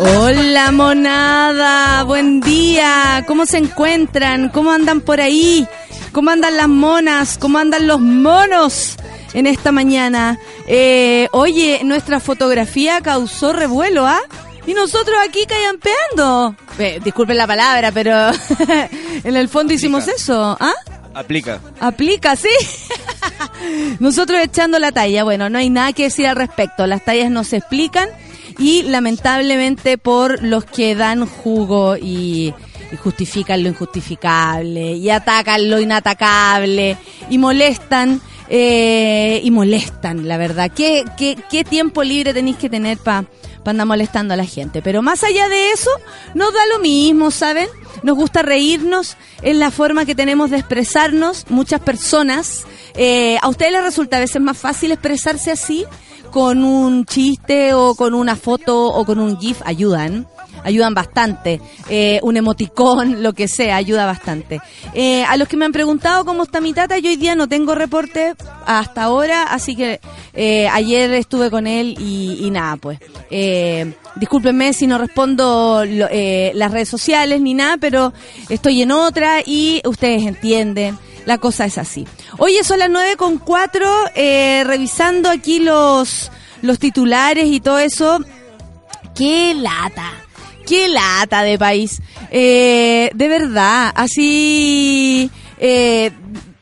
Hola 0.00 0.70
monada, 0.70 2.04
buen 2.04 2.40
día, 2.40 3.24
¿cómo 3.26 3.46
se 3.46 3.58
encuentran? 3.58 4.48
¿Cómo 4.48 4.70
andan 4.70 5.00
por 5.00 5.20
ahí? 5.20 5.66
¿Cómo 6.12 6.30
andan 6.30 6.56
las 6.56 6.68
monas? 6.68 7.36
¿Cómo 7.36 7.58
andan 7.58 7.88
los 7.88 7.98
monos 7.98 8.96
en 9.34 9.48
esta 9.48 9.72
mañana? 9.72 10.38
Eh, 10.68 11.26
oye, 11.32 11.80
nuestra 11.82 12.20
fotografía 12.20 13.00
causó 13.00 13.52
revuelo, 13.52 14.06
¿ah? 14.06 14.20
Y 14.68 14.74
nosotros 14.74 15.16
aquí 15.28 15.40
callampeando. 15.46 16.54
Eh, 16.78 17.00
disculpen 17.02 17.36
la 17.36 17.48
palabra, 17.48 17.90
pero 17.90 18.30
en 19.24 19.36
el 19.36 19.48
fondo 19.48 19.72
hicimos 19.72 20.06
eso, 20.06 20.56
¿ah? 20.60 20.74
Aplica. 21.12 21.58
Aplica, 21.80 22.36
sí. 22.36 22.50
Nosotros 23.98 24.38
echando 24.40 24.78
la 24.78 24.92
talla. 24.92 25.24
Bueno, 25.24 25.50
no 25.50 25.58
hay 25.58 25.70
nada 25.70 25.92
que 25.92 26.04
decir 26.04 26.28
al 26.28 26.36
respecto. 26.36 26.86
Las 26.86 27.04
tallas 27.04 27.32
no 27.32 27.42
se 27.42 27.56
explican 27.56 28.08
y 28.58 28.82
lamentablemente 28.82 29.98
por 29.98 30.42
los 30.42 30.64
que 30.64 30.94
dan 30.94 31.26
jugo 31.26 31.96
y, 31.96 32.54
justifican 33.02 33.62
lo 33.62 33.68
injustificable 33.68 34.92
y 34.94 35.10
atacan 35.10 35.68
lo 35.68 35.78
inatacable 35.78 36.96
y 37.28 37.36
molestan 37.36 38.18
eh, 38.48 39.42
y 39.44 39.50
molestan, 39.50 40.26
la 40.26 40.38
verdad. 40.38 40.70
¿Qué, 40.74 41.04
qué, 41.18 41.36
qué 41.50 41.64
tiempo 41.64 42.02
libre 42.02 42.32
tenéis 42.32 42.56
que 42.56 42.70
tener 42.70 42.96
para 42.96 43.26
pa 43.62 43.72
andar 43.72 43.86
molestando 43.86 44.32
a 44.32 44.38
la 44.38 44.46
gente? 44.46 44.80
Pero 44.80 45.02
más 45.02 45.22
allá 45.22 45.50
de 45.50 45.70
eso, 45.72 45.90
nos 46.34 46.52
da 46.54 46.60
lo 46.72 46.78
mismo, 46.78 47.30
¿saben? 47.30 47.68
Nos 48.02 48.16
gusta 48.16 48.40
reírnos, 48.40 49.18
es 49.42 49.54
la 49.54 49.70
forma 49.70 50.06
que 50.06 50.14
tenemos 50.14 50.50
de 50.50 50.56
expresarnos. 50.56 51.44
Muchas 51.50 51.80
personas, 51.82 52.64
eh, 52.94 53.36
¿a 53.42 53.48
ustedes 53.48 53.72
les 53.72 53.82
resulta 53.82 54.16
a 54.16 54.20
veces 54.20 54.40
más 54.40 54.56
fácil 54.56 54.92
expresarse 54.92 55.50
así? 55.50 55.84
Con 56.30 56.64
un 56.64 57.04
chiste 57.04 57.74
o 57.74 57.94
con 57.94 58.14
una 58.14 58.36
foto 58.36 58.86
o 58.86 59.04
con 59.04 59.18
un 59.18 59.38
GIF, 59.38 59.62
ayudan 59.64 60.26
ayudan 60.64 60.94
bastante. 60.94 61.60
Eh, 61.88 62.20
un 62.22 62.36
emoticón, 62.36 63.22
lo 63.22 63.32
que 63.32 63.48
sea, 63.48 63.76
ayuda 63.76 64.06
bastante. 64.06 64.60
Eh, 64.94 65.24
a 65.24 65.36
los 65.36 65.48
que 65.48 65.56
me 65.56 65.64
han 65.64 65.72
preguntado 65.72 66.24
cómo 66.24 66.44
está 66.44 66.60
mi 66.60 66.72
tata, 66.72 66.98
yo 66.98 67.10
hoy 67.10 67.16
día 67.16 67.34
no 67.34 67.48
tengo 67.48 67.74
reporte 67.74 68.34
hasta 68.66 69.04
ahora, 69.04 69.44
así 69.44 69.76
que 69.76 70.00
eh, 70.34 70.68
ayer 70.68 71.12
estuve 71.14 71.50
con 71.50 71.66
él 71.66 71.96
y, 71.98 72.48
nada, 72.50 72.76
pues. 72.76 72.98
Eh, 73.30 73.94
discúlpenme 74.16 74.72
si 74.72 74.86
no 74.86 74.98
respondo 74.98 75.84
lo, 75.84 76.08
las 76.54 76.70
redes 76.70 76.88
sociales 76.88 77.40
ni 77.40 77.54
nada, 77.54 77.76
pero 77.78 78.12
estoy 78.48 78.82
en 78.82 78.92
otra 78.92 79.40
y 79.44 79.80
ustedes 79.84 80.22
entienden. 80.22 80.98
La 81.28 81.36
cosa 81.36 81.66
es 81.66 81.76
así. 81.76 82.06
Oye, 82.38 82.64
son 82.64 82.78
las 82.78 82.88
nueve 82.88 83.16
con 83.16 83.36
cuatro, 83.36 83.86
eh, 84.14 84.64
revisando 84.64 85.28
aquí 85.28 85.58
los, 85.58 86.32
los 86.62 86.78
titulares 86.78 87.48
y 87.48 87.60
todo 87.60 87.78
eso. 87.78 88.24
¡Qué 89.14 89.52
lata! 89.54 90.10
qué 90.66 90.88
lata 90.88 91.42
de 91.42 91.58
país. 91.58 92.00
Eh, 92.30 93.10
de 93.14 93.28
verdad, 93.28 93.92
así, 93.94 95.30
eh, 95.58 96.12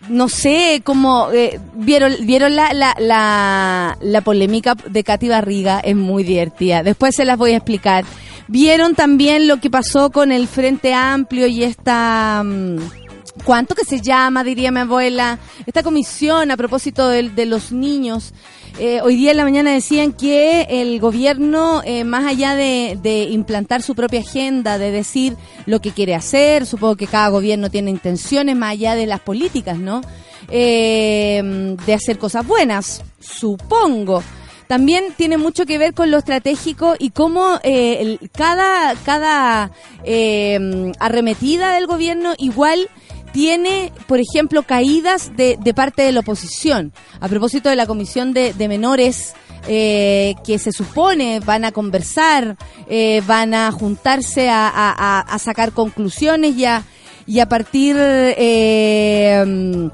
no 0.09 0.28
sé, 0.28 0.81
como, 0.83 1.31
eh, 1.33 1.60
vieron, 1.75 2.15
vieron 2.22 2.56
la, 2.56 2.72
la, 2.72 2.97
la, 2.98 3.97
la 4.00 4.21
polémica 4.22 4.75
de 4.75 5.04
Katy 5.04 5.28
Barriga, 5.28 5.78
es 5.78 5.94
muy 5.94 6.25
divertida. 6.25 6.83
Después 6.83 7.15
se 7.15 7.25
las 7.25 7.38
voy 7.38 7.53
a 7.53 7.59
explicar. 7.59 8.04
Vieron 8.48 8.97
también 8.97 9.47
lo 9.47 9.60
que 9.60 9.71
pasó 9.71 10.10
con 10.10 10.33
el 10.33 10.48
Frente 10.48 10.93
Amplio 10.93 11.47
y 11.47 11.62
esta... 11.62 12.43
mm, 12.44 13.05
¿Cuánto 13.44 13.74
que 13.74 13.84
se 13.84 14.00
llama, 14.00 14.42
diría 14.42 14.72
mi 14.72 14.80
abuela? 14.80 15.38
Esta 15.66 15.82
comisión 15.82 16.50
a 16.50 16.56
propósito 16.56 17.08
de, 17.08 17.28
de 17.30 17.47
los 17.47 17.70
niños. 17.70 18.32
Eh, 18.78 19.00
hoy 19.02 19.16
día 19.16 19.30
en 19.30 19.36
la 19.38 19.44
mañana 19.44 19.72
decían 19.72 20.12
que 20.12 20.66
el 20.69 21.00
gobierno, 21.00 21.80
eh, 21.84 22.04
más 22.04 22.26
allá 22.26 22.54
de, 22.54 23.28
implantar 23.30 23.82
su 23.82 23.94
propia 23.94 24.20
agenda, 24.20 24.78
de 24.78 24.91
decir 24.91 25.36
lo 25.64 25.80
que 25.80 25.92
quiere 25.92 26.14
hacer, 26.14 26.66
supongo 26.66 26.97
que 26.97 27.06
cada 27.06 27.28
gobierno 27.28 27.70
tiene 27.70 27.91
intenciones 27.91 28.56
más 28.56 28.72
allá 28.72 28.94
de 28.94 29.06
las 29.06 29.20
políticas, 29.20 29.78
¿no? 29.78 30.03
Eh, 30.48 31.76
de 31.86 31.94
hacer 31.94 32.18
cosas 32.18 32.47
buenas, 32.47 33.03
supongo. 33.20 34.22
También 34.68 35.14
tiene 35.16 35.38
mucho 35.38 35.64
que 35.64 35.78
ver 35.78 35.94
con 35.94 36.10
lo 36.10 36.18
estratégico 36.18 36.97
y 36.98 37.10
cómo 37.10 37.60
eh, 37.62 37.98
el- 38.00 38.30
cada, 38.32 38.94
cada 39.04 39.70
eh, 40.03 40.92
arremetida 40.98 41.70
del 41.72 41.86
gobierno 41.86 42.34
igual 42.38 42.88
tiene, 43.36 43.92
por 44.06 44.19
ejemplo, 44.19 44.62
caídas 44.62 45.36
de, 45.36 45.58
de 45.62 45.74
parte 45.74 46.00
de 46.00 46.10
la 46.12 46.20
oposición. 46.20 46.94
A 47.20 47.28
propósito 47.28 47.69
de 47.69 47.76
la 47.76 47.86
Comisión 47.86 48.32
de, 48.32 48.54
Menores, 48.66 49.34
eh, 49.69 50.34
que 50.42 50.58
se 50.58 50.72
supone 50.72 51.41
van 51.41 51.66
a 51.66 51.70
conversar, 51.70 52.56
eh, 52.88 53.22
van 53.26 53.52
a 53.52 53.70
juntarse 53.72 54.48
a, 54.50 55.36
sacar 55.38 55.72
conclusiones 55.72 56.56
y 56.56 56.64
a, 56.64 56.82
y 57.26 57.41
a 57.41 57.47
partir... 57.47 57.94
eh, 57.98 59.91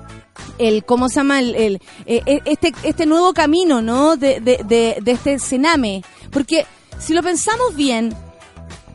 el 0.58 0.84
cómo 0.84 1.08
se 1.08 1.16
llama 1.16 1.40
el, 1.40 1.54
el- 1.54 1.80
eh, 2.06 2.40
este 2.44 2.72
este 2.84 3.06
nuevo 3.06 3.32
camino 3.32 3.82
no 3.82 4.16
de, 4.16 4.40
de, 4.40 4.60
de, 4.64 4.96
de 5.02 5.12
este 5.12 5.38
cename. 5.38 6.02
Porque 6.30 6.64
si 6.98 7.12
lo 7.12 7.22
pensamos 7.22 7.74
bien 7.76 8.14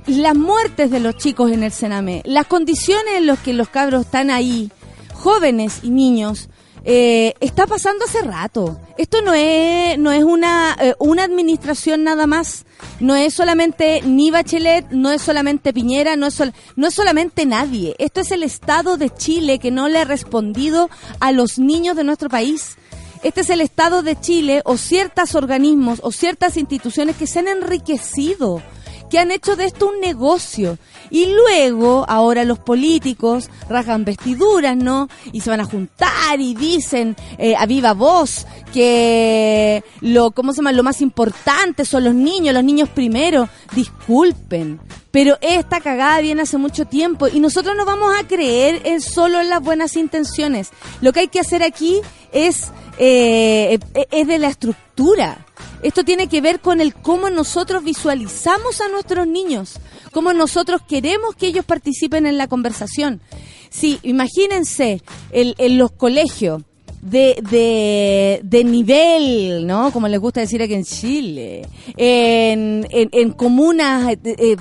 las 0.07 0.35
muertes 0.35 0.90
de 0.91 1.00
los 1.00 1.16
chicos 1.18 1.51
en 1.51 1.63
el 1.63 1.72
cename 1.72 2.22
las 2.25 2.47
condiciones 2.47 3.16
en 3.18 3.28
las 3.28 3.40
que 3.40 3.53
los 3.53 3.69
cabros 3.69 4.06
están 4.06 4.29
ahí 4.29 4.72
jóvenes 5.13 5.79
y 5.84 5.90
niños 5.90 6.50
eh, 6.90 7.34
está 7.41 7.68
pasando 7.68 8.06
hace 8.06 8.22
rato 8.22 8.79
esto 8.97 9.22
no 9.22 9.34
es 9.34 9.97
no 10.00 10.12
es 10.12 10.23
una 10.23 10.78
eh, 10.79 10.94
una 11.00 11.23
administración 11.25 12.03
nada 12.03 12.25
más 12.28 12.66
no 13.00 13.16
es 13.16 13.34
solamente 13.34 14.01
ni 14.06 14.29
Bachelet, 14.31 14.90
no 14.91 15.12
es 15.12 15.22
solamente 15.22 15.73
Piñera, 15.73 16.16
no 16.16 16.28
es, 16.28 16.35
sol- 16.35 16.53
no 16.75 16.85
es 16.88 16.94
solamente 16.94 17.46
nadie. 17.47 17.96
Esto 17.97 18.22
es 18.22 18.29
el 18.31 18.44
Estado 18.44 18.97
de 18.97 19.09
Chile 19.09 19.57
que 19.57 19.72
no 19.72 19.88
le 19.90 19.97
ha 20.00 20.06
respondido 20.06 20.90
a 21.19 21.31
los 21.31 21.57
niños 21.57 21.96
de 21.96 22.03
nuestro 22.03 22.29
país. 22.29 22.75
Este 23.23 23.41
es 23.41 23.50
el 23.50 23.62
Estado 23.62 24.03
de 24.03 24.19
Chile 24.19 24.62
o 24.63 24.78
ciertos 24.78 25.34
organismos 25.34 26.00
o 26.03 26.12
ciertas 26.12 26.56
instituciones 26.56 27.16
que 27.17 27.25
se 27.25 27.40
han 27.40 27.47
enriquecido, 27.47 28.62
que 29.09 29.19
han 29.19 29.31
hecho 29.31 29.56
de 29.56 29.66
esto 29.66 29.88
un 29.88 30.00
negocio. 30.00 30.78
Y 31.09 31.28
luego, 31.28 32.06
ahora 32.07 32.44
los 32.44 32.59
políticos 32.59 33.49
rasgan 33.70 34.05
vestiduras, 34.05 34.76
¿no? 34.76 35.09
Y 35.32 35.41
se 35.41 35.49
van 35.49 35.61
a 35.61 35.66
juntar 35.66 36.40
y 36.40 36.53
dicen 36.53 37.16
eh, 37.37 37.55
a 37.55 37.66
viva 37.66 37.93
voz 37.93 38.46
que 38.73 39.84
lo, 40.02 40.32
¿cómo 40.32 40.52
se 40.52 40.58
llama? 40.58 40.72
Lo 40.72 40.84
más 40.84 41.02
importante 41.02 41.85
son 41.85 42.03
los 42.03 42.14
niños, 42.14 42.53
los 42.53 42.64
niños 42.64 42.90
primero. 42.90 43.47
Disculpen, 43.73 44.79
pero 45.11 45.37
esta 45.41 45.79
cagada 45.79 46.22
viene 46.22 46.43
hace 46.43 46.58
mucho 46.58 46.85
tiempo 46.85 47.28
y 47.28 47.40
nosotros 47.40 47.76
no 47.76 47.85
vamos 47.85 48.14
a 48.20 48.28
creer 48.28 48.82
en 48.85 49.02
solo 49.02 49.40
en 49.40 49.49
las 49.49 49.61
buenas 49.61 49.96
intenciones. 49.96 50.70
Lo 51.02 51.14
que 51.14 51.22
hay 51.22 51.28
que 51.28 51.40
hacer 51.40 51.64
aquí 51.64 52.02
es, 52.32 52.72
eh, 52.97 53.78
es 54.12 54.28
de 54.28 54.38
la 54.40 54.47
estructura. 54.50 55.46
Esto 55.84 56.03
tiene 56.03 56.28
que 56.28 56.41
ver 56.41 56.59
con 56.59 56.82
el 56.82 56.94
cómo 56.94 57.29
nosotros 57.29 57.84
visualizamos 57.84 58.82
a 58.82 58.88
nuestros 58.90 59.28
niños, 59.28 59.79
cómo 60.12 60.34
nosotros 60.34 60.82
queremos 60.88 61.35
que 61.35 61.47
ellos 61.47 61.66
participen 61.66 62.26
en 62.26 62.38
la 62.38 62.47
conversación. 62.47 63.22
Sí, 63.70 64.00
imagínense 64.03 65.02
el- 65.32 65.56
en 65.58 65.78
los 65.78 65.91
colegios 65.91 66.64
de, 67.02 67.38
de, 67.50 68.40
de 68.44 68.64
nivel, 68.64 69.68
¿no? 69.68 69.91
Como 69.91 70.08
les 70.08 70.20
gusta 70.20 70.40
decir 70.41 70.62
aquí 70.64 70.73
en 70.73 70.84
Chile, 70.84 71.68
en, 71.96 72.88
en, 72.90 73.09
en 73.12 73.32
comunas 73.34 74.12
eh, 74.14 74.18
eh, 74.23 74.56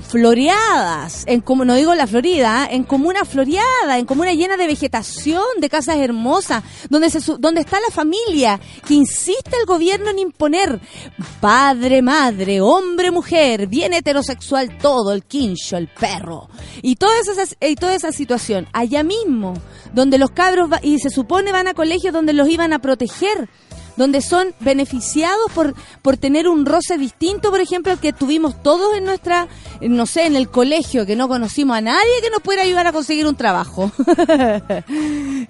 floreadas, 0.00 1.24
en 1.26 1.40
como 1.40 1.64
no 1.64 1.74
digo 1.74 1.94
la 1.94 2.06
Florida, 2.06 2.66
en 2.70 2.84
comuna 2.84 3.24
floreada, 3.24 3.98
en 3.98 4.06
comuna 4.06 4.32
llena 4.32 4.56
de 4.56 4.66
vegetación, 4.66 5.42
de 5.58 5.68
casas 5.68 5.96
hermosas, 5.96 6.62
donde 6.88 7.10
se 7.10 7.20
donde 7.38 7.60
está 7.60 7.78
la 7.80 7.92
familia 7.92 8.60
que 8.86 8.94
insiste 8.94 9.56
el 9.58 9.66
gobierno 9.66 10.10
en 10.10 10.18
imponer 10.18 10.80
padre, 11.40 12.02
madre, 12.02 12.60
hombre, 12.60 13.10
mujer, 13.10 13.66
bien 13.66 13.92
heterosexual 13.92 14.78
todo, 14.78 15.12
el 15.12 15.24
quincho, 15.24 15.76
el 15.76 15.88
perro. 15.88 16.48
Y 16.80 16.96
toda 16.96 17.14
esa 17.20 17.56
y 17.60 17.76
toda 17.76 17.94
esa 17.94 18.12
situación 18.12 18.68
allá 18.72 19.02
mismo, 19.02 19.54
donde 19.92 20.18
los 20.18 20.30
cabros 20.30 20.70
y 20.82 20.98
se 20.98 21.10
supone 21.10 21.52
van 21.52 21.68
a 21.68 21.74
colegios 21.74 22.12
donde 22.12 22.32
los 22.32 22.48
iban 22.48 22.72
a 22.72 22.78
proteger 22.78 23.48
donde 23.96 24.20
son 24.20 24.54
beneficiados 24.60 25.50
por, 25.54 25.74
por 26.02 26.16
tener 26.16 26.48
un 26.48 26.66
roce 26.66 26.98
distinto, 26.98 27.50
por 27.50 27.60
ejemplo, 27.60 27.98
que 28.00 28.12
tuvimos 28.12 28.62
todos 28.62 28.96
en 28.96 29.04
nuestra, 29.04 29.48
no 29.80 30.06
sé, 30.06 30.26
en 30.26 30.36
el 30.36 30.48
colegio, 30.48 31.06
que 31.06 31.16
no 31.16 31.28
conocimos 31.28 31.76
a 31.76 31.80
nadie 31.80 32.20
que 32.22 32.30
nos 32.30 32.40
pudiera 32.40 32.62
ayudar 32.64 32.86
a 32.86 32.92
conseguir 32.92 33.26
un 33.26 33.36
trabajo. 33.36 33.90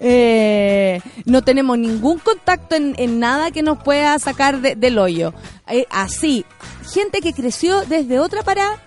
Eh, 0.04 1.00
no 1.26 1.42
tenemos 1.42 1.78
ningún 1.78 2.18
contacto 2.18 2.74
en, 2.74 3.20
nada 3.20 3.50
que 3.50 3.62
nos 3.62 3.82
pueda 3.82 4.18
sacar 4.18 4.60
del 4.60 4.98
hoyo. 4.98 5.32
Eh, 5.68 5.86
así, 5.90 6.44
gente 6.92 7.20
que 7.20 7.32
creció 7.32 7.84
desde 7.84 8.18
otra 8.18 8.42
parada 8.42 8.80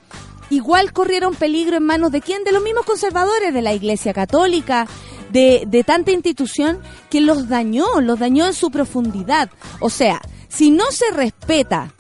igual 0.50 0.94
corrieron 0.94 1.36
peligro 1.36 1.78
en 1.78 1.84
manos 1.84 2.12
de 2.12 2.22
quién? 2.22 2.44
De 2.44 2.52
los 2.52 2.64
mismos 2.64 2.86
conservadores 2.86 3.54
de 3.54 3.62
la 3.62 3.74
Iglesia 3.74 4.14
Católica, 4.14 4.88
de, 5.32 5.84
tanta 5.86 6.12
institución 6.12 6.80
que 7.10 7.22
los 7.22 7.50
dañó, 7.50 8.02
los 8.02 8.20
dañó 8.20 8.46
en 8.46 8.54
su 8.54 8.72
profundidad. 8.72 9.50
O 9.80 9.90
sea, 9.90 10.22
si 10.48 10.72
no 10.72 10.92
se 10.92 11.12
respeta 11.12 11.94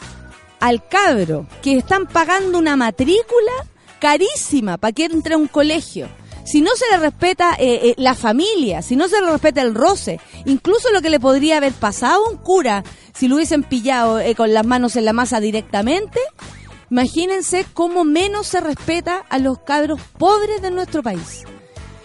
al 0.60 0.88
cabro 0.88 1.48
que 1.62 1.78
están 1.78 2.08
pagando 2.08 2.58
una 2.58 2.76
matrícula 2.76 3.52
carísima 4.00 4.78
para 4.78 4.94
que 4.94 5.06
entre 5.06 5.36
a 5.36 5.38
un 5.38 5.48
colegio, 5.48 6.08
si 6.46 6.62
no 6.62 6.72
se 6.76 6.86
le 6.92 6.98
respeta 6.98 7.56
eh, 7.60 7.80
eh, 7.90 7.96
la 7.98 8.14
familia, 8.14 8.82
si 8.82 8.96
no 8.96 9.08
se 9.08 9.20
le 9.20 9.32
respeta 9.32 9.62
el 9.62 9.74
roce, 9.74 10.20
incluso 10.46 10.92
lo 10.92 11.02
que 11.02 11.10
le 11.10 11.20
podría 11.20 11.58
haber 11.58 11.74
pasado 11.74 12.24
a 12.24 12.30
un 12.30 12.38
cura 12.38 12.84
si 13.16 13.28
lo 13.28 13.36
hubiesen 13.36 13.64
pillado 13.64 14.20
eh, 14.20 14.36
con 14.36 14.54
las 14.54 14.66
manos 14.66 14.96
en 14.96 15.06
la 15.06 15.14
masa 15.14 15.40
directamente, 15.40 16.20
imagínense 16.92 17.66
cómo 17.74 18.04
menos 18.04 18.48
se 18.48 18.62
respeta 18.62 19.26
a 19.30 19.40
los 19.40 19.60
cabros 19.60 20.00
pobres 20.18 20.62
de 20.62 20.70
nuestro 20.70 21.02
país. 21.02 21.44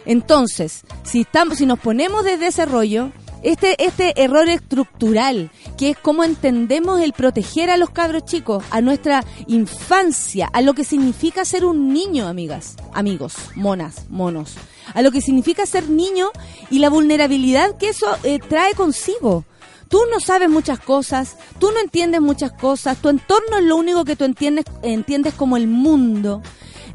Entonces, 0.05 0.83
si, 1.03 1.23
estamos, 1.23 1.59
si 1.59 1.67
nos 1.67 1.79
ponemos 1.79 2.25
desde 2.25 2.49
ese 2.49 2.67
rollo, 2.67 3.11
este, 3.43 3.83
este 3.83 4.23
error 4.23 4.49
estructural, 4.49 5.51
que 5.79 5.91
es 5.91 5.99
cómo 5.99 6.25
entendemos 6.25 7.01
el 7.01 7.13
proteger 7.13 7.71
a 7.71 7.77
los 7.77 7.91
cabros 7.91 8.25
chicos, 8.25 8.63
a 8.71 8.81
nuestra 8.81 9.25
infancia, 9.47 10.49
a 10.53 10.61
lo 10.61 10.75
que 10.75 10.85
significa 10.85 11.45
ser 11.45 11.65
un 11.65 11.93
niño, 11.93 12.27
amigas, 12.29 12.77
amigos, 12.93 13.35
monas, 13.55 14.07
monos, 14.11 14.57
a 14.93 15.03
lo 15.03 15.11
que 15.11 15.23
significa 15.23 15.65
ser 15.65 15.89
niño 15.89 16.31
y 16.71 16.81
la 16.81 16.91
vulnerabilidad 16.91 17.77
que 17.79 17.89
eso 17.89 18.07
eh, 18.25 18.39
trae 18.41 18.75
consigo. 18.75 19.45
Tú 19.89 19.99
no 20.13 20.21
sabes 20.21 20.49
muchas 20.49 20.79
cosas, 20.79 21.37
tú 21.59 21.73
no 21.73 21.81
entiendes 21.81 22.21
muchas 22.21 22.53
cosas, 22.53 22.99
tu 22.99 23.09
entorno 23.09 23.59
es 23.59 23.65
lo 23.65 23.77
único 23.77 24.05
que 24.05 24.17
tú 24.17 24.25
entiendes, 24.25 24.65
entiendes 24.83 25.35
como 25.35 25.57
el 25.57 25.67
mundo. 25.67 26.43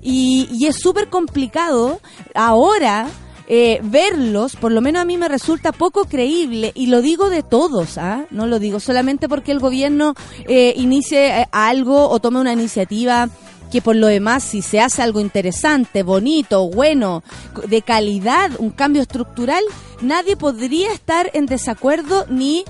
Y, 0.08 0.68
es 0.68 0.76
súper 0.78 1.10
complicado 1.10 2.00
ahora 2.36 3.08
eh, 3.48 3.80
verlos, 3.84 4.56
por 4.56 4.72
lo 4.72 4.80
menos 4.80 5.02
a 5.02 5.06
mí 5.06 5.18
me 5.18 5.28
resulta 5.28 5.72
poco 5.72 6.06
creíble, 6.06 6.72
y 6.76 6.88
lo 6.88 7.02
digo 7.02 7.32
de 7.32 7.42
todos, 7.42 7.98
¿ah? 7.98 8.26
no 8.30 8.46
lo 8.46 8.60
digo 8.60 8.80
solamente 8.80 9.28
porque 9.28 9.52
el 9.52 9.60
gobierno 9.60 10.14
eh, 10.48 10.74
inicie 10.78 11.42
eh, 11.42 11.48
algo 11.52 12.08
o 12.10 12.20
tome 12.20 12.40
una 12.40 12.54
iniciativa 12.54 13.30
que 13.72 13.82
por 13.82 13.96
lo 13.96 14.06
demás 14.06 14.44
si 14.44 14.62
se 14.62 14.80
hace 14.80 15.02
algo 15.02 15.20
interesante, 15.20 16.04
bonito, 16.04 16.70
bueno, 16.70 17.24
de 17.68 17.82
calidad, 17.82 18.52
un 18.60 18.70
cambio 18.70 19.02
estructural, 19.02 19.64
nadie 20.02 20.38
podría 20.38 20.94
estar 20.94 21.32
en 21.34 21.48
desacuerdo 21.48 22.28
ni 22.30 22.64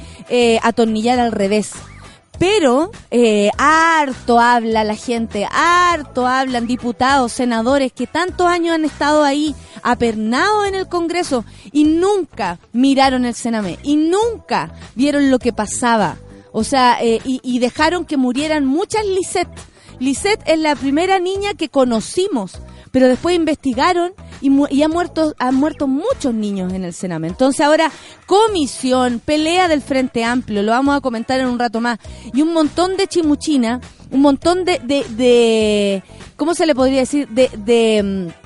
atornillar 0.64 1.20
al 1.20 1.34
revés. 1.34 1.74
Pero 2.40 2.92
eh, 3.12 3.50
harto 3.58 4.40
habla 4.40 4.84
la 4.84 4.96
gente, 4.96 5.48
harto 5.50 6.28
hablan 6.28 6.68
diputados, 6.68 7.32
senadores 7.32 7.94
que 7.94 8.08
tantos 8.08 8.48
años 8.48 8.76
han 8.76 8.86
estado 8.86 9.24
ahí 9.24 9.56
apernados 9.84 10.68
en 10.68 10.76
el 10.76 10.88
Congreso 10.88 11.46
y 11.72 11.86
nunca 11.86 12.60
miraron 12.74 13.26
el 13.26 13.36
Sename 13.36 13.80
y 13.84 13.96
nunca 13.96 14.74
vieron 14.96 15.32
lo 15.32 15.40
que 15.40 15.54
pasaba. 15.54 16.18
O 16.52 16.64
sea, 16.64 16.98
eh, 17.02 17.20
y, 17.24 17.60
dejaron 17.60 18.06
que 18.06 18.16
murieran 18.16 18.66
muchas 18.66 19.06
Lisette. 19.06 19.50
Lisette 20.00 20.42
es 20.46 20.60
la 20.60 20.76
primera 20.76 21.20
niña 21.20 21.54
que 21.54 21.70
conocimos 21.70 22.60
pero 22.96 23.10
después 23.10 23.36
investigaron 23.36 24.14
y, 24.46 24.76
y 24.76 24.84
han 24.84 24.92
muerto 24.92 25.34
han 25.40 25.56
muerto 25.56 25.88
muchos 25.88 26.34
niños 26.34 26.74
en 26.74 26.84
el 26.84 26.94
Sename. 26.94 27.28
Entonces 27.28 27.62
ahora 27.62 27.92
comisión, 28.26 29.20
pelea 29.24 29.68
del 29.68 29.82
Frente 29.82 30.24
Amplio, 30.24 30.62
lo 30.62 30.72
vamos 30.72 30.96
a 30.96 31.02
comentar 31.02 31.40
en 31.40 31.48
un 31.48 31.60
rato 31.60 31.82
más, 31.82 32.00
y 32.34 32.42
un 32.42 32.54
montón 32.54 32.98
de 32.98 33.08
chimuchina, 33.08 33.82
un 34.12 34.22
montón 34.22 34.66
de, 34.66 34.80
de, 34.80 36.04
¿cómo 36.36 36.54
se 36.54 36.66
le 36.66 36.76
podría 36.76 37.00
decir? 37.00 37.28
De, 37.30 37.50
de 37.58 38.04
mm, 38.04 38.46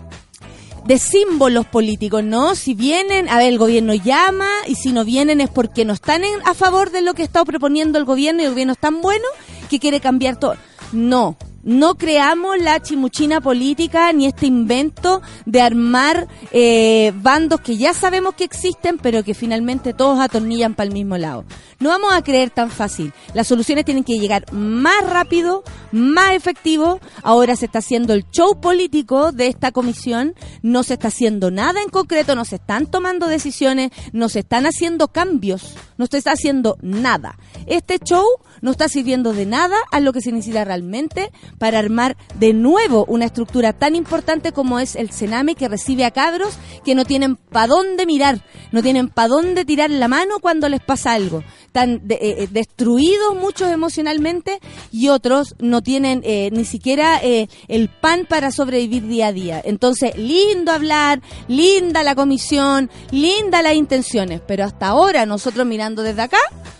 de 0.85 0.97
símbolos 0.97 1.67
políticos, 1.67 2.23
¿no? 2.23 2.55
Si 2.55 2.73
vienen, 2.73 3.29
a 3.29 3.37
ver, 3.37 3.49
el 3.49 3.59
gobierno 3.59 3.93
llama 3.93 4.49
y 4.65 4.73
si 4.73 4.91
no 4.91 5.05
vienen 5.05 5.39
es 5.39 5.49
porque 5.49 5.85
no 5.85 5.93
están 5.93 6.23
a 6.45 6.55
favor 6.55 6.89
de 6.89 7.01
lo 7.01 7.13
que 7.13 7.21
está 7.21 7.45
proponiendo 7.45 7.99
el 7.99 8.05
gobierno 8.05 8.41
y 8.41 8.45
el 8.45 8.51
gobierno 8.51 8.73
es 8.73 8.79
tan 8.79 9.01
bueno 9.01 9.25
que 9.69 9.79
quiere 9.79 9.99
cambiar 9.99 10.39
todo. 10.39 10.55
No, 10.91 11.37
no 11.63 11.95
creamos 11.95 12.57
la 12.59 12.81
chimuchina 12.81 13.41
política 13.41 14.11
ni 14.13 14.25
este 14.25 14.45
invento 14.45 15.21
de 15.45 15.61
armar 15.61 16.27
eh, 16.51 17.11
bandos 17.15 17.61
que 17.61 17.77
ya 17.77 17.93
sabemos 17.93 18.35
que 18.35 18.43
existen, 18.43 18.97
pero 18.97 19.23
que 19.23 19.33
finalmente 19.33 19.93
todos 19.93 20.19
atornillan 20.19 20.75
para 20.75 20.87
el 20.87 20.93
mismo 20.93 21.17
lado. 21.17 21.45
No 21.79 21.89
vamos 21.89 22.13
a 22.13 22.21
creer 22.21 22.49
tan 22.49 22.69
fácil. 22.69 23.13
Las 23.33 23.47
soluciones 23.47 23.85
tienen 23.85 24.03
que 24.03 24.19
llegar 24.19 24.51
más 24.51 25.09
rápido, 25.09 25.63
más 25.91 26.33
efectivo. 26.33 26.99
Ahora 27.23 27.55
se 27.55 27.65
está 27.65 27.79
haciendo 27.79 28.13
el 28.13 28.29
show 28.31 28.59
político 28.59 29.31
de 29.31 29.47
esta 29.47 29.71
comisión. 29.71 30.35
No 30.61 30.83
se 30.83 30.95
está 30.95 31.07
haciendo 31.07 31.51
nada 31.51 31.81
en 31.81 31.89
concreto, 31.89 32.35
no 32.35 32.43
se 32.43 32.55
están 32.55 32.87
tomando 32.87 33.27
decisiones, 33.27 33.91
no 34.11 34.27
se 34.27 34.39
están 34.39 34.65
haciendo 34.65 35.07
cambios, 35.09 35.75
no 35.97 36.05
se 36.07 36.17
está 36.17 36.33
haciendo 36.33 36.77
nada. 36.81 37.37
Este 37.65 37.97
show 37.99 38.25
no 38.61 38.71
está 38.71 38.89
sirviendo 38.89 39.33
de 39.33 39.45
nada 39.45 39.77
a 39.91 39.99
lo 39.99 40.13
que 40.13 40.21
se 40.21 40.31
necesita 40.31 40.65
realmente 40.65 41.31
para 41.57 41.79
armar 41.79 42.17
de 42.35 42.53
nuevo 42.53 43.05
una 43.07 43.25
estructura 43.25 43.73
tan 43.73 43.95
importante 43.95 44.51
como 44.51 44.79
es 44.79 44.95
el 44.95 45.11
Sename 45.11 45.55
que 45.55 45.67
recibe 45.67 46.05
a 46.05 46.11
cabros 46.11 46.57
que 46.83 46.95
no 46.95 47.05
tienen 47.05 47.35
para 47.35 47.67
dónde 47.67 48.05
mirar, 48.05 48.43
no 48.71 48.81
tienen 48.81 49.09
para 49.09 49.29
dónde 49.29 49.65
tirar 49.65 49.89
la 49.89 50.07
mano 50.07 50.39
cuando 50.39 50.69
les 50.69 50.81
pasa 50.81 51.13
algo 51.13 51.43
están 51.69 52.01
eh, 52.09 52.17
eh, 52.19 52.47
destruidos 52.51 53.35
muchos 53.35 53.69
emocionalmente 53.69 54.59
y 54.91 55.09
otros 55.09 55.55
no 55.59 55.83
tienen 55.83 56.21
eh, 56.25 56.49
ni 56.51 56.65
siquiera 56.65 57.19
el 57.19 57.89
pan 57.89 58.25
para 58.27 58.51
sobrevivir 58.51 59.07
día 59.07 59.27
a 59.27 59.33
día. 59.33 59.61
Entonces, 59.63 60.17
lindo 60.17 60.71
hablar, 60.71 61.21
linda 61.47 62.01
la 62.01 62.15
comisión, 62.15 62.89
linda 63.11 63.61
las 63.61 63.75
intenciones, 63.75 64.41
pero 64.45 64.63
hasta 64.63 64.87
ahora 64.87 65.25
nosotros 65.25 65.65
mirando 65.67 66.01
desde 66.01 66.23
acá, 66.23 66.39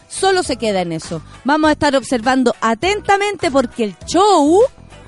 solo 0.10 0.44
se 0.44 0.58
queda 0.58 0.82
en 0.82 0.92
eso. 0.92 1.22
Vamos 1.46 1.70
a 1.70 1.74
estar 1.74 1.96
observando 1.96 2.56
atentamente 2.60 3.51
porque 3.51 3.86
el 3.86 3.96
show 4.06 4.62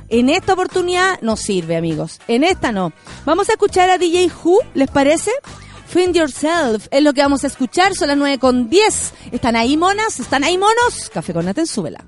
en 0.09 0.29
esta 0.29 0.53
oportunidad 0.53 1.19
no 1.21 1.37
sirve, 1.37 1.77
amigos. 1.77 2.19
En 2.27 2.43
esta 2.43 2.71
no. 2.71 2.91
Vamos 3.25 3.49
a 3.49 3.53
escuchar 3.53 3.89
a 3.89 3.97
DJ 3.97 4.31
Who, 4.43 4.59
¿les 4.73 4.89
parece? 4.89 5.31
Find 5.87 6.15
Yourself 6.15 6.87
es 6.91 7.03
lo 7.03 7.13
que 7.13 7.21
vamos 7.21 7.43
a 7.43 7.47
escuchar. 7.47 7.95
Son 7.95 8.07
las 8.07 8.17
9 8.17 8.37
con 8.37 8.69
10. 8.69 9.13
¿Están 9.31 9.55
ahí 9.55 9.75
monas? 9.75 10.19
¿Están 10.19 10.43
ahí 10.43 10.57
monos? 10.57 11.09
Café 11.13 11.33
con 11.33 11.45
Naten, 11.45 11.67
súbela. 11.67 12.05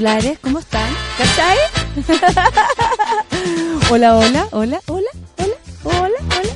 Titulares. 0.00 0.38
¿Cómo 0.40 0.58
están? 0.58 0.88
¿Cachai? 1.18 1.58
hola, 3.90 4.16
hola, 4.16 4.48
hola, 4.50 4.80
hola, 4.86 5.08
hola, 5.36 5.54
hola, 5.84 6.18
hola. 6.38 6.54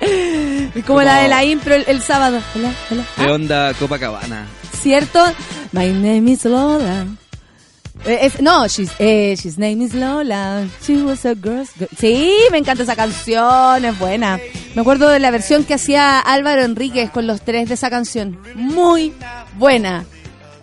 y 0.74 0.82
como, 0.82 1.02
la 1.02 1.18
de 1.18 1.28
la 1.28 1.44
impro 1.44 1.74
el, 1.74 2.02
sábado. 2.02 2.40
Hola, 2.56 2.72
hola. 2.90 3.04
De 3.16 3.32
onda 3.32 3.72
Copacabana. 3.74 4.48
¿Cierto? 4.82 5.24
My 5.70 5.92
name 5.92 6.32
is 6.32 6.44
Lola. 6.44 7.06
Eh, 8.04 8.32
no, 8.40 8.66
she's, 8.66 8.90
eh, 8.98 9.36
she's 9.36 9.56
name 9.56 9.84
is 9.84 9.94
Lola. 9.94 10.66
She 10.84 11.04
was 11.04 11.24
a 11.24 11.36
girl. 11.36 11.64
Sí, 11.96 12.34
me 12.50 12.58
encanta 12.58 12.82
esa 12.82 12.96
canción, 12.96 13.84
es 13.84 13.96
buena. 13.96 14.40
Me 14.74 14.80
acuerdo 14.80 15.08
de 15.08 15.20
la 15.20 15.30
versión 15.30 15.62
que 15.62 15.74
hacía 15.74 16.18
Álvaro 16.18 16.64
Enríquez 16.64 17.10
con 17.10 17.28
los 17.28 17.42
tres 17.42 17.68
de 17.68 17.74
esa 17.74 17.90
canción. 17.90 18.40
Muy 18.56 19.12
buena. 19.56 20.04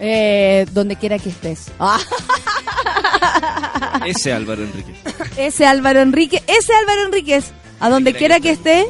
Eh, 0.03 0.65
donde 0.71 0.95
quiera 0.95 1.19
que 1.19 1.29
estés. 1.29 1.67
Ese 4.05 4.33
Álvaro 4.33 4.63
Enríquez. 4.63 4.95
Ese 5.37 5.65
Álvaro 5.65 6.01
Enríquez. 6.01 6.41
Ese 6.47 6.73
Álvaro 6.73 7.05
Enríquez. 7.05 7.51
A 7.79 7.89
donde 7.89 8.13
quiera 8.13 8.39
que 8.39 8.49
esté. 8.49 8.87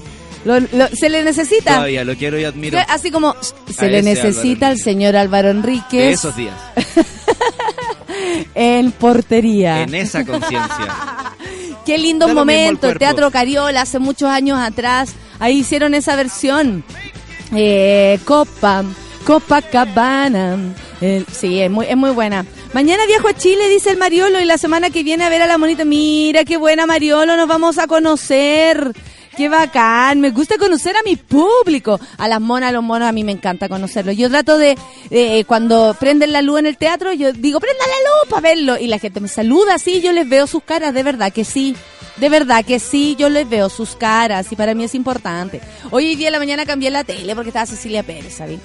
se 0.93 1.09
le 1.09 1.23
necesita. 1.23 1.75
Todavía 1.75 2.05
lo 2.05 2.15
quiero 2.15 2.39
y 2.39 2.45
admiro. 2.45 2.79
Así 2.87 3.11
como 3.11 3.35
se 3.77 3.89
le 3.89 4.01
necesita 4.01 4.69
al 4.69 4.77
señor 4.77 5.17
Álvaro 5.17 5.49
Enríquez. 5.49 6.13
esos 6.13 6.35
días. 6.37 6.55
en 8.55 8.93
portería. 8.93 9.81
En 9.81 9.93
esa 9.93 10.25
conciencia. 10.25 10.95
Qué 11.85 11.97
lindo 11.97 12.29
momento, 12.29 12.89
el 12.89 12.97
Teatro 12.97 13.31
Cariola 13.31 13.81
hace 13.81 13.99
muchos 13.99 14.29
años 14.29 14.59
atrás. 14.59 15.11
Ahí 15.39 15.59
hicieron 15.59 15.93
esa 15.93 16.15
versión. 16.15 16.85
Eh, 17.53 18.17
Copa, 18.23 18.85
Copacabana. 19.25 20.57
Sí, 21.01 21.59
es 21.59 21.71
muy, 21.71 21.87
es 21.87 21.97
muy 21.97 22.11
buena. 22.11 22.45
Mañana 22.73 23.05
viajo 23.07 23.27
a 23.27 23.33
Chile, 23.33 23.67
dice 23.69 23.89
el 23.89 23.97
Mariolo, 23.97 24.39
y 24.39 24.45
la 24.45 24.59
semana 24.59 24.91
que 24.91 25.01
viene 25.01 25.23
a 25.23 25.29
ver 25.29 25.41
a 25.41 25.47
la 25.47 25.57
monita. 25.57 25.83
Mira, 25.83 26.45
qué 26.45 26.57
buena 26.57 26.85
Mariolo, 26.85 27.35
nos 27.35 27.47
vamos 27.47 27.79
a 27.79 27.87
conocer. 27.87 28.93
Qué 29.35 29.49
bacán, 29.49 30.19
me 30.19 30.29
gusta 30.29 30.57
conocer 30.59 30.95
a 30.95 31.03
mi 31.03 31.15
público. 31.15 31.99
A 32.17 32.27
las 32.27 32.39
monas, 32.39 32.69
a 32.69 32.71
los 32.73 32.83
monos, 32.83 33.09
a 33.09 33.11
mí 33.13 33.23
me 33.23 33.31
encanta 33.31 33.67
conocerlos. 33.67 34.15
Yo 34.15 34.29
trato 34.29 34.59
de, 34.59 34.77
eh, 35.09 35.43
cuando 35.45 35.95
prenden 35.99 36.33
la 36.33 36.43
luz 36.43 36.59
en 36.59 36.67
el 36.67 36.77
teatro, 36.77 37.13
yo 37.13 37.33
digo, 37.33 37.59
prenda 37.59 37.83
la 37.83 38.09
luz 38.09 38.29
para 38.29 38.41
verlo. 38.41 38.77
Y 38.77 38.85
la 38.85 38.99
gente 38.99 39.21
me 39.21 39.27
saluda 39.27 39.75
así, 39.75 40.01
yo 40.01 40.11
les 40.11 40.29
veo 40.29 40.45
sus 40.45 40.61
caras, 40.61 40.93
de 40.93 41.01
verdad 41.01 41.33
que 41.33 41.45
sí. 41.45 41.75
De 42.17 42.29
verdad 42.29 42.63
que 42.63 42.77
sí, 42.77 43.15
yo 43.17 43.29
les 43.29 43.49
veo 43.49 43.69
sus 43.69 43.95
caras 43.95 44.51
y 44.51 44.55
para 44.55 44.75
mí 44.75 44.83
es 44.83 44.93
importante. 44.93 45.61
Hoy 45.89 46.15
día 46.15 46.27
de 46.27 46.31
la 46.31 46.39
mañana 46.39 46.65
cambié 46.65 46.91
la 46.91 47.03
tele 47.03 47.33
porque 47.33 47.49
estaba 47.49 47.65
Cecilia 47.65 48.03
Pérez, 48.03 48.35
¿sabes? 48.35 48.59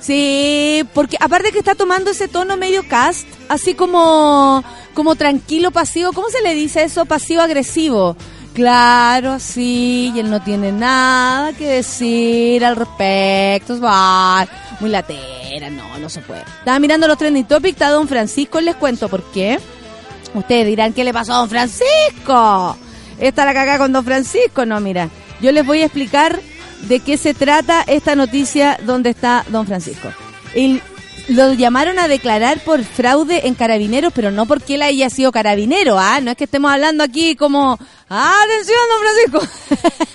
Sí, 0.00 0.84
porque 0.94 1.16
aparte 1.20 1.52
que 1.52 1.58
está 1.58 1.74
tomando 1.74 2.10
ese 2.10 2.28
tono 2.28 2.56
medio 2.56 2.86
cast, 2.88 3.26
así 3.48 3.74
como, 3.74 4.62
como 4.94 5.16
tranquilo, 5.16 5.70
pasivo, 5.70 6.12
¿cómo 6.12 6.28
se 6.30 6.42
le 6.42 6.54
dice 6.54 6.84
eso? 6.84 7.06
Pasivo 7.06 7.42
agresivo. 7.42 8.16
Claro, 8.54 9.32
así, 9.32 10.12
y 10.14 10.18
él 10.18 10.30
no 10.30 10.42
tiene 10.42 10.72
nada 10.72 11.52
que 11.52 11.66
decir 11.66 12.64
al 12.64 12.76
respecto. 12.76 13.74
Es 13.74 14.80
muy 14.80 14.88
latera, 14.88 15.68
no, 15.68 15.98
no 15.98 16.08
se 16.08 16.22
puede. 16.22 16.40
Estaba 16.40 16.78
mirando 16.78 17.06
los 17.06 17.18
trending 17.18 17.44
topics, 17.44 17.74
está 17.74 17.90
Don 17.90 18.08
Francisco, 18.08 18.60
les 18.60 18.76
cuento 18.76 19.08
por 19.08 19.22
qué. 19.24 19.58
Ustedes 20.32 20.66
dirán, 20.66 20.94
¿qué 20.94 21.04
le 21.04 21.12
pasó 21.12 21.34
a 21.34 21.38
Don 21.38 21.50
Francisco? 21.50 22.76
Esta 23.18 23.44
la 23.44 23.52
caga 23.52 23.76
con 23.78 23.92
Don 23.92 24.04
Francisco. 24.04 24.64
No, 24.64 24.80
mira, 24.80 25.10
yo 25.40 25.52
les 25.52 25.66
voy 25.66 25.82
a 25.82 25.86
explicar 25.86 26.40
de 26.82 27.00
qué 27.00 27.16
se 27.16 27.34
trata 27.34 27.82
esta 27.86 28.14
noticia 28.14 28.78
donde 28.84 29.10
está 29.10 29.44
Don 29.48 29.66
Francisco. 29.66 30.08
Lo 31.28 31.52
llamaron 31.54 31.98
a 31.98 32.06
declarar 32.06 32.60
por 32.60 32.84
fraude 32.84 33.48
en 33.48 33.54
carabineros, 33.54 34.12
pero 34.14 34.30
no 34.30 34.46
porque 34.46 34.76
él 34.76 34.82
haya 34.82 35.10
sido 35.10 35.32
carabinero, 35.32 35.98
¿ah? 35.98 36.20
No 36.20 36.30
es 36.30 36.36
que 36.36 36.44
estemos 36.44 36.70
hablando 36.70 37.02
aquí 37.02 37.34
como, 37.34 37.76
¡atención, 38.08 38.78
don 38.90 39.40
Francisco! 39.40 40.06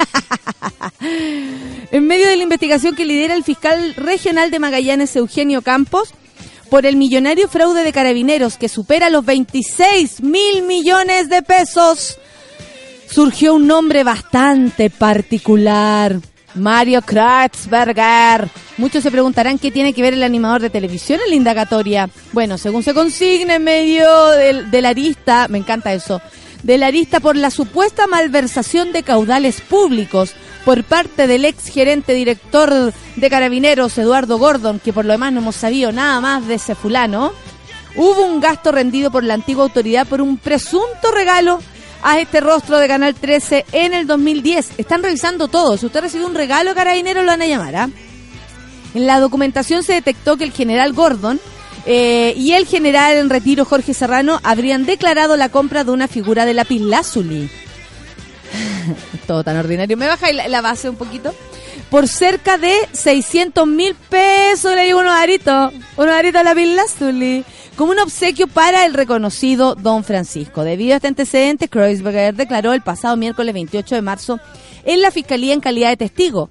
en 1.91 2.07
medio 2.07 2.29
de 2.29 2.37
la 2.37 2.43
investigación 2.43 2.95
que 2.95 3.03
lidera 3.03 3.33
el 3.33 3.43
fiscal 3.43 3.93
regional 3.95 4.51
de 4.51 4.59
Magallanes, 4.59 5.13
Eugenio 5.17 5.61
Campos, 5.61 6.13
por 6.69 6.85
el 6.85 6.95
millonario 6.95 7.49
fraude 7.49 7.83
de 7.83 7.91
carabineros 7.91 8.55
que 8.55 8.69
supera 8.69 9.09
los 9.09 9.25
26 9.25 10.21
mil 10.21 10.63
millones 10.63 11.27
de 11.27 11.41
pesos, 11.41 12.19
surgió 13.09 13.55
un 13.55 13.67
nombre 13.67 14.05
bastante 14.05 14.89
particular. 14.89 16.21
Mario 16.55 17.01
Kratzberger. 17.01 18.49
Muchos 18.77 19.03
se 19.03 19.11
preguntarán 19.11 19.59
qué 19.59 19.71
tiene 19.71 19.93
que 19.93 20.01
ver 20.01 20.13
el 20.13 20.23
animador 20.23 20.61
de 20.61 20.69
televisión 20.69 21.19
en 21.23 21.29
la 21.29 21.35
indagatoria. 21.35 22.09
Bueno, 22.31 22.57
según 22.57 22.83
se 22.83 22.93
consigne 22.93 23.55
en 23.55 23.63
medio 23.63 24.27
de, 24.27 24.81
la 24.81 24.89
arista, 24.89 25.47
me 25.47 25.57
encanta 25.57 25.93
eso, 25.93 26.21
de 26.63 26.77
la 26.77 26.87
arista 26.87 27.19
por 27.19 27.35
la 27.35 27.51
supuesta 27.51 28.07
malversación 28.07 28.91
de 28.91 29.03
caudales 29.03 29.61
públicos 29.61 30.33
por 30.65 30.83
parte 30.83 31.27
del 31.27 31.45
ex 31.45 31.69
gerente 31.69 32.13
director 32.13 32.93
de 33.15 33.29
carabineros, 33.29 33.97
Eduardo 33.97 34.37
Gordon, 34.37 34.79
que 34.79 34.93
por 34.93 35.05
lo 35.05 35.13
demás 35.13 35.33
no 35.33 35.39
hemos 35.39 35.55
sabido 35.55 35.91
nada 35.91 36.21
más 36.21 36.47
de 36.47 36.55
ese 36.55 36.75
fulano, 36.75 37.33
hubo 37.95 38.25
un 38.25 38.39
gasto 38.39 38.71
rendido 38.71 39.11
por 39.11 39.23
la 39.23 39.33
antigua 39.33 39.63
autoridad 39.63 40.07
por 40.07 40.21
un 40.21 40.37
presunto 40.37 41.11
regalo 41.13 41.59
a 42.03 42.19
este 42.19 42.39
rostro 42.39 42.77
de 42.77 42.87
Canal 42.87 43.15
13 43.15 43.65
en 43.71 43.93
el 43.93 44.07
2010. 44.07 44.71
Están 44.77 45.03
revisando 45.03 45.47
todo. 45.47 45.77
Si 45.77 45.85
usted 45.85 46.01
recibió 46.01 46.27
un 46.27 46.35
regalo 46.35 46.73
carabinero, 46.75 47.21
lo 47.21 47.27
van 47.27 47.41
a 47.41 47.47
llamar. 47.47 47.75
¿ah? 47.75 47.89
En 48.93 49.07
la 49.07 49.19
documentación 49.19 49.83
se 49.83 49.93
detectó 49.93 50.37
que 50.37 50.43
el 50.43 50.51
general 50.51 50.93
Gordon 50.93 51.39
eh, 51.85 52.33
y 52.35 52.53
el 52.53 52.65
general 52.65 53.17
en 53.17 53.29
retiro 53.29 53.65
Jorge 53.65 53.93
Serrano 53.93 54.39
habrían 54.43 54.85
declarado 54.85 55.37
la 55.37 55.49
compra 55.49 55.83
de 55.83 55.91
una 55.91 56.07
figura 56.07 56.45
de 56.45 56.53
lápiz 56.53 56.79
lazuli. 56.79 57.49
todo 59.27 59.43
tan 59.43 59.57
ordinario. 59.57 59.97
¿Me 59.97 60.07
baja 60.07 60.31
la, 60.31 60.61
base 60.61 60.89
un 60.89 60.95
poquito? 60.95 61.33
Por 61.91 62.07
cerca 62.07 62.57
de 62.57 62.73
600 62.93 63.67
mil 63.67 63.93
pesos 64.09 64.73
le 64.73 64.85
digo 64.85 65.01
unos 65.01 65.13
aritos. 65.13 65.73
Unos 65.97 66.15
aritos 66.15 66.39
de 66.39 66.43
lápiz 66.45 66.65
lazuli 66.67 67.45
como 67.75 67.91
un 67.91 67.99
obsequio 67.99 68.47
para 68.47 68.85
el 68.85 68.93
reconocido 68.93 69.75
Don 69.75 70.05
Francisco. 70.05 70.63
Debido 70.63 70.93
a 70.93 70.95
este 70.95 71.09
antecedente, 71.09 71.67
Kreuzberger 71.67 72.33
declaró 72.33 72.71
el 72.71 72.81
pasado 72.81 73.17
miércoles 73.17 73.53
28 73.53 73.95
de 73.95 74.01
marzo 74.01 74.39
en 74.85 75.01
la 75.01 75.11
Fiscalía 75.11 75.53
en 75.53 75.59
calidad 75.59 75.89
de 75.89 75.97
testigo. 75.97 76.49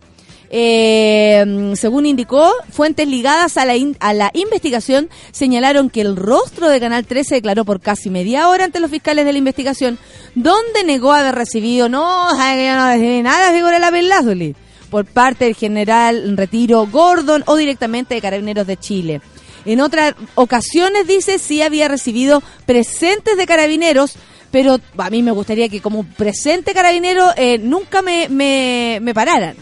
Eh, 0.51 1.73
según 1.75 2.05
indicó, 2.05 2.53
fuentes 2.71 3.09
ligadas 3.09 3.57
a 3.57 3.65
la, 3.65 3.75
a 4.01 4.13
la 4.13 4.31
investigación 4.35 5.09
señalaron 5.31 5.89
que 5.89 6.03
el 6.03 6.17
rostro 6.17 6.69
de 6.69 6.81
Canal 6.81 7.07
13 7.07 7.37
declaró 7.37 7.65
por 7.65 7.81
casi 7.81 8.11
media 8.11 8.47
hora 8.51 8.65
ante 8.65 8.81
los 8.81 8.91
fiscales 8.91 9.25
de 9.25 9.33
la 9.33 9.39
investigación, 9.39 9.99
donde 10.35 10.85
negó 10.85 11.13
haber 11.13 11.35
recibido, 11.35 11.89
no, 11.89 12.31
yo 12.33 12.77
no 12.77 12.87
recibí 12.89 13.23
nada, 13.23 13.53
figura 13.53 13.79
la 13.79 13.91
Pelazuli, 13.91 14.57
por 14.91 15.07
parte 15.07 15.47
del 15.47 15.55
general 15.55 16.25
en 16.25 16.37
retiro 16.37 16.87
Gordon 16.87 17.43
o 17.47 17.57
directamente 17.57 18.15
de 18.15 18.21
Carabineros 18.21 18.67
de 18.67 18.77
Chile. 18.77 19.21
En 19.65 19.81
otras 19.81 20.15
ocasiones, 20.35 21.07
dice, 21.07 21.39
sí 21.39 21.63
había 21.63 21.89
recibido 21.89 22.43
presentes 22.67 23.37
de 23.37 23.47
carabineros, 23.47 24.15
pero 24.51 24.81
a 24.97 25.11
mí 25.11 25.23
me 25.23 25.33
gustaría 25.33 25.69
que 25.69 25.81
como 25.81 26.05
presente 26.05 26.73
carabinero 26.73 27.27
eh, 27.37 27.59
nunca 27.59 28.03
me, 28.03 28.29
me, 28.29 28.99
me 29.03 29.15
pararan. 29.15 29.57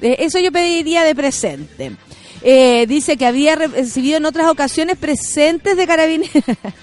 Eh, 0.00 0.16
eso 0.20 0.38
yo 0.38 0.50
pediría 0.50 1.04
de 1.04 1.14
presente. 1.14 1.92
Eh, 2.44 2.86
dice 2.88 3.16
que 3.16 3.26
había 3.26 3.54
recibido 3.54 4.16
en 4.16 4.24
otras 4.24 4.48
ocasiones 4.48 4.96
presentes 4.96 5.76
de 5.76 5.86
carabineros, 5.86 6.32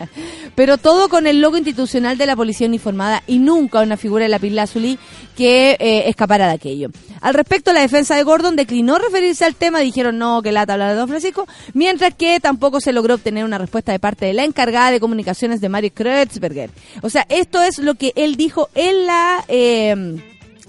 pero 0.55 0.77
todo 0.77 1.09
con 1.09 1.27
el 1.27 1.41
logo 1.41 1.57
institucional 1.57 2.17
de 2.17 2.25
la 2.25 2.35
policía 2.35 2.67
uniformada 2.67 3.23
y 3.27 3.39
nunca 3.39 3.81
una 3.81 3.97
figura 3.97 4.23
de 4.23 4.29
la 4.29 4.39
Lazuli 4.39 4.97
que 5.35 5.71
eh, 5.79 6.07
escapara 6.07 6.47
de 6.47 6.53
aquello. 6.53 6.89
Al 7.19 7.33
respecto, 7.33 7.73
la 7.73 7.81
defensa 7.81 8.15
de 8.15 8.23
Gordon 8.23 8.55
declinó 8.55 8.97
referirse 8.97 9.43
al 9.43 9.55
tema, 9.55 9.79
dijeron 9.79 10.17
no, 10.17 10.41
que 10.41 10.53
la 10.53 10.65
tabla 10.65 10.89
de 10.89 10.95
Don 10.95 11.09
Francisco, 11.09 11.45
mientras 11.73 12.13
que 12.13 12.39
tampoco 12.39 12.79
se 12.79 12.93
logró 12.93 13.15
obtener 13.15 13.43
una 13.43 13.57
respuesta 13.57 13.91
de 13.91 13.99
parte 13.99 14.25
de 14.27 14.33
la 14.33 14.45
encargada 14.45 14.91
de 14.91 14.99
comunicaciones 15.01 15.59
de 15.59 15.69
Mario 15.69 15.91
Kreuzberger. 15.93 16.69
O 17.01 17.09
sea, 17.09 17.25
esto 17.27 17.61
es 17.61 17.79
lo 17.79 17.95
que 17.95 18.13
él 18.15 18.37
dijo 18.37 18.69
en 18.75 19.05
la... 19.05 19.43
Eh, 19.49 20.19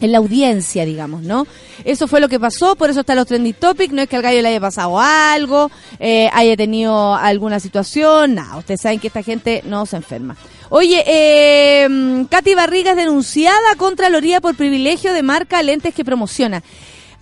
en 0.01 0.13
la 0.13 0.19
audiencia, 0.19 0.85
digamos, 0.85 1.23
¿no? 1.23 1.47
Eso 1.85 2.09
fue 2.09 2.21
lo 2.21 2.29
que 2.29 2.41
pasó, 2.41 2.77
por 2.77 2.91
eso 2.91 3.01
está 3.01 3.15
los 3.15 3.27
trending 3.27 3.55
topics, 3.55 3.93
no 3.93 4.03
es 4.03 4.09
que 4.09 4.17
al 4.17 4.23
gallo 4.23 4.43
le 4.43 4.49
haya 4.49 4.61
pasado 4.61 4.99
algo, 4.99 5.71
eh, 5.99 6.29
haya 6.33 6.57
tenido 6.57 7.15
alguna 7.15 7.61
situación, 7.61 8.35
nada, 8.35 8.59
ustedes 8.59 8.81
saben 8.81 8.99
que 8.99 9.09
esta 9.09 9.23
gente 9.23 9.63
no 9.65 9.87
se 9.87 9.97
enferma. 9.97 10.37
Oye, 10.69 11.03
eh, 11.07 12.25
Katy 12.31 12.55
Barriga 12.55 12.93
es 12.93 12.97
denunciada 12.97 13.75
contra 13.77 14.09
Loría 14.09 14.41
por 14.41 14.55
privilegio 14.55 15.13
de 15.13 15.23
marca 15.23 15.63
lentes 15.63 15.93
que 15.93 16.05
promociona. 16.05 16.63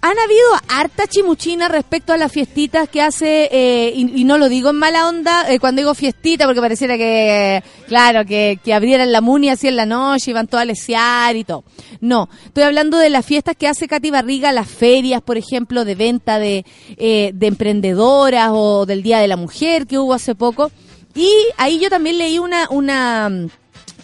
Han 0.00 0.16
habido 0.16 0.46
harta 0.68 1.06
chimuchina 1.08 1.66
respecto 1.66 2.12
a 2.12 2.16
las 2.16 2.30
fiestitas 2.30 2.88
que 2.88 3.02
hace, 3.02 3.48
eh, 3.50 3.92
y, 3.96 4.24
no 4.24 4.38
lo 4.38 4.48
digo 4.48 4.70
en 4.70 4.76
mala 4.76 5.08
onda, 5.08 5.50
eh, 5.52 5.58
cuando 5.58 5.80
digo 5.80 5.94
fiestita, 5.94 6.44
porque 6.44 6.60
pareciera 6.60 6.96
que, 6.96 7.62
claro, 7.88 8.24
que, 8.24 8.60
que 8.62 8.74
abrieran 8.74 9.10
la 9.10 9.20
muni 9.20 9.48
así 9.50 9.66
en 9.66 9.74
la 9.76 9.86
noche, 9.86 10.30
iban 10.30 10.46
todos 10.46 10.62
a 10.62 10.66
lesear 10.66 11.34
y 11.34 11.42
todo. 11.42 11.64
No, 12.00 12.28
estoy 12.44 12.62
hablando 12.62 12.96
de 12.98 13.10
las 13.10 13.26
fiestas 13.26 13.56
que 13.56 13.66
hace 13.66 13.88
Katy 13.88 14.10
Barriga, 14.10 14.52
las 14.52 14.68
ferias, 14.68 15.20
por 15.20 15.36
ejemplo, 15.36 15.84
de 15.84 15.96
venta 15.96 16.38
de, 16.38 16.64
eh, 16.96 17.32
de 17.34 17.46
emprendedoras 17.48 18.50
o 18.52 18.86
del 18.86 19.02
Día 19.02 19.18
de 19.18 19.26
la 19.28 19.36
Mujer 19.36 19.86
que 19.88 19.98
hubo 19.98 20.14
hace 20.14 20.36
poco. 20.36 20.70
Y 21.16 21.28
ahí 21.56 21.80
yo 21.80 21.90
también 21.90 22.18
leí 22.18 22.38
una, 22.38 22.68
una, 22.70 23.30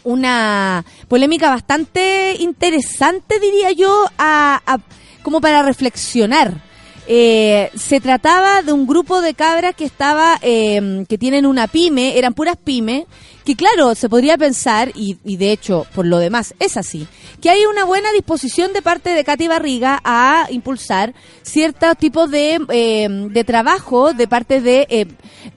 una 0.02 0.85
polémica 1.07 1.50
bastante 1.50 2.35
interesante, 2.40 3.38
diría 3.38 3.70
yo, 3.70 4.07
a, 4.18 4.61
a- 4.66 4.78
como 5.24 5.40
para 5.40 5.62
reflexionar. 5.62 6.62
Eh, 7.08 7.70
se 7.74 8.00
trataba 8.00 8.62
de 8.62 8.72
un 8.72 8.87
grupo 8.87 9.20
de 9.20 9.34
cabras 9.34 9.74
que 9.74 9.84
estaba, 9.84 10.38
eh, 10.40 11.04
que 11.08 11.18
tienen 11.18 11.44
una 11.44 11.66
pyme, 11.66 12.16
eran 12.16 12.32
puras 12.32 12.56
pymes, 12.56 13.04
que 13.44 13.57
claro, 13.57 13.94
se 13.94 14.09
podría 14.09 14.38
pensar, 14.38 14.90
y, 14.94 15.18
y 15.24 15.37
de 15.37 15.52
hecho, 15.52 15.87
por 15.94 16.07
lo 16.07 16.18
demás, 16.18 16.54
es 16.59 16.76
así, 16.76 17.07
que 17.42 17.50
hay 17.50 17.66
una 17.66 17.85
buena 17.85 18.11
disposición 18.12 18.72
de 18.72 18.80
parte 18.80 19.11
de 19.11 19.22
Katy 19.22 19.48
Barriga 19.48 20.00
a 20.02 20.46
impulsar 20.50 21.12
ciertos 21.42 21.98
tipos 21.98 22.30
de, 22.30 22.59
eh, 22.70 23.09
de 23.30 23.44
trabajo 23.44 24.14
de 24.14 24.26
parte 24.26 24.62
de, 24.62 24.87
eh, 24.88 25.07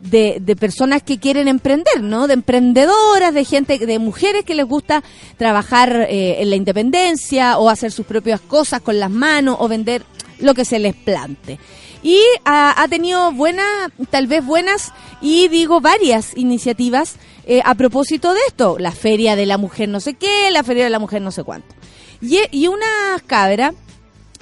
de, 0.01 0.39
de 0.41 0.55
personas 0.57 1.01
que 1.01 1.17
quieren 1.17 1.47
emprender, 1.47 2.01
¿no? 2.01 2.27
De 2.27 2.33
emprendedoras, 2.33 3.33
de 3.33 3.45
gente, 3.45 3.77
de 3.77 3.99
mujeres 3.99 4.43
que 4.43 4.55
les 4.55 4.65
gusta 4.65 5.01
trabajar 5.37 6.07
eh, 6.09 6.41
en 6.41 6.49
la 6.49 6.57
independencia 6.57 7.57
o 7.57 7.69
hacer 7.69 7.93
sus 7.93 8.05
propias 8.05 8.41
cosas 8.41 8.81
con 8.81 8.99
las 8.99 9.09
manos 9.09 9.55
o 9.59 9.69
vender 9.69 10.03
lo 10.39 10.53
que 10.53 10.65
se 10.65 10.79
les 10.79 10.93
plante. 10.93 11.57
Y 12.03 12.19
ha, 12.43 12.81
ha 12.81 12.87
tenido 12.89 13.31
buenas, 13.31 13.65
tal 14.09 14.27
vez 14.27 14.45
buenas, 14.45 14.91
y 15.21 15.47
digo 15.47 15.81
varias 15.81 16.35
iniciativas 16.37 17.15
eh, 17.47 17.61
a 17.65 17.73
propósito 17.75 18.33
de 18.33 18.39
esto. 18.47 18.77
La 18.77 18.91
Feria 18.91 19.35
de 19.35 19.45
la 19.45 19.57
Mujer 19.57 19.89
no 19.89 19.99
sé 19.99 20.13
qué, 20.13 20.51
la 20.51 20.63
Feria 20.63 20.83
de 20.83 20.89
la 20.89 20.99
Mujer 20.99 21.21
no 21.21 21.31
sé 21.31 21.43
cuánto. 21.43 21.73
Y, 22.21 22.39
y 22.51 22.67
una 22.67 22.85
cabra, 23.25 23.73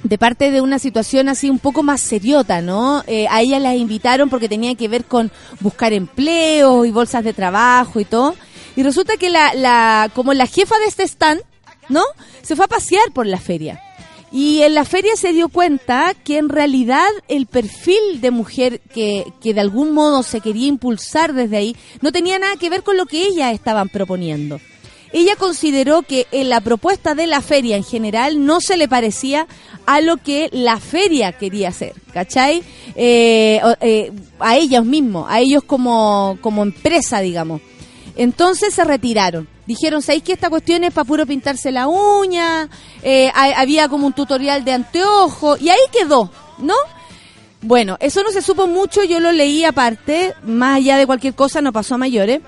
de 0.02 0.18
parte 0.18 0.50
de 0.50 0.60
una 0.60 0.78
situación 0.78 1.28
así 1.28 1.48
un 1.48 1.58
poco 1.58 1.82
más 1.82 2.00
seriota, 2.00 2.60
¿no? 2.60 3.02
Eh, 3.06 3.26
a 3.30 3.40
ella 3.40 3.58
las 3.58 3.76
invitaron 3.76 4.28
porque 4.28 4.48
tenía 4.48 4.74
que 4.74 4.88
ver 4.88 5.04
con 5.04 5.30
buscar 5.60 5.92
empleo 5.92 6.84
y 6.84 6.90
bolsas 6.90 7.24
de 7.24 7.32
trabajo 7.32 8.00
y 8.00 8.04
todo. 8.04 8.34
Y 8.76 8.82
resulta 8.82 9.16
que 9.16 9.30
la, 9.30 9.54
la, 9.54 10.10
como 10.14 10.34
la 10.34 10.46
jefa 10.46 10.78
de 10.78 10.86
este 10.86 11.04
stand, 11.04 11.42
¿no? 11.88 12.02
Se 12.42 12.56
fue 12.56 12.66
a 12.66 12.68
pasear 12.68 13.10
por 13.12 13.26
la 13.26 13.38
feria. 13.38 13.80
Y 14.36 14.60
en 14.60 14.74
la 14.74 14.84
feria 14.84 15.16
se 15.16 15.32
dio 15.32 15.48
cuenta 15.48 16.12
que 16.12 16.36
en 16.36 16.50
realidad 16.50 17.08
el 17.26 17.46
perfil 17.46 18.20
de 18.20 18.30
mujer 18.30 18.82
que, 18.92 19.24
que 19.40 19.54
de 19.54 19.62
algún 19.62 19.92
modo 19.92 20.22
se 20.22 20.42
quería 20.42 20.66
impulsar 20.66 21.32
desde 21.32 21.56
ahí 21.56 21.76
no 22.02 22.12
tenía 22.12 22.38
nada 22.38 22.56
que 22.56 22.68
ver 22.68 22.82
con 22.82 22.98
lo 22.98 23.06
que 23.06 23.26
ellas 23.26 23.54
estaban 23.54 23.88
proponiendo. 23.88 24.60
Ella 25.10 25.36
consideró 25.36 26.02
que 26.02 26.26
en 26.32 26.50
la 26.50 26.60
propuesta 26.60 27.14
de 27.14 27.26
la 27.26 27.40
feria 27.40 27.78
en 27.78 27.82
general 27.82 28.44
no 28.44 28.60
se 28.60 28.76
le 28.76 28.88
parecía 28.88 29.46
a 29.86 30.02
lo 30.02 30.18
que 30.18 30.50
la 30.52 30.80
feria 30.80 31.32
quería 31.32 31.70
hacer, 31.70 31.94
¿cachai? 32.12 32.62
Eh, 32.94 33.58
eh, 33.80 34.12
a 34.38 34.58
ellos 34.58 34.84
mismos, 34.84 35.24
a 35.30 35.40
ellos 35.40 35.64
como, 35.64 36.36
como 36.42 36.62
empresa, 36.62 37.20
digamos. 37.20 37.62
Entonces 38.16 38.74
se 38.74 38.84
retiraron. 38.84 39.55
Dijeron, 39.66 40.00
¿sabéis 40.02 40.22
que 40.22 40.32
esta 40.32 40.48
cuestión 40.48 40.84
es 40.84 40.92
para 40.92 41.04
puro 41.04 41.26
pintarse 41.26 41.72
la 41.72 41.88
uña? 41.88 42.68
Eh, 43.02 43.30
ha- 43.34 43.60
había 43.60 43.88
como 43.88 44.06
un 44.06 44.12
tutorial 44.12 44.64
de 44.64 44.72
anteojo 44.72 45.56
y 45.58 45.68
ahí 45.70 45.78
quedó, 45.92 46.30
¿no? 46.58 46.74
Bueno, 47.62 47.96
eso 48.00 48.22
no 48.22 48.30
se 48.30 48.42
supo 48.42 48.66
mucho, 48.68 49.02
yo 49.02 49.18
lo 49.18 49.32
leí 49.32 49.64
aparte, 49.64 50.34
más 50.44 50.76
allá 50.76 50.96
de 50.98 51.06
cualquier 51.06 51.34
cosa, 51.34 51.60
no 51.60 51.72
pasó 51.72 51.96
a 51.96 51.98
mayores. 51.98 52.40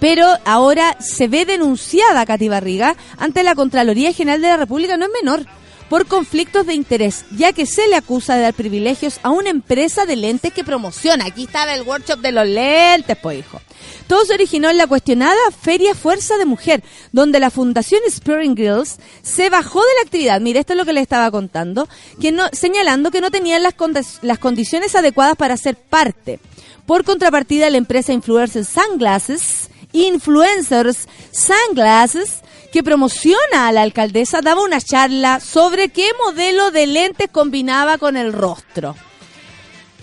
Pero 0.00 0.26
ahora 0.44 0.96
se 1.00 1.28
ve 1.28 1.44
denunciada 1.44 2.24
Katy 2.26 2.48
Barriga 2.48 2.96
ante 3.18 3.42
la 3.42 3.54
Contraloría 3.54 4.12
General 4.12 4.40
de 4.40 4.48
la 4.48 4.56
República, 4.56 4.96
no 4.96 5.04
es 5.06 5.10
menor, 5.22 5.46
por 5.92 6.06
conflictos 6.06 6.64
de 6.64 6.72
interés, 6.72 7.26
ya 7.36 7.52
que 7.52 7.66
se 7.66 7.86
le 7.86 7.96
acusa 7.96 8.34
de 8.34 8.40
dar 8.40 8.54
privilegios 8.54 9.20
a 9.22 9.28
una 9.28 9.50
empresa 9.50 10.06
de 10.06 10.16
lentes 10.16 10.50
que 10.50 10.64
promociona. 10.64 11.26
Aquí 11.26 11.44
estaba 11.44 11.74
el 11.74 11.82
workshop 11.82 12.20
de 12.20 12.32
los 12.32 12.48
lentes, 12.48 13.14
pues 13.18 13.40
hijo. 13.40 13.60
Todo 14.06 14.24
se 14.24 14.32
originó 14.32 14.70
en 14.70 14.78
la 14.78 14.86
cuestionada 14.86 15.36
Feria 15.60 15.94
Fuerza 15.94 16.38
de 16.38 16.46
Mujer, 16.46 16.82
donde 17.12 17.40
la 17.40 17.50
Fundación 17.50 18.00
Spring 18.06 18.56
Girls 18.56 19.00
se 19.20 19.50
bajó 19.50 19.80
de 19.80 19.94
la 19.98 20.06
actividad. 20.06 20.40
Mire, 20.40 20.60
esto 20.60 20.72
es 20.72 20.78
lo 20.78 20.86
que 20.86 20.94
le 20.94 21.02
estaba 21.02 21.30
contando, 21.30 21.86
que 22.18 22.32
no, 22.32 22.44
señalando 22.52 23.10
que 23.10 23.20
no 23.20 23.30
tenían 23.30 23.62
las, 23.62 23.74
las 24.22 24.38
condiciones 24.38 24.96
adecuadas 24.96 25.36
para 25.36 25.58
ser 25.58 25.76
parte. 25.76 26.40
Por 26.86 27.04
contrapartida, 27.04 27.68
la 27.68 27.76
empresa 27.76 28.14
Influencers 28.14 28.70
Sunglasses, 28.70 29.68
Influencers 29.92 31.06
Sunglasses, 31.32 32.40
que 32.72 32.82
promociona 32.82 33.68
a 33.68 33.72
la 33.72 33.82
alcaldesa, 33.82 34.40
daba 34.40 34.62
una 34.62 34.80
charla 34.80 35.40
sobre 35.40 35.90
qué 35.90 36.08
modelo 36.24 36.70
de 36.70 36.86
lentes 36.86 37.28
combinaba 37.30 37.98
con 37.98 38.16
el 38.16 38.32
rostro. 38.32 38.96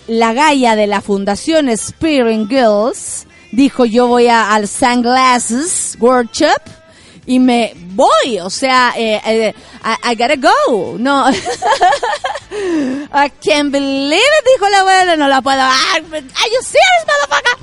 La 0.06 0.32
galla 0.32 0.76
de 0.76 0.86
la 0.86 1.00
Fundación 1.00 1.76
Spearing 1.76 2.48
Girls 2.48 3.26
dijo 3.52 3.84
yo 3.84 4.06
voy 4.06 4.28
a, 4.28 4.54
al 4.54 4.68
Sunglasses 4.68 5.96
Workshop 5.98 6.60
y 7.26 7.40
me 7.40 7.74
voy, 7.76 8.38
o 8.40 8.50
sea, 8.50 8.94
eh, 8.96 9.20
eh, 9.26 9.54
I, 9.84 9.96
I 10.12 10.16
gotta 10.16 10.36
go, 10.36 10.96
no. 10.98 11.28
I 11.30 13.30
can't 13.44 13.70
believe 13.70 14.14
it, 14.14 14.46
dijo 14.54 14.68
la 14.68 14.80
abuela, 14.80 15.14
no 15.16 15.28
la 15.28 15.42
puedo. 15.42 15.60
Are 15.60 16.00
you 16.00 16.62
serious, 16.62 17.04
motherfucker? 17.06 17.58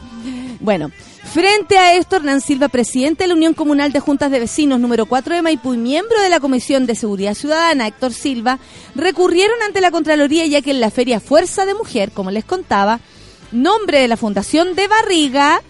Bueno, 0.60 0.92
frente 1.34 1.78
a 1.78 1.94
esto, 1.94 2.16
Hernán 2.16 2.42
Silva, 2.42 2.68
presidente 2.68 3.24
de 3.24 3.28
la 3.28 3.36
Unión 3.36 3.54
Comunal 3.54 3.92
de 3.92 4.00
Juntas 4.00 4.32
de 4.32 4.40
Vecinos 4.40 4.80
número 4.80 5.06
4 5.06 5.36
de 5.36 5.42
Maipú 5.42 5.74
y 5.74 5.78
miembro 5.78 6.20
de 6.22 6.30
la 6.30 6.40
Comisión 6.40 6.86
de 6.86 6.96
Seguridad 6.96 7.34
Ciudadana, 7.34 7.88
Héctor 7.88 8.14
Silva, 8.14 8.60
recurrieron 8.96 9.62
ante 9.66 9.82
la 9.82 9.92
Contraloría 9.92 10.46
ya 10.46 10.62
que 10.62 10.72
en 10.72 10.80
la 10.80 10.92
Feria 10.92 11.20
Fuerza 11.20 11.66
de 11.66 11.74
Mujer, 11.74 12.12
como 12.12 12.32
les 12.32 12.46
contaba, 12.46 13.00
nombre 13.52 14.00
de 14.00 14.08
la 14.08 14.18
Fundación 14.18 14.76
de 14.76 14.88
Barriga, 14.88 15.62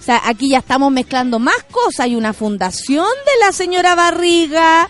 o 0.00 0.02
sea, 0.02 0.22
aquí 0.24 0.48
ya 0.48 0.58
estamos 0.58 0.90
mezclando 0.90 1.38
más 1.38 1.62
cosas. 1.70 2.00
Hay 2.00 2.16
una 2.16 2.32
fundación 2.32 3.04
de 3.04 3.46
la 3.46 3.52
señora 3.52 3.94
Barriga. 3.94 4.88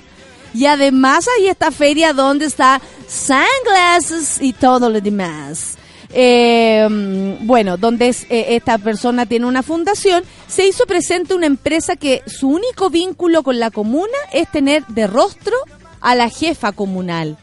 Y 0.55 0.67
además 0.67 1.27
hay 1.37 1.49
esta 1.49 1.73
feria 1.73 2.13
donde 2.13 2.47
está 2.47 2.81
Sunglasses 3.09 4.41
y 4.41 4.53
todo 4.53 4.89
lo 4.89 5.01
demás. 5.01 5.77
Eh, 6.13 7.37
bueno, 7.43 7.77
donde 7.77 8.09
es, 8.09 8.25
eh, 8.31 8.57
esta 8.57 8.79
persona 8.79 9.27
tiene 9.27 9.47
una 9.47 9.63
fundación, 9.63 10.25
se 10.49 10.67
hizo 10.67 10.87
presente 10.87 11.35
una 11.35 11.47
empresa 11.47 11.97
que 11.97 12.23
su 12.27 12.49
único 12.49 12.91
vínculo 12.91 13.43
con 13.43 13.61
la 13.61 13.71
comuna 13.71 14.19
es 14.33 14.51
tener 14.51 14.85
de 14.87 15.07
rostro 15.07 15.55
a 16.01 16.15
la 16.15 16.29
jefa 16.29 16.73
comunal. 16.73 17.39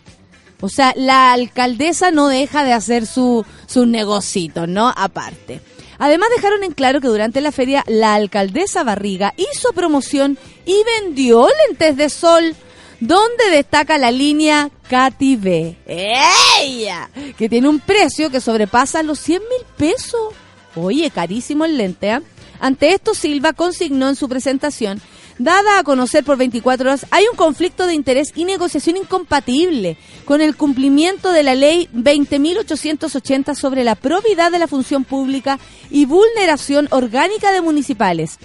O 0.60 0.69
sea, 0.69 0.93
la 0.95 1.34
alcaldesa 1.34 2.12
no 2.12 2.27
deja 2.27 2.63
de 2.63 2.73
hacer 2.73 3.06
su, 3.06 3.45
sus 3.67 3.88
negocitos, 3.88 4.67
¿no? 4.67 4.91
Aparte. 4.95 5.62
Además 5.99 6.30
dejaron 6.36 6.63
en 6.63 6.73
claro 6.73 7.01
que 7.01 7.08
durante 7.08 7.41
la 7.41 7.51
feria 7.51 7.84
la 7.88 8.15
alcaldesa 8.15 8.84
Barriga 8.84 9.34
hizo 9.38 9.71
promoción 9.73 10.38
y 10.65 10.75
vendió 11.01 11.47
lentes 11.67 11.95
de 11.97 12.10
sol, 12.10 12.56
donde 12.99 13.49
destaca 13.51 13.97
la 13.97 14.12
línea 14.12 14.69
Katy 14.89 15.36
B. 15.36 15.77
¡Ella! 15.86 17.10
Que 17.38 17.49
tiene 17.49 17.67
un 17.67 17.79
precio 17.79 18.29
que 18.29 18.41
sobrepasa 18.41 19.03
los 19.03 19.19
100 19.19 19.41
mil 19.41 19.67
pesos. 19.77 20.33
Oye, 20.75 21.10
carísimo 21.12 21.65
el 21.65 21.77
lente, 21.77 22.12
¿ah? 22.12 22.21
Ante 22.60 22.93
esto, 22.93 23.13
Silva 23.13 23.53
consignó 23.53 24.10
en 24.10 24.15
su 24.15 24.27
presentación, 24.27 24.99
dada 25.38 25.77
a 25.77 25.83
conocer 25.83 26.23
por 26.23 26.38
24 26.38 26.89
horas, 26.89 27.05
hay 27.12 27.25
un 27.31 27.38
conflicto 27.38 27.86
de 27.86 27.93
interés 27.93 28.31
y 28.36 28.45
negociación 28.45 28.97
incompatible 28.97 29.97
con 30.25 30.41
el 30.41 30.55
cumplimiento 30.55 31.31
de 31.31 31.43
la 31.43 31.53
ley 31.53 31.88
20.880 31.93 33.53
sobre 33.53 33.83
la 33.83 33.95
probidad 33.95 34.51
de 34.51 34.60
la 34.60 34.67
función 34.67 35.03
pública 35.03 35.60
y 35.91 36.05
vulneración 36.05 36.88
orgánica 36.91 37.51
de 37.51 37.62
municipales. 37.62 38.39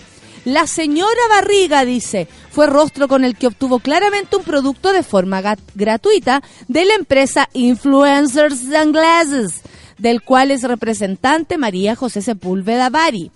La 0.44 0.66
señora 0.66 1.20
Barriga, 1.28 1.84
dice, 1.84 2.26
fue 2.50 2.66
rostro 2.66 3.06
con 3.08 3.24
el 3.24 3.36
que 3.36 3.46
obtuvo 3.46 3.78
claramente 3.78 4.36
un 4.36 4.42
producto 4.42 4.92
de 4.92 5.02
forma 5.02 5.40
gratuita 5.74 6.42
de 6.68 6.84
la 6.84 6.94
empresa 6.94 7.48
Influencers 7.52 8.60
Sunglasses, 8.60 9.60
del 9.98 10.22
cual 10.22 10.50
es 10.50 10.62
representante 10.62 11.58
María 11.58 11.94
José 11.94 12.22
Sepúlveda 12.22 12.90
Bari 12.90 13.30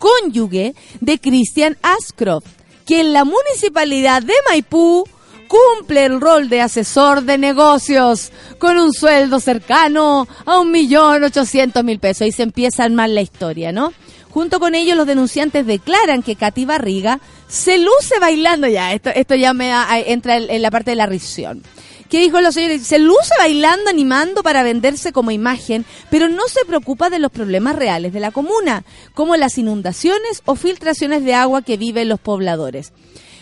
cónyuge 0.00 0.74
de 1.00 1.18
Christian 1.18 1.76
Ascroft, 1.82 2.48
que 2.86 3.00
en 3.00 3.12
la 3.12 3.24
municipalidad 3.24 4.22
de 4.22 4.34
Maipú 4.48 5.04
cumple 5.46 6.06
el 6.06 6.20
rol 6.20 6.48
de 6.48 6.60
asesor 6.60 7.22
de 7.22 7.36
negocios 7.38 8.32
con 8.58 8.78
un 8.78 8.92
sueldo 8.92 9.40
cercano 9.40 10.26
a 10.46 10.58
un 10.58 10.70
millón 10.70 11.22
ochocientos 11.22 11.84
mil 11.84 11.98
pesos. 11.98 12.22
Ahí 12.22 12.32
se 12.32 12.44
empieza 12.44 12.84
armar 12.84 13.10
la 13.10 13.20
historia, 13.20 13.72
¿no? 13.72 13.92
Junto 14.30 14.60
con 14.60 14.74
ellos, 14.74 14.96
los 14.96 15.06
denunciantes 15.06 15.66
declaran 15.66 16.22
que 16.22 16.36
Katy 16.36 16.64
Barriga 16.64 17.20
se 17.48 17.78
luce 17.78 18.18
bailando 18.20 18.66
ya. 18.68 18.92
Esto, 18.94 19.10
esto 19.10 19.34
ya 19.34 19.52
me 19.54 19.68
da- 19.68 19.98
entra 19.98 20.36
en 20.36 20.62
la 20.62 20.70
parte 20.70 20.92
de 20.92 20.96
la 20.96 21.06
risión 21.06 21.62
¿Qué 22.08 22.18
dijo 22.18 22.40
la 22.40 22.50
señora? 22.50 22.76
Se 22.80 22.98
luce 22.98 23.32
bailando, 23.38 23.88
animando 23.88 24.42
para 24.42 24.64
venderse 24.64 25.12
como 25.12 25.30
imagen, 25.30 25.84
pero 26.10 26.28
no 26.28 26.42
se 26.48 26.64
preocupa 26.64 27.08
de 27.08 27.20
los 27.20 27.30
problemas 27.30 27.76
reales 27.76 28.12
de 28.12 28.18
la 28.18 28.32
comuna, 28.32 28.82
como 29.14 29.36
las 29.36 29.58
inundaciones 29.58 30.42
o 30.44 30.56
filtraciones 30.56 31.22
de 31.24 31.34
agua 31.34 31.62
que 31.62 31.76
viven 31.76 32.08
los 32.08 32.18
pobladores. 32.18 32.92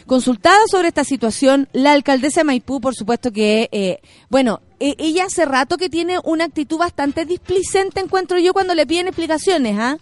Consultada 0.07 0.59
sobre 0.71 0.89
esta 0.89 1.05
situación, 1.05 1.69
la 1.73 1.93
alcaldesa 1.93 2.41
de 2.41 2.45
Maipú, 2.45 2.79
por 2.81 2.95
supuesto 2.95 3.33
que, 3.33 3.71
eh, 3.73 4.01
bueno, 4.29 4.61
e- 4.81 4.97
ella 4.99 5.25
hace 5.25 5.47
rato 5.47 5.79
que 5.79 5.89
tiene 5.89 6.19
una 6.25 6.45
actitud 6.45 6.77
bastante 6.77 7.25
displicente, 7.25 8.01
encuentro 8.01 8.39
yo, 8.39 8.53
cuando 8.53 8.75
le 8.75 8.87
piden 8.87 9.07
explicaciones, 9.09 9.77
¿ah? 9.79 9.97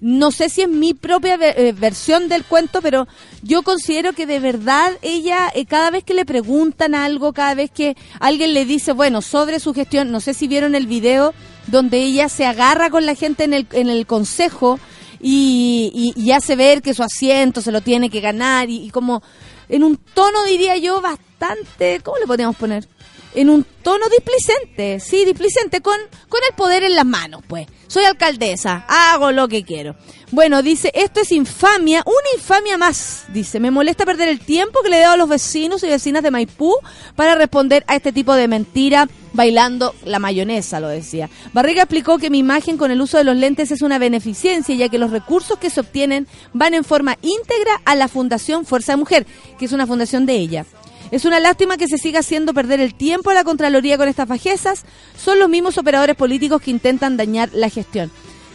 No 0.00 0.30
sé 0.32 0.48
si 0.48 0.62
es 0.62 0.68
mi 0.68 0.94
propia 0.94 1.34
eh, 1.40 1.72
versión 1.72 2.28
del 2.28 2.44
cuento, 2.44 2.80
pero 2.80 3.06
yo 3.42 3.62
considero 3.62 4.14
que 4.14 4.24
de 4.26 4.40
verdad 4.40 4.92
ella, 5.02 5.50
eh, 5.54 5.66
cada 5.66 5.90
vez 5.90 6.04
que 6.04 6.14
le 6.14 6.24
preguntan 6.24 6.94
algo, 6.94 7.32
cada 7.34 7.54
vez 7.54 7.70
que 7.70 7.96
alguien 8.18 8.54
le 8.54 8.64
dice, 8.64 8.92
bueno, 8.92 9.20
sobre 9.20 9.60
su 9.60 9.74
gestión, 9.74 10.10
no 10.10 10.20
sé 10.20 10.32
si 10.32 10.48
vieron 10.48 10.74
el 10.74 10.86
video 10.86 11.34
donde 11.66 11.98
ella 12.02 12.28
se 12.30 12.46
agarra 12.46 12.88
con 12.88 13.04
la 13.04 13.14
gente 13.14 13.44
en 13.44 13.52
el, 13.52 13.66
en 13.72 13.88
el 13.90 14.06
consejo 14.06 14.80
y, 15.20 15.92
y- 16.16 16.20
y 16.20 16.32
hace 16.32 16.56
ver 16.56 16.80
que 16.80 16.94
su 16.94 17.02
asiento 17.02 17.60
se 17.60 17.70
lo 17.72 17.82
tiene 17.82 18.08
que 18.08 18.20
ganar 18.20 18.70
y, 18.70 18.84
y 18.86 18.90
como 18.90 19.22
en 19.68 19.84
un 19.84 19.96
tono, 19.98 20.44
diría 20.46 20.76
yo, 20.78 21.00
bastante, 21.02 22.00
¿cómo 22.02 22.16
le 22.18 22.26
podríamos 22.26 22.56
poner? 22.56 22.88
En 23.34 23.48
un 23.48 23.64
tono 23.82 24.06
displicente, 24.08 25.00
sí, 25.00 25.24
displicente, 25.24 25.80
con, 25.80 25.96
con 26.28 26.40
el 26.48 26.54
poder 26.56 26.82
en 26.82 26.96
las 26.96 27.06
manos, 27.06 27.42
pues. 27.46 27.66
Soy 27.86 28.04
alcaldesa, 28.04 28.84
hago 28.88 29.32
lo 29.32 29.48
que 29.48 29.64
quiero. 29.64 29.96
Bueno, 30.30 30.62
dice, 30.62 30.92
esto 30.94 31.20
es 31.20 31.32
infamia, 31.32 32.04
una 32.06 32.36
infamia 32.36 32.78
más. 32.78 33.24
Dice, 33.32 33.58
me 33.58 33.72
molesta 33.72 34.04
perder 34.04 34.28
el 34.28 34.38
tiempo 34.38 34.80
que 34.82 34.90
le 34.90 34.98
debo 34.98 35.12
a 35.12 35.16
los 35.16 35.28
vecinos 35.28 35.82
y 35.82 35.88
vecinas 35.88 36.22
de 36.22 36.30
Maipú 36.30 36.72
para 37.16 37.34
responder 37.34 37.84
a 37.88 37.96
este 37.96 38.12
tipo 38.12 38.34
de 38.34 38.46
mentira 38.46 39.08
bailando 39.32 39.94
la 40.04 40.18
mayonesa, 40.18 40.78
lo 40.78 40.88
decía. 40.88 41.30
Barriga 41.52 41.82
explicó 41.82 42.18
que 42.18 42.30
mi 42.30 42.38
imagen 42.38 42.76
con 42.76 42.90
el 42.90 43.00
uso 43.00 43.18
de 43.18 43.24
los 43.24 43.36
lentes 43.36 43.70
es 43.70 43.82
una 43.82 43.98
beneficencia, 43.98 44.74
ya 44.74 44.88
que 44.88 44.98
los 44.98 45.10
recursos 45.10 45.58
que 45.58 45.70
se 45.70 45.80
obtienen 45.80 46.28
van 46.52 46.74
en 46.74 46.84
forma 46.84 47.16
íntegra 47.22 47.80
a 47.84 47.94
la 47.94 48.08
Fundación 48.08 48.64
Fuerza 48.66 48.92
de 48.92 48.98
Mujer, 48.98 49.26
que 49.58 49.64
es 49.64 49.72
una 49.72 49.86
fundación 49.86 50.26
de 50.26 50.34
ella. 50.34 50.66
Es 51.10 51.24
una 51.24 51.40
lástima 51.40 51.76
que 51.76 51.88
se 51.88 51.98
siga 51.98 52.20
haciendo 52.20 52.54
perder 52.54 52.80
el 52.80 52.94
tiempo 52.94 53.30
a 53.30 53.34
la 53.34 53.44
Contraloría 53.44 53.98
con 53.98 54.08
estas 54.08 54.28
bajezas. 54.28 54.84
Son 55.16 55.38
los 55.38 55.48
mismos 55.48 55.76
operadores 55.76 56.16
políticos 56.16 56.62
que 56.62 56.70
intentan 56.70 57.16
dañar 57.16 57.50
la 57.52 57.68
gestión. 57.68 58.10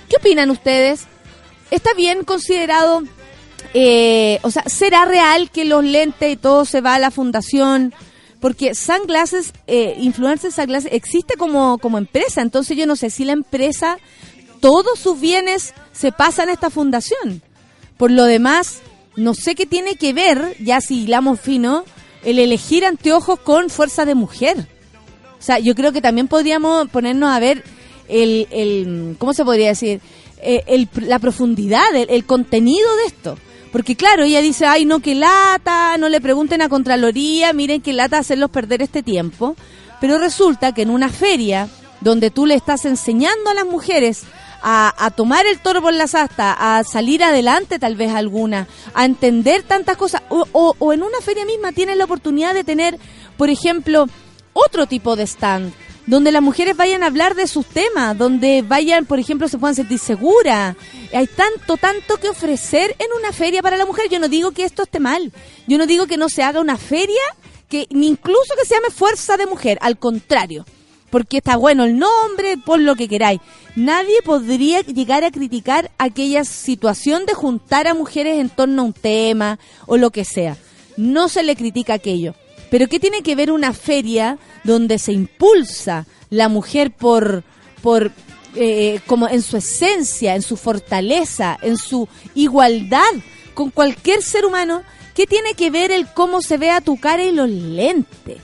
¿Qué 0.10 0.18
opinan 0.18 0.50
ustedes? 0.50 1.08
¿Está 1.72 1.94
bien 1.94 2.24
considerado, 2.24 3.04
eh, 3.74 4.40
o 4.44 4.52
sea, 4.52 4.64
será 4.68 5.06
real 5.06 5.50
que 5.52 5.66
los 5.66 5.84
lentes 5.84 6.32
y 6.32 6.38
todo 6.38 6.64
se 6.64 6.82
va 6.82 6.96
a 6.96 7.00
la 7.00 7.12
fundación? 7.12 7.94
Porque 8.40 8.76
Sunglasses, 8.76 9.52
eh, 9.68 9.96
Influencer 10.00 10.52
Sunglasses 10.52 10.94
existe 10.94 11.36
como, 11.36 11.80
como 11.80 11.98
empresa, 11.98 12.42
entonces 12.42 12.78
yo 12.78 12.86
no 12.86 12.96
sé 12.96 13.10
si 13.10 13.26
la 13.26 13.34
empresa, 13.34 13.98
todos 14.62 15.00
sus 15.00 15.20
bienes 15.20 15.74
se 15.92 16.12
pasan 16.12 16.50
a 16.50 16.54
esta 16.54 16.70
fundación. 16.70 17.42
Por 17.98 18.12
lo 18.12 18.26
demás, 18.26 18.82
no 19.16 19.34
sé 19.34 19.56
qué 19.56 19.66
tiene 19.66 19.96
que 19.96 20.14
ver, 20.14 20.56
ya 20.60 20.80
si 20.82 21.04
hilamos 21.04 21.40
fino, 21.40 21.86
el 22.26 22.40
elegir 22.40 22.84
anteojos 22.86 23.40
con 23.40 23.70
fuerza 23.70 24.06
de 24.06 24.16
mujer. 24.16 24.58
O 25.40 25.42
sea, 25.46 25.60
yo 25.60 25.76
creo 25.76 25.92
que 25.92 26.02
también 26.02 26.28
podríamos 26.28 26.90
ponernos 26.90 27.30
a 27.30 27.40
ver 27.40 27.64
el, 28.10 28.48
el 28.52 29.16
¿cómo 29.20 29.34
se 29.34 29.46
podría 29.46 29.70
decir? 29.70 30.02
Eh, 30.42 30.64
el- 30.68 30.90
la 31.08 31.20
profundidad, 31.20 31.96
el, 31.96 32.10
el 32.10 32.26
contenido 32.26 32.88
de 32.98 33.06
esto. 33.06 33.38
Porque 33.72 33.96
claro, 33.96 34.24
ella 34.24 34.42
dice, 34.42 34.66
ay, 34.66 34.86
no, 34.86 35.00
que 35.00 35.16
lata, 35.16 35.98
no 35.98 36.08
le 36.10 36.22
pregunten 36.22 36.62
a 36.62 36.70
Contraloría, 36.70 37.52
miren 37.54 37.82
que 37.82 37.94
lata 37.94 38.18
hacerlos 38.18 38.50
perder 38.50 38.82
este 38.82 39.04
tiempo. 39.04 39.56
Pero 40.02 40.18
resulta 40.18 40.74
que 40.74 40.82
en 40.84 40.90
una 40.90 41.10
feria 41.10 41.68
donde 42.02 42.30
tú 42.32 42.46
le 42.46 42.56
estás 42.56 42.86
enseñando 42.86 43.50
a 43.50 43.54
las 43.54 43.66
mujeres 43.66 44.24
a, 44.68 45.12
tomar 45.16 45.46
el 45.46 45.60
toro 45.60 45.80
por 45.82 45.94
las 45.94 46.16
astas, 46.16 46.56
a 46.58 46.84
salir 46.84 47.24
adelante 47.24 47.78
tal 47.78 47.96
vez 47.96 48.12
alguna, 48.12 48.68
a 48.96 49.06
entender 49.06 49.62
tantas 49.62 49.96
cosas, 49.96 50.24
o, 50.30 50.46
o- 50.54 50.76
o 50.80 50.92
en 50.94 51.04
una 51.04 51.22
feria 51.22 51.46
misma 51.46 51.72
tienes 51.72 51.98
la 51.98 52.06
oportunidad 52.06 52.56
de 52.56 52.64
tener, 52.64 52.98
por 53.38 53.52
ejemplo, 53.52 54.08
otro 54.54 54.88
tipo 54.88 55.16
de 55.16 55.24
stand, 55.28 55.72
donde 56.08 56.32
las 56.32 56.42
mujeres 56.42 56.76
vayan 56.76 57.04
a 57.04 57.08
hablar 57.08 57.36
de 57.36 57.46
sus 57.48 57.66
temas, 57.68 58.18
donde 58.18 58.64
vayan, 58.64 59.06
por 59.06 59.20
ejemplo, 59.20 59.48
se 59.48 59.58
puedan 59.60 59.76
sentir 59.76 60.00
seguras. 60.00 60.76
Hay 61.14 61.28
tanto, 61.28 61.78
tanto 61.78 62.18
que 62.18 62.30
ofrecer 62.30 62.96
en 62.98 63.08
una 63.20 63.34
feria 63.34 63.62
para 63.62 63.78
la 63.78 63.86
mujer. 63.86 64.10
Yo 64.10 64.20
no 64.20 64.28
digo 64.30 64.52
que 64.52 64.64
esto 64.66 64.84
esté 64.84 65.00
mal. 65.00 65.32
Yo 65.68 65.78
no 65.78 65.86
digo 65.88 66.06
que 66.08 66.18
no 66.18 66.30
se 66.30 66.44
haga 66.44 66.60
una 66.60 66.78
feria, 66.78 67.22
que 67.70 67.88
ni 67.90 68.08
incluso 68.08 68.54
que 68.60 68.66
se 68.68 68.76
llame 68.76 68.90
Fuerza 68.92 69.36
de 69.38 69.48
Mujer. 69.48 69.78
Al 69.82 69.98
contrario. 69.98 70.64
Porque 71.16 71.38
está 71.38 71.56
bueno 71.56 71.86
el 71.86 71.98
nombre, 71.98 72.58
por 72.58 72.82
lo 72.82 72.98
que 72.98 73.08
queráis. 73.08 73.40
Nadie 73.78 74.22
podría 74.22 74.82
llegar 74.82 75.24
a 75.24 75.32
criticar 75.32 75.90
aquella 75.98 76.44
situación 76.44 77.26
de 77.26 77.34
juntar 77.34 77.88
a 77.88 77.94
mujeres 77.94 78.38
en 78.38 78.50
torno 78.50 78.82
a 78.82 78.86
un 78.88 78.92
tema 78.92 79.58
o 79.86 79.96
lo 79.96 80.12
que 80.12 80.26
sea. 80.26 80.58
No 80.98 81.30
se 81.30 81.42
le 81.44 81.56
critica 81.56 81.94
aquello. 81.94 82.36
Pero 82.70 82.90
¿qué 82.90 83.00
tiene 83.00 83.22
que 83.22 83.34
ver 83.34 83.50
una 83.50 83.72
feria 83.72 84.40
donde 84.66 85.00
se 85.00 85.14
impulsa 85.14 86.06
la 86.30 86.50
mujer 86.50 86.92
por, 86.92 87.46
por 87.82 88.12
eh, 88.54 89.00
como 89.08 89.30
en 89.30 89.42
su 89.42 89.56
esencia, 89.56 90.36
en 90.36 90.42
su 90.42 90.58
fortaleza, 90.58 91.58
en 91.62 91.78
su 91.78 92.10
igualdad 92.34 93.14
con 93.54 93.70
cualquier 93.70 94.22
ser 94.22 94.44
humano? 94.44 94.84
¿Qué 95.14 95.26
tiene 95.26 95.54
que 95.54 95.70
ver 95.70 95.94
el 95.94 96.08
cómo 96.08 96.42
se 96.42 96.58
ve 96.58 96.72
a 96.72 96.82
tu 96.82 97.00
cara 97.00 97.24
y 97.24 97.32
los 97.32 97.50
lentes? 97.50 98.42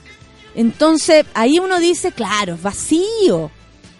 Entonces, 0.54 1.24
ahí 1.34 1.58
uno 1.58 1.78
dice, 1.78 2.12
claro, 2.12 2.54
es 2.54 2.62
vacío. 2.62 3.50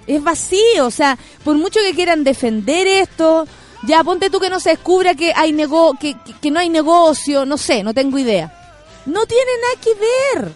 Es 0.06 0.22
vacío. 0.22 0.86
O 0.86 0.90
sea, 0.90 1.18
por 1.44 1.56
mucho 1.56 1.80
que 1.80 1.94
quieran 1.94 2.24
defender 2.24 2.86
esto, 2.86 3.46
ya 3.84 4.02
ponte 4.04 4.30
tú 4.30 4.38
que 4.40 4.50
no 4.50 4.60
se 4.60 4.70
descubra 4.70 5.14
que 5.14 5.32
hay 5.34 5.52
nego 5.52 5.94
que, 5.98 6.14
que- 6.40 6.50
no 6.50 6.60
hay 6.60 6.68
negocio, 6.68 7.44
no 7.46 7.56
sé, 7.58 7.82
no 7.82 7.94
tengo 7.94 8.18
idea. 8.18 8.52
No 9.06 9.26
tiene 9.26 9.50
nada 9.62 9.82
que 9.82 9.94
ver. 10.40 10.52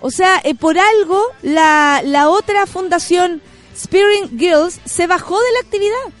O 0.00 0.10
sea, 0.10 0.40
eh, 0.44 0.54
por 0.54 0.78
algo 0.78 1.22
la, 1.42 2.02
la 2.04 2.28
otra 2.28 2.66
fundación, 2.66 3.40
Spearing 3.76 4.38
Girls, 4.38 4.80
se 4.84 5.06
bajó 5.06 5.38
de 5.40 5.52
la 5.52 5.60
actividad. 5.60 6.14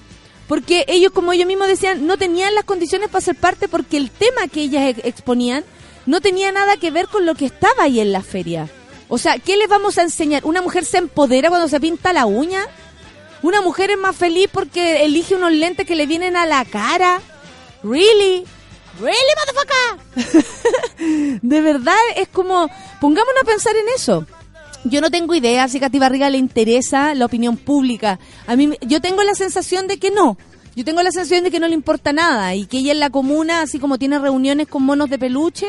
Porque 0.46 0.84
ellos, 0.88 1.12
como 1.12 1.32
ellos 1.34 1.46
mismos 1.46 1.68
decían, 1.68 2.06
no 2.06 2.16
tenían 2.16 2.54
las 2.54 2.64
condiciones 2.64 3.10
para 3.10 3.20
ser 3.24 3.34
parte 3.36 3.68
porque 3.68 3.98
el 3.98 4.10
tema 4.10 4.48
que 4.50 4.62
ellas 4.62 4.88
ex- 4.88 5.04
exponían 5.04 5.62
no 6.06 6.22
tenía 6.22 6.50
nada 6.52 6.78
que 6.78 6.90
ver 6.90 7.06
con 7.08 7.26
lo 7.26 7.34
que 7.34 7.44
estaba 7.44 7.82
ahí 7.82 8.00
en 8.00 8.12
la 8.12 8.22
feria. 8.22 8.70
O 9.08 9.18
sea, 9.18 9.38
¿qué 9.38 9.56
les 9.56 9.68
vamos 9.68 9.98
a 9.98 10.02
enseñar? 10.02 10.44
¿Una 10.44 10.62
mujer 10.62 10.84
se 10.84 10.98
empodera 10.98 11.48
cuando 11.48 11.68
se 11.68 11.80
pinta 11.80 12.12
la 12.12 12.26
uña? 12.26 12.66
¿Una 13.42 13.62
mujer 13.62 13.90
es 13.90 13.98
más 13.98 14.16
feliz 14.16 14.48
porque 14.52 15.04
elige 15.04 15.34
unos 15.34 15.52
lentes 15.52 15.86
que 15.86 15.96
le 15.96 16.06
vienen 16.06 16.36
a 16.36 16.44
la 16.44 16.64
cara? 16.64 17.20
¿Really? 17.82 18.44
¿Really, 19.00 19.32
motherfucker? 20.16 21.38
de 21.42 21.60
verdad, 21.60 21.96
es 22.16 22.28
como, 22.28 22.68
pongámonos 23.00 23.42
a 23.42 23.46
pensar 23.46 23.74
en 23.76 23.86
eso. 23.94 24.26
Yo 24.84 25.00
no 25.00 25.10
tengo 25.10 25.34
idea 25.34 25.68
si 25.68 25.78
a 25.78 25.80
Katy 25.80 25.98
Barriga 25.98 26.30
le 26.30 26.38
interesa 26.38 27.14
la 27.14 27.26
opinión 27.26 27.56
pública. 27.56 28.18
A 28.46 28.56
mí, 28.56 28.76
yo 28.82 29.00
tengo 29.00 29.22
la 29.22 29.34
sensación 29.34 29.86
de 29.86 29.98
que 29.98 30.10
no. 30.10 30.36
Yo 30.76 30.84
tengo 30.84 31.02
la 31.02 31.10
sensación 31.10 31.44
de 31.44 31.50
que 31.50 31.60
no 31.60 31.68
le 31.68 31.74
importa 31.74 32.12
nada 32.12 32.54
y 32.54 32.66
que 32.66 32.78
ella 32.78 32.92
en 32.92 33.00
la 33.00 33.10
comuna, 33.10 33.62
así 33.62 33.78
como 33.78 33.98
tiene 33.98 34.18
reuniones 34.18 34.68
con 34.68 34.84
monos 34.84 35.10
de 35.10 35.18
peluche, 35.18 35.66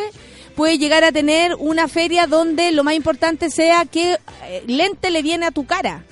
puede 0.59 0.77
llegar 0.77 1.05
a 1.05 1.13
tener 1.13 1.55
una 1.57 1.87
feria 1.87 2.27
donde 2.27 2.73
lo 2.73 2.83
más 2.83 2.93
importante 2.93 3.49
sea 3.49 3.85
que 3.85 4.17
eh, 4.43 4.63
lente 4.67 5.09
le 5.09 5.21
viene 5.21 5.45
a 5.45 5.51
tu 5.51 5.65
cara. 5.65 6.03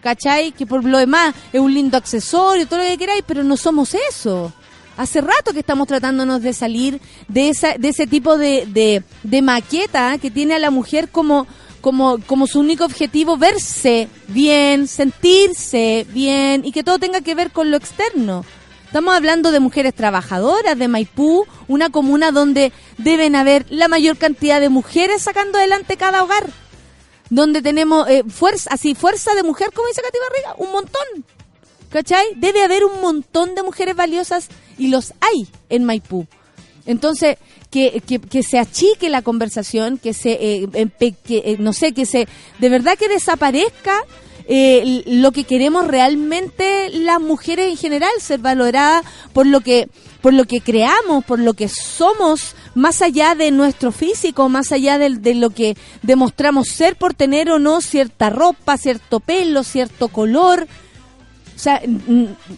¿Cachai? 0.00 0.52
Que 0.52 0.64
por 0.64 0.82
lo 0.82 0.96
demás 0.96 1.34
es 1.52 1.60
un 1.60 1.74
lindo 1.74 1.98
accesorio, 1.98 2.66
todo 2.66 2.78
lo 2.78 2.86
que 2.86 2.96
queráis, 2.96 3.22
pero 3.26 3.44
no 3.44 3.58
somos 3.58 3.94
eso. 4.08 4.54
Hace 4.96 5.20
rato 5.20 5.52
que 5.52 5.58
estamos 5.58 5.86
tratándonos 5.86 6.40
de 6.40 6.54
salir 6.54 6.98
de 7.28 7.50
esa, 7.50 7.74
de 7.76 7.90
ese 7.90 8.06
tipo 8.06 8.38
de, 8.38 8.64
de, 8.64 9.02
de 9.22 9.42
maqueta 9.42 10.16
que 10.16 10.30
tiene 10.30 10.54
a 10.54 10.58
la 10.58 10.70
mujer 10.70 11.10
como, 11.10 11.46
como, 11.82 12.20
como 12.26 12.46
su 12.46 12.60
único 12.60 12.86
objetivo 12.86 13.36
verse 13.36 14.08
bien, 14.28 14.88
sentirse 14.88 16.06
bien 16.08 16.64
y 16.64 16.72
que 16.72 16.82
todo 16.82 16.98
tenga 16.98 17.20
que 17.20 17.34
ver 17.34 17.50
con 17.50 17.70
lo 17.70 17.76
externo. 17.76 18.46
Estamos 18.90 19.14
hablando 19.14 19.52
de 19.52 19.60
mujeres 19.60 19.94
trabajadoras 19.94 20.76
de 20.76 20.88
Maipú, 20.88 21.46
una 21.68 21.90
comuna 21.90 22.32
donde 22.32 22.72
deben 22.98 23.36
haber 23.36 23.64
la 23.70 23.86
mayor 23.86 24.16
cantidad 24.16 24.60
de 24.60 24.68
mujeres 24.68 25.22
sacando 25.22 25.58
adelante 25.58 25.96
cada 25.96 26.24
hogar. 26.24 26.50
Donde 27.28 27.62
tenemos 27.62 28.08
eh, 28.08 28.24
fuerza, 28.28 28.68
así, 28.72 28.96
fuerza 28.96 29.32
de 29.36 29.44
mujer, 29.44 29.70
como 29.72 29.86
dice 29.86 30.02
Katy 30.02 30.18
Barriga, 30.18 30.54
un 30.58 30.72
montón. 30.72 31.24
¿Cachai? 31.90 32.34
Debe 32.34 32.64
haber 32.64 32.84
un 32.84 33.00
montón 33.00 33.54
de 33.54 33.62
mujeres 33.62 33.94
valiosas 33.94 34.48
y 34.76 34.88
los 34.88 35.14
hay 35.20 35.46
en 35.68 35.84
Maipú. 35.84 36.26
Entonces, 36.84 37.36
que, 37.70 38.02
que, 38.04 38.18
que 38.18 38.42
se 38.42 38.58
achique 38.58 39.08
la 39.08 39.22
conversación, 39.22 39.98
que 39.98 40.14
se, 40.14 40.32
eh, 40.32 40.90
que, 40.98 41.42
eh, 41.44 41.56
no 41.60 41.72
sé, 41.72 41.92
que 41.92 42.06
se, 42.06 42.26
de 42.58 42.68
verdad 42.68 42.98
que 42.98 43.08
desaparezca 43.08 44.04
eh, 44.52 45.04
lo 45.06 45.30
que 45.30 45.44
queremos 45.44 45.86
realmente 45.86 46.90
las 46.90 47.20
mujeres 47.20 47.70
en 47.70 47.76
general, 47.76 48.10
ser 48.18 48.40
valoradas 48.40 49.04
por 49.32 49.46
lo 49.46 49.60
que, 49.60 49.88
por 50.20 50.34
lo 50.34 50.44
que 50.44 50.60
creamos, 50.60 51.24
por 51.24 51.38
lo 51.38 51.54
que 51.54 51.68
somos, 51.68 52.56
más 52.74 53.00
allá 53.00 53.36
de 53.36 53.52
nuestro 53.52 53.92
físico, 53.92 54.48
más 54.48 54.72
allá 54.72 54.98
de, 54.98 55.34
lo 55.36 55.50
que 55.50 55.76
demostramos 56.02 56.66
ser 56.66 56.96
por 56.96 57.14
tener 57.14 57.48
o 57.48 57.60
no 57.60 57.80
cierta 57.80 58.28
ropa, 58.28 58.76
cierto 58.76 59.20
pelo, 59.20 59.62
cierto 59.62 60.08
color. 60.08 60.66
O 61.54 61.58
sea, 61.60 61.80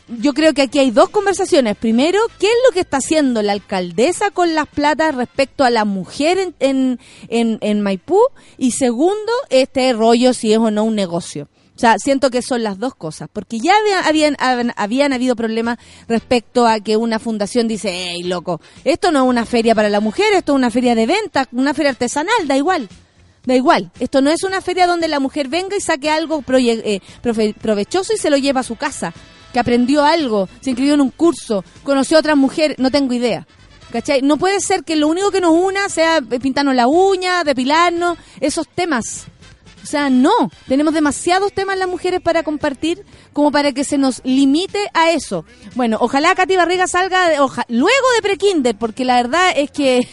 yo 0.09 0.33
creo 0.33 0.55
que 0.55 0.63
aquí 0.63 0.79
hay 0.79 0.93
dos 0.93 1.11
conversaciones. 1.11 1.77
Primero, 1.77 2.21
¿qué 2.39 2.47
es 2.47 2.57
lo 2.67 2.73
que 2.73 2.81
está 2.81 2.99
haciendo 2.99 3.43
la 3.43 3.53
alcaldesa 3.53 4.31
con 4.31 4.55
las 4.55 4.67
platas 4.67 5.15
respecto 5.15 5.63
a 5.63 5.69
la 5.69 5.85
mujer 5.85 6.39
en, 6.39 6.55
en, 6.59 7.01
en, 7.29 7.59
en 7.61 7.83
Maipú? 7.83 8.19
Y 8.57 8.71
segundo, 8.71 9.33
este 9.51 9.93
rollo 9.93 10.33
si 10.33 10.55
es 10.55 10.59
o 10.59 10.71
no 10.71 10.85
un 10.85 10.95
negocio. 10.95 11.49
O 11.75 11.79
sea, 11.79 11.97
siento 11.99 12.31
que 12.31 12.43
son 12.43 12.63
las 12.63 12.79
dos 12.79 12.95
cosas, 12.95 13.29
porque 13.33 13.59
ya 13.59 13.73
habían, 14.05 14.37
habían, 14.77 15.13
habido 15.13 15.35
problemas 15.35 15.79
respecto 16.07 16.67
a 16.67 16.81
que 16.81 16.97
una 16.97 17.19
fundación 17.19 17.67
dice, 17.67 17.91
hey, 17.93 18.23
loco, 18.25 18.61
esto 18.85 19.11
no 19.11 19.23
es 19.25 19.29
una 19.29 19.47
feria 19.47 19.75
para 19.75 19.89
la 19.89 20.01
mujer, 20.01 20.35
esto 20.35 20.53
es 20.53 20.57
una 20.57 20.71
feria 20.71 20.95
de 20.95 21.07
venta, 21.07 21.49
una 21.53 21.73
feria 21.73 21.91
artesanal, 21.91 22.47
da 22.47 22.57
igual. 22.57 22.89
Da 23.45 23.57
igual, 23.57 23.91
esto 23.99 24.21
no 24.21 24.31
es 24.31 24.45
una 24.45 24.61
feria 24.61 24.87
donde 24.87 25.09
la 25.09 25.19
mujer 25.19 25.49
venga 25.49 25.77
y 25.77 25.81
saque 25.81 26.09
algo 26.09 26.45
eh, 26.47 27.01
provechoso 27.61 28.13
y 28.13 28.17
se 28.17 28.31
lo 28.31 28.37
lleva 28.37 28.61
a 28.61 28.65
su 28.65 28.77
casa, 28.77 29.13
que 29.53 29.59
aprendió 29.59 30.05
algo, 30.05 30.49
se 30.61 30.71
inscribió 30.71 30.95
en 30.95 31.01
un 31.01 31.11
curso, 31.11 31.65
conoció 31.83 32.19
a 32.19 32.21
otras 32.21 32.37
mujeres, 32.37 32.79
no 32.79 32.91
tengo 32.91 33.15
idea. 33.15 33.47
¿Cachai? 33.91 34.23
No 34.23 34.39
puede 34.39 34.61
ser 34.61 34.85
que 34.85 34.97
lo 34.97 35.09
único 35.09 35.31
que 35.31 35.41
nos 35.41 35.53
una 35.53 35.89
sea 35.91 36.21
pintarnos 36.23 36.75
la 36.75 36.87
uña, 36.87 37.45
depilarnos, 37.45 38.17
esos 38.41 38.67
temas. 38.69 39.27
O 39.83 39.87
sea, 39.87 40.09
no. 40.11 40.31
Tenemos 40.69 40.95
demasiados 40.95 41.53
temas 41.53 41.77
las 41.77 41.89
mujeres 41.89 42.21
para 42.21 42.43
compartir 42.43 43.05
como 43.33 43.51
para 43.51 43.73
que 43.73 43.85
se 43.85 43.99
nos 43.99 44.21
limite 44.25 44.79
a 44.95 45.11
eso. 45.11 45.45
Bueno, 45.75 45.99
ojalá 46.01 46.35
Katy 46.35 46.57
Barriga 46.57 46.87
salga 46.87 47.29
de- 47.29 47.41
oja- 47.41 47.67
luego 47.69 48.07
de 48.17 48.23
prekinder, 48.23 48.77
porque 48.77 49.05
la 49.05 49.17
verdad 49.17 49.53
es 49.57 49.71
que 49.71 50.07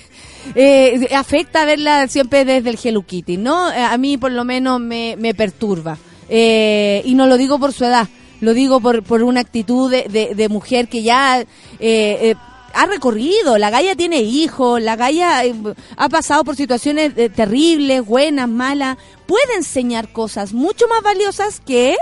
eh, 0.56 1.08
afecta 1.16 1.66
verla 1.66 2.08
siempre 2.08 2.46
desde 2.46 2.70
el 2.72 2.80
Hello 2.84 3.04
¿no? 3.38 3.72
Eh, 3.72 3.82
A 3.84 3.98
mí 3.98 4.18
por 4.18 4.32
lo 4.32 4.44
menos 4.46 4.80
me, 4.80 5.16
perturba. 5.36 5.98
Eh, 6.30 7.02
y 7.06 7.14
no 7.16 7.28
lo 7.28 7.38
digo 7.38 7.60
por 7.60 7.74
su 7.74 7.86
edad, 7.86 8.08
lo 8.42 8.54
digo 8.54 8.80
por, 8.80 9.04
por 9.04 9.24
una 9.24 9.42
actitud 9.42 9.90
de, 9.92 10.04
de- 10.10 10.36
de 10.36 10.50
mujer 10.50 10.88
que 10.88 11.04
ya... 11.04 11.42
eh, 11.42 11.46
eh, 11.80 12.36
ha 12.74 12.86
recorrido, 12.86 13.58
la 13.58 13.70
Gaia 13.70 13.96
tiene 13.96 14.22
hijos, 14.22 14.82
la 14.82 14.96
Gaia 14.96 15.46
eh, 15.46 15.54
ha 15.98 16.10
pasado 16.10 16.44
por 16.44 16.56
situaciones 16.56 17.14
eh, 17.16 17.30
terribles, 17.30 18.06
buenas, 18.06 18.50
malas, 18.50 18.98
puede 19.26 19.56
enseñar 19.56 20.12
cosas 20.12 20.54
mucho 20.54 20.88
más 20.88 21.02
valiosas 21.02 21.62
que 21.66 21.96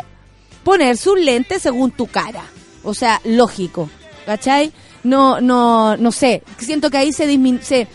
poner 0.64 0.98
sus 0.98 1.20
lentes 1.20 1.62
según 1.62 1.92
tu 1.92 2.08
cara. 2.08 2.44
O 2.84 2.94
sea, 2.94 3.22
lógico, 3.24 3.90
¿cachai? 4.26 4.72
No, 5.04 5.42
no, 5.42 5.98
no 5.98 6.12
sé, 6.12 6.44
siento 6.58 6.90
que 6.90 6.98
ahí 6.98 7.14
se, 7.14 7.28
se, 7.62 7.88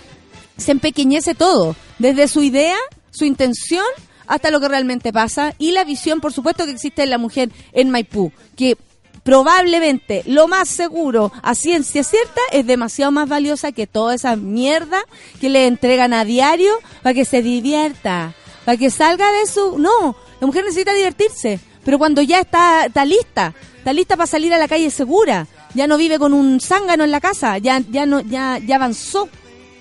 se 0.56 0.72
empequeñece 0.72 1.34
todo, 1.34 1.76
desde 1.98 2.28
su 2.28 2.42
idea, 2.42 2.76
su 3.10 3.24
intención, 3.24 3.84
hasta 4.26 4.50
lo 4.50 4.60
que 4.60 4.68
realmente 4.68 5.12
pasa, 5.12 5.54
y 5.58 5.72
la 5.72 5.84
visión, 5.84 6.20
por 6.20 6.32
supuesto, 6.32 6.64
que 6.64 6.72
existe 6.72 7.02
en 7.02 7.10
la 7.10 7.18
mujer 7.18 7.50
en 7.72 7.90
Maipú, 7.90 8.32
que 8.56 8.76
probablemente, 9.22 10.22
lo 10.26 10.48
más 10.48 10.68
seguro, 10.68 11.32
a 11.42 11.54
ciencia 11.54 12.02
cierta, 12.02 12.40
es 12.50 12.66
demasiado 12.66 13.12
más 13.12 13.28
valiosa 13.28 13.72
que 13.72 13.86
toda 13.86 14.14
esa 14.14 14.36
mierda 14.36 15.02
que 15.40 15.48
le 15.48 15.66
entregan 15.66 16.12
a 16.12 16.24
diario 16.24 16.72
para 17.02 17.14
que 17.14 17.24
se 17.24 17.42
divierta, 17.42 18.34
para 18.64 18.76
que 18.76 18.90
salga 18.90 19.30
de 19.32 19.46
su... 19.46 19.78
No, 19.78 20.16
la 20.40 20.46
mujer 20.46 20.64
necesita 20.64 20.92
divertirse, 20.92 21.60
pero 21.84 21.98
cuando 21.98 22.22
ya 22.22 22.40
está, 22.40 22.86
está 22.86 23.04
lista, 23.04 23.54
está 23.78 23.92
lista 23.92 24.16
para 24.16 24.26
salir 24.26 24.52
a 24.54 24.58
la 24.58 24.68
calle 24.68 24.90
segura, 24.90 25.46
ya 25.74 25.86
no 25.86 25.96
vive 25.96 26.18
con 26.18 26.32
un 26.32 26.60
zángano 26.60 27.04
en 27.04 27.10
la 27.10 27.20
casa, 27.20 27.58
ya, 27.58 27.80
no, 27.80 28.20
ya, 28.20 28.58
ya 28.58 28.76
avanzó, 28.76 29.28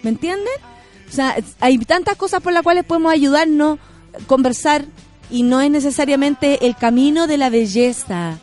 ¿me 0.03 0.11
entienden? 0.11 0.53
O 1.09 1.11
sea, 1.13 1.35
hay 1.59 1.77
tantas 1.79 2.15
cosas 2.15 2.41
por 2.41 2.53
las 2.53 2.63
cuales 2.63 2.85
podemos 2.85 3.11
ayudarnos, 3.11 3.79
conversar, 4.27 4.85
y 5.29 5.43
no 5.43 5.61
es 5.61 5.71
necesariamente 5.71 6.65
el 6.65 6.75
camino 6.75 7.25
de 7.25 7.37
la 7.37 7.49
belleza. 7.49 8.39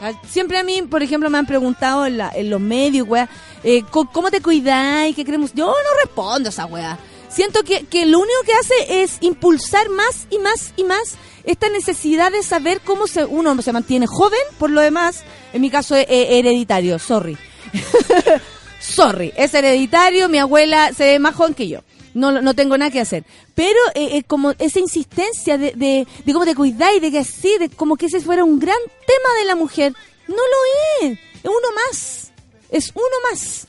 Ah, 0.00 0.12
Siempre 0.28 0.58
a 0.58 0.62
mí, 0.62 0.82
por 0.82 1.02
ejemplo, 1.02 1.28
me 1.30 1.38
han 1.38 1.46
preguntado 1.46 2.06
en, 2.06 2.18
la- 2.18 2.30
en 2.34 2.48
los 2.50 2.60
medios, 2.60 3.06
weá, 3.08 3.28
eh, 3.62 3.82
¿cómo 3.90 4.30
te 4.30 4.40
cuidáis? 4.40 5.14
¿Qué 5.14 5.24
queremos? 5.24 5.52
Yo 5.54 5.66
no 5.66 6.00
respondo 6.04 6.48
a 6.48 6.50
esa 6.50 6.66
weá. 6.66 6.98
Siento 7.28 7.62
que, 7.62 7.84
que 7.86 8.06
lo 8.06 8.18
único 8.18 8.38
que 8.44 8.52
hace 8.54 9.02
es 9.02 9.18
impulsar 9.20 9.88
más 9.90 10.26
y 10.30 10.38
más 10.38 10.72
y 10.76 10.84
más 10.84 11.14
esta 11.44 11.68
necesidad 11.68 12.32
de 12.32 12.42
saber 12.42 12.80
cómo 12.80 13.06
se, 13.06 13.24
uno 13.24 13.60
se 13.62 13.72
mantiene 13.72 14.06
joven, 14.06 14.40
por 14.58 14.70
lo 14.70 14.80
demás, 14.80 15.22
en 15.52 15.60
mi 15.62 15.70
caso 15.70 15.94
es 15.96 16.06
hereditario, 16.08 16.98
sorry. 16.98 17.36
sorry, 18.80 19.32
es 19.36 19.54
hereditario, 19.54 20.28
mi 20.28 20.38
abuela 20.38 20.92
se 20.92 21.04
ve 21.04 21.18
más 21.18 21.34
joven 21.34 21.54
que 21.54 21.68
yo. 21.68 21.80
No, 22.20 22.40
no 22.42 22.54
tengo 22.54 22.76
nada 22.78 22.90
que 22.90 23.00
hacer. 23.00 23.24
Pero 23.54 23.78
eh, 23.94 24.18
eh, 24.18 24.22
como 24.24 24.52
esa 24.58 24.78
insistencia 24.78 25.58
de, 25.58 25.72
de, 25.72 26.06
de 26.24 26.32
cómo 26.32 26.44
te 26.44 26.54
cuidáis, 26.54 27.00
de 27.00 27.10
que 27.10 27.18
así, 27.18 27.56
de 27.58 27.68
como 27.70 27.96
que 27.96 28.06
ese 28.06 28.20
fuera 28.20 28.44
un 28.44 28.58
gran 28.60 28.78
tema 29.06 29.38
de 29.40 29.44
la 29.46 29.54
mujer. 29.56 29.92
No 30.28 30.36
lo 30.36 31.06
es. 31.08 31.12
Es 31.42 31.44
uno 31.44 31.68
más. 31.74 32.32
Es 32.70 32.90
uno 32.94 33.16
más. 33.30 33.66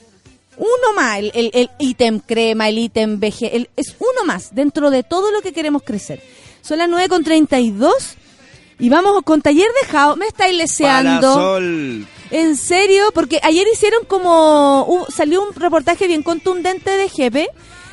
Uno 0.58 0.94
más. 0.96 1.18
El, 1.34 1.70
ítem 1.80 2.20
crema, 2.20 2.70
el 2.70 2.78
ítem 2.78 3.20
veje, 3.20 3.56
el- 3.56 3.70
es 3.76 3.96
uno 3.98 4.26
más 4.26 4.54
dentro 4.54 4.92
de 4.92 5.02
todo 5.04 5.32
lo 5.32 5.42
que 5.42 5.54
queremos 5.54 5.82
crecer. 5.84 6.22
Son 6.62 6.78
las 6.78 6.88
9.32 6.90 7.92
y 8.80 8.90
vamos 8.90 9.22
con 9.24 9.42
taller 9.42 9.68
de 9.82 9.88
Jao. 9.88 10.16
Me 10.18 10.28
estáis 10.28 10.56
leseando. 10.56 11.22
Parasol. 11.34 12.08
¿En 12.32 12.56
serio? 12.56 13.12
Porque 13.14 13.40
ayer 13.44 13.66
hicieron 13.74 14.06
como... 14.06 14.86
hubo- 14.88 15.08
salió 15.12 15.42
un 15.42 15.54
reportaje 15.56 16.08
bien 16.08 16.24
contundente 16.24 16.92
de 16.92 17.10
Jepe 17.10 17.48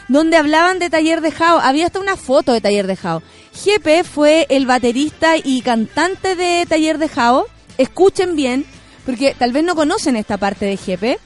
donde 0.08 0.36
hablaban 0.36 0.78
de 0.78 0.90
Taller 0.90 1.20
de 1.20 1.30
Jao. 1.30 1.58
Había 1.58 1.86
hasta 1.86 2.00
una 2.00 2.16
foto 2.16 2.52
de 2.52 2.60
Taller 2.60 2.86
de 2.86 2.96
Jao. 2.96 3.22
Jepe 3.54 4.04
fue 4.04 4.46
el 4.50 4.66
baterista 4.66 5.36
y 5.36 5.62
cantante 5.62 6.34
de 6.34 6.66
Taller 6.66 6.98
de 6.98 7.08
Jao. 7.08 7.46
Escuchen 7.76 8.34
bien, 8.34 8.64
porque 9.06 9.34
tal 9.38 9.52
vez 9.52 9.64
no 9.64 9.74
conocen 9.74 10.16
esta 10.16 10.38
parte 10.38 10.66
de 10.66 10.76
Jepe. 10.76 11.18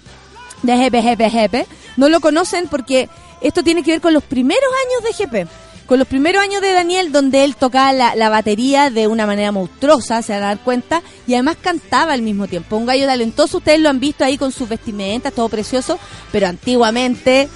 De 0.63 0.77
Jepe, 0.77 1.03
Jepe, 1.03 1.31
Jepe. 1.31 1.67
No 1.97 2.09
lo 2.09 2.21
conocen 2.21 2.69
porque 2.69 3.09
esto 3.41 3.63
tiene 3.63 3.83
que 3.83 3.93
ver 3.93 4.01
con 4.01 4.13
los 4.13 4.23
primeros 4.23 4.71
años 4.87 5.05
de 5.05 5.13
Jepe. 5.15 5.47
Con 5.87 5.99
los 5.99 6.09
primeros 6.09 6.43
años 6.43 6.63
de 6.63 6.73
Daniel, 6.73 7.13
donde 7.13 7.45
él 7.45 7.57
tocaba 7.57 7.93
la, 7.93 8.15
la 8.15 8.29
batería 8.31 8.89
de 8.89 9.09
una 9.09 9.27
manera 9.27 9.53
monstruosa, 9.53 10.23
se 10.23 10.33
van 10.33 10.45
a 10.45 10.47
dar 10.47 10.61
cuenta, 10.61 11.03
y 11.27 11.35
además 11.35 11.57
cantaba 11.61 12.13
al 12.13 12.23
mismo 12.23 12.47
tiempo. 12.47 12.77
Un 12.77 12.87
gallo 12.87 13.05
talentoso, 13.05 13.59
ustedes 13.59 13.81
lo 13.81 13.91
han 13.91 14.01
visto 14.01 14.25
ahí 14.25 14.39
con 14.39 14.53
sus 14.53 14.69
vestimentas, 14.69 15.35
todo 15.35 15.49
precioso, 15.49 15.99
pero 16.31 16.47
antiguamente, 16.47 17.49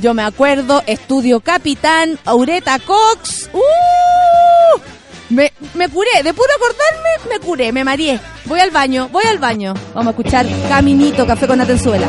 yo 0.00 0.14
me 0.14 0.22
acuerdo, 0.22 0.82
Estudio 0.86 1.40
Capitán, 1.40 2.18
Aureta 2.24 2.78
Cox, 2.78 3.50
¡uh! 3.52 4.80
Me, 5.30 5.52
me 5.74 5.88
curé, 5.88 6.22
de 6.22 6.34
puro 6.34 6.48
acordarme, 6.54 7.30
me 7.30 7.40
curé, 7.40 7.72
me 7.72 7.84
mareé. 7.84 8.20
Voy 8.44 8.60
al 8.60 8.70
baño, 8.70 9.08
voy 9.10 9.24
al 9.24 9.38
baño. 9.38 9.72
Vamos 9.94 10.08
a 10.08 10.10
escuchar 10.10 10.46
Caminito, 10.68 11.26
Café 11.26 11.46
con 11.46 11.60
Atenzuela. 11.60 12.06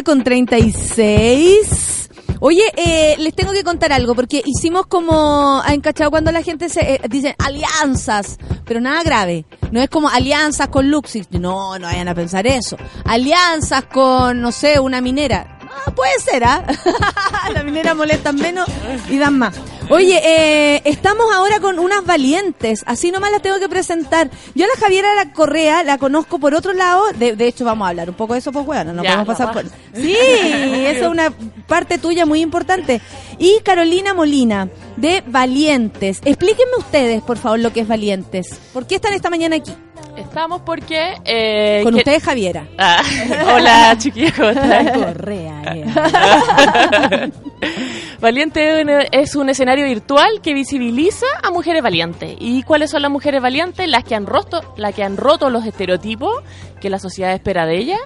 9 0.00 0.04
con 0.04 0.24
36. 0.24 2.08
Oye, 2.40 2.62
eh, 2.76 3.16
les 3.18 3.34
tengo 3.34 3.52
que 3.52 3.62
contar 3.62 3.92
algo, 3.92 4.14
porque 4.14 4.42
hicimos 4.44 4.86
como, 4.86 5.60
¿han 5.62 5.80
cachado 5.80 6.10
cuando 6.10 6.32
la 6.32 6.42
gente 6.42 6.70
se 6.70 6.94
eh, 6.94 7.00
dice 7.08 7.36
alianzas? 7.38 8.38
Pero 8.64 8.80
nada 8.80 9.02
grave. 9.02 9.44
No 9.72 9.80
es 9.80 9.90
como 9.90 10.08
alianzas 10.08 10.68
con 10.68 10.90
Luxis. 10.90 11.30
No, 11.32 11.78
no 11.78 11.86
vayan 11.86 12.08
a 12.08 12.14
pensar 12.14 12.46
eso. 12.46 12.76
Alianzas 13.04 13.84
con, 13.84 14.40
no 14.40 14.52
sé, 14.52 14.80
una 14.80 15.02
minera. 15.02 15.58
Ah, 15.62 15.90
puede 15.90 16.18
ser, 16.18 16.44
¿ah? 16.44 16.64
la 17.54 17.62
minera 17.62 17.94
molestan 17.94 18.36
menos 18.36 18.68
y 19.10 19.18
dan 19.18 19.38
más. 19.38 19.54
Oye, 19.90 20.20
eh, 20.24 20.82
estamos 20.84 21.26
ahora 21.34 21.58
con 21.60 21.78
unas 21.78 22.04
valientes, 22.04 22.82
así 22.86 23.10
nomás 23.10 23.32
las 23.32 23.42
tengo 23.42 23.58
que 23.58 23.68
presentar. 23.68 24.30
Yo 24.54 24.64
a 24.64 24.68
la 24.68 24.80
Javiera 24.80 25.14
la 25.14 25.32
Correa 25.32 25.82
la 25.82 25.98
conozco 25.98 26.38
por 26.38 26.54
otro 26.54 26.72
lado, 26.72 27.02
de, 27.16 27.34
de 27.36 27.46
hecho 27.48 27.64
vamos 27.64 27.86
a 27.86 27.88
hablar 27.90 28.08
un 28.08 28.14
poco 28.14 28.34
de 28.34 28.38
eso, 28.38 28.52
pues 28.52 28.64
bueno, 28.64 28.92
no 28.92 29.02
Ya, 29.02 29.10
podemos 29.22 29.26
pasar 29.36 29.52
por... 29.52 29.64
Sí, 29.94 30.14
eso 30.16 31.04
es 31.04 31.08
una 31.08 31.32
parte 31.66 31.98
tuya 31.98 32.24
muy 32.24 32.40
importante. 32.40 33.00
Y 33.38 33.58
Carolina 33.64 34.14
Molina, 34.14 34.68
de 34.96 35.22
Valientes. 35.26 36.20
Explíquenme 36.24 36.76
ustedes, 36.78 37.22
por 37.22 37.36
favor, 37.38 37.58
lo 37.58 37.72
que 37.72 37.80
es 37.80 37.88
Valientes. 37.88 38.60
¿Por 38.72 38.86
qué 38.86 38.94
están 38.96 39.12
esta 39.14 39.28
mañana 39.30 39.56
aquí? 39.56 39.72
Estamos 40.16 40.62
porque... 40.64 41.14
eh, 41.24 41.80
Con 41.84 41.94
que- 41.94 41.98
ustedes, 42.00 42.22
Javiera. 42.22 42.68
Ah, 42.78 43.02
hola, 43.54 43.96
chiquillos, 43.98 44.32
¿cómo 44.34 44.50
están? 44.50 44.92
Correa. 45.02 45.74
yeah. 45.74 47.30
Valiente 48.20 48.84
es 49.12 49.34
un 49.34 49.48
escenario 49.48 49.86
virtual 49.86 50.42
que 50.42 50.52
visibiliza 50.52 51.24
a 51.42 51.50
mujeres 51.50 51.82
valientes. 51.82 52.36
¿Y 52.38 52.62
cuáles 52.64 52.90
son 52.90 53.00
las 53.00 53.10
mujeres 53.10 53.40
valientes? 53.40 53.88
Las 53.88 54.04
que 54.04 54.14
han 54.14 54.26
roto, 54.26 54.60
las 54.76 54.94
que 54.94 55.02
han 55.02 55.16
roto 55.16 55.48
los 55.48 55.64
estereotipos 55.64 56.42
que 56.82 56.90
la 56.90 56.98
sociedad 56.98 57.32
espera 57.32 57.64
de 57.64 57.78
ellas, 57.78 58.00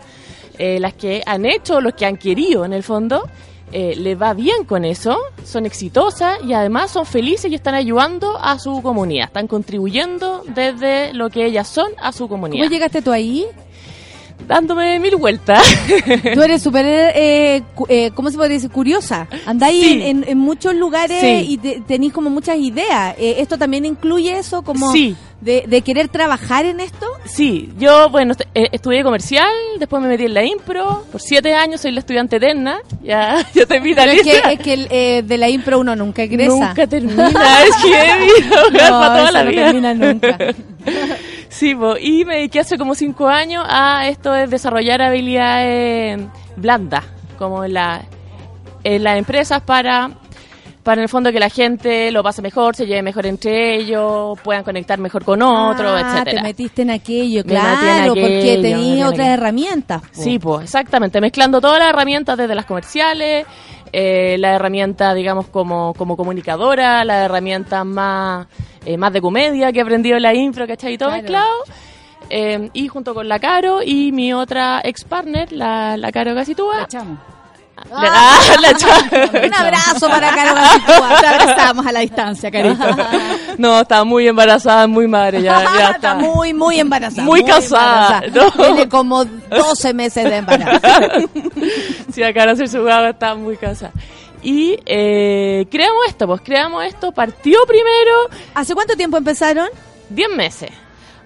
eh, 0.58 0.78
las 0.78 0.94
que 0.94 1.22
han 1.26 1.44
hecho, 1.44 1.80
los 1.80 1.94
que 1.94 2.06
han 2.06 2.16
querido 2.16 2.64
en 2.64 2.72
el 2.72 2.84
fondo. 2.84 3.28
Eh, 3.72 3.96
les 3.96 4.20
va 4.20 4.34
bien 4.34 4.64
con 4.66 4.84
eso, 4.84 5.18
son 5.42 5.66
exitosas 5.66 6.38
y 6.44 6.52
además 6.52 6.92
son 6.92 7.06
felices 7.06 7.50
y 7.50 7.56
están 7.56 7.74
ayudando 7.74 8.38
a 8.40 8.56
su 8.60 8.82
comunidad, 8.82 9.26
están 9.26 9.48
contribuyendo 9.48 10.44
desde 10.46 11.12
lo 11.12 11.28
que 11.28 11.44
ellas 11.44 11.66
son 11.66 11.90
a 12.00 12.12
su 12.12 12.28
comunidad, 12.28 12.62
¿Cómo 12.62 12.70
llegaste 12.70 13.02
tú 13.02 13.10
ahí? 13.10 13.46
Dándome 14.46 14.98
mil 15.00 15.16
vueltas. 15.16 15.62
Tú 16.34 16.42
eres 16.42 16.62
súper, 16.62 16.84
eh, 16.86 17.62
eh, 17.88 18.10
¿cómo 18.14 18.30
se 18.30 18.36
podría 18.36 18.56
decir? 18.56 18.70
Curiosa. 18.70 19.26
Andáis 19.46 19.80
Sí. 19.82 19.92
en, 19.94 20.02
en- 20.02 20.24
en 20.28 20.38
muchos 20.38 20.74
lugares 20.74 21.20
Sí. 21.20 21.46
y 21.48 21.56
te- 21.58 21.80
tenéis 21.86 22.12
como 22.12 22.28
muchas 22.30 22.56
ideas. 22.58 23.14
Eh, 23.18 23.36
¿Esto 23.38 23.56
también 23.58 23.84
incluye 23.86 24.36
eso? 24.38 24.62
Como 24.62 24.92
Sí. 24.92 25.16
de, 25.40 25.64
de 25.66 25.80
querer 25.82 26.08
trabajar 26.08 26.66
en 26.66 26.80
esto? 26.80 27.06
Sí, 27.24 27.70
yo, 27.78 28.10
bueno, 28.10 28.32
est- 28.32 28.42
estudié 28.72 29.02
comercial, 29.02 29.48
después 29.78 30.02
me 30.02 30.08
metí 30.08 30.24
en 30.24 30.34
la 30.34 30.44
impro, 30.44 31.04
por 31.10 31.20
siete 31.22 31.54
años 31.54 31.80
soy 31.80 31.92
la 31.92 32.00
estudiante 32.00 32.36
eterna, 32.36 32.78
ya, 33.02 33.36
ya 33.54 33.64
te 33.66 33.80
Pero 33.80 34.12
es 34.12 34.22
que, 34.22 34.42
es 34.52 34.58
que 34.60 34.72
el, 35.20 35.26
de 35.26 35.38
la 35.38 35.48
impro 35.48 35.78
uno 35.78 35.96
nunca 35.96 36.22
egresa. 36.22 36.50
Nunca 36.68 36.86
termina, 36.86 37.28
es 37.62 37.76
heavy, 37.82 38.28
No, 38.72 38.78
para 38.78 39.18
toda 39.18 39.32
la 39.32 39.44
no 39.44 39.50
vida. 39.50 39.64
termina 39.64 39.94
nunca. 39.94 40.38
Sí, 41.54 41.72
po, 41.72 41.96
y 41.96 42.24
me 42.24 42.34
dediqué 42.34 42.58
hace 42.58 42.76
como 42.76 42.96
cinco 42.96 43.28
años 43.28 43.64
a 43.68 44.08
esto 44.08 44.32
de 44.32 44.48
desarrollar 44.48 45.00
habilidades 45.00 46.20
blandas, 46.56 47.04
como 47.38 47.62
en, 47.62 47.74
la, 47.74 48.02
en 48.82 49.04
las 49.04 49.16
empresas 49.18 49.62
para, 49.62 50.10
para 50.82 50.98
en 50.98 51.04
el 51.04 51.08
fondo 51.08 51.30
que 51.30 51.38
la 51.38 51.50
gente 51.50 52.10
lo 52.10 52.24
pase 52.24 52.42
mejor, 52.42 52.74
se 52.74 52.86
lleve 52.86 53.02
mejor 53.02 53.26
entre 53.26 53.76
ellos, 53.76 54.36
puedan 54.42 54.64
conectar 54.64 54.98
mejor 54.98 55.24
con 55.24 55.42
otros, 55.42 55.92
ah, 55.94 56.00
etcétera. 56.00 56.42
te 56.42 56.48
metiste 56.48 56.82
en 56.82 56.90
aquello, 56.90 57.42
en 57.42 57.46
claro, 57.46 58.14
porque 58.14 58.58
tenías 58.60 58.98
en 58.98 59.04
otras 59.04 59.12
aquello. 59.20 59.32
herramientas. 59.34 60.02
po. 60.02 60.08
Sí, 60.10 60.40
pues 60.40 60.64
exactamente, 60.64 61.20
mezclando 61.20 61.60
todas 61.60 61.78
las 61.78 61.90
herramientas 61.90 62.36
desde 62.36 62.56
las 62.56 62.66
comerciales, 62.66 63.46
eh, 63.92 64.34
la 64.40 64.54
herramienta, 64.54 65.14
digamos, 65.14 65.46
como, 65.46 65.94
como 65.94 66.16
comunicadora, 66.16 67.04
la 67.04 67.26
herramienta 67.26 67.84
más, 67.84 68.48
eh, 68.84 68.96
más 68.96 69.12
de 69.12 69.20
comedia 69.20 69.72
que 69.72 69.78
he 69.78 69.82
aprendido 69.82 70.16
en 70.16 70.22
la 70.22 70.34
infra, 70.34 70.66
¿cachai? 70.66 70.94
Y 70.94 70.98
todo 70.98 71.08
Claro. 71.10 71.22
mezclado. 71.22 71.54
Eh, 72.30 72.70
y 72.72 72.88
junto 72.88 73.14
con 73.14 73.28
la 73.28 73.38
Caro 73.38 73.80
y 73.84 74.10
mi 74.12 74.32
otra 74.32 74.80
ex 74.82 75.04
partner, 75.04 75.52
la, 75.52 75.96
la 75.96 76.10
Caro 76.10 76.34
Gasitúa. 76.34 76.84
Echamos. 76.84 77.18
Le- 77.76 77.90
ah, 78.08 78.38
la 78.62 78.72
cha- 78.74 79.44
Un 79.46 79.52
abrazo 79.54 80.08
para 80.08 80.30
Caro 80.34 80.54
Gasitúa. 80.54 81.20
Te 81.20 81.26
abrazamos 81.26 81.84
a 81.86 81.92
la 81.92 82.00
distancia, 82.00 82.50
carito. 82.50 82.82
No, 83.58 83.80
estaba 83.82 84.02
muy 84.04 84.26
embarazada, 84.26 84.86
muy 84.88 85.06
madre, 85.06 85.40
ya, 85.42 85.62
ya 85.62 85.70
está 85.90 85.90
está. 85.92 86.14
muy, 86.16 86.52
muy 86.52 86.80
embarazada. 86.80 87.22
Muy 87.22 87.44
casada, 87.44 88.20
embarazada. 88.24 88.50
no. 88.56 88.64
Tiene 88.74 88.88
como 88.88 89.24
12 89.24 89.94
meses 89.94 90.24
de 90.24 90.36
embarazo. 90.38 90.80
Sí, 92.12 92.22
acá 92.22 92.44
en 92.44 92.48
hacer 92.50 92.68
su 92.68 92.82
gaba 92.84 93.10
estaba 93.10 93.34
muy 93.36 93.56
cansada. 93.56 93.92
Y 94.44 94.78
eh, 94.84 95.66
creamos 95.70 96.06
esto, 96.06 96.26
pues 96.26 96.42
creamos 96.42 96.84
esto, 96.84 97.12
partió 97.12 97.58
primero 97.66 98.28
¿Hace 98.54 98.74
cuánto 98.74 98.94
tiempo 98.94 99.16
empezaron? 99.16 99.68
10 100.10 100.28
meses. 100.36 100.70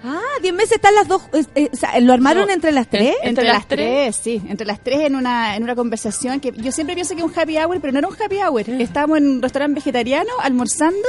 Ah, 0.03 0.19
10 0.41 0.53
meses 0.53 0.73
están 0.73 0.95
las 0.95 1.07
dos. 1.07 1.21
eh, 1.33 1.43
eh, 1.55 1.69
o 1.71 1.75
sea, 1.75 1.99
¿Lo 1.99 2.13
armaron 2.13 2.47
No, 2.47 2.53
entre 2.53 2.71
las 2.71 2.87
tres? 2.87 3.15
¿Entre 3.15 3.29
Entre 3.29 3.43
las 3.45 3.53
las 3.55 3.67
tres, 3.67 4.15
sí, 4.15 4.41
entre 4.47 4.65
las 4.65 4.79
tres 4.79 5.01
en 5.01 5.15
una, 5.15 5.55
en 5.55 5.63
una 5.63 5.75
conversación 5.75 6.39
que 6.39 6.51
yo 6.53 6.71
siempre 6.71 6.95
pienso 6.95 7.15
que 7.15 7.21
es 7.21 7.27
un 7.27 7.33
happy 7.37 7.57
hour, 7.57 7.79
pero 7.81 7.91
no 7.93 7.99
era 7.99 8.07
un 8.07 8.15
happy 8.19 8.37
hour. 8.37 8.69
Estábamos 8.69 9.17
en 9.17 9.27
un 9.27 9.41
restaurante 9.41 9.75
vegetariano 9.75 10.29
almorzando 10.41 11.07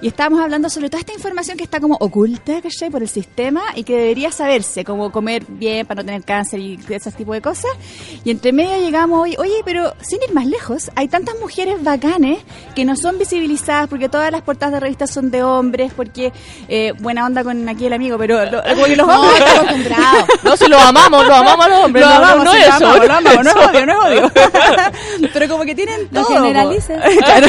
y 0.00 0.08
estábamos 0.08 0.40
hablando 0.40 0.70
sobre 0.70 0.88
toda 0.88 1.00
esta 1.00 1.12
información 1.12 1.56
que 1.58 1.64
está 1.64 1.80
como 1.80 1.96
oculta, 2.00 2.60
¿cachai? 2.62 2.90
Por 2.90 3.02
el 3.02 3.08
sistema 3.08 3.62
y 3.74 3.84
que 3.84 3.96
debería 3.96 4.32
saberse, 4.32 4.84
como 4.84 5.12
comer 5.12 5.44
bien 5.46 5.86
para 5.86 6.02
no 6.02 6.06
tener 6.06 6.24
cáncer 6.24 6.60
y 6.60 6.78
ese 6.88 7.12
tipo 7.12 7.34
de 7.34 7.42
cosas. 7.42 7.70
Y 8.24 8.30
entre 8.30 8.52
medio 8.52 8.78
llegamos 8.78 9.20
hoy, 9.20 9.36
oye, 9.38 9.60
pero 9.64 9.94
sin 10.00 10.22
ir 10.22 10.32
más 10.32 10.46
lejos, 10.46 10.90
hay 10.94 11.08
tantas 11.08 11.38
mujeres 11.38 11.82
bacanes 11.82 12.38
que 12.74 12.84
no 12.84 12.96
son 12.96 13.18
visibilizadas 13.18 13.88
porque 13.88 14.08
todas 14.08 14.32
las 14.32 14.42
portadas 14.42 14.74
de 14.74 14.80
revistas 14.80 15.10
son 15.10 15.30
de 15.30 15.42
hombres, 15.42 15.92
porque 15.94 16.32
eh, 16.68 16.92
buena 17.00 17.26
onda 17.26 17.44
con 17.44 17.68
aquí 17.68 17.86
el 17.86 17.92
amigo, 17.92 18.18
pero 18.26 18.44
lo- 18.46 18.62
como 18.74 18.84
que 18.84 18.96
los 18.96 19.06
No, 19.06 19.20
hombres 19.20 19.38
está 19.40 19.52
acostumbrado. 19.60 20.26
No, 20.44 20.56
si 20.56 20.68
lo 20.68 20.78
amamos, 20.78 21.26
lo 21.26 21.34
amamos 21.34 21.66
a 21.66 21.68
los 21.68 21.84
hombres. 21.84 22.04
lo 22.04 22.10
no, 22.10 22.16
amamos, 22.16 22.44
no, 22.44 22.44
no 22.44 22.52
sí, 22.52 22.58
lo 22.58 22.64
eso. 22.64 22.76
amamos, 22.76 23.06
lo 23.06 23.12
amamos, 23.14 23.44
no 23.44 23.50
es 23.50 23.56
odio, 23.68 23.86
no 23.86 23.92
es 23.92 23.98
odio. 24.20 24.32
Pero 25.32 25.48
como 25.48 25.64
que 25.64 25.74
tienen 25.74 26.08
No 26.10 26.24
todo. 26.24 26.34
generalices. 26.36 27.00
po. 27.00 27.10
Claro. 27.24 27.46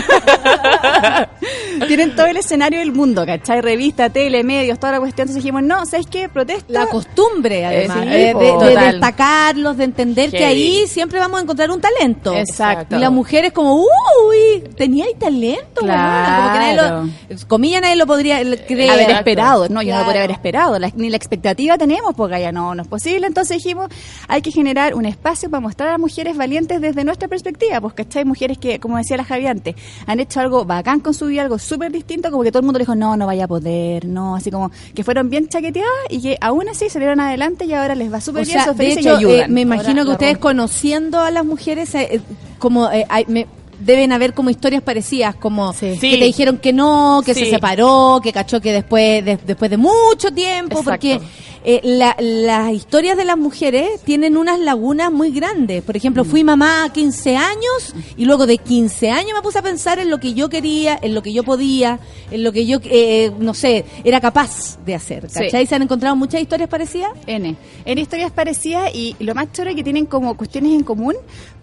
tienen 1.87 2.15
todo 2.15 2.25
el 2.27 2.37
escenario 2.37 2.79
del 2.79 2.91
mundo, 2.91 3.25
¿cachai? 3.25 3.61
Revista, 3.61 4.09
tele, 4.09 4.43
medios, 4.43 4.79
toda 4.79 4.93
la 4.93 4.99
cuestión. 4.99 5.23
Entonces 5.25 5.43
dijimos, 5.43 5.63
no, 5.63 5.85
¿sabes 5.85 6.07
qué? 6.07 6.29
Protesta. 6.29 6.65
La 6.71 6.85
costumbre, 6.87 7.65
además, 7.65 7.97
sí, 8.01 8.07
de, 8.09 8.33
de- 8.33 8.91
destacarlos, 8.91 9.77
de 9.77 9.83
entender 9.83 10.31
que 10.31 10.45
ahí 10.45 10.87
siempre 10.87 11.19
vamos 11.19 11.39
a 11.39 11.43
encontrar 11.43 11.69
un 11.71 11.81
talento. 11.81 12.33
Exacto. 12.33 12.95
Y 12.95 12.99
la 12.99 13.09
mujer 13.09 13.45
es 13.45 13.53
como, 13.53 13.75
uy, 13.75 14.63
tenía 14.77 15.05
ahí 15.05 15.13
talento, 15.15 15.81
Claro. 15.81 16.33
Como 16.43 16.53
que 16.53 16.59
nadie 16.59 16.75
lo, 16.75 17.79
nadie 17.81 17.95
lo 17.95 18.07
podría 18.07 18.39
creer. 18.65 18.89
haber 18.91 19.11
esperado, 19.11 19.67
no, 19.69 19.81
yo 19.81 19.93
no 19.93 19.99
lo 19.99 20.05
podría 20.05 20.21
haber 20.21 20.31
esperado, 20.31 20.62
la- 20.79 20.91
ni 20.95 21.09
la 21.09 21.17
expectativa 21.17 21.77
tenemos 21.77 22.13
porque 22.15 22.39
ya 22.41 22.51
no, 22.51 22.73
no 22.75 22.81
es 22.83 22.87
posible, 22.87 23.27
entonces 23.27 23.57
dijimos, 23.57 23.89
hay 24.27 24.41
que 24.41 24.51
generar 24.51 24.95
un 24.95 25.05
espacio 25.05 25.49
para 25.49 25.61
mostrar 25.61 25.89
a 25.89 25.97
mujeres 25.97 26.35
valientes 26.37 26.81
desde 26.81 27.03
nuestra 27.03 27.27
perspectiva, 27.27 27.79
pues 27.81 27.93
¿cachai? 27.93 28.25
Mujeres 28.25 28.57
que, 28.57 28.79
como 28.79 28.97
decía 28.97 29.17
la 29.17 29.23
Javi 29.23 29.47
antes, 29.47 29.75
han 30.07 30.19
hecho 30.19 30.39
algo 30.39 30.65
bacán 30.65 30.99
con 30.99 31.13
su 31.13 31.27
vida, 31.27 31.41
algo 31.43 31.59
súper 31.59 31.91
distinto, 31.91 32.31
como 32.31 32.43
que 32.43 32.51
todo 32.51 32.59
el 32.59 32.65
mundo 32.65 32.79
le 32.79 32.83
dijo, 32.83 32.95
no, 32.95 33.15
no 33.17 33.25
vaya 33.25 33.45
a 33.45 33.47
poder, 33.47 34.05
no, 34.05 34.35
así 34.35 34.49
como 34.51 34.71
que 34.95 35.03
fueron 35.03 35.29
bien 35.29 35.47
chaqueteadas 35.49 35.89
y 36.09 36.21
que 36.21 36.37
aún 36.41 36.67
así 36.69 36.89
salieron 36.89 37.19
adelante 37.19 37.65
y 37.65 37.73
ahora 37.73 37.95
les 37.95 38.11
va 38.11 38.21
súper 38.21 38.45
bien, 38.45 38.57
sea, 38.57 38.65
son 38.65 38.77
de 38.77 38.93
hecho, 38.93 38.99
y 39.01 39.07
ayudan. 39.09 39.49
eh, 39.51 39.53
me 39.53 39.61
imagino 39.61 39.89
Ahora 40.01 40.03
que 40.05 40.11
ustedes 40.11 40.33
rompen. 40.33 40.41
conociendo 40.41 41.19
a 41.19 41.31
las 41.31 41.45
mujeres, 41.45 41.93
eh, 41.95 42.07
eh, 42.15 42.21
como 42.59 42.89
eh, 42.91 43.05
hay- 43.09 43.25
me- 43.27 43.47
deben 43.85 44.11
haber 44.11 44.33
como 44.33 44.49
historias 44.49 44.81
parecidas, 44.81 45.35
como 45.35 45.73
Sí. 45.73 45.79
que 45.99 45.99
Sí. 45.99 46.19
te 46.19 46.25
dijeron 46.25 46.57
que 46.57 46.73
no, 46.73 47.21
que 47.25 47.33
se 47.33 47.45
Sí. 47.45 47.49
separó, 47.51 48.19
que 48.23 48.31
cachó 48.31 48.61
que 48.61 48.71
después 48.71 49.23
de, 49.25 49.37
después 49.45 49.69
de 49.71 49.77
mucho 49.77 50.31
tiempo, 50.33 50.79
Exacto. 50.79 50.91
porque 50.91 51.19
eh, 51.65 51.79
la- 51.83 52.17
las 52.19 52.73
historias 52.73 53.15
de 53.15 53.23
las 53.23 53.37
mujeres 53.37 54.01
tienen 54.03 54.35
unas 54.35 54.59
lagunas 54.59 55.13
muy 55.13 55.31
grandes. 55.31 55.81
Por 55.81 55.95
Mm. 55.95 55.97
ejemplo, 55.97 56.25
fui 56.25 56.43
mamá 56.43 56.83
a 56.83 56.89
15 56.91 57.37
años 57.37 57.95
y 58.17 58.25
luego 58.25 58.45
de 58.45 58.57
15 58.57 59.09
años 59.11 59.31
me 59.33 59.41
puse 59.41 59.59
a 59.59 59.61
pensar 59.61 59.97
en 59.97 60.09
lo 60.09 60.19
que 60.19 60.33
yo 60.33 60.49
quería, 60.49 60.99
en 61.01 61.13
lo 61.15 61.23
que 61.23 61.31
yo 61.31 61.43
podía, 61.43 61.99
en 62.31 62.43
lo 62.43 62.51
que 62.51 62.65
yo, 62.65 62.79
eh, 62.83 63.31
no 63.39 63.53
sé, 63.53 63.85
era 64.03 64.19
capaz 64.19 64.77
de 64.85 64.93
hacer. 64.93 65.29
Sí. 65.29 65.39
¿Cachai? 65.39 65.65
¿Se 65.65 65.73
han 65.75 65.83
encontrado 65.83 66.17
muchas 66.17 66.41
historias 66.41 66.67
parecidas? 66.67 67.11
N. 67.27 67.55
En 67.85 67.97
historias 67.97 68.31
parecidas 68.33 68.93
y 68.93 69.15
lo 69.21 69.33
más 69.33 69.49
choro 69.53 69.69
es 69.69 69.75
que 69.77 69.83
tienen 69.85 70.05
como 70.05 70.35
cuestiones 70.35 70.73
en 70.73 70.83
común 70.83 71.15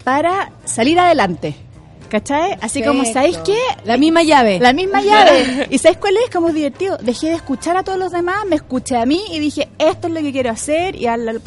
para 0.02 0.50
salir 0.64 0.98
adelante. 0.98 1.54
¿Cachai? 2.10 2.58
Así 2.60 2.82
como, 2.82 3.04
¿sabéis 3.04 3.38
qué? 3.38 3.56
La 3.84 3.96
misma 3.96 4.24
llave. 4.24 4.58
La 4.58 4.72
misma 4.72 5.00
llave. 5.00 5.68
¿Y 5.70 5.78
sabes 5.78 5.96
cuál 5.98 6.16
es? 6.16 6.28
Como 6.28 6.48
es 6.48 6.54
divertido. 6.54 6.98
Dejé 6.98 7.28
de 7.28 7.34
escuchar 7.34 7.76
a 7.76 7.84
todos 7.84 7.98
los 7.98 8.10
demás, 8.10 8.44
me 8.48 8.56
escuché 8.56 8.96
a 8.96 9.06
mí 9.06 9.22
y 9.30 9.38
dije, 9.38 9.68
esto 9.78 10.08
es 10.08 10.12
lo 10.14 10.20
que 10.20 10.32
quiero 10.32 10.50
hacer 10.50 10.96
y 10.96 11.06
al, 11.06 11.40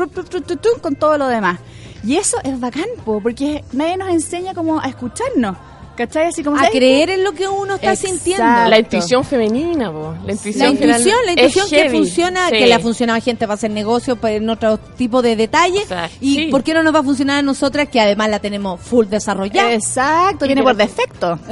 con 0.81 0.95
todo 0.95 1.17
lo 1.17 1.27
demás. 1.27 1.59
Y 2.05 2.15
eso 2.15 2.37
es 2.43 2.59
bacán, 2.59 2.85
po, 3.03 3.21
porque 3.21 3.63
nadie 3.73 3.97
nos 3.97 4.09
enseña 4.09 4.53
como 4.53 4.79
a 4.79 4.87
escucharnos. 4.87 5.57
¿Cachai? 5.95 6.25
Así 6.27 6.43
como 6.43 6.55
A 6.55 6.59
¿sabes 6.61 6.71
creer 6.73 7.11
en 7.11 7.23
lo 7.23 7.33
que 7.33 7.47
uno 7.47 7.75
está 7.75 7.91
Exacto. 7.91 8.09
sintiendo. 8.15 8.43
La 8.69 8.79
intuición 8.79 9.23
femenina, 9.23 9.91
po. 9.91 10.15
La 10.21 10.25
La 10.27 10.31
intuición, 10.33 10.77
general- 10.77 10.99
intuición, 11.01 11.25
la 11.25 11.31
intuición 11.33 11.69
que 11.69 11.75
heavy. 11.75 11.97
funciona, 11.97 12.49
Sí. 12.49 12.55
que 12.57 12.67
le 12.67 12.73
ha 12.73 12.79
funcionado 12.79 13.17
a 13.17 13.21
gente 13.21 13.45
para 13.45 13.53
hacer 13.55 13.69
negocio, 13.71 14.15
para 14.15 14.33
en 14.33 14.49
otro 14.49 14.77
tipo 14.79 15.21
de 15.21 15.35
detalles. 15.35 15.83
O 15.85 15.87
sea, 15.89 16.09
y 16.19 16.35
sí. 16.35 16.45
¿por 16.47 16.63
qué 16.63 16.73
no 16.73 16.81
nos 16.81 16.95
va 16.95 16.99
a 16.99 17.03
funcionar 17.03 17.37
a 17.37 17.41
nosotras 17.43 17.89
que 17.89 18.01
además 18.01 18.29
la 18.29 18.39
tenemos 18.39 18.81
full 18.81 19.05
desarrollada? 19.05 19.71
Exacto, 19.73 20.45
Y 20.45 20.47
viene 20.47 20.63
por 20.63 20.75
defecto. 20.75 21.37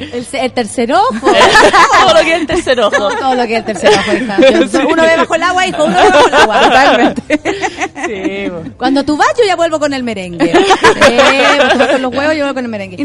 El, 0.00 0.26
el 0.32 0.52
tercer 0.52 0.92
ojo. 0.92 1.12
Todo 1.20 2.14
lo 2.14 2.20
que 2.20 2.32
es 2.34 2.40
el 2.40 2.46
tercer 2.46 2.80
ojo. 2.80 2.90
Todo 2.90 3.34
lo 3.34 3.46
que 3.46 3.52
es 3.54 3.58
el 3.58 3.64
tercer 3.64 3.90
ojo, 3.98 4.12
hija. 4.14 4.36
Yo- 4.72 4.88
Uno 4.88 5.02
ve 5.02 5.16
bajo 5.16 5.34
el 5.34 5.42
agua, 5.42 5.66
hijo, 5.66 5.84
uno 5.84 5.96
ve 5.96 6.08
bajo 6.08 6.28
el 6.28 6.34
agua. 6.34 6.60
Totalmente. 6.60 7.22
Sí. 8.06 8.70
Cuando 8.76 9.04
tú 9.04 9.16
vas, 9.16 9.28
yo 9.38 9.44
ya 9.44 9.56
vuelvo 9.56 9.78
con 9.78 9.92
el 9.92 10.02
merengue. 10.02 10.52
Tú 10.52 11.78
vas 11.78 11.88
con 11.88 12.02
los 12.02 12.12
huevos, 12.14 12.34
yo 12.36 12.40
vuelvo 12.44 12.54
con 12.54 12.64
el 12.64 12.70
merengue. 12.70 12.96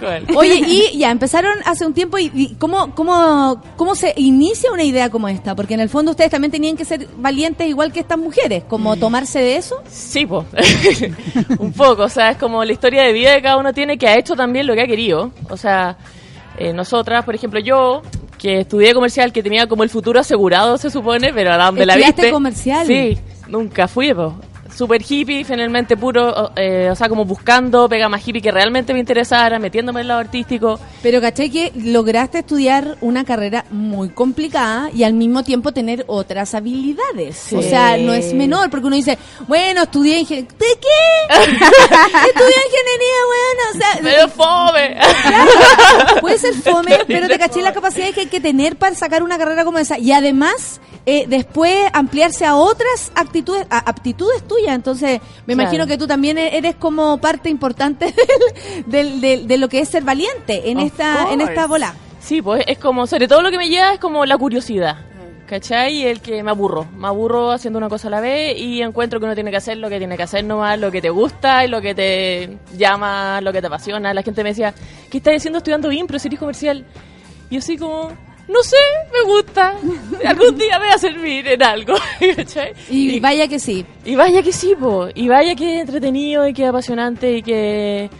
Tal 0.00 0.24
cual. 0.24 0.36
Oye, 0.36 0.62
y 0.66 0.98
ya 0.98 1.10
empezaron 1.10 1.54
hace 1.64 1.86
un 1.86 1.94
tiempo 1.94 2.18
y, 2.18 2.30
y 2.34 2.54
¿cómo, 2.54 2.94
cómo, 2.94 3.62
¿cómo 3.76 3.94
se 3.94 4.14
inicia 4.16 4.72
una 4.72 4.84
idea 4.84 5.10
como 5.10 5.28
esta? 5.28 5.54
Porque 5.54 5.74
en 5.74 5.80
el 5.80 5.88
fondo 5.88 6.12
ustedes 6.12 6.30
también 6.30 6.50
tenían 6.50 6.76
que 6.76 6.84
ser 6.84 7.08
valientes 7.16 7.66
igual 7.68 7.92
que 7.92 8.00
estas 8.00 8.18
mujeres, 8.18 8.64
como 8.64 8.96
tomarse 8.96 9.38
de 9.40 9.56
eso. 9.56 9.82
Sí, 9.88 10.26
po. 10.26 10.44
un 11.58 11.72
poco, 11.72 12.04
o 12.04 12.08
sea, 12.08 12.30
es 12.30 12.36
como 12.36 12.64
la 12.64 12.72
historia 12.72 13.02
de 13.02 13.12
vida 13.12 13.34
que 13.36 13.42
cada 13.42 13.56
uno 13.56 13.72
tiene 13.72 13.98
que 13.98 14.08
ha 14.08 14.18
hecho 14.18 14.34
también 14.34 14.66
lo 14.66 14.74
que 14.74 14.82
ha 14.82 14.86
querido. 14.86 15.32
O 15.50 15.56
sea, 15.56 15.96
eh, 16.58 16.72
nosotras, 16.72 17.24
por 17.24 17.34
ejemplo, 17.34 17.60
yo, 17.60 18.02
que 18.38 18.60
estudié 18.60 18.94
comercial, 18.94 19.32
que 19.32 19.42
tenía 19.42 19.66
como 19.66 19.82
el 19.82 19.90
futuro 19.90 20.20
asegurado, 20.20 20.78
se 20.78 20.90
supone, 20.90 21.32
pero 21.32 21.52
a 21.52 21.56
donde 21.56 21.86
la 21.86 21.94
¿Estudiaste 21.94 22.22
viste... 22.22 22.32
comercial? 22.32 22.86
Sí, 22.86 23.18
nunca 23.48 23.88
fui, 23.88 24.12
po. 24.14 24.34
Super 24.74 25.02
hippie, 25.08 25.44
finalmente 25.44 25.96
puro, 25.96 26.52
eh, 26.56 26.88
o 26.90 26.96
sea, 26.96 27.08
como 27.08 27.24
buscando 27.24 27.88
pega 27.88 28.08
más 28.08 28.26
hippie 28.26 28.42
que 28.42 28.50
realmente 28.50 28.92
me 28.92 28.98
interesara, 28.98 29.58
metiéndome 29.58 30.00
en 30.00 30.02
el 30.02 30.08
lado 30.08 30.20
artístico. 30.20 30.80
Pero 31.02 31.20
caché 31.20 31.50
que 31.50 31.72
lograste 31.76 32.40
estudiar 32.40 32.96
una 33.00 33.24
carrera 33.24 33.64
muy 33.70 34.08
complicada 34.08 34.90
y 34.90 35.04
al 35.04 35.14
mismo 35.14 35.44
tiempo 35.44 35.72
tener 35.72 36.04
otras 36.08 36.54
habilidades. 36.54 37.36
Sí. 37.36 37.56
O 37.56 37.62
sea, 37.62 37.96
no 37.98 38.12
es 38.12 38.34
menor, 38.34 38.68
porque 38.70 38.86
uno 38.86 38.96
dice, 38.96 39.16
bueno, 39.46 39.82
estudié 39.82 40.18
ingeniería. 40.18 40.50
¿De 40.58 40.78
qué? 40.80 41.34
estudié 41.34 42.56
ingeniería, 42.66 43.20
bueno, 43.26 43.62
o 43.72 43.78
sea, 43.78 43.94
¡Pero 44.02 44.28
fome! 44.34 44.96
Claro, 45.22 46.20
puede 46.20 46.38
ser 46.38 46.54
fome, 46.54 46.98
pero 47.06 47.28
te 47.28 47.38
caché 47.38 47.62
la 47.62 47.72
capacidad 47.72 48.10
que 48.10 48.22
hay 48.22 48.26
que 48.26 48.40
tener 48.40 48.76
para 48.76 48.94
sacar 48.94 49.22
una 49.22 49.38
carrera 49.38 49.64
como 49.64 49.78
esa. 49.78 49.98
Y 49.98 50.12
además, 50.12 50.80
eh, 51.06 51.26
después 51.28 51.74
ampliarse 51.92 52.46
a 52.46 52.56
otras 52.56 53.12
actitudes, 53.14 53.66
a- 53.70 53.78
aptitudes 53.90 54.42
tuyas. 54.48 54.74
Entonces, 54.74 55.20
me 55.46 55.54
Claro. 55.54 55.62
imagino 55.62 55.86
que 55.86 55.98
tú 55.98 56.06
también 56.06 56.38
e- 56.38 56.56
eres 56.56 56.76
como 56.76 57.18
parte 57.18 57.50
importante 57.50 58.14
del, 58.86 58.86
del- 58.86 59.20
del- 59.20 59.46
de 59.46 59.58
lo 59.58 59.68
que 59.68 59.80
es 59.80 59.88
ser 59.88 60.02
valiente 60.04 60.70
en 60.70 60.78
Of 60.78 60.84
esta 60.86 61.32
en 61.32 61.40
esta 61.40 61.66
bola. 61.66 61.94
Sí, 62.20 62.40
pues 62.40 62.64
es 62.66 62.78
como, 62.78 63.06
sobre 63.06 63.28
todo 63.28 63.42
lo 63.42 63.50
que 63.50 63.58
me 63.58 63.68
lleva 63.68 63.92
es 63.92 63.98
como 64.00 64.24
la 64.24 64.38
curiosidad. 64.38 64.96
¿Cachai? 65.46 65.94
Y 65.98 66.06
el 66.06 66.22
que 66.22 66.42
me 66.42 66.50
aburro. 66.50 66.86
Me 66.96 67.06
aburro 67.06 67.50
haciendo 67.52 67.76
una 67.78 67.90
cosa 67.90 68.08
a 68.08 68.10
la 68.10 68.20
vez 68.22 68.58
y 68.58 68.80
encuentro 68.80 69.20
que 69.20 69.26
uno 69.26 69.34
tiene 69.34 69.50
que 69.50 69.58
hacer 69.58 69.76
lo 69.76 69.90
que 69.90 69.98
tiene 69.98 70.16
que 70.16 70.22
hacer 70.22 70.42
nomás, 70.42 70.78
lo 70.80 70.90
que 70.90 71.02
te 71.02 71.10
gusta 71.10 71.66
y 71.66 71.68
lo 71.68 71.82
que 71.82 71.94
te 71.94 72.56
llama, 72.78 73.42
lo 73.42 73.52
que 73.52 73.60
te 73.60 73.66
apasiona. 73.66 74.14
La 74.14 74.22
gente 74.22 74.42
me 74.42 74.48
decía, 74.48 74.72
¿qué 75.10 75.18
estás 75.18 75.36
haciendo 75.36 75.58
estudiando 75.58 75.92
impro, 75.92 76.18
series 76.18 76.40
comercial? 76.40 76.86
Y 77.50 77.56
yo 77.56 77.58
así 77.58 77.76
como, 77.76 78.08
no 78.48 78.62
sé, 78.62 78.76
me 79.12 79.32
gusta. 79.32 79.74
Algún 80.26 80.58
día 80.58 80.78
me 80.78 80.88
va 80.88 80.94
a 80.94 80.98
servir 80.98 81.46
en 81.48 81.62
algo. 81.62 81.94
Y, 82.90 83.20
vaya 83.20 83.48
que 83.48 83.58
sí. 83.58 83.84
Y 84.04 84.14
vaya 84.14 84.42
que 84.42 84.52
sí, 84.52 84.74
po. 84.78 85.08
Y 85.14 85.28
vaya 85.28 85.54
que 85.54 85.80
entretenido 85.80 86.46
y 86.46 86.52
que 86.52 86.66
apasionante 86.66 87.38
y 87.38 87.42
que 87.42 88.10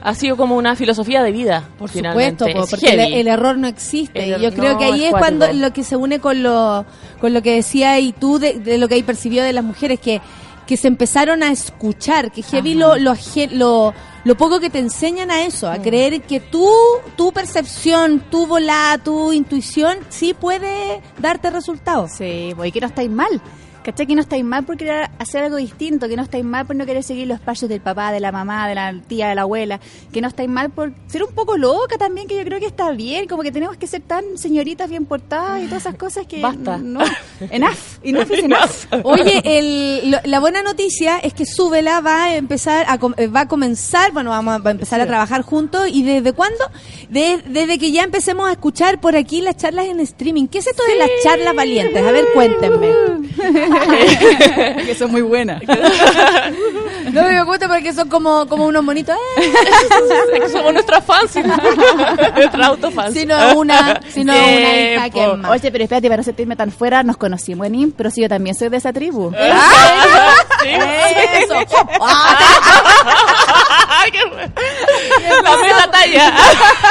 ha 0.00 0.14
sido 0.14 0.36
como 0.36 0.56
una 0.56 0.76
filosofía 0.76 1.22
de 1.22 1.32
vida. 1.32 1.68
Por 1.78 1.90
finalmente. 1.90 2.44
supuesto, 2.44 2.60
po, 2.60 2.70
porque 2.70 3.20
el, 3.20 3.28
error 3.28 3.56
no 3.58 3.68
existe. 3.68 4.24
El 4.24 4.40
y 4.40 4.44
yo 4.44 4.52
creo 4.52 4.72
no, 4.74 4.78
que 4.78 4.84
ahí 4.84 5.04
es 5.04 5.12
cuando 5.12 5.52
lo 5.52 5.72
que 5.72 5.84
se 5.84 5.96
une 5.96 6.20
con 6.20 6.42
lo, 6.42 6.84
con 7.20 7.32
lo 7.32 7.42
que 7.42 7.54
decía 7.54 7.98
y 7.98 8.12
tú 8.12 8.38
de, 8.38 8.54
de 8.54 8.78
lo 8.78 8.88
que 8.88 8.94
hay 8.94 9.02
percibido 9.02 9.44
de 9.44 9.52
las 9.52 9.64
mujeres, 9.64 10.00
que, 10.00 10.20
que 10.66 10.76
se 10.76 10.88
empezaron 10.88 11.42
a 11.42 11.50
escuchar, 11.52 12.30
que 12.30 12.42
heavy 12.42 12.74
lo, 12.74 12.96
lo, 12.96 13.14
lo, 13.50 13.94
lo 14.24 14.36
poco 14.36 14.60
que 14.60 14.70
te 14.70 14.78
enseñan 14.78 15.30
a 15.30 15.44
eso, 15.44 15.68
a 15.68 15.80
creer 15.80 16.22
que 16.22 16.40
tú, 16.40 16.68
tu 17.16 17.32
percepción, 17.32 18.20
tu 18.30 18.46
volada, 18.46 18.98
tu 18.98 19.32
intuición, 19.32 19.98
sí 20.08 20.34
puede 20.34 21.02
darte 21.18 21.50
resultados. 21.50 22.12
Sí, 22.12 22.52
pues, 22.54 22.68
y 22.68 22.72
que 22.72 22.80
no 22.80 22.86
estáis 22.86 23.10
mal. 23.10 23.40
¿Cachai? 23.84 24.06
Que 24.06 24.14
no 24.14 24.20
estáis 24.20 24.44
mal 24.44 24.64
por 24.64 24.76
querer 24.76 25.10
hacer 25.18 25.42
algo 25.44 25.56
distinto, 25.56 26.08
que 26.08 26.16
no 26.16 26.22
estáis 26.22 26.44
mal 26.44 26.66
por 26.66 26.76
no 26.76 26.86
querer 26.86 27.02
seguir 27.02 27.26
los 27.26 27.40
pasos 27.40 27.68
del 27.68 27.80
papá, 27.80 28.12
de 28.12 28.20
la 28.20 28.30
mamá, 28.30 28.68
de 28.68 28.74
la 28.76 28.94
tía, 29.08 29.28
de 29.28 29.34
la 29.34 29.42
abuela, 29.42 29.80
que 30.12 30.20
no 30.20 30.28
estáis 30.28 30.48
mal 30.48 30.70
por 30.70 30.92
ser 31.08 31.24
un 31.24 31.32
poco 31.34 31.56
loca 31.56 31.98
también, 31.98 32.28
que 32.28 32.36
yo 32.36 32.44
creo 32.44 32.60
que 32.60 32.66
está 32.66 32.90
bien, 32.92 33.26
como 33.26 33.42
que 33.42 33.50
tenemos 33.52 33.76
que 33.76 33.86
ser 33.86 34.02
tan 34.02 34.38
señoritas 34.38 34.88
bien 34.88 35.04
portadas 35.04 35.62
y 35.62 35.66
todas 35.66 35.82
esas 35.82 35.96
cosas 35.96 36.26
que... 36.26 36.40
Basta. 36.40 36.78
No, 36.78 37.00
enough, 37.50 37.76
enough 38.04 38.30
is 38.30 38.44
enough. 38.44 39.04
Oye, 39.04 39.42
el- 39.44 40.10
lo- 40.12 40.18
la 40.24 40.38
buena 40.40 40.62
noticia 40.62 41.18
es 41.18 41.34
que 41.34 41.44
Súbela 41.44 42.00
va 42.00 42.24
a 42.24 42.36
empezar 42.36 42.86
a 42.88 42.98
com- 42.98 43.14
eh, 43.16 43.26
va 43.26 43.40
a 43.40 43.48
comenzar, 43.48 44.12
bueno, 44.12 44.30
vamos 44.30 44.54
a, 44.54 44.58
va 44.58 44.70
a 44.70 44.72
empezar 44.72 45.00
a 45.00 45.06
trabajar 45.06 45.42
juntos 45.42 45.88
y 45.92 46.02
desde 46.04 46.32
cuándo? 46.32 46.64
De- 47.08 47.42
desde 47.48 47.78
que 47.78 47.90
ya 47.90 48.04
empecemos 48.04 48.48
a 48.48 48.52
escuchar 48.52 49.00
por 49.00 49.16
aquí 49.16 49.40
las 49.40 49.56
charlas 49.56 49.86
en 49.86 49.98
streaming. 50.00 50.46
¿Qué 50.46 50.58
es 50.58 50.66
esto 50.68 50.82
de 50.86 50.94
las 50.96 51.10
charlas 51.22 51.54
valientes? 51.54 52.06
A 52.06 52.10
ver, 52.12 52.26
cuéntenme. 52.32 52.92
que 54.86 54.94
son 54.94 55.10
muy 55.10 55.22
buenas. 55.22 55.62
No 57.12 57.22
me 57.22 57.42
gusta 57.44 57.68
porque 57.68 57.92
son 57.92 58.08
como 58.08 58.46
como 58.46 58.66
unos 58.66 58.82
monitos, 58.82 59.16
eh, 59.38 59.52
Es 60.34 60.40
que 60.42 60.48
somos 60.48 60.72
nuestras 60.72 61.04
fans, 61.04 61.34
nuestra 62.36 62.66
autofans. 62.66 63.14
sino 63.14 63.58
una, 63.58 64.00
sino 64.08 64.32
una 64.32 64.80
hija 64.94 65.10
que 65.10 65.24
es 65.24 65.38
más. 65.38 65.50
Oye, 65.50 65.70
pero 65.72 65.84
espérate, 65.84 66.08
para 66.08 66.18
no 66.18 66.22
sentirme 66.22 66.56
tan 66.56 66.70
fuera, 66.70 67.02
nos 67.02 67.16
conocimos 67.16 67.66
en 67.66 67.74
IM, 67.74 67.92
pero 67.92 68.10
sí, 68.10 68.22
yo 68.22 68.28
también 68.28 68.54
soy 68.54 68.68
de 68.68 68.76
esa 68.78 68.92
tribu. 68.92 69.30
Sí. 69.30 70.68
Eso. 70.68 71.54
Ay, 71.54 71.66
qué 71.66 71.76
bueno. 71.88 72.04
La 75.42 75.56
mera 75.56 75.90
talla. 75.90 76.34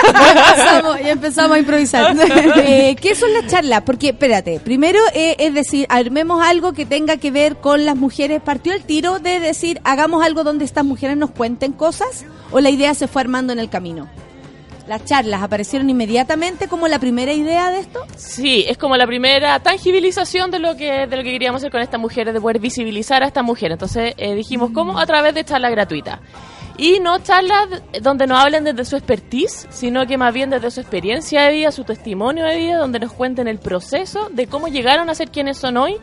Empezamos, 0.07 0.99
ya 0.99 1.12
empezamos 1.12 1.55
a 1.55 1.59
improvisar. 1.59 2.16
Eh, 2.64 2.95
¿Qué 2.99 3.16
son 3.16 3.34
las 3.34 3.47
charlas? 3.47 3.82
Porque, 3.82 4.09
espérate, 4.09 4.59
primero 4.59 4.99
eh, 5.14 5.36
es 5.39 5.53
decir, 5.53 5.86
armemos 5.89 6.43
algo 6.43 6.74
que 6.74 6.86
tenga 6.86 7.18
que 7.18 7.32
ver 7.32 7.57
con 7.57 7.86
las 7.86 7.95
mujeres. 7.95 8.41
¿Partió 8.41 8.74
el 8.74 8.84
tiro 8.84 9.20
de 9.20 9.39
decir, 9.39 9.82
hagamos 9.84 10.24
algo 10.24 10.43
donde 10.43 10.66
estas 10.66 10.86
mujeres 10.86 11.18
nos 11.18 11.32
cuenten 11.32 11.72
cosas? 11.72 12.26
¿O 12.51 12.59
la 12.59 12.70
idea 12.70 12.93
se 12.93 13.07
fue 13.07 13.22
armando 13.22 13.53
en 13.53 13.59
el 13.59 13.70
camino? 13.70 14.09
Las 14.88 15.05
charlas 15.05 15.41
aparecieron 15.41 15.89
inmediatamente 15.89 16.68
como 16.68 16.88
la 16.88 16.99
primera 16.99 17.32
idea 17.32 17.72
de 17.72 17.80
esto. 17.80 18.05
Sí, 18.18 18.66
es 18.68 18.78
como 18.78 18.97
la 18.97 19.07
primera 19.07 19.59
tangibilización 19.59 20.51
de 20.51 20.59
lo 20.59 20.76
que 20.76 21.07
de 21.07 21.16
lo 21.16 21.24
que 21.24 21.32
queríamos 21.32 21.62
hacer 21.62 21.72
con 21.72 21.82
estas 21.82 21.99
mujeres, 21.99 22.34
de 22.34 22.41
poder 22.41 22.59
visibilizar 22.59 23.24
a 23.24 23.28
estas 23.28 23.43
mujeres. 23.43 23.76
Entonces 23.76 24.14
eh, 24.18 24.36
dijimos, 24.36 24.72
¿cómo? 24.74 24.99
A 24.99 25.05
través 25.05 25.34
de 25.34 25.45
charlas 25.45 25.72
gratuitas. 25.72 26.20
Y 26.82 26.99
no 26.99 27.19
charlas 27.19 27.84
donde 28.01 28.25
nos 28.25 28.39
hablen 28.39 28.63
desde 28.63 28.86
su 28.86 28.95
expertise, 28.95 29.67
sino 29.69 30.07
que 30.07 30.17
más 30.17 30.34
bien 30.34 30.49
desde 30.49 30.71
su 30.71 30.79
experiencia 30.79 31.43
de 31.43 31.51
vida, 31.51 31.71
su 31.71 31.84
testimonio 31.84 32.43
de 32.43 32.55
vida, 32.55 32.77
donde 32.77 32.99
nos 32.99 33.13
cuenten 33.13 33.47
el 33.47 33.59
proceso 33.59 34.29
de 34.32 34.47
cómo 34.47 34.67
llegaron 34.67 35.07
a 35.07 35.13
ser 35.13 35.29
quienes 35.29 35.59
son 35.59 35.77
hoy. 35.77 35.97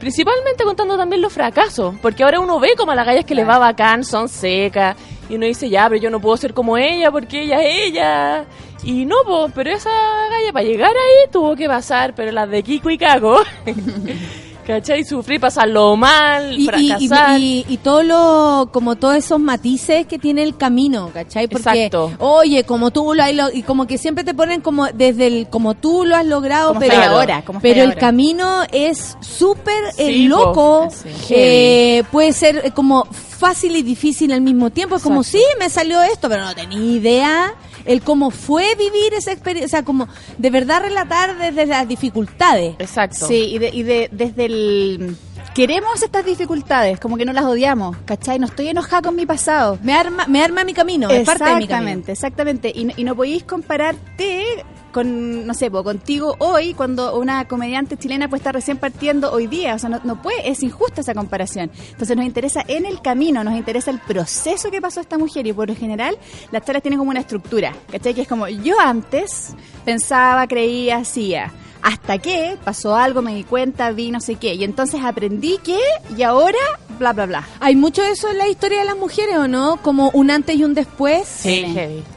Principalmente 0.00 0.64
contando 0.64 0.96
también 0.96 1.20
los 1.20 1.34
fracasos, 1.34 1.94
porque 2.00 2.24
ahora 2.24 2.40
uno 2.40 2.58
ve 2.58 2.70
como 2.74 2.92
a 2.92 2.94
las 2.94 3.04
gallas 3.04 3.26
que 3.26 3.34
les 3.34 3.46
va 3.46 3.58
bacán, 3.58 4.02
son 4.02 4.30
secas, 4.30 4.96
y 5.28 5.34
uno 5.34 5.44
dice, 5.44 5.68
ya, 5.68 5.86
pero 5.90 6.00
yo 6.00 6.08
no 6.08 6.22
puedo 6.22 6.38
ser 6.38 6.54
como 6.54 6.78
ella 6.78 7.10
porque 7.10 7.42
ella 7.42 7.60
es 7.60 7.88
ella. 7.88 8.44
Y 8.84 9.04
no, 9.04 9.16
po, 9.26 9.50
pero 9.54 9.68
esa 9.72 9.90
galla 9.90 10.54
para 10.54 10.64
llegar 10.64 10.92
ahí 10.92 11.30
tuvo 11.30 11.54
que 11.54 11.68
pasar, 11.68 12.14
pero 12.14 12.32
las 12.32 12.48
de 12.48 12.62
Kiko 12.62 12.88
y 12.88 12.96
Cago, 12.96 13.42
¿cachai? 14.68 15.02
Sufrir, 15.02 15.40
pasarlo 15.40 15.96
mal, 15.96 16.56
Y, 16.60 16.66
fracasar. 16.66 17.40
y- 17.40 17.64
y 17.68 17.76
todo 17.78 18.02
lo, 18.02 18.68
como 18.70 18.96
todos 18.96 19.16
esos 19.16 19.40
matices 19.40 20.06
que 20.06 20.18
tiene 20.18 20.42
el 20.42 20.56
camino, 20.58 21.10
¿cachai? 21.12 21.48
Porque, 21.48 21.86
Exacto. 21.86 22.12
oye, 22.18 22.64
como 22.64 22.90
tú 22.90 23.14
lo 23.14 23.22
has, 23.22 23.34
lo- 23.34 23.50
y 23.50 23.62
como 23.62 23.86
que 23.86 23.96
siempre 23.96 24.24
te 24.24 24.34
ponen 24.34 24.60
como 24.60 24.86
desde 24.88 25.26
el, 25.26 25.48
como 25.48 25.72
tú 25.74 26.04
lo 26.04 26.14
has 26.16 26.26
logrado, 26.26 26.68
Como 26.68 26.80
pero, 26.80 27.02
ahora, 27.02 27.42
como 27.44 27.60
pero 27.60 27.82
el 27.82 27.94
camino 27.96 28.62
es 28.70 29.16
súper 29.20 29.82
eh, 29.96 30.06
Sí, 30.08 30.28
loco, 30.28 30.88
Sí. 30.90 31.08
eh, 31.30 32.04
puede 32.12 32.32
ser 32.34 32.60
eh, 32.64 32.70
como 32.72 33.06
fácil 33.10 33.74
y 33.76 33.82
difícil 33.82 34.32
al 34.32 34.42
mismo 34.42 34.68
tiempo, 34.70 34.96
es 34.96 35.02
como, 35.02 35.22
sí, 35.22 35.42
me 35.58 35.70
salió 35.70 36.02
esto, 36.02 36.28
pero 36.28 36.44
no 36.44 36.54
tenía 36.54 36.78
idea 36.78 37.54
el 37.88 38.02
cómo 38.02 38.30
fue 38.30 38.76
vivir 38.76 39.12
esa 39.14 39.32
experiencia, 39.32 39.66
o 39.66 39.70
sea, 39.80 39.84
como 39.84 40.06
de 40.38 40.50
verdad 40.50 40.82
relatar 40.82 41.36
desde 41.38 41.66
las 41.66 41.88
dificultades. 41.88 42.76
Exacto. 42.78 43.26
Sí, 43.26 43.46
y, 43.54 43.58
de, 43.58 43.70
y 43.70 43.82
de- 43.82 44.08
desde 44.12 44.44
el... 44.44 45.16
Queremos 45.54 46.02
estas 46.04 46.24
dificultades, 46.24 47.00
como 47.00 47.16
que 47.16 47.24
no 47.24 47.32
las 47.32 47.44
odiamos, 47.44 47.96
¿cachai? 48.04 48.38
No 48.38 48.46
estoy 48.46 48.68
enojada 48.68 49.02
con 49.02 49.16
mi 49.16 49.26
pasado. 49.26 49.76
Me 49.82 49.92
arma, 49.94 50.26
me 50.28 50.40
arma 50.44 50.62
mi 50.62 50.72
camino, 50.72 51.10
es 51.10 51.26
parte 51.26 51.42
de 51.44 51.56
mi 51.56 51.66
camino. 51.66 51.90
Exactamente, 52.06 52.12
exactamente. 52.12 52.72
Y, 52.72 52.84
no- 52.84 52.92
y 52.96 53.02
no 53.02 53.16
podéis 53.16 53.42
compararte 53.42 54.44
con, 54.92 55.46
no 55.46 55.54
sé, 55.54 55.70
contigo 55.70 56.36
hoy, 56.38 56.74
cuando 56.74 57.18
una 57.18 57.46
comediante 57.46 57.96
chilena 57.96 58.28
puede 58.28 58.38
estar 58.38 58.54
recién 58.54 58.78
partiendo 58.78 59.32
hoy 59.32 59.46
día. 59.46 59.74
O 59.74 59.78
sea, 59.78 59.88
no, 59.90 60.00
no 60.04 60.20
puede, 60.20 60.48
es 60.48 60.62
injusta 60.62 61.00
esa 61.00 61.14
comparación. 61.14 61.70
Entonces 61.90 62.16
nos 62.16 62.26
interesa 62.26 62.62
en 62.66 62.86
el 62.86 63.00
camino, 63.00 63.44
nos 63.44 63.54
interesa 63.54 63.90
el 63.90 63.98
proceso 64.00 64.70
que 64.70 64.80
pasó 64.80 65.00
esta 65.00 65.18
mujer 65.18 65.46
y 65.46 65.52
por 65.52 65.68
lo 65.68 65.74
general 65.74 66.16
las 66.50 66.64
charlas 66.64 66.82
tienen 66.82 66.98
como 66.98 67.10
una 67.10 67.20
estructura, 67.20 67.74
¿cachai? 67.90 68.14
Que 68.14 68.22
es 68.22 68.28
como, 68.28 68.48
yo 68.48 68.78
antes 68.80 69.54
pensaba, 69.84 70.46
creía, 70.46 70.98
hacía. 70.98 71.52
Hasta 71.82 72.18
que 72.18 72.56
pasó 72.64 72.96
algo, 72.96 73.22
me 73.22 73.34
di 73.34 73.44
cuenta, 73.44 73.90
vi 73.90 74.10
no 74.10 74.20
sé 74.20 74.36
qué. 74.36 74.54
Y 74.54 74.64
entonces 74.64 75.00
aprendí 75.02 75.58
que, 75.58 75.78
y 76.16 76.22
ahora, 76.22 76.58
bla, 76.98 77.12
bla, 77.12 77.26
bla. 77.26 77.48
Hay 77.60 77.76
mucho 77.76 78.02
de 78.02 78.10
eso 78.10 78.28
en 78.30 78.38
la 78.38 78.48
historia 78.48 78.80
de 78.80 78.84
las 78.84 78.96
mujeres, 78.96 79.36
¿o 79.36 79.48
no? 79.48 79.78
Como 79.82 80.10
un 80.10 80.30
antes 80.30 80.56
y 80.56 80.64
un 80.64 80.74
después. 80.74 81.26
Sí. 81.26 81.64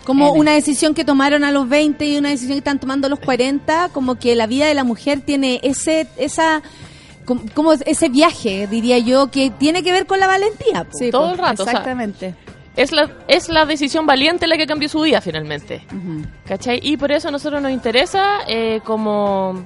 Como 0.06 0.34
una 0.34 0.54
decisión 0.54 0.94
que 0.94 1.06
tomaron 1.06 1.44
a 1.44 1.52
los 1.52 1.70
20 1.70 2.06
y 2.06 2.18
una 2.18 2.30
decisión 2.30 2.54
que 2.54 2.60
están 2.60 2.80
tomando 2.80 3.08
a 3.08 3.10
los 3.10 3.20
40, 3.20 3.90
como 3.90 4.16
que 4.16 4.36
la 4.36 4.48
vida 4.48 4.68
de 4.68 4.74
la 4.74 4.84
mujer 4.84 5.22
tiene 5.22 5.60
ese 5.64 6.08
esa 6.18 6.62
como, 7.54 7.74
ese 7.74 8.10
viaje, 8.10 8.68
diría 8.68 8.98
yo, 8.98 9.30
que 9.32 9.52
tiene 9.52 9.84
que 9.84 9.92
ver 9.92 10.06
con 10.06 10.20
la 10.20 10.28
valentía. 10.28 10.84
po. 10.84 10.98
Sí, 10.98 11.12
Todo 11.12 11.28
po, 11.28 11.32
el 11.34 11.38
rato, 11.38 11.64
o 11.64 11.66
sea, 11.66 11.74
Exactamente. 11.74 12.36
Es 12.76 12.92
la, 12.92 13.10
es 13.28 13.50
la 13.50 13.66
decisión 13.66 14.06
valiente 14.06 14.48
la 14.48 14.58
que 14.58 14.66
cambió 14.66 14.88
su 14.88 15.02
vida 15.02 15.22
finalmente. 15.22 15.86
¿Cachai? 16.46 16.80
Y 16.82 16.98
por 16.98 17.12
eso 17.12 17.28
a 17.28 17.32
nosotros 17.32 17.62
nos 17.62 17.72
interesa 17.72 18.40
eh, 18.48 18.80
como 18.84 19.66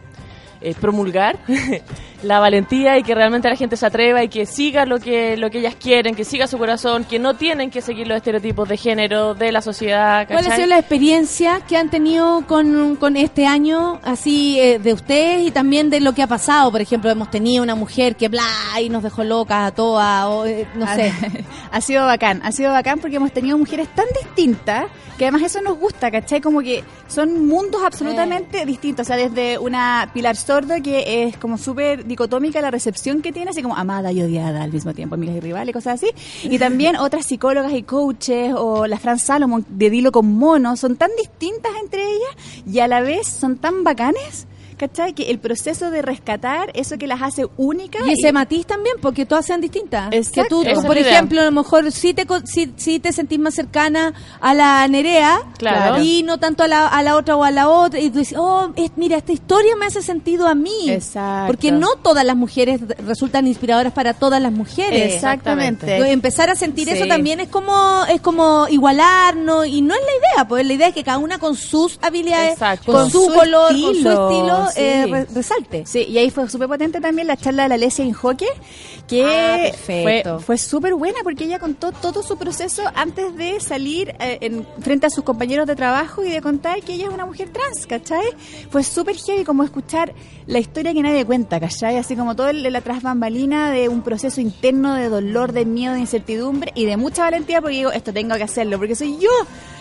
eh, 0.62 0.74
promulgar 0.80 1.38
la 2.24 2.40
valentía 2.40 2.98
y 2.98 3.04
que 3.04 3.16
realmente 3.16 3.50
la 3.50 3.56
gente 3.56 3.78
se 3.78 3.86
atreva 3.86 4.24
y 4.24 4.30
que 4.30 4.46
siga 4.46 4.86
lo 4.86 5.00
que, 5.00 5.38
lo 5.38 5.50
que 5.50 5.60
ellas 5.60 5.76
quieren, 5.76 6.16
que 6.16 6.26
siga 6.26 6.48
su 6.48 6.58
corazón, 6.58 7.04
que 7.04 7.20
no 7.20 7.36
tienen 7.36 7.70
que 7.70 7.82
seguir 7.82 8.08
los 8.08 8.18
estereotipos 8.18 8.68
de 8.68 8.78
género 8.78 9.34
de 9.34 9.52
la 9.52 9.62
sociedad. 9.62 10.28
¿Cuál 10.28 10.48
ha 10.48 10.56
sido 10.56 10.68
la 10.68 10.80
experiencia 10.80 11.62
que 11.68 11.78
han 11.78 11.90
tenido 11.90 12.46
con, 12.48 12.96
con 12.96 13.18
este 13.18 13.46
año, 13.46 14.00
así, 14.04 14.60
eh, 14.60 14.80
de 14.80 14.94
ustedes 14.94 15.48
y 15.48 15.52
también 15.52 15.90
de 15.90 16.00
lo 16.00 16.14
que 16.14 16.24
ha 16.24 16.28
pasado? 16.28 16.72
Por 16.72 16.82
ejemplo, 16.82 17.10
hemos 17.10 17.30
tenido 17.30 17.64
una 17.64 17.76
mujer 17.76 18.16
que 18.16 18.30
bla 18.30 18.44
y 18.82 18.90
nos 18.90 19.04
dejó 19.04 19.24
locas 19.24 19.68
a 19.68 19.72
todas, 19.72 20.26
o 20.26 20.46
eh, 20.46 20.68
no 20.76 20.88
sé. 20.94 21.14
ha 21.72 21.82
sido 21.82 22.06
bacán, 22.06 22.42
ha 22.44 22.52
sido 22.52 22.72
bacán 22.72 23.00
porque 23.00 23.18
hemos 23.18 23.32
tenido 23.32 23.58
mujeres 23.58 23.88
tan 23.94 24.06
distintas 24.22 24.86
que 25.18 25.26
además 25.26 25.44
eso 25.44 25.62
nos 25.62 25.78
gusta, 25.78 26.12
¿cachai? 26.12 26.42
Como 26.42 26.62
que 26.62 26.84
son 27.08 27.48
mundos 27.48 27.82
absolutamente 27.84 28.66
distintos, 28.66 29.06
o 29.06 29.08
sea, 29.08 29.16
desde 29.16 29.58
una 29.58 30.10
Pilar 30.14 30.36
Sordo 30.36 30.76
que 30.84 31.24
es 31.24 31.38
como 31.38 31.58
súper 31.58 32.05
dicotómica 32.06 32.62
la 32.62 32.72
recepción 32.72 33.22
que 33.22 33.32
tiene, 33.32 33.52
así 33.52 33.62
como 33.62 33.76
amada 33.76 34.12
y 34.12 34.22
odiada 34.22 34.64
al 34.64 34.72
mismo 34.72 34.94
tiempo, 34.94 35.16
amigas 35.16 35.36
y 35.36 35.40
rivales, 35.40 35.74
cosas 35.74 36.02
así, 36.02 36.12
y 36.44 36.58
también 36.60 36.96
otras 36.98 37.26
psicólogas 37.26 37.74
y 37.74 37.84
coaches, 37.84 38.54
o 38.56 38.88
la 38.88 38.98
Fran 38.98 39.20
Salomon 39.20 39.66
de 39.70 39.90
Dilo 39.90 40.12
con 40.12 40.34
Mono, 40.34 40.78
son 40.78 40.96
tan 40.96 41.12
distintas 41.18 41.72
entre 41.82 42.04
ellas 42.04 42.64
y 42.66 42.80
a 42.80 42.88
la 42.88 43.02
vez 43.02 43.28
son 43.28 43.58
tan 43.58 43.84
bacanes. 43.84 44.48
¿Cachai? 44.78 45.14
Que 45.14 45.30
el 45.32 45.40
proceso 45.40 45.90
de 45.92 46.02
rescatar 46.02 46.72
eso 46.74 46.98
que 46.98 47.08
las 47.08 47.22
hace 47.22 47.46
únicas. 47.58 48.06
Y 48.08 48.14
ese 48.14 48.32
matiz 48.34 48.66
también, 48.66 48.96
porque 49.02 49.26
todas 49.26 49.46
sean 49.46 49.62
distintas. 49.62 50.10
Exacto. 50.12 50.62
Que 50.64 50.74
tú, 50.74 50.82
por 50.86 50.98
idea. 50.98 51.12
ejemplo, 51.14 51.42
a 51.42 51.46
lo 51.46 51.52
mejor 51.52 51.92
sí 51.92 52.14
te, 52.14 52.26
co- 52.26 52.42
sí, 52.46 52.74
sí 52.76 53.00
te 53.00 53.14
sentís 53.14 53.40
más 53.40 53.54
cercana 53.54 54.14
a 54.42 54.54
la 54.54 54.88
Nerea 54.88 55.40
Claro. 55.58 56.02
y 56.02 56.24
no 56.24 56.38
tanto 56.40 56.64
a 56.64 56.68
la, 56.68 56.88
a 56.88 57.04
la 57.04 57.16
otra 57.16 57.36
o 57.36 57.44
a 57.44 57.52
la 57.52 57.70
otra. 57.70 58.00
Y 58.00 58.10
tú 58.10 58.20
dices, 58.20 58.38
oh, 58.38 58.72
es- 58.76 58.92
mira, 58.96 59.18
esta 59.18 59.32
historia 59.32 59.76
me 59.76 59.86
hace 59.86 60.02
sentido 60.02 60.48
a 60.48 60.56
mí. 60.56 60.90
Exacto. 60.90 61.48
Porque 61.48 61.72
no 61.72 61.96
todas 62.02 62.26
las 62.26 62.36
mujeres 62.36 62.82
resultan 63.06 63.48
inspiradoras 63.48 63.94
para 63.94 64.14
todas 64.14 64.42
las 64.42 64.52
mujeres. 64.52 65.14
Exactamente. 65.14 65.86
Entonces, 65.86 66.14
Empezar 66.14 66.50
a 66.50 66.56
sentir 66.56 66.86
Sí. 66.88 66.94
eso 66.96 67.08
también 67.08 67.40
es 67.40 67.50
como 67.50 68.04
es 68.10 68.22
como 68.22 68.68
igualarnos 68.70 69.68
y 69.68 69.82
no 69.82 69.94
es 69.94 70.00
la 70.02 70.12
idea, 70.38 70.48
pues 70.48 70.66
la 70.66 70.74
idea 70.74 70.88
es 70.88 70.94
que 70.94 71.04
cada 71.04 71.18
una 71.18 71.38
con 71.40 71.56
sus 71.56 72.00
habilidades, 72.02 72.54
Exacto. 72.54 72.92
con, 72.92 73.10
su, 73.10 73.26
su 73.26 73.34
color, 73.34 73.70
con 73.72 73.80
su 73.96 74.10
estilo, 74.10 74.65
sí. 74.70 74.82
eh, 74.82 75.06
re- 75.10 75.26
resalte. 75.34 75.86
Sí, 75.86 76.04
y 76.10 76.18
ahí 76.18 76.30
fue 76.30 76.50
súper 76.50 76.68
potente 76.68 77.00
también 77.02 77.28
la 77.28 77.38
charla 77.38 77.64
de 77.64 77.70
la 77.70 77.78
Lesia 77.78 78.04
Injoque, 78.06 78.48
que 79.08 79.24
Ah, 79.24 79.58
fue, 79.86 80.24
fue 80.40 80.58
súper 80.58 80.94
buena 80.96 81.20
porque 81.24 81.44
ella 81.46 81.60
contó 81.60 81.92
todo 81.92 82.24
su 82.24 82.38
proceso 82.38 82.84
antes 82.96 83.36
de 83.36 83.60
salir 83.60 84.16
eh, 84.20 84.38
en, 84.42 84.66
frente 84.82 85.08
a 85.08 85.10
sus 85.10 85.24
compañeros 85.24 85.68
de 85.68 85.76
trabajo 85.76 86.24
y 86.24 86.30
de 86.30 86.42
contar 86.42 86.82
que 86.82 86.94
ella 86.94 87.08
es 87.08 87.14
una 87.14 87.26
mujer 87.26 87.50
trans, 87.50 87.86
¿cachai? 87.88 88.24
Fue 88.70 88.84
súper 88.84 89.16
heavy 89.18 89.44
como 89.44 89.64
escuchar 89.64 90.14
la 90.48 90.60
historia 90.60 90.94
que 90.94 91.02
nadie 91.02 91.26
cuenta, 91.26 91.60
¿cachai? 91.60 91.98
Así 91.98 92.16
como 92.16 92.36
todo 92.36 92.50
el- 92.50 92.64
la 92.72 92.82
tras 92.82 93.02
bambalina 93.04 93.72
de 93.72 93.90
un 93.90 94.02
proceso 94.02 94.42
interno 94.42 94.96
de 94.96 95.10
dolor, 95.10 95.52
de 95.54 95.66
miedo, 95.66 95.94
de 95.94 96.00
incertidumbre 96.00 96.72
y 96.76 96.86
de 96.86 96.98
mucha 96.98 97.24
valentía 97.24 97.62
porque 97.62 97.78
digo, 97.78 97.92
esto 97.92 98.12
tengo 98.14 98.36
que 98.36 98.44
hacerlo 98.44 98.78
porque 98.78 98.96
soy 98.96 99.18
yo, 99.20 99.30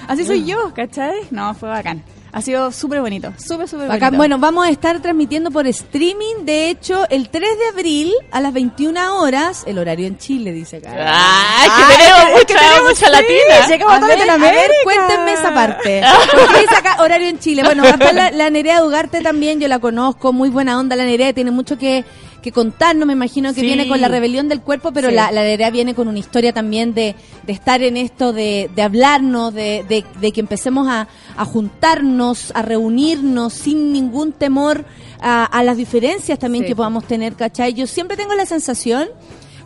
así 0.09 0.24
soy 0.24 0.45
yo, 0.45 0.72
¿cachai? 0.74 1.14
No, 1.30 1.55
fue 1.55 1.68
bacán. 1.68 2.03
Ha 2.37 2.43
sido 2.43 2.72
súper 2.72 3.01
bonito, 3.01 3.32
súper, 3.39 3.68
súper 3.68 3.87
bonito. 3.87 4.11
Bueno, 4.16 4.39
vamos 4.41 4.66
a 4.66 4.70
estar 4.70 5.01
transmitiendo 5.01 5.53
por 5.53 5.68
streaming. 5.68 6.45
De 6.45 6.68
hecho, 6.68 7.07
el 7.09 7.28
3 7.28 7.49
de 7.59 7.66
abril 7.68 8.12
a 8.32 8.41
las 8.41 8.53
21 8.53 9.20
horas, 9.20 9.62
el 9.68 9.78
horario 9.78 10.09
en 10.09 10.18
Chile, 10.18 10.51
dice 10.51 10.78
acá. 10.78 10.91
¡Ay, 10.91 11.68
que 11.68 11.82
Ah, 11.85 11.89
tenemos 11.97 12.18
es 12.18 12.45
que 12.45 12.55
mucha, 12.55 12.68
tenemos, 12.68 12.89
mucha 12.91 13.07
sí, 13.07 13.12
latina! 13.12 13.66
llegamos 13.68 13.93
A 13.93 13.97
a 13.97 14.01
toda 14.01 14.16
ver, 14.16 14.30
a 14.30 14.37
ver, 14.37 14.70
cuéntenme 14.82 15.32
esa 15.32 15.55
parte. 15.55 16.03
Porque 16.32 16.61
dice 16.62 16.74
acá 16.74 16.97
horario 17.05 17.28
en 17.28 17.39
Chile. 17.39 17.62
Bueno, 17.62 17.85
acá 17.87 18.12
la, 18.12 18.32
la 18.32 18.51
Nerea 18.51 18.80
Dugarte 18.80 19.20
también, 19.20 19.61
yo 19.61 19.68
la 19.68 19.78
conozco, 19.78 20.32
muy 20.32 20.51
buena 20.51 20.76
onda 20.80 20.97
la 20.97 21.05
Nerea, 21.05 21.32
tiene 21.32 21.53
mucho 21.53 21.78
que, 21.78 22.05
que 22.45 22.53
contarnos, 22.53 23.07
me 23.07 23.14
imagino 23.14 23.55
que 23.55 23.61
Sí. 23.61 23.66
viene 23.66 23.88
con 23.88 24.01
la 24.01 24.09
rebelión 24.09 24.49
del 24.49 24.61
cuerpo, 24.61 24.92
pero 24.92 25.09
Sí. 25.09 25.14
la, 25.14 25.32
la 25.32 25.42
Nerea 25.42 25.70
viene 25.70 25.95
con 25.95 26.09
una 26.09 26.18
historia 26.18 26.53
también 26.53 26.92
de, 26.92 27.14
de 27.47 27.53
estar 27.55 27.82
en 27.82 27.97
esto, 27.97 28.34
de, 28.34 28.70
de 28.76 28.82
hablarnos, 28.82 29.55
de, 29.55 29.84
de, 29.88 30.05
de 30.20 30.30
que 30.32 30.40
empecemos 30.40 30.86
a, 30.86 31.09
a 31.36 31.45
juntarnos, 31.47 32.53
a 32.55 32.61
reunirnos 32.62 33.55
sin 33.55 33.92
ningún 33.92 34.32
temor 34.32 34.84
a, 35.20 35.45
a 35.47 35.62
las 35.64 35.78
diferencias 35.78 36.38
también 36.38 36.64
Sí. 36.64 36.68
que 36.68 36.76
podamos 36.76 37.05
tener, 37.07 37.32
¿cachai? 37.34 37.72
Yo 37.72 37.86
siempre 37.86 38.16
tengo 38.16 38.34
la 38.34 38.45
sensación 38.45 39.09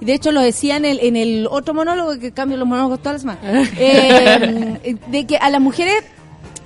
y 0.00 0.04
de 0.04 0.14
hecho 0.14 0.30
lo 0.30 0.40
decía 0.40 0.76
en 0.76 0.84
el, 0.84 1.00
en 1.00 1.16
el 1.16 1.48
otro 1.50 1.74
monólogo, 1.74 2.16
que 2.20 2.30
cambio 2.30 2.56
los 2.56 2.68
monólogos 2.68 3.00
todas 3.00 3.14
las 3.14 3.22
semanas, 3.22 3.68
eh, 3.76 4.96
de 5.08 5.26
que 5.26 5.36
a 5.36 5.50
las 5.50 5.60
mujeres 5.60 6.04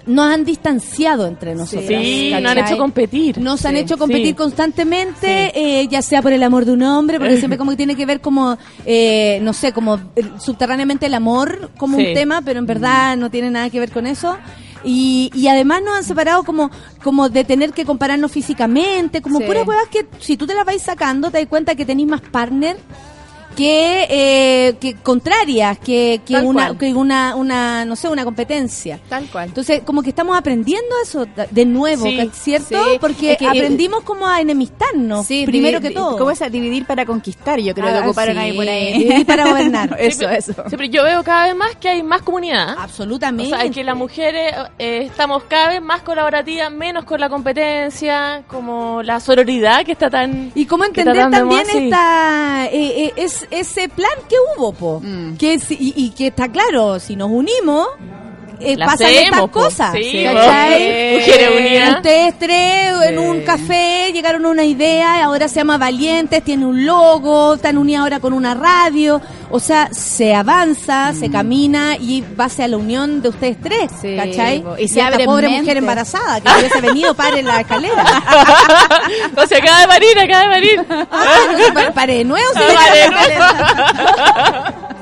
nos 0.07 0.27
han 0.27 0.45
distanciado 0.45 1.27
entre 1.27 1.55
nosotros. 1.55 1.87
Sí, 1.87 2.33
nos 2.33 2.51
han 2.51 2.59
hecho 2.59 2.79
competir. 2.79 3.39
Nos 3.39 3.65
han 3.65 3.77
hecho 3.77 3.97
competir 3.99 4.27
sí. 4.29 4.35
constantemente, 4.35 5.53
eh, 5.55 5.87
ya 5.89 6.03
sea 6.03 6.23
por 6.23 6.33
el 6.33 6.43
amor 6.43 6.65
de 6.65 6.73
un 6.73 6.83
hombre, 6.83 7.19
porque 7.19 7.37
siempre 7.39 7.59
como 7.59 7.71
que 7.73 7.77
tiene 7.77 7.95
que 7.97 8.07
ver 8.07 8.21
como, 8.21 8.57
eh, 8.87 9.39
no 9.43 9.53
sé, 9.53 9.73
como 9.73 9.97
eh, 10.17 10.25
subterráneamente 10.39 11.07
el 11.07 11.15
amor 11.15 11.71
como 11.77 11.99
un 11.99 12.15
tema, 12.15 12.43
pero 12.43 12.59
en 12.59 12.67
verdad 12.67 13.17
no 13.17 13.31
tiene 13.31 13.51
nada 13.51 13.71
que 13.71 13.81
ver 13.81 13.91
con 13.91 14.07
eso. 14.07 14.37
Y, 14.85 15.31
y 15.35 15.47
además 15.47 15.81
nos 15.85 15.95
han 15.97 16.03
separado 16.05 16.43
como, 16.43 16.69
como 17.05 17.29
de 17.29 17.45
tener 17.45 17.73
que 17.73 17.85
compararnos 17.85 18.33
físicamente, 18.33 19.23
como 19.23 19.39
Sí. 19.39 19.45
puras 19.45 19.65
huevas 19.67 19.87
que 19.89 20.07
si 20.19 20.37
tú 20.37 20.45
te 20.47 20.55
las 20.55 20.65
vais 20.65 20.83
sacando 20.83 21.31
te 21.31 21.39
das 21.39 21.47
cuenta 21.47 21.77
que 21.77 21.85
tenéis 21.85 22.09
más 22.09 22.21
partner 22.21 22.77
que, 23.57 24.07
eh, 24.11 24.75
que 24.81 24.95
contrarias, 24.95 25.79
que, 25.79 26.21
que 26.27 26.37
una, 26.37 26.67
cual. 26.69 26.79
que 26.79 26.95
una, 26.95 27.35
una, 27.37 27.85
no 27.85 27.97
sé, 27.97 28.09
una 28.09 28.25
competencia. 28.25 28.99
Tal 29.09 29.27
cual. 29.27 29.49
Entonces, 29.49 29.83
como 29.85 30.03
que 30.03 30.11
estamos 30.11 30.37
aprendiendo 30.37 30.95
eso 31.03 31.27
de- 31.51 31.67
nuevo, 31.67 32.05
Sí, 32.05 32.17
¿ca- 32.17 32.27
¿cierto? 32.35 32.83
sí. 32.85 32.99
Porque 33.01 33.33
Es 33.33 33.39
que- 33.39 33.47
aprendimos 33.47 34.03
como 34.03 34.27
a 34.29 34.41
enemistarnos, 34.41 35.27
Sí, 35.27 35.45
primero 35.47 35.81
que 35.81 35.91
todo. 35.91 36.19
¿Cómo 36.19 36.31
es 36.31 36.43
a 36.43 36.49
dividir 36.49 36.85
para 36.87 37.07
conquistar? 37.07 37.61
Yo 37.61 37.75
creo 37.75 37.89
Ah, 37.89 37.93
que 37.93 37.99
ocuparon 38.01 38.35
sí, 38.35 38.41
ahí 38.41 38.57
por 38.57 38.69
ahí. 38.69 38.93
dividir 38.99 39.27
para 39.27 39.47
gobernar. 39.49 39.97
eso, 40.01 40.29
eso. 40.29 40.55
Pero 40.71 40.85
yo 40.85 41.05
veo 41.05 41.23
cada 41.23 41.47
vez 41.47 41.57
más 41.57 41.77
que 41.77 41.89
hay 41.89 42.03
más 42.03 42.23
comunidad. 42.23 42.77
O 42.77 42.81
Absolutamente. 42.81 43.57
sea, 43.57 43.69
que 43.71 43.85
las 43.85 43.97
mujeres 43.97 44.55
eh, 44.79 45.03
estamos 45.07 45.45
cada 45.45 45.69
vez 45.69 45.83
más 45.83 46.03
colaborativas, 46.03 46.71
menos 46.73 47.05
con 47.05 47.21
la 47.21 47.29
competencia, 47.29 48.43
como 48.49 49.03
la 49.03 49.21
sororidad 49.21 49.85
que 49.85 49.93
está 49.93 50.11
tan... 50.11 50.53
Y 50.55 50.67
cómo 50.67 50.85
entender 50.85 51.31
también 51.31 51.65
esta, 51.73 52.67
eh, 52.67 53.05
eh, 53.07 53.13
es, 53.17 53.42
ese 53.51 53.89
plan 53.89 54.11
que 54.29 54.37
hubo, 54.57 54.73
po. 54.73 55.01
Mm. 55.03 55.37
Que 55.37 55.59
si- 55.59 55.75
y, 55.79 55.95
y 55.97 56.11
que 56.11 56.29
está 56.29 56.49
claro, 56.51 56.99
si 57.01 57.17
nos 57.17 57.31
unimos, 57.31 57.87
eh, 58.65 58.77
pasan 58.79 59.07
hacemos, 59.07 59.23
estas 59.25 59.41
po. 59.41 59.49
cosas. 59.51 59.93
Sí. 59.95 60.25
Mujeres. 60.27 61.95
Ustedes 61.97 62.39
tres 62.39 62.93
en 63.09 63.19
un 63.19 63.41
café 63.43 64.11
llegaron 64.13 64.45
a 64.47 64.49
una 64.49 64.65
idea, 64.65 65.25
ahora 65.25 65.49
se 65.49 65.57
llama 65.57 65.79
Valientes, 65.79 66.43
tiene 66.43 66.67
un 66.67 66.85
logo, 66.87 67.55
están 67.55 67.79
unidas 67.79 68.03
ahora 68.03 68.21
con 68.21 68.33
una 68.33 68.55
radio. 68.55 69.21
O 69.55 69.61
sea, 69.61 69.91
se 69.93 70.35
avanza, 70.35 71.13
se 71.13 71.31
camina 71.31 71.97
y 71.97 72.23
base 72.23 72.65
a 72.65 72.69
la 72.69 72.79
unión 72.79 73.21
de 73.21 73.29
ustedes 73.29 73.61
tres, 73.61 73.91
Sí, 74.01 74.17
¿cachai? 74.17 74.63
po. 74.63 74.79
Y 74.79 74.85
Y 74.85 74.89
se 74.89 75.01
esta 75.01 75.13
abren 75.13 75.27
pobre 75.27 75.43
mentes. 75.49 75.63
mujer 75.63 75.77
embarazada 75.77 76.41
que 76.41 76.49
hubiese 76.59 76.81
venido 76.81 77.15
para 77.15 77.39
en 77.39 77.47
la 77.47 77.61
escalera. 77.61 78.03
o 79.37 79.47
sea, 79.47 79.59
acaba 79.59 79.81
de 79.81 79.87
parir, 79.89 80.19
acaba 80.19 80.43
de 80.43 80.49
parir. 80.49 80.87
Ah, 81.11 81.37
no 81.53 81.59
se 81.67 81.73
pa- 81.73 81.93
pare 81.93 82.15
de 82.19 82.25
nuevo, 82.25 82.49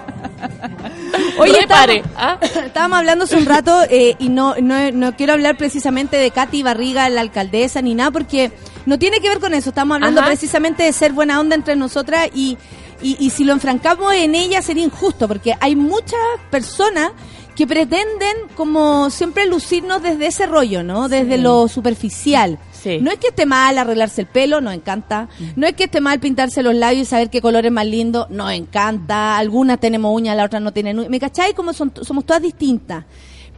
Oye, 1.39 1.61
Repare. 1.61 2.03
¿ah? 2.17 2.39
Estábamos 2.41 2.99
hablando 2.99 3.25
hace 3.25 3.37
un 3.37 3.47
rato 3.47 3.83
eh, 3.89 4.17
y 4.19 4.29
no, 4.29 4.55
no, 4.61 4.91
no 4.93 5.17
quiero 5.17 5.33
hablar 5.33 5.57
precisamente 5.57 6.17
de 6.17 6.31
Katy 6.31 6.63
Barriga, 6.63 7.09
la 7.09 7.21
alcaldesa, 7.21 7.83
ni 7.83 7.95
nada, 7.95 8.11
porque 8.11 8.53
no 8.87 8.99
tiene 8.99 9.21
que 9.21 9.29
ver 9.29 9.41
con 9.41 9.55
eso. 9.55 9.71
Estamos 9.71 9.97
hablando 9.97 10.21
Ajá. 10.21 10.29
precisamente 10.29 10.83
de 10.83 10.93
ser 10.93 11.13
buena 11.13 11.41
onda 11.41 11.57
entre 11.57 11.77
nosotras 11.77 12.29
y, 12.35 12.59
y, 13.03 13.17
y 13.19 13.31
si 13.31 13.45
lo 13.45 13.53
enfrancamos 13.53 14.13
en 14.15 14.35
ella 14.35 14.63
sería 14.63 14.85
injusto, 14.85 15.29
porque 15.29 15.55
hay 15.61 15.77
muchas 15.77 16.21
personas 16.51 17.13
que 17.57 17.67
pretenden 17.67 18.35
como 18.55 19.11
siempre 19.11 19.47
lucirnos 19.47 20.03
desde 20.03 20.29
ese 20.29 20.47
rollo, 20.47 20.83
¿no? 20.83 21.09
Desde 21.09 21.37
lo 21.37 21.69
superficial. 21.69 22.59
Sí. 22.83 22.99
No 23.03 23.11
es 23.11 23.19
que 23.19 23.29
esté 23.29 23.45
mal 23.45 23.77
arreglarse 23.77 24.23
el 24.23 24.27
pelo, 24.27 24.61
nos 24.61 24.73
encanta. 24.73 25.29
No 25.55 25.67
es 25.67 25.75
que 25.75 25.85
esté 25.85 26.01
mal 26.01 26.19
pintarse 26.19 26.63
los 26.63 26.75
labios 26.75 27.03
y 27.03 27.11
saber 27.11 27.29
qué 27.29 27.43
color 27.43 27.67
es 27.67 27.73
más 27.73 27.87
lindo, 27.87 28.27
nos 28.31 28.53
encanta. 28.53 29.37
Algunas 29.37 29.79
tenemos 29.79 30.15
uñas, 30.15 30.37
la 30.37 30.45
otra 30.45 30.61
no 30.61 30.73
tienen 30.73 30.99
uñas. 30.99 31.11
¿Me 31.11 31.21
cacháis? 31.21 31.55
Como 31.55 31.75
son, 31.75 31.93
somos 32.03 32.25
todas 32.25 32.43
distintas. 32.43 33.05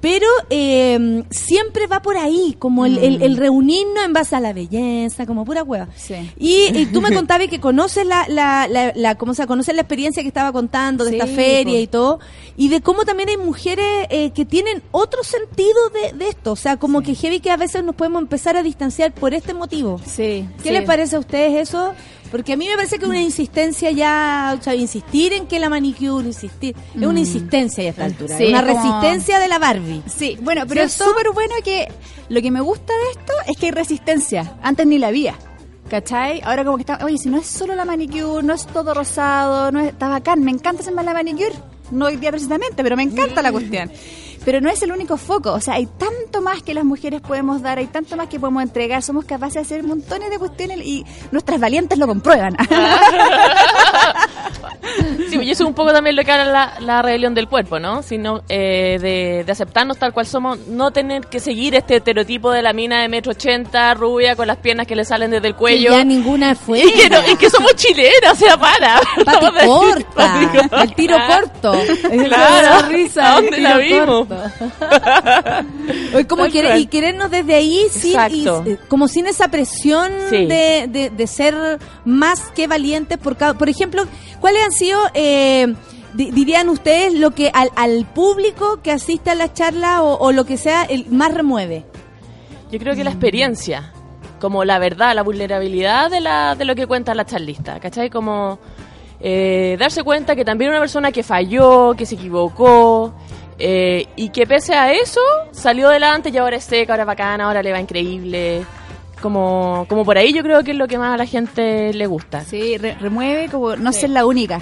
Pero 0.02 0.26
eh, 0.50 1.22
siempre 1.30 1.86
va 1.86 2.02
por 2.02 2.16
ahí, 2.16 2.56
como 2.58 2.84
el, 2.84 2.98
el- 2.98 3.22
el 3.22 3.36
reunirnos 3.36 4.04
en 4.04 4.12
base 4.12 4.34
a 4.36 4.40
la 4.40 4.52
belleza, 4.52 5.26
como 5.26 5.44
pura 5.44 5.62
hueva. 5.62 5.88
Sí. 5.96 6.14
Y, 6.38 6.76
y 6.76 6.86
tú 6.86 7.00
me 7.00 7.10
contabas 7.14 7.46
que 7.46 7.60
conoces 7.60 8.04
la, 8.04 8.26
la, 8.28 8.66
la, 8.68 8.92
la- 8.94 9.14
¿cómo 9.14 9.32
se 9.32 9.38
llama? 9.42 9.48
conoces 9.48 9.74
la 9.76 9.82
experiencia 9.82 10.20
que 10.22 10.28
estaba 10.28 10.52
contando 10.52 11.04
de 11.04 11.10
Sí, 11.12 11.16
esta 11.18 11.28
feria 11.28 11.80
y 11.80 11.86
todo, 11.86 12.18
y 12.56 12.68
de 12.68 12.80
cómo 12.80 13.04
también 13.04 13.28
hay 13.28 13.36
mujeres 13.36 14.08
eh, 14.10 14.32
que 14.32 14.44
tienen 14.44 14.82
otro 14.90 15.22
sentido 15.22 15.88
de, 15.90 16.18
de 16.18 16.28
esto, 16.30 16.50
o 16.52 16.56
sea, 16.56 16.76
como 16.78 17.02
que 17.02 17.14
heavy 17.14 17.38
que 17.38 17.50
a 17.52 17.56
veces 17.56 17.84
nos 17.84 17.94
podemos 17.94 18.22
empezar 18.22 18.56
a 18.56 18.62
distanciar 18.64 19.12
por 19.14 19.34
este 19.34 19.54
motivo. 19.54 20.00
Sí. 20.04 20.46
¿Qué 20.64 20.68
sí. 20.68 20.70
les 20.70 20.82
parece 20.84 21.14
a 21.14 21.20
ustedes 21.20 21.68
eso? 21.68 21.94
Porque 22.32 22.54
a 22.54 22.56
mí 22.56 22.66
me 22.66 22.74
parece 22.74 22.98
que 22.98 23.04
una 23.06 23.20
insistencia 23.20 23.90
ya, 23.92 24.56
o 24.58 24.62
sea, 24.62 24.74
insistir 24.74 25.32
en 25.34 25.46
que 25.46 25.60
la 25.60 25.68
manicure, 25.68 26.26
insistir, 26.26 26.74
es 26.96 27.06
una 27.06 27.20
insistencia 27.20 27.84
ya 27.84 27.90
a 27.90 27.92
esta 27.92 28.04
altura, 28.06 28.34
Mm. 28.34 28.38
Sí, 28.38 28.44
una 28.46 28.66
como- 28.66 28.74
resistencia 28.82 29.38
de 29.38 29.48
la 29.48 29.58
Barbie. 29.60 30.02
Sí, 30.06 30.36
bueno, 30.40 30.62
pero 30.66 30.82
es 30.82 30.92
súper 30.94 31.30
bueno 31.34 31.54
que 31.62 31.86
lo 32.30 32.40
que 32.42 32.50
me 32.50 32.60
gusta 32.62 32.92
de 32.92 33.20
esto 33.20 33.32
es 33.46 33.56
que 33.58 33.66
hay 33.66 33.72
resistencia. 33.72 34.56
Antes 34.62 34.86
ni 34.86 34.98
la 34.98 35.08
había. 35.08 35.34
¿Cachai? 35.90 36.40
Ahora 36.42 36.64
como 36.64 36.78
que 36.78 36.82
está, 36.82 37.04
oye, 37.04 37.18
si 37.18 37.28
no 37.28 37.36
es 37.38 37.46
solo 37.46 37.74
la 37.74 37.84
manicure, 37.84 38.42
no 38.42 38.54
es 38.54 38.66
todo 38.66 38.94
rosado, 38.94 39.70
no 39.70 39.80
es, 39.80 39.88
está 39.88 40.08
bacán, 40.08 40.42
me 40.42 40.50
encanta 40.50 40.80
hacerme 40.80 41.02
la 41.04 41.12
manicure. 41.12 41.52
No 41.90 42.06
hoy 42.06 42.16
día 42.16 42.30
precisamente, 42.30 42.82
pero 42.82 42.96
me 42.96 43.02
encanta 43.02 43.42
la 43.42 43.52
cuestión. 43.52 43.90
Pero 44.44 44.60
no 44.60 44.68
es 44.70 44.82
el 44.82 44.90
único 44.92 45.16
foco, 45.16 45.52
o 45.52 45.60
sea, 45.60 45.74
hay 45.74 45.86
tanto 45.86 46.40
más 46.42 46.62
que 46.62 46.74
las 46.74 46.84
mujeres 46.84 47.20
podemos 47.20 47.62
dar, 47.62 47.78
hay 47.78 47.86
tanto 47.86 48.16
más 48.16 48.28
que 48.28 48.40
podemos 48.40 48.62
entregar, 48.62 49.02
somos 49.02 49.24
capaces 49.24 49.54
de 49.54 49.60
hacer 49.60 49.82
montones 49.84 50.30
de 50.30 50.38
cuestiones 50.38 50.78
y 50.84 51.04
nuestras 51.30 51.60
valientes 51.60 51.98
lo 51.98 52.06
comprueban. 52.06 52.56
Sí, 55.30 55.38
y 55.40 55.50
eso 55.50 55.62
es 55.62 55.68
un 55.68 55.74
poco 55.74 55.92
también 55.92 56.16
lo 56.16 56.24
que 56.24 56.32
habla 56.32 56.44
la, 56.52 56.80
la 56.80 57.02
rebelión 57.02 57.34
del 57.34 57.48
cuerpo, 57.48 57.78
¿no? 57.78 58.02
Sino 58.02 58.42
eh, 58.48 58.98
de, 59.00 59.44
de 59.44 59.52
aceptarnos 59.52 59.96
tal 59.96 60.12
cual 60.12 60.26
somos, 60.26 60.58
no 60.68 60.90
tener 60.90 61.26
que 61.28 61.40
seguir 61.40 61.74
este 61.74 61.96
estereotipo 61.96 62.50
de 62.50 62.60
la 62.60 62.72
mina 62.74 63.00
de 63.00 63.08
metro 63.08 63.32
ochenta, 63.32 63.94
rubia, 63.94 64.36
con 64.36 64.46
las 64.46 64.58
piernas 64.58 64.86
que 64.86 64.94
le 64.94 65.04
salen 65.06 65.30
desde 65.30 65.46
el 65.48 65.54
Que 65.54 65.58
cuello. 65.58 65.92
ya 65.92 66.04
ninguna 66.04 66.54
fue. 66.54 66.80
Y 66.84 66.92
que, 66.92 67.08
no- 67.08 67.26
y 67.32 67.36
que 67.36 67.48
somos 67.48 67.74
chilenas, 67.76 68.32
o 68.32 68.36
sea, 68.36 68.58
para. 68.58 69.00
Pati 69.24 69.46
corta, 69.66 70.82
el 70.82 70.94
tiro 70.94 71.16
corto. 71.26 71.72
Claro. 72.32 72.68
La 72.82 72.88
risa, 72.88 73.34
¿A 73.34 73.38
el 73.38 73.44
dónde 73.44 73.60
la 73.60 73.76
vimos? 73.78 74.28
Corto. 74.34 75.66
Oye, 76.14 76.26
como 76.26 76.42
Tal 76.44 76.52
quiere- 76.52 76.68
cual. 76.68 76.80
y 76.80 76.86
querernos 76.86 77.30
desde 77.30 77.54
ahí 77.54 77.86
sin, 77.90 78.18
y- 78.30 78.46
eh, 78.48 78.78
como 78.88 79.08
sin 79.08 79.26
esa 79.26 79.48
presión 79.48 80.10
Sí. 80.30 80.46
de, 80.46 80.86
de- 80.88 81.10
de 81.10 81.26
ser 81.26 81.78
más 82.04 82.50
que 82.54 82.66
valientes 82.66 83.18
por 83.18 83.36
cada, 83.36 83.54
por 83.54 83.68
ejemplo, 83.68 84.04
¿cuáles 84.40 84.62
han 84.64 84.72
sido 84.72 84.98
eh, 85.14 85.74
di- 86.14 86.30
dirían 86.30 86.68
ustedes 86.68 87.14
lo 87.14 87.30
que 87.32 87.50
al, 87.54 87.70
al 87.76 88.06
público 88.06 88.80
que 88.82 88.90
asiste 88.92 89.30
a 89.30 89.34
la 89.34 89.52
charla 89.52 90.02
o, 90.02 90.16
o 90.18 90.32
lo 90.32 90.44
que 90.44 90.56
sea 90.56 90.84
el 90.84 91.06
más 91.10 91.32
remueve? 91.34 91.84
Yo 92.70 92.78
creo 92.78 92.94
que 92.94 93.04
la 93.04 93.10
experiencia, 93.10 93.92
como 94.40 94.64
la 94.64 94.78
verdad, 94.78 95.14
la 95.14 95.22
vulnerabilidad 95.22 96.10
de, 96.10 96.20
la, 96.20 96.54
de 96.54 96.64
lo 96.64 96.74
que 96.74 96.86
cuenta 96.86 97.14
la 97.14 97.26
charlista, 97.26 97.78
¿cachai? 97.80 98.08
Como 98.08 98.58
eh, 99.20 99.76
darse 99.78 100.02
cuenta 100.02 100.34
que 100.34 100.44
también 100.44 100.70
una 100.70 100.80
persona 100.80 101.12
que 101.12 101.22
falló, 101.22 101.94
que 101.94 102.06
se 102.06 102.14
equivocó, 102.14 103.12
eh, 103.64 104.06
y 104.16 104.30
que 104.30 104.46
pese 104.46 104.74
a 104.74 104.92
eso 104.92 105.20
salió 105.52 105.88
adelante 105.88 106.30
y 106.32 106.36
ahora 106.36 106.56
es 106.56 106.64
seca, 106.64 106.92
ahora 106.94 107.04
es 107.04 107.06
bacana, 107.06 107.44
ahora 107.44 107.62
le 107.62 107.70
va 107.72 107.80
increíble. 107.80 108.64
Como, 109.20 109.86
como 109.88 110.04
por 110.04 110.18
ahí 110.18 110.32
yo 110.32 110.42
creo 110.42 110.64
que 110.64 110.72
es 110.72 110.76
lo 110.76 110.88
que 110.88 110.98
más 110.98 111.14
a 111.14 111.16
la 111.16 111.26
gente 111.26 111.92
le 111.94 112.06
gusta. 112.08 112.40
Sí, 112.40 112.76
re- 112.76 112.96
remueve 113.00 113.48
como 113.48 113.76
no 113.76 113.92
ser 113.92 114.10
la 114.10 114.26
única. 114.26 114.60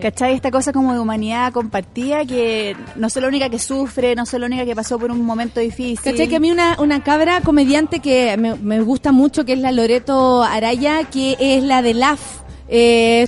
¿Cachai? 0.00 0.32
Esta 0.34 0.50
cosa 0.52 0.72
como 0.72 0.92
de 0.92 1.00
humanidad 1.00 1.52
compartida, 1.52 2.24
que 2.24 2.76
no 2.94 3.10
soy 3.10 3.22
la 3.22 3.28
única 3.28 3.50
que 3.50 3.58
sufre, 3.58 4.14
no 4.14 4.26
soy 4.26 4.38
la 4.38 4.46
única 4.46 4.64
que 4.64 4.76
pasó 4.76 4.96
por 4.98 5.10
un 5.10 5.24
momento 5.26 5.58
difícil. 5.58 5.98
¿Cachai? 6.00 6.28
Que 6.28 6.36
a 6.36 6.40
mí 6.40 6.52
una, 6.52 6.76
una 6.78 7.02
cabra 7.02 7.40
comediante 7.40 7.98
que 7.98 8.36
me, 8.36 8.54
me 8.54 8.80
gusta 8.80 9.10
mucho, 9.10 9.44
que 9.44 9.54
es 9.54 9.58
la 9.58 9.72
Loreto 9.72 10.42
Araya, 10.44 11.02
que 11.04 11.36
es 11.40 11.64
la 11.64 11.82
de 11.82 11.94
LAF. 11.94 12.20
Eh, 12.68 13.26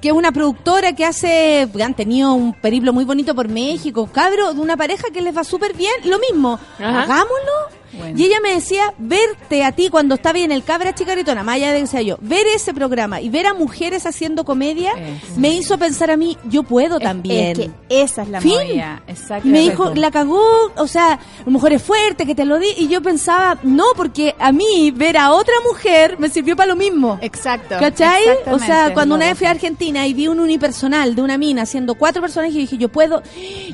que 0.00 0.08
es 0.08 0.14
una 0.14 0.32
productora 0.32 0.92
que 0.92 1.04
hace, 1.04 1.68
han 1.82 1.94
tenido 1.94 2.32
un 2.34 2.52
periplo 2.52 2.92
muy 2.92 3.04
bonito 3.04 3.34
por 3.34 3.48
México, 3.48 4.08
cabro, 4.12 4.52
de 4.52 4.60
una 4.60 4.76
pareja 4.76 5.08
que 5.12 5.22
les 5.22 5.36
va 5.36 5.44
súper 5.44 5.76
bien, 5.76 5.92
lo 6.04 6.18
mismo, 6.18 6.58
Ajá. 6.78 7.02
hagámoslo. 7.02 7.78
Bueno. 7.92 8.18
Y 8.18 8.24
ella 8.24 8.38
me 8.42 8.54
decía, 8.54 8.94
verte 8.98 9.64
a 9.64 9.72
ti 9.72 9.88
cuando 9.90 10.14
estaba 10.14 10.38
en 10.38 10.52
el 10.52 10.64
cabra 10.64 10.94
chicaritona, 10.94 11.42
más 11.42 11.56
allá 11.56 11.72
de 11.72 11.80
que 11.80 11.86
sea 11.86 12.02
yo, 12.02 12.16
ver 12.20 12.46
ese 12.54 12.72
programa 12.72 13.20
y 13.20 13.28
ver 13.28 13.46
a 13.46 13.54
mujeres 13.54 14.06
haciendo 14.06 14.44
comedia, 14.44 14.92
me 15.36 15.50
hizo 15.50 15.78
pensar 15.78 16.10
a 16.10 16.16
mí, 16.16 16.38
yo 16.44 16.62
puedo 16.62 16.98
también. 16.98 17.50
Es 17.50 17.58
que 17.58 17.70
esa 17.88 18.22
es 18.22 18.28
la 18.28 18.40
Fin. 18.40 18.82
Exacto. 19.06 19.48
Me 19.48 19.60
dijo, 19.60 19.94
la 19.94 20.10
cagó, 20.10 20.72
o 20.76 20.86
sea, 20.86 21.12
a 21.14 21.20
lo 21.44 21.52
mejor 21.52 21.72
es 21.72 21.82
fuerte, 21.82 22.24
que 22.26 22.34
te 22.34 22.44
lo 22.44 22.58
di. 22.58 22.68
Y 22.76 22.88
yo 22.88 23.02
pensaba, 23.02 23.58
no, 23.62 23.84
porque 23.96 24.34
a 24.38 24.52
mí 24.52 24.92
ver 24.94 25.16
a 25.16 25.32
otra 25.32 25.54
mujer 25.66 26.18
me 26.18 26.28
sirvió 26.30 26.56
para 26.56 26.68
lo 26.68 26.76
mismo. 26.76 27.18
Exacto. 27.20 27.76
¿Cachai? 27.78 28.22
O 28.46 28.58
sea, 28.58 28.94
cuando 28.94 29.14
una 29.14 29.26
vez 29.26 29.36
fui 29.36 29.46
a. 29.46 29.58
Argentina 29.58 30.06
y 30.06 30.14
vi 30.14 30.28
un 30.28 30.38
unipersonal 30.38 31.16
de 31.16 31.22
una 31.22 31.36
mina 31.36 31.62
haciendo 31.62 31.96
cuatro 31.96 32.22
personajes 32.22 32.54
y 32.54 32.60
dije, 32.60 32.78
yo 32.78 32.88
puedo, 32.88 33.22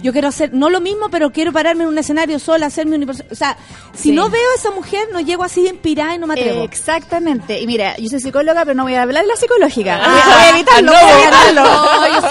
yo 0.02 0.12
quiero 0.12 0.28
hacer, 0.28 0.54
no 0.54 0.70
lo 0.70 0.80
mismo, 0.80 1.10
pero 1.10 1.30
quiero 1.30 1.52
pararme 1.52 1.84
en 1.84 1.90
un 1.90 1.98
escenario 1.98 2.38
sola, 2.38 2.66
hacerme 2.66 2.96
unipersonal. 2.96 3.30
O 3.30 3.34
sea, 3.34 3.56
si 4.04 4.12
no 4.12 4.30
veo 4.30 4.50
a 4.52 4.54
esa 4.54 4.70
mujer, 4.70 5.08
no 5.12 5.20
llego 5.20 5.44
así 5.44 5.62
de 5.62 5.70
inspirada 5.70 6.14
y 6.14 6.18
no 6.18 6.26
me 6.26 6.34
atrevo. 6.34 6.62
Exactamente. 6.64 7.60
Y 7.60 7.66
mira, 7.66 7.96
yo 7.98 8.08
soy 8.08 8.20
psicóloga, 8.20 8.64
pero 8.64 8.74
no 8.74 8.84
voy 8.84 8.94
a 8.94 9.02
hablar 9.02 9.22
de 9.24 9.28
la 9.28 9.36
psicológica. 9.36 9.96
Voy, 9.96 10.06
Ah, 10.06 10.22
voy 10.26 10.42
a 10.44 10.50
evitarlo, 10.50 10.92
no, 10.92 10.98
voy 11.00 11.10
a 11.10 11.22
evitarlo. 11.24 11.62
no, 11.64 12.06
yo 12.08 12.20
soy 12.20 12.30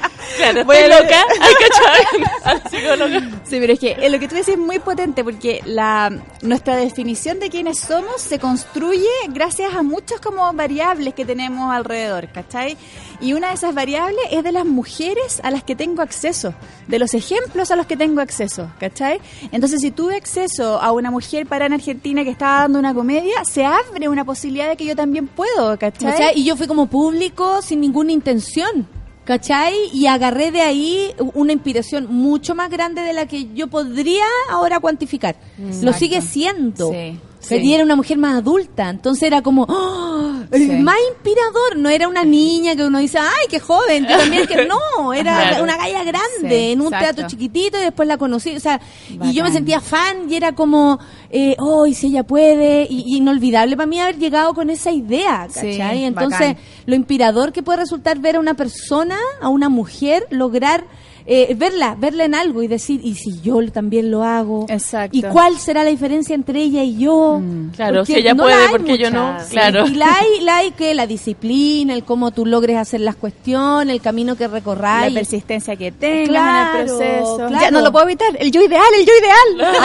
Claro, 0.36 0.64
loca. 0.64 1.24
Hay 1.40 1.54
que 1.54 2.78
psicólogo. 2.78 3.20
Sí, 3.44 3.58
pero 3.60 3.72
es 3.72 3.78
que 3.78 3.92
eh, 3.92 4.10
lo 4.10 4.18
que 4.18 4.28
tú 4.28 4.34
dices 4.34 4.54
es 4.54 4.58
muy 4.58 4.78
potente 4.78 5.22
porque 5.22 5.60
la 5.64 6.10
nuestra 6.42 6.76
definición 6.76 7.38
de 7.38 7.50
quiénes 7.50 7.78
somos 7.78 8.20
se 8.20 8.38
construye 8.38 9.06
gracias 9.28 9.74
a 9.74 9.82
muchas 9.82 10.20
como 10.20 10.52
variables 10.52 11.14
que 11.14 11.24
tenemos 11.24 11.72
alrededor, 11.72 12.28
¿cachai? 12.32 12.76
Y 13.20 13.32
una 13.32 13.48
de 13.48 13.54
esas 13.54 13.74
variables 13.74 14.20
es 14.30 14.42
de 14.42 14.52
las 14.52 14.66
mujeres 14.66 15.40
a 15.42 15.50
las 15.50 15.64
que 15.64 15.76
tengo 15.76 16.02
acceso, 16.02 16.54
de 16.88 16.98
los 16.98 17.14
ejemplos 17.14 17.70
a 17.70 17.76
los 17.76 17.86
que 17.86 17.96
tengo 17.96 18.20
acceso, 18.20 18.70
¿cachai? 18.78 19.20
Entonces, 19.52 19.80
si 19.80 19.90
tuve 19.90 20.16
acceso 20.16 20.80
a 20.80 20.92
una 20.92 21.10
mujer 21.10 21.46
para 21.46 21.66
en 21.66 21.72
Argentina 21.72 22.24
que 22.24 22.30
estaba 22.30 22.62
dando 22.62 22.78
una 22.78 22.94
comedia, 22.94 23.44
se 23.44 23.64
abre 23.64 24.08
una 24.08 24.24
posibilidad 24.24 24.68
de 24.68 24.76
que 24.76 24.84
yo 24.84 24.96
también 24.96 25.26
puedo, 25.26 25.78
¿cachai? 25.78 26.12
¿Cachai? 26.12 26.38
Y 26.38 26.44
yo 26.44 26.56
fui 26.56 26.66
como 26.66 26.86
público 26.86 27.62
sin 27.62 27.80
ninguna 27.80 28.12
intención. 28.12 28.86
¿Cachai? 29.24 29.74
Y 29.94 30.06
agarré 30.06 30.50
de 30.50 30.60
ahí 30.60 31.14
una 31.32 31.52
inspiración 31.52 32.08
mucho 32.10 32.54
más 32.54 32.68
grande 32.68 33.00
de 33.00 33.14
la 33.14 33.26
que 33.26 33.54
yo 33.54 33.68
podría 33.68 34.26
ahora 34.50 34.80
cuantificar. 34.80 35.36
Lo 35.80 35.94
sigue 35.94 36.20
siendo. 36.20 36.90
Sí, 36.90 37.18
sí. 37.46 37.56
y 37.56 37.74
era 37.74 37.84
una 37.84 37.96
mujer 37.96 38.18
más 38.18 38.36
adulta, 38.38 38.88
entonces 38.90 39.22
era 39.24 39.42
como 39.42 39.64
¡oh! 39.68 40.32
Sí. 40.52 40.66
más 40.82 40.96
inspirador, 41.12 41.76
no 41.76 41.88
era 41.88 42.06
una 42.08 42.22
niña 42.24 42.76
que 42.76 42.84
uno 42.84 42.98
dice, 42.98 43.18
ay, 43.18 43.46
qué 43.48 43.58
joven, 43.60 44.06
yo 44.06 44.16
también 44.18 44.46
que 44.46 44.66
no, 44.98 45.12
era 45.12 45.48
Claro. 45.48 45.64
una 45.64 45.76
galla 45.76 46.04
grande 46.04 46.48
Sí, 46.48 46.72
en 46.72 46.80
un 46.80 46.86
exacto. 46.88 47.04
teatro 47.16 47.28
chiquitito 47.28 47.78
y 47.78 47.82
después 47.82 48.06
la 48.06 48.18
conocí, 48.18 48.54
o 48.56 48.60
sea, 48.60 48.80
y 49.08 49.32
yo 49.32 49.42
me 49.44 49.50
sentía 49.52 49.80
fan 49.80 50.30
y 50.30 50.34
era 50.36 50.54
como, 50.54 50.98
eh, 51.30 51.56
oh, 51.58 51.86
y 51.86 51.94
si 51.94 52.08
ella 52.08 52.24
puede, 52.24 52.86
y, 52.88 53.02
y 53.06 53.16
inolvidable 53.16 53.76
para 53.76 53.86
mí 53.86 53.98
haber 54.00 54.18
llegado 54.18 54.54
con 54.54 54.70
esa 54.70 54.90
idea, 54.92 55.46
Sí, 55.50 55.78
¿cachai? 55.78 56.04
Entonces, 56.04 56.38
bacán. 56.40 56.56
lo 56.86 56.94
inspirador 56.94 57.52
que 57.52 57.62
puede 57.62 57.78
resultar 57.78 58.18
ver 58.18 58.36
a 58.36 58.40
una 58.40 58.54
persona, 58.54 59.16
a 59.40 59.48
una 59.48 59.68
mujer, 59.68 60.26
lograr 60.30 60.84
eh, 61.26 61.54
verla, 61.56 61.96
verla 61.98 62.24
en 62.24 62.34
algo 62.34 62.62
y 62.62 62.66
decir, 62.68 63.00
¿y 63.02 63.14
si 63.14 63.40
yo 63.40 63.58
también 63.72 64.10
lo 64.10 64.22
hago? 64.24 64.66
Exacto. 64.68 65.16
¿Y 65.16 65.22
cuál 65.22 65.58
será 65.58 65.82
la 65.82 65.90
diferencia 65.90 66.34
entre 66.34 66.60
ella 66.62 66.82
y 66.82 66.98
yo? 66.98 67.40
Claro, 67.74 68.00
Porque 68.00 68.12
si 68.12 68.18
ella 68.18 68.34
no 68.34 68.46
la 68.46 68.54
puede, 68.56 68.68
porque 68.70 68.98
yo 68.98 69.10
no. 69.10 69.36
Claro. 69.50 69.86
Y 69.86 69.94
la 69.94 70.06
hay, 70.14 70.40
la 70.42 70.56
hay 70.58 70.70
que 70.72 70.92
la 70.94 71.06
disciplina, 71.06 71.94
el 71.94 72.04
cómo 72.04 72.30
tú 72.30 72.44
logres 72.44 72.76
hacer 72.76 73.00
las 73.00 73.16
cuestiones, 73.16 73.94
el 73.94 74.00
camino 74.02 74.36
que 74.36 74.44
La 74.48 74.54
recorráis. 74.54 75.14
persistencia 75.14 75.76
que 75.76 75.92
tengas 75.92 76.28
Claro, 76.28 76.74
en 76.74 76.80
el 76.80 76.86
proceso. 76.86 77.36
claro. 77.36 77.58
Ya 77.60 77.70
no 77.70 77.80
lo 77.80 77.90
puedo 77.92 78.04
evitar. 78.04 78.28
El 78.38 78.50
yo 78.52 78.60
ideal, 78.62 78.84
el 78.98 79.06
yo 79.06 79.12
ideal. 79.18 79.74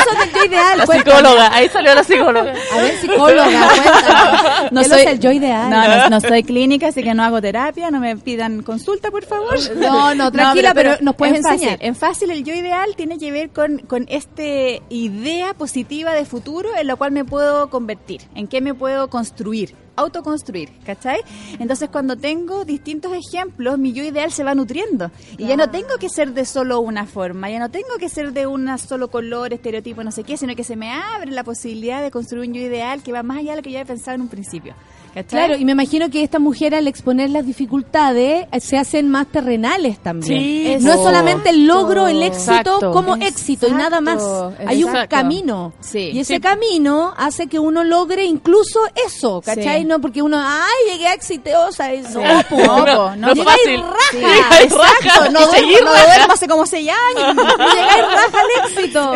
Eso 0.00 0.18
del 0.20 0.32
yo 0.32 0.44
ideal. 0.44 0.78
La 0.78 0.86
cuéntame. 0.86 1.16
psicóloga, 1.16 1.54
ahí 1.54 1.68
salió 1.68 1.94
la 1.94 2.04
psicóloga. 2.04 2.54
A 2.72 2.76
ver, 2.82 2.98
psicóloga, 3.00 3.68
cuéntame. 3.68 4.68
No 4.72 4.84
soy 4.84 5.00
es 5.00 5.06
el 5.06 5.20
yo 5.20 5.32
ideal. 5.32 5.70
No, 5.70 5.88
no, 5.88 6.08
no 6.10 6.20
soy 6.28 6.42
clínica, 6.42 6.88
así 6.88 7.02
que 7.02 7.14
no 7.14 7.22
hago 7.22 7.40
terapia. 7.40 7.90
No 7.90 8.00
me 8.00 8.16
pidan 8.16 8.62
consulta, 8.62 9.10
por 9.10 9.24
favor. 9.24 9.56
No, 9.76 10.14
no, 10.14 10.30
tranquila, 10.32 10.49
pero 10.74 10.96
nos 11.00 11.14
puedes 11.16 11.36
en 11.36 11.42
fácil, 11.42 11.68
enseñar. 11.68 11.78
En 11.82 11.94
fácil, 11.94 12.30
el 12.30 12.44
yo 12.44 12.54
ideal 12.54 12.94
tiene 12.96 13.18
que 13.18 13.30
ver 13.32 13.50
con, 13.50 13.78
con 13.78 14.06
este 14.08 14.82
idea 14.88 15.54
positiva 15.54 16.12
de 16.12 16.24
futuro 16.24 16.70
en 16.76 16.86
la 16.86 16.96
cual 16.96 17.12
me 17.12 17.24
puedo 17.24 17.70
convertir, 17.70 18.22
en 18.34 18.48
qué 18.48 18.60
me 18.60 18.74
puedo 18.74 19.08
construir 19.08 19.74
autoconstruir, 20.00 20.70
¿cachai? 20.84 21.20
Entonces 21.58 21.88
cuando 21.90 22.16
tengo 22.16 22.64
distintos 22.64 23.12
ejemplos, 23.12 23.78
mi 23.78 23.92
yo 23.92 24.02
ideal 24.02 24.32
se 24.32 24.44
va 24.44 24.54
nutriendo 24.54 25.10
y 25.38 25.46
ya 25.46 25.56
no 25.56 25.70
tengo 25.70 25.96
que 25.98 26.08
ser 26.08 26.32
de 26.32 26.44
solo 26.44 26.80
una 26.80 27.06
forma, 27.06 27.50
ya 27.50 27.58
no 27.58 27.70
tengo 27.70 27.96
que 27.98 28.08
ser 28.08 28.32
de 28.32 28.46
un 28.46 28.76
solo 28.78 29.10
color, 29.10 29.52
estereotipo, 29.52 30.02
no 30.02 30.10
sé 30.10 30.24
qué, 30.24 30.36
sino 30.36 30.54
que 30.56 30.64
se 30.64 30.76
me 30.76 30.90
abre 30.92 31.30
la 31.30 31.44
posibilidad 31.44 32.02
de 32.02 32.10
construir 32.10 32.48
un 32.48 32.54
yo 32.54 32.62
ideal 32.62 33.02
que 33.02 33.12
va 33.12 33.22
más 33.22 33.38
allá 33.38 33.52
de 33.52 33.56
lo 33.56 33.62
que 33.62 33.70
yo 33.70 33.78
había 33.78 33.86
pensado 33.86 34.14
en 34.14 34.22
un 34.22 34.28
principio. 34.28 34.74
¿Cachai? 35.14 35.24
Claro, 35.46 35.56
y 35.56 35.64
me 35.64 35.72
imagino 35.72 36.10
que 36.10 36.22
esta 36.22 36.38
mujer 36.38 36.74
al 36.74 36.86
exponer 36.88 37.30
las 37.30 37.46
dificultades 37.46 38.46
eh, 38.52 38.60
se 38.60 38.76
hacen 38.78 39.08
más 39.08 39.26
terrenales 39.28 39.98
también. 39.98 40.40
Sí, 40.40 40.76
no 40.84 40.92
es 40.92 41.00
solamente 41.00 41.50
el 41.50 41.66
logro, 41.66 42.06
el 42.08 42.22
éxito 42.22 42.52
Exacto. 42.52 42.92
como 42.92 43.16
éxito 43.16 43.66
y 43.68 43.72
nada 43.72 44.00
más. 44.00 44.14
Exacto, 44.22 44.54
Hay 44.66 44.84
un 44.84 44.92
camino. 45.08 45.72
Sí. 45.80 46.10
Y 46.12 46.20
ese 46.20 46.34
Sí. 46.34 46.40
camino 46.40 47.12
hace 47.16 47.46
que 47.46 47.58
uno 47.58 47.84
logre 47.84 48.24
incluso 48.24 48.80
eso, 49.06 49.40
¿cachai? 49.40 49.80
Sí. 49.80 49.84
No 49.84 50.00
porque 50.00 50.22
uno, 50.22 50.38
ay, 50.40 50.92
llegué 50.92 51.12
exitosa. 51.12 51.92
y- 51.94 52.02
No, 52.02 52.20
No, 52.50 52.86
no, 52.86 53.16
no, 53.16 53.34
no 53.34 53.44
fácil. 53.44 53.80
raja. 53.82 54.62
Exacto, 54.62 54.78
raja. 55.08 55.28
no 55.30 55.46
duermo, 55.46 55.90
no 56.26 56.32
hace 56.32 56.46
como 56.48 56.66
seis 56.66 56.90
años. 57.16 57.36
Llegáis 57.58 58.02
raja 58.04 58.40
al 58.40 58.70
éxito. 58.70 59.14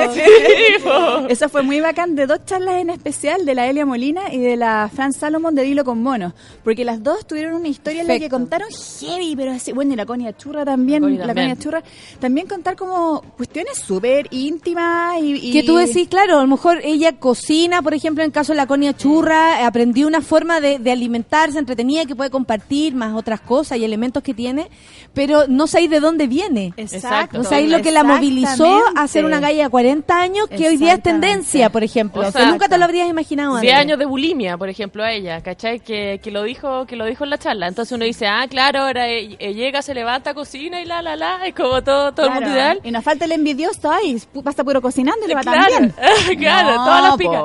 Eso 1.28 1.48
fue 1.48 1.62
muy 1.62 1.80
bacán 1.80 2.14
de 2.14 2.26
dos 2.26 2.38
charlas 2.44 2.76
en 2.76 2.90
especial, 2.90 3.44
de 3.44 3.54
la 3.54 3.66
Elia 3.68 3.86
Molina 3.86 4.32
y 4.32 4.38
de 4.38 4.56
la 4.56 4.90
Fran 4.94 5.12
Salomon 5.12 5.54
de 5.54 5.62
Dilo 5.62 5.83
con 5.84 6.02
Mono, 6.02 6.32
porque 6.62 6.84
las 6.84 7.02
dos 7.02 7.26
tuvieron 7.26 7.54
una 7.54 7.68
historia 7.68 8.00
en 8.02 8.08
la 8.08 8.18
que 8.18 8.28
contaron 8.28 8.68
heavy, 9.00 9.36
pero 9.36 9.52
así, 9.52 9.72
bueno, 9.72 9.92
y 9.92 9.96
la 9.96 10.06
Conia 10.06 10.36
Churra 10.36 10.64
también, 10.64 11.18
La. 11.18 11.26
Conia 11.34 11.56
Churra, 11.56 11.82
también 12.20 12.46
contar 12.46 12.76
como 12.76 13.20
cuestiones 13.36 13.78
súper 13.78 14.26
íntimas 14.30 15.18
y, 15.20 15.48
y- 15.48 15.52
Que 15.52 15.62
tú 15.62 15.76
decís, 15.76 16.08
claro, 16.08 16.38
a 16.38 16.42
lo 16.42 16.48
mejor 16.48 16.80
ella 16.84 17.12
cocina, 17.18 17.82
por 17.82 17.94
ejemplo, 17.94 18.22
en 18.22 18.28
el 18.28 18.32
caso 18.32 18.52
de 18.52 18.56
la 18.56 18.66
Conia 18.66 18.96
Churra, 18.96 19.60
eh, 19.60 19.64
aprendió 19.64 20.06
una 20.06 20.20
forma 20.20 20.60
de, 20.60 20.78
de 20.78 20.90
alimentarse 20.90 21.58
entretenida 21.58 22.04
que 22.06 22.16
puede 22.16 22.30
compartir, 22.30 22.94
más 22.94 23.14
otras 23.14 23.40
cosas 23.40 23.78
y 23.78 23.84
elementos 23.84 24.22
que 24.22 24.34
tiene, 24.34 24.68
pero 25.12 25.44
no 25.48 25.66
sabéis 25.66 25.90
de 25.90 26.00
dónde 26.00 26.26
viene. 26.26 26.72
Exacto. 26.76 27.38
No 27.38 27.44
sabéis 27.44 27.70
lo 27.70 27.82
que 27.82 27.90
la 27.92 28.04
movilizó 28.04 28.80
a 28.96 29.06
ser 29.08 29.24
una 29.24 29.40
galla 29.40 29.64
de 29.64 29.70
40 29.70 30.20
años 30.20 30.46
que 30.48 30.68
hoy 30.68 30.76
día 30.76 30.94
es 30.94 31.02
tendencia, 31.02 31.70
por 31.70 31.82
ejemplo. 31.84 32.22
O 32.22 32.24
que 32.26 32.32
sea, 32.32 32.50
nunca 32.50 32.68
te 32.68 32.78
lo 32.78 32.84
habrías 32.84 33.08
imaginado 33.08 33.58
10 33.60 33.72
antes. 33.72 33.86
años 33.86 33.98
de 33.98 34.04
bulimia, 34.06 34.56
por 34.56 34.68
ejemplo, 34.68 35.02
a 35.04 35.12
ella, 35.12 35.40
¿cachai? 35.42 35.73
Que, 35.80 36.20
que 36.22 36.30
lo 36.30 36.42
dijo 36.42 36.86
que 36.86 36.96
lo 36.96 37.04
dijo 37.06 37.24
en 37.24 37.30
la 37.30 37.38
charla. 37.38 37.66
Entonces 37.68 37.92
uno 37.94 38.04
dice, 38.04 38.26
ah, 38.26 38.46
claro, 38.48 38.80
ahora 38.82 39.08
eh, 39.08 39.36
eh, 39.38 39.54
llega, 39.54 39.82
se 39.82 39.94
levanta, 39.94 40.34
cocina 40.34 40.80
y 40.80 40.84
la, 40.84 41.02
la, 41.02 41.16
la, 41.16 41.46
es 41.46 41.54
como 41.54 41.82
todo, 41.82 42.12
todo 42.12 42.26
el 42.26 42.32
Claro. 42.32 42.46
mundo 42.46 42.50
ideal. 42.56 42.80
Y 42.84 42.90
nos 42.90 43.04
falta 43.04 43.24
el 43.24 43.32
envidioso, 43.32 43.90
ay, 43.90 44.20
pasa 44.44 44.62
puro 44.64 44.80
cocinando 44.82 45.24
y 45.24 45.28
le 45.28 45.34
va 45.34 45.40
claro, 45.42 45.62
tan 45.72 45.94
bien. 46.26 46.38
claro, 46.38 46.70
No, 46.76 46.84
todas 46.84 47.02
las 47.02 47.10
po. 47.12 47.16
picas. 47.18 47.42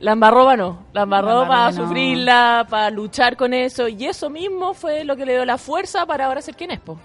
La 0.00 0.12
embarroba 0.12 0.56
no, 0.56 0.78
la 0.94 1.02
embarró 1.02 1.42
La 1.42 1.48
para 1.48 1.70
no. 1.72 1.76
sufrirla, 1.76 2.66
para 2.70 2.88
luchar 2.90 3.36
con 3.36 3.52
eso, 3.52 3.86
y 3.86 4.06
eso 4.06 4.30
mismo 4.30 4.72
fue 4.72 5.04
lo 5.04 5.14
que 5.14 5.26
le 5.26 5.32
dio 5.34 5.44
la 5.44 5.58
fuerza 5.58 6.06
para 6.06 6.24
ahora 6.26 6.40
ser 6.40 6.54
quien 6.56 6.70
es, 6.70 6.80
po. 6.80 6.98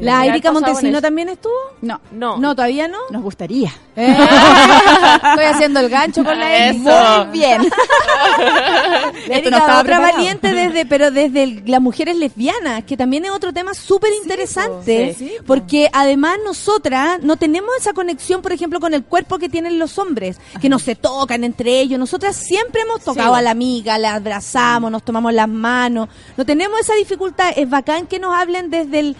¿La 0.00 0.22
Sí, 0.22 0.28
Erika 0.28 0.52
Montesino 0.52 1.00
también 1.02 1.28
estuvo? 1.28 1.52
No, 1.82 2.00
No. 2.12 2.36
No, 2.38 2.54
todavía 2.54 2.88
no. 2.88 2.98
nos 3.10 3.22
gustaría. 3.22 3.72
Eh, 3.96 4.16
Estoy 5.16 5.44
haciendo 5.44 5.80
el 5.80 5.88
gancho 5.88 6.24
con 6.24 6.38
la. 6.38 6.68
Erika. 6.68 7.24
Muy 7.24 7.32
bien. 7.38 7.62
Erika, 9.28 9.50
no 9.50 9.56
otra 9.64 9.82
preparado. 9.82 10.12
valiente 10.16 10.52
desde, 10.52 10.86
pero 10.86 11.10
desde 11.10 11.42
el- 11.42 11.62
las 11.66 11.80
mujeres 11.80 12.16
lesbianas, 12.16 12.84
que 12.84 12.96
también 12.96 13.24
es 13.24 13.30
otro 13.30 13.52
tema 13.52 13.74
súper 13.74 14.10
interesante, 14.22 15.14
sí, 15.18 15.32
porque 15.46 15.88
además 15.92 16.38
nosotras 16.44 17.20
no 17.22 17.36
tenemos 17.36 17.70
esa 17.78 17.92
conexión, 17.92 18.42
por 18.42 18.52
ejemplo, 18.52 18.80
con 18.80 18.94
el 18.94 19.04
cuerpo 19.04 19.38
que 19.38 19.48
tienen 19.48 19.78
los 19.78 19.98
hombres, 19.98 20.38
que 20.60 20.68
no 20.68 20.78
se 20.78 20.94
tocan 20.94 21.44
entre 21.44 21.80
ellos. 21.80 21.98
Nosotras 21.98 22.36
siempre 22.36 22.82
hemos 22.82 23.02
tocado 23.02 23.34
Sí. 23.34 23.38
a 23.38 23.42
la 23.42 23.50
amiga, 23.50 23.98
la 23.98 24.14
abrazamos, 24.14 24.90
nos 24.90 25.02
tomamos 25.02 25.32
las 25.34 25.48
manos, 25.48 26.08
no 26.36 26.44
tenemos 26.44 26.78
esa 26.80 26.94
dificultad. 26.94 27.50
Es 27.56 27.68
bacán 27.68 28.06
que 28.06 28.18
nos 28.18 28.34
hablen 28.34 28.70
desde 28.70 29.00
el 29.00 29.16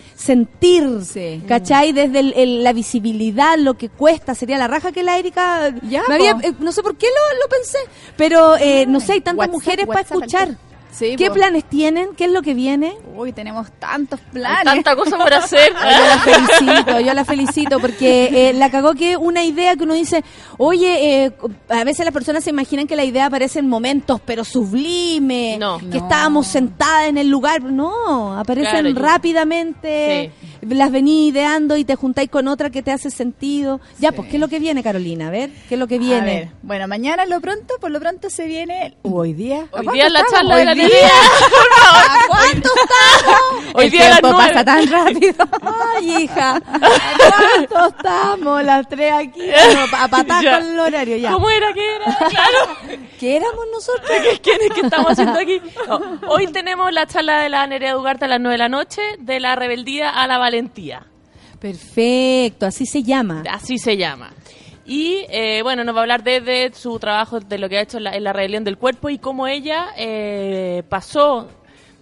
sentir, 0.76 1.04
Sí. 1.04 1.42
¿cachai? 1.46 1.92
Desde 1.92 2.20
el- 2.20 2.32
el- 2.36 2.64
la 2.64 2.72
visibilidad, 2.72 3.56
lo 3.58 3.74
que 3.74 3.88
cuesta. 3.88 4.34
Sería 4.34 4.58
la 4.58 4.68
raja 4.68 4.92
que 4.92 5.02
la 5.02 5.18
Erika... 5.18 5.70
Ya, 5.88 6.02
me 6.08 6.14
había- 6.16 6.34
po. 6.34 6.40
eh, 6.46 6.52
no 6.60 6.72
sé 6.72 6.82
por 6.82 6.96
qué 6.96 7.06
lo, 7.06 7.38
lo 7.42 7.48
pensé, 7.48 7.78
pero 8.16 8.56
eh, 8.56 8.86
no 8.86 9.00
sé, 9.00 9.12
hay 9.14 9.20
tantas 9.20 9.46
WhatsApp, 9.48 9.52
mujeres 9.54 9.86
para 9.86 10.00
escuchar. 10.00 10.56
Sí, 10.90 11.14
¿Qué 11.16 11.28
po. 11.28 11.34
planes 11.34 11.64
tienen? 11.64 12.08
¿Qué 12.16 12.24
es 12.24 12.32
lo 12.32 12.42
que 12.42 12.54
viene? 12.54 12.96
Uy, 13.14 13.32
tenemos 13.32 13.70
tantos 13.78 14.18
Hay 14.20 14.30
planes. 14.32 14.64
tanta 14.64 14.96
cosa 14.96 15.16
por 15.16 15.32
hacer. 15.34 15.68
Yo 15.72 15.84
la 15.84 16.18
felicito, 16.24 17.00
yo 17.00 17.14
la 17.14 17.24
felicito 17.24 17.78
porque 17.78 18.48
eh, 18.48 18.52
la 18.54 18.68
cagó 18.70 18.94
que 18.94 19.16
una 19.16 19.44
idea 19.44 19.76
que 19.76 19.84
uno 19.84 19.94
dice, 19.94 20.24
oye, 20.56 21.24
eh, 21.26 21.32
a 21.68 21.84
veces 21.84 22.04
las 22.04 22.12
personas 22.12 22.42
se 22.42 22.50
imaginan 22.50 22.88
que 22.88 22.96
la 22.96 23.04
idea 23.04 23.26
aparece 23.26 23.60
en 23.60 23.68
momentos, 23.68 24.20
pero 24.24 24.44
sublime, 24.44 25.56
No. 25.60 25.78
que 25.78 25.84
No. 25.86 25.96
estábamos 25.98 26.48
sentadas 26.48 27.08
en 27.08 27.18
el 27.18 27.28
lugar, 27.28 27.62
no, 27.62 28.36
aparecen 28.36 28.70
Claro, 28.70 28.88
yo- 28.88 28.98
rápidamente, 29.00 30.32
las 30.62 30.90
venís 30.90 31.32
ideando 31.32 31.76
y 31.76 31.84
te 31.84 31.94
juntáis 31.94 32.30
con 32.30 32.48
otra 32.48 32.70
que 32.70 32.82
te 32.82 32.90
hace 32.92 33.10
sentido. 33.10 33.80
Ya, 33.98 34.12
pues, 34.12 34.28
¿qué 34.28 34.36
es 34.36 34.40
lo 34.40 34.48
que 34.48 34.58
viene, 34.58 34.82
Carolina? 34.82 35.28
A 35.28 35.30
ver, 35.30 35.50
¿qué 35.68 35.74
es 35.74 35.78
lo 35.78 35.86
que 35.86 35.96
A 35.96 35.98
viene? 35.98 36.20
ver, 36.26 36.48
bueno, 36.62 36.88
mañana 36.88 37.26
lo 37.26 37.40
pronto, 37.40 37.74
por 37.80 37.90
lo 37.90 38.00
pronto 38.00 38.30
se 38.30 38.46
viene. 38.46 38.96
Uh, 39.02 39.18
hoy 39.18 39.32
día. 39.32 39.66
¿A 39.72 39.80
Hoy 39.80 39.88
día 39.92 40.06
es 40.06 40.12
la 40.12 40.24
charla 40.30 40.56
de 40.56 40.64
la 40.64 40.74
día. 40.74 40.86
¿A 41.92 42.26
cuánto 42.26 42.68
estamos? 42.74 43.74
Hoy 43.74 43.84
El 43.86 43.90
día 43.90 44.06
a 44.06 44.08
las 44.10 44.20
tiempo 44.20 44.36
nueve. 44.38 44.52
pasa 44.54 44.64
tan 44.64 44.86
rápido. 44.88 45.48
Ay, 45.96 46.22
hija, 46.24 46.56
¿a 46.56 46.60
¿cuánto 46.60 47.88
estamos 47.96 48.64
las 48.64 48.88
tres 48.88 49.12
aquí? 49.12 49.40
Bueno, 49.46 49.80
a 49.96 50.08
patar 50.08 50.44
con 50.44 50.70
el 50.72 50.78
horario 50.80 51.16
ya. 51.16 51.32
¿Cómo 51.32 51.48
era 51.50 51.72
que 51.72 51.94
era? 51.96 52.04
Claro. 52.28 52.58
¿Qué 53.18 53.36
éramos 53.36 53.64
nosotros? 53.72 54.08
¿Quién 54.42 54.58
es 54.62 54.74
que 54.74 54.80
estamos 54.82 55.10
haciendo 55.10 55.38
aquí? 55.38 55.60
No, 55.88 56.20
hoy 56.28 56.46
tenemos 56.48 56.92
la 56.92 57.06
charla 57.06 57.42
de 57.42 57.48
la 57.48 57.66
Nerea 57.66 57.96
Ugarte 57.96 58.26
a 58.26 58.28
las 58.28 58.40
9 58.40 58.54
de 58.54 58.58
la 58.58 58.68
noche, 58.68 59.02
de 59.18 59.40
la 59.40 59.56
rebeldía 59.56 60.10
a 60.10 60.26
la 60.26 60.38
valentía. 60.38 61.06
Perfecto, 61.58 62.66
así 62.66 62.86
se 62.86 63.02
llama. 63.02 63.42
Así 63.50 63.78
se 63.78 63.96
llama. 63.96 64.32
Y 64.86 65.26
eh, 65.28 65.60
bueno, 65.62 65.84
nos 65.84 65.94
va 65.94 66.00
a 66.00 66.02
hablar 66.02 66.22
desde 66.22 66.72
su 66.72 66.98
trabajo, 66.98 67.40
de 67.40 67.58
lo 67.58 67.68
que 67.68 67.78
ha 67.78 67.82
hecho 67.82 67.98
en 67.98 68.04
la, 68.04 68.16
en 68.16 68.24
la 68.24 68.32
rebelión 68.32 68.64
del 68.64 68.78
cuerpo 68.78 69.10
y 69.10 69.18
cómo 69.18 69.46
ella 69.46 69.88
eh, 69.96 70.82
pasó 70.88 71.48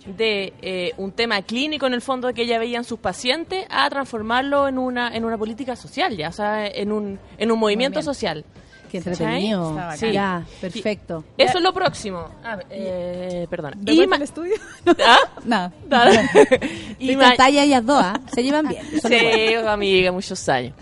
de 0.07 0.53
eh, 0.63 0.93
un 0.97 1.13
tema 1.13 1.43
clínico 1.43 1.87
en 1.87 1.95
el 1.95 2.03
fondo 2.03 2.33
que 2.33 2.43
ella 2.43 2.59
veía 2.59 2.79
en 2.79 2.85
sus 2.85 2.99
pacientes 2.99 3.67
a 3.71 3.91
transformarlo 3.91 4.69
en 4.69 4.79
una 4.79 5.15
en 5.15 5.25
una 5.25 5.37
política 5.37 5.75
social 5.75 6.17
ya 6.17 6.29
o 6.29 6.33
sea 6.33 6.69
en 6.69 6.93
un 6.93 7.19
en 7.39 7.51
un 7.51 7.59
movimiento 7.59 8.01
social 8.03 8.45
Qué 8.91 8.99
entretenido. 8.99 9.79
Sí. 9.97 10.13
Ya, 10.13 10.45
perfecto. 10.61 11.25
eso 11.37 11.59
es 11.59 11.63
lo 11.65 11.73
próximo 11.73 12.29
Ah, 12.45 12.59
eh, 12.71 13.47
perdona 13.51 13.77
¿De 13.79 13.93
y 13.93 14.07
ma- 14.07 14.17
al 14.17 14.23
estudio? 14.23 14.55
¿Ah? 15.07 15.19
No. 15.45 15.73
Nada. 15.89 16.31
Y 16.99 17.13
y 17.13 17.17
ma- 17.17 17.35
talla 17.37 17.63
ellas 17.65 17.85
dos, 17.85 18.01
¿ah? 18.03 18.21
Se 18.35 18.43
llevan 18.43 18.67
bien. 18.69 18.83
Sí, 19.07 19.55
amiga, 19.55 20.13
muchos 20.13 20.49
años. 20.49 20.75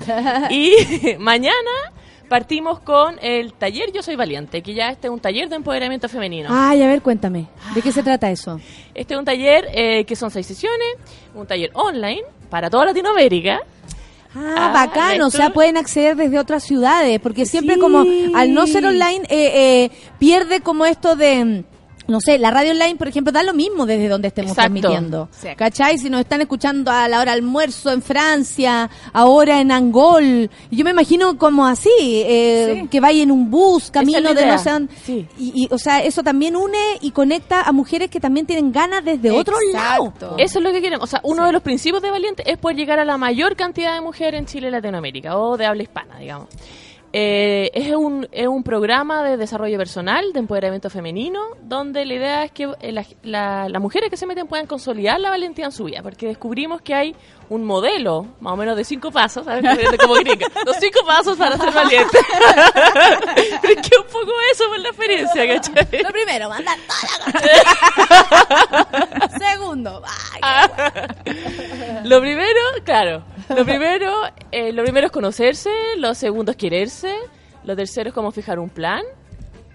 Y 0.51 0.73
mañana 1.19 1.55
partimos 2.29 2.81
con 2.81 3.19
el 3.23 3.53
taller 3.53 3.93
Yo 3.93 4.03
Soy 4.03 4.17
Valiente, 4.17 4.63
que 4.63 4.75
ya 4.75 4.91
este 4.91 5.09
es 5.09 5.13
un 5.13 5.21
taller 5.21 5.49
de 5.49 5.57
empoderamiento 5.57 6.09
femenino. 6.09 6.49
Ay, 6.53 6.83
a 6.83 6.87
ver, 6.87 7.03
cuéntame. 7.03 7.47
¿De 7.75 7.83
qué 7.83 7.93
se 7.93 8.03
trata 8.03 8.31
eso? 8.31 8.61
Este 8.95 9.15
es 9.15 9.19
un 9.19 9.25
taller 9.27 9.67
eh, 9.73 10.05
que 10.05 10.17
son 10.17 10.31
seis 10.31 10.47
sesiones, 10.47 10.87
un 11.35 11.47
taller 11.47 11.71
online 11.75 12.23
para 12.51 12.71
toda 12.71 12.87
Latinoamérica. 12.87 13.61
Ah, 14.37 14.55
Ah, 14.57 14.73
bacano, 14.73 15.27
o 15.29 15.31
sea, 15.31 15.51
pueden 15.53 15.77
acceder 15.77 16.17
desde 16.17 16.39
otras 16.39 16.65
ciudades, 16.65 17.21
porque 17.21 17.47
siempre 17.47 17.75
Sí. 17.75 17.81
como 17.81 18.05
al 18.35 18.53
no 18.53 18.67
ser 18.67 18.85
online 18.85 19.23
eh, 19.29 19.53
eh, 19.85 19.91
pierde 20.19 20.61
como 20.61 20.87
esto 20.87 21.15
de 21.17 21.65
no 22.07 22.21
sé, 22.21 22.39
la 22.39 22.51
radio 22.51 22.73
online, 22.73 22.97
por 22.97 23.09
ejemplo, 23.09 23.33
da 23.33 23.43
lo 23.43 23.55
mismo 23.55 23.87
desde 23.87 24.09
donde 24.09 24.29
estemos 24.29 24.53
Exacto. 24.53 24.81
transmitiendo. 24.81 25.29
Sí. 25.33 25.49
¿Cachai? 25.57 25.99
Si 25.99 26.11
nos 26.11 26.21
están 26.21 26.41
escuchando 26.41 26.91
a 26.91 27.09
la 27.09 27.21
hora 27.21 27.33
de 27.33 27.39
almuerzo 27.39 27.91
en 27.93 28.03
Francia, 28.03 28.91
ahora 29.13 29.61
en 29.61 29.73
Angol, 29.73 30.51
yo 30.71 30.85
me 30.85 30.91
imagino 30.91 31.39
como 31.39 31.67
así, 31.67 31.91
eh, 32.01 32.81
Sí. 32.83 32.89
que 32.89 33.01
vaya 33.01 33.23
en 33.23 33.31
un 33.31 33.51
bus, 33.51 33.91
camino 33.91 34.19
es 34.31 34.35
de 34.35 34.47
no. 34.47 34.89
Sí. 35.05 35.27
Y, 35.39 35.65
y, 35.65 35.69
o 35.71 35.79
sea, 35.79 36.03
eso 36.03 36.23
también 36.23 36.57
une 36.57 36.79
y 37.01 37.11
conecta 37.11 37.63
a 37.63 37.73
mujeres 37.73 38.11
que 38.11 38.21
también 38.21 38.47
tienen 38.47 38.73
ganas 38.73 39.05
desde 39.05 39.31
otro 39.31 39.57
lado. 39.73 40.13
Eso 40.39 40.59
es 40.59 40.65
lo 40.65 40.73
que 40.73 40.81
queremos. 40.81 41.05
O 41.05 41.07
sea, 41.07 41.21
uno 41.25 41.45
de 41.47 41.53
los 41.53 41.63
principios 41.63 42.03
de 42.03 42.11
Valiente 42.11 42.43
es 42.51 42.59
poder 42.59 42.77
llegar 42.77 42.99
a 42.99 43.05
la 43.05 43.17
mayor 43.17 43.57
cantidad 43.57 43.95
de 43.95 44.01
mujeres 44.01 44.39
en 44.41 44.47
Chile 44.47 44.69
y 44.69 44.71
Latinoamérica, 44.71 45.37
o 45.39 45.57
de 45.57 45.67
habla 45.67 45.83
hispana, 45.83 46.19
digamos. 46.19 46.49
Eh, 47.17 47.71
es, 47.75 47.95
un, 47.95 48.27
es 48.33 48.49
un 48.49 48.65
programa 48.65 49.23
de 49.23 49.37
desarrollo 49.37 49.79
personal, 49.79 50.33
de 50.33 50.41
empoderamiento 50.41 50.91
femenino, 50.91 51.41
donde 51.63 52.05
la 52.05 52.15
idea 52.15 52.45
es 52.45 52.51
que 52.51 52.65
eh, 52.81 52.91
la- 52.91 53.05
la- 53.23 53.69
las 53.69 53.81
mujeres 53.81 54.11
que 54.11 54.17
se 54.17 54.27
meten 54.27 54.49
puedan 54.49 54.67
consolidar 54.67 55.21
la 55.21 55.31
valentía 55.31 55.67
en 55.67 55.71
su 55.71 55.85
vida, 55.85 56.03
porque 56.03 56.27
descubrimos 56.27 56.83
que 56.83 56.93
hay 56.93 57.15
un 57.49 57.65
modelo, 57.65 58.27
más 58.41 58.53
o 58.53 58.57
menos 58.57 58.77
de 58.77 58.85
cinco 58.85 59.11
pasos, 59.11 59.45
¿sabes? 59.45 59.65
Como 60.01 60.15
gringa, 60.15 60.47
los 60.65 60.77
cinco 60.77 61.01
pasos 61.07 61.37
para 61.37 61.57
ser 61.57 61.73
valiente. 61.73 62.19
Es 63.63 63.89
que 63.89 63.97
un 63.99 64.07
poco 64.07 64.33
eso 64.53 64.69
por 64.69 64.79
la 64.79 64.89
experiencia, 64.89 65.47
¿cachai? 65.47 66.03
Lo 66.03 66.11
primero, 66.11 66.49
mandar 66.49 66.79
toda 66.87 67.33
la. 69.31 69.39
Segundo, 69.39 70.03
ay, 70.43 70.71
Lo 72.05 72.21
primero, 72.21 72.61
claro, 72.85 73.25
lo 73.49 73.65
primero, 73.65 74.13
eh, 74.51 74.73
lo 74.73 74.83
primero 74.83 75.07
es 75.07 75.13
conocerse, 75.13 75.71
lo 75.97 76.15
segundo 76.15 76.53
es 76.53 76.57
quererse, 76.57 77.15
lo 77.65 77.75
tercero 77.77 78.09
es 78.11 78.15
como 78.15 78.31
fijar 78.31 78.59
un 78.59 78.69
plan, 78.71 79.03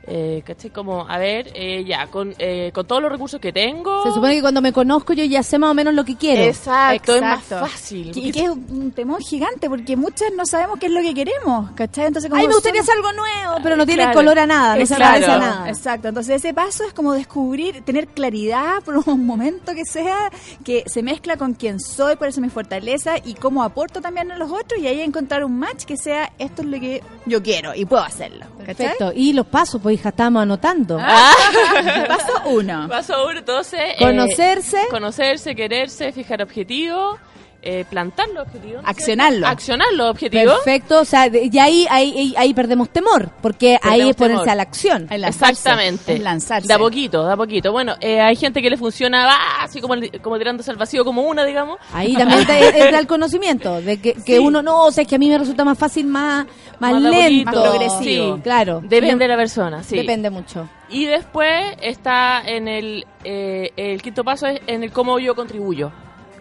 eh, 0.08 0.42
¿cachai? 0.46 0.72
Como, 0.72 1.08
a 1.08 1.18
ver, 1.18 1.52
eh, 1.54 1.84
ya, 1.86 2.08
con, 2.08 2.34
eh, 2.40 2.72
con 2.74 2.88
todos 2.88 3.02
los 3.02 3.12
recursos 3.12 3.40
que 3.40 3.52
tengo. 3.54 4.04
Se 4.04 4.12
supone 4.12 4.36
que 4.36 4.42
cuando 4.42 4.62
me 4.62 4.74
conozco 4.74 5.14
yo 5.14 5.24
ya 5.24 5.44
sé 5.44 5.60
más 5.60 5.72
o 5.72 5.74
menos 5.74 5.94
lo 5.94 6.04
que 6.06 6.16
quiero. 6.16 6.42
Exacto, 6.44 7.16
es 7.16 7.22
más 7.22 7.44
fácil. 7.44 8.12
Y 8.16 8.32
que 8.32 8.46
es 8.46 8.50
un 8.50 8.92
temor 8.96 9.22
gigante 9.22 9.70
porque 9.70 9.96
muchas 9.96 10.32
no 10.36 10.46
sabemos 10.46 10.80
qué 10.80 10.88
es 10.88 10.92
lo 10.92 11.02
que 11.02 11.14
queremos, 11.14 11.72
¿cachai? 11.72 12.08
Entonces, 12.08 12.30
como 12.30 12.42
Ay, 12.42 12.48
me 12.48 12.54
gustaría 12.54 12.82
son- 12.84 12.90
hacer 12.92 13.06
algo 13.06 13.14
nuevo, 13.22 13.60
pero 13.64 13.76
no 13.76 13.86
tiene 13.86 14.04
Claro. 14.04 14.18
color 14.20 14.40
a 14.40 14.46
nada, 14.48 14.76
no 14.78 14.86
se 14.86 14.96
claro. 14.96 15.12
parece 15.14 15.32
a 15.32 15.38
nada. 15.38 15.70
Exacto, 15.70 16.08
entonces 16.08 16.36
ese 16.38 16.54
paso 16.54 16.84
es 16.86 16.94
como 16.94 17.14
descubrir, 17.14 17.82
tener 17.84 18.08
claridad 18.08 18.82
por 18.84 18.98
un 19.08 19.26
momento 19.26 19.74
que 19.76 19.86
sea, 19.86 20.32
que 20.64 20.84
se 20.88 21.04
mezcla 21.04 21.38
con 21.38 21.54
quién 21.54 21.80
soy, 21.80 22.16
cuál 22.16 22.30
es 22.32 22.40
mi 22.40 22.50
fortaleza 22.50 23.16
y 23.24 23.34
cómo 23.36 23.64
aporto 23.64 24.02
también 24.02 24.32
a 24.32 24.38
los 24.38 24.52
otros 24.52 24.80
y 24.80 24.88
ahí 24.88 25.02
encontrar 25.02 25.44
un 25.44 25.58
match 25.60 25.84
que 25.86 25.98
sea 25.98 26.32
esto 26.40 26.62
es 26.62 26.68
lo 26.68 26.80
que 26.80 27.04
yo 27.26 27.44
quiero 27.44 27.76
y 27.76 27.86
puedo 27.86 28.04
hacerlo. 28.04 28.46
¿cachai? 28.60 28.76
Perfecto. 28.76 29.12
Y 29.16 29.34
los 29.34 29.46
pasos, 29.48 29.82
pues 29.90 30.00
hija, 30.02 30.10
estamos 30.10 30.44
anotando. 30.44 30.98
Paso 30.98 32.50
uno. 32.50 32.88
Paso 32.88 33.26
uno, 33.28 33.40
entonces. 33.40 33.80
eh, 33.80 33.96
Conocerse. 33.98 34.88
conocerse, 34.92 35.56
quererse, 35.56 36.12
fijar 36.12 36.42
objetivos, 36.44 37.18
eh, 37.62 37.86
plantar 37.90 38.28
los 38.30 38.44
objetivos. 38.48 38.82
¿no 38.84 38.90
es 38.90 38.98
Accionarlo. 38.98 39.48
Accionar 39.48 39.88
los 39.94 40.10
objetivos. 40.12 40.56
Perfecto, 40.64 41.02
o 41.02 41.06
sea, 41.06 41.30
de- 41.30 41.50
y 41.52 41.60
ahí, 41.60 41.86
ahí, 41.90 42.34
ahí, 42.38 42.54
perdemos 42.54 42.90
temor, 42.90 43.30
porque 43.42 43.78
ahí 43.82 44.10
es 44.10 44.16
ponerse 44.16 44.42
temor. 44.44 44.50
a 44.50 44.56
la 44.56 44.64
acción. 44.64 45.08
Es 45.10 45.20
lanzarse, 45.20 45.52
Exactamente. 45.52 46.14
es 46.14 46.20
lanzarse. 46.22 46.68
De 46.68 46.74
a 46.74 46.78
poquito, 46.80 47.26
de 47.26 47.34
a 47.34 47.38
poquito. 47.38 47.72
Bueno, 47.72 47.96
eh, 48.00 48.22
hay 48.22 48.36
gente 48.36 48.62
que 48.62 48.70
le 48.70 48.78
funciona 48.78 49.26
ah, 49.30 49.64
así 49.64 49.82
como, 49.82 49.96
como 50.22 50.38
tirándose 50.38 50.72
al 50.72 50.78
vacío 50.78 51.04
como 51.04 51.24
una, 51.24 51.44
digamos. 51.46 51.78
Ahí 51.94 52.14
también 52.16 52.46
te- 52.46 52.80
entra 52.84 53.00
el 53.00 53.08
conocimiento, 53.08 53.82
de 53.82 54.00
que, 54.00 54.14
que 54.14 54.38
Sí. 54.38 54.40
uno 54.40 54.62
no, 54.62 54.86
o 54.86 54.92
sea, 54.92 55.02
es 55.02 55.08
que 55.08 55.16
a 55.16 55.20
mí 55.20 55.30
me 55.30 55.38
resulta 55.38 55.66
más 55.66 55.78
fácil, 55.78 56.06
más, 56.08 56.46
más, 56.80 56.94
lento. 57.02 57.52
Más 57.52 57.56
progresivo. 57.70 58.36
Sí. 58.38 58.42
Claro. 58.42 58.82
Depende 58.84 59.26
de 59.26 59.28
la 59.28 59.38
persona, 59.38 59.84
sí. 59.84 59.98
Depende 59.98 60.30
mucho. 60.30 60.70
Y 60.90 61.06
después 61.06 61.52
está 61.82 62.42
en 62.46 62.68
el, 62.68 63.06
eh, 63.24 63.72
el 63.78 64.02
quinto 64.02 64.24
paso 64.24 64.48
es 64.48 64.60
en 64.66 64.84
el 64.84 64.92
cómo 64.92 65.20
yo 65.20 65.36
contribuyo. 65.36 65.92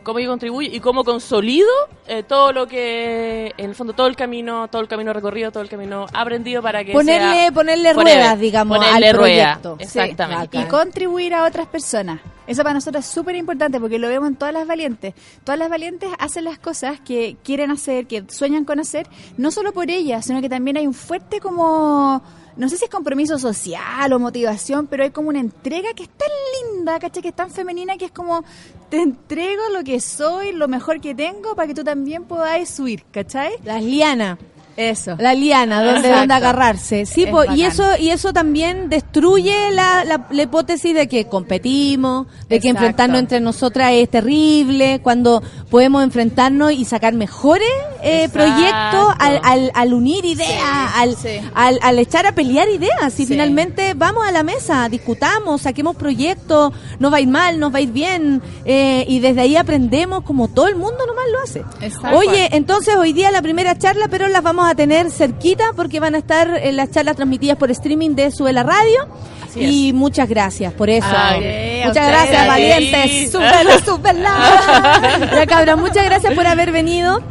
Cómo 0.02 0.18
yo 0.18 0.28
contribuyo 0.30 0.68
y 0.72 0.80
cómo 0.80 1.04
consolido 1.04 1.68
eh, 2.06 2.22
todo 2.22 2.52
lo 2.52 2.66
que, 2.66 3.52
en 3.56 3.70
el 3.70 3.74
fondo, 3.74 3.92
todo 3.92 4.06
el 4.06 4.16
camino, 4.16 4.68
todo 4.68 4.82
el 4.82 4.88
camino 4.88 5.12
recorrido, 5.12 5.50
todo 5.52 5.62
el 5.62 5.68
camino 5.68 6.06
aprendido 6.12 6.62
para 6.62 6.84
que 6.84 6.92
Ponerle, 6.92 7.36
sea 7.36 7.52
ponerle 7.52 7.94
forever. 7.94 8.16
ruedas, 8.16 8.40
digamos, 8.40 8.78
Ponerle 8.78 9.08
al 9.08 9.14
rueda, 9.16 9.58
proyecto. 9.60 9.76
Exactamente. 9.78 10.58
Sí, 10.58 10.64
y 10.64 10.66
contribuir 10.68 11.34
a 11.34 11.44
otras 11.44 11.66
personas. 11.66 12.20
Eso 12.46 12.62
para 12.62 12.74
nosotros 12.74 13.04
es 13.04 13.10
súper 13.10 13.36
importante 13.36 13.78
porque 13.78 13.98
lo 13.98 14.08
vemos 14.08 14.28
en 14.28 14.36
todas 14.36 14.54
las 14.54 14.66
valientes. 14.66 15.12
Todas 15.44 15.58
las 15.58 15.68
valientes 15.68 16.08
hacen 16.18 16.44
las 16.44 16.58
cosas 16.58 16.98
que 17.00 17.36
quieren 17.44 17.70
hacer, 17.70 18.06
que 18.06 18.24
sueñan 18.28 18.64
con 18.64 18.80
hacer, 18.80 19.06
no 19.36 19.50
solo 19.50 19.72
por 19.72 19.90
ellas, 19.90 20.24
sino 20.24 20.40
que 20.40 20.48
también 20.48 20.78
hay 20.78 20.86
un 20.86 20.94
fuerte 20.94 21.40
como, 21.40 22.22
no 22.58 22.68
sé 22.68 22.76
si 22.76 22.84
es 22.84 22.90
compromiso 22.90 23.38
social 23.38 24.12
o 24.12 24.18
motivación, 24.18 24.88
pero 24.88 25.04
hay 25.04 25.10
como 25.10 25.28
una 25.28 25.38
entrega 25.38 25.94
que 25.94 26.02
es 26.02 26.08
tan 26.10 26.28
linda, 26.74 26.98
¿cachai? 26.98 27.22
Que 27.22 27.28
es 27.28 27.36
tan 27.36 27.50
femenina 27.50 27.96
que 27.96 28.06
es 28.06 28.10
como, 28.10 28.44
te 28.90 29.00
entrego 29.00 29.62
lo 29.72 29.84
que 29.84 30.00
soy, 30.00 30.52
lo 30.52 30.66
mejor 30.66 31.00
que 31.00 31.14
tengo 31.14 31.54
para 31.54 31.68
que 31.68 31.74
tú 31.74 31.84
también 31.84 32.24
podáis 32.24 32.68
subir, 32.68 33.04
¿cachai? 33.12 33.52
Las 33.64 33.82
lianas. 33.82 34.38
Eso. 34.78 35.16
La 35.18 35.34
liana, 35.34 35.82
donde, 35.82 36.08
donde 36.08 36.34
agarrarse. 36.34 37.04
Sí, 37.04 37.24
Es 37.24 37.30
po, 37.30 37.42
y 37.52 37.64
eso 37.64 37.82
y 37.98 38.10
eso 38.10 38.32
también 38.32 38.88
destruye 38.88 39.72
la, 39.72 40.04
la, 40.04 40.28
la 40.30 40.42
hipótesis 40.42 40.94
de 40.94 41.08
que 41.08 41.26
competimos, 41.26 42.28
de 42.48 42.60
que 42.60 42.68
enfrentarnos 42.68 43.18
entre 43.18 43.40
nosotras 43.40 43.90
es 43.94 44.08
terrible, 44.08 45.00
cuando 45.02 45.42
podemos 45.68 46.04
enfrentarnos 46.04 46.70
y 46.70 46.84
sacar 46.84 47.12
mejores 47.14 47.68
eh, 48.02 48.24
Exacto. 48.24 48.38
proyectos 48.38 49.14
al, 49.18 49.40
al, 49.44 49.70
al 49.74 49.94
unir 49.94 50.24
ideas, 50.24 50.62
al, 50.96 51.16
sí. 51.16 51.40
al, 51.54 51.78
al 51.82 51.98
echar 51.98 52.26
a 52.26 52.32
pelear 52.32 52.68
ideas. 52.68 53.12
Y 53.18 53.24
Sí. 53.24 53.26
finalmente 53.26 53.94
vamos 53.94 54.26
a 54.26 54.32
la 54.32 54.42
mesa, 54.42 54.88
discutamos, 54.88 55.62
saquemos 55.62 55.96
proyectos, 55.96 56.72
nos 56.98 57.12
va 57.12 57.16
a 57.16 57.20
ir 57.20 57.28
mal, 57.28 57.58
nos 57.60 57.72
va 57.72 57.78
a 57.78 57.80
ir 57.80 57.90
bien, 57.92 58.42
eh, 58.64 59.04
y 59.08 59.20
desde 59.20 59.40
ahí 59.42 59.56
aprendemos 59.56 60.22
como 60.24 60.48
todo 60.48 60.66
el 60.68 60.76
mundo 60.76 61.06
nomás 61.06 61.24
lo 61.32 61.40
hace. 61.42 61.64
Exacto. 61.84 62.16
Oye, 62.18 62.48
entonces 62.52 62.96
hoy 62.96 63.12
día 63.12 63.30
la 63.30 63.42
primera 63.42 63.76
charla, 63.78 64.08
pero 64.08 64.28
las 64.28 64.42
vamos 64.42 64.68
a 64.70 64.74
tener 64.74 65.10
cerquita 65.10 65.72
porque 65.76 66.00
van 66.00 66.14
a 66.14 66.18
estar 66.18 66.48
en 66.62 66.76
las 66.76 66.90
charlas 66.90 67.16
transmitidas 67.16 67.56
por 67.56 67.70
streaming 67.70 68.14
de 68.14 68.30
Sube 68.30 68.52
la 68.52 68.62
Radio. 68.62 69.08
Así 69.48 69.88
y 69.88 69.92
muchas 69.94 70.28
gracias 70.28 70.72
por 70.74 70.90
eso. 70.90 71.06
Ay, 71.10 71.80
a 71.82 71.88
muchas 71.88 72.06
gracias, 72.06 72.46
valientes. 72.46 73.32
Súbela, 73.32 73.78
súbela. 73.84 75.30
Ya 75.34 75.46
cabra, 75.46 75.76
muchas 75.76 76.04
gracias 76.04 76.34
por 76.34 76.46
haber 76.46 76.70
venido. 76.70 77.22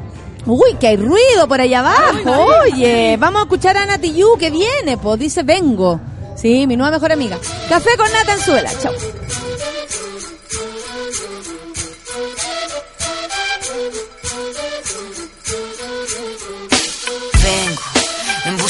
Uy, 0.48 0.76
que 0.80 0.88
hay 0.88 0.98
ruido 0.98 1.48
por 1.48 1.60
allá 1.60 1.80
abajo. 1.80 2.46
Oye, 2.64 3.18
vamos 3.20 3.42
a 3.42 3.44
escuchar 3.44 3.76
a 3.78 3.86
Nati 3.86 4.14
Yu 4.14 4.38
que 4.40 4.50
viene, 4.50 4.98
pues 4.98 5.20
dice 5.20 5.44
vengo. 5.44 6.00
Sí, 6.36 6.66
mi 6.68 6.78
nueva 6.78 6.92
mejor 6.92 7.12
amiga. 7.12 7.38
Café 7.68 7.98
con 7.98 8.12
Nata 8.12 8.34
en 8.34 8.40
Suela. 8.40 8.72
Chao. 8.82 8.94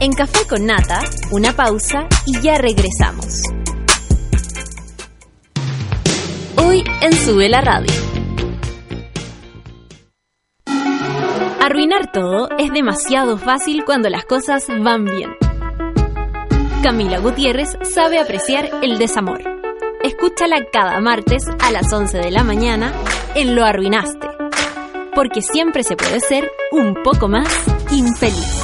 En 0.00 0.12
Café 0.12 0.46
con 0.48 0.66
Nata, 0.66 1.00
una 1.30 1.52
pausa 1.52 2.08
y 2.26 2.40
ya 2.40 2.58
regresamos. 2.58 3.40
Hoy 6.56 6.84
en 7.00 7.12
Sube 7.12 7.48
la 7.48 7.60
Radio. 7.60 7.92
Arruinar 11.60 12.10
todo 12.12 12.48
es 12.58 12.72
demasiado 12.72 13.38
fácil 13.38 13.84
cuando 13.84 14.10
las 14.10 14.24
cosas 14.24 14.66
van 14.82 15.04
bien. 15.04 15.30
Camila 16.82 17.18
Gutiérrez 17.18 17.78
sabe 17.82 18.18
apreciar 18.18 18.68
el 18.82 18.98
desamor. 18.98 19.42
Escúchala 20.02 20.66
cada 20.70 21.00
martes 21.00 21.44
a 21.60 21.70
las 21.70 21.90
11 21.90 22.18
de 22.18 22.30
la 22.30 22.44
mañana 22.44 22.92
en 23.34 23.54
Lo 23.54 23.64
Arruinaste. 23.64 24.28
Porque 25.14 25.40
siempre 25.40 25.82
se 25.82 25.96
puede 25.96 26.20
ser 26.20 26.50
un 26.72 26.94
poco 27.02 27.28
más 27.28 27.48
infeliz. 27.90 28.63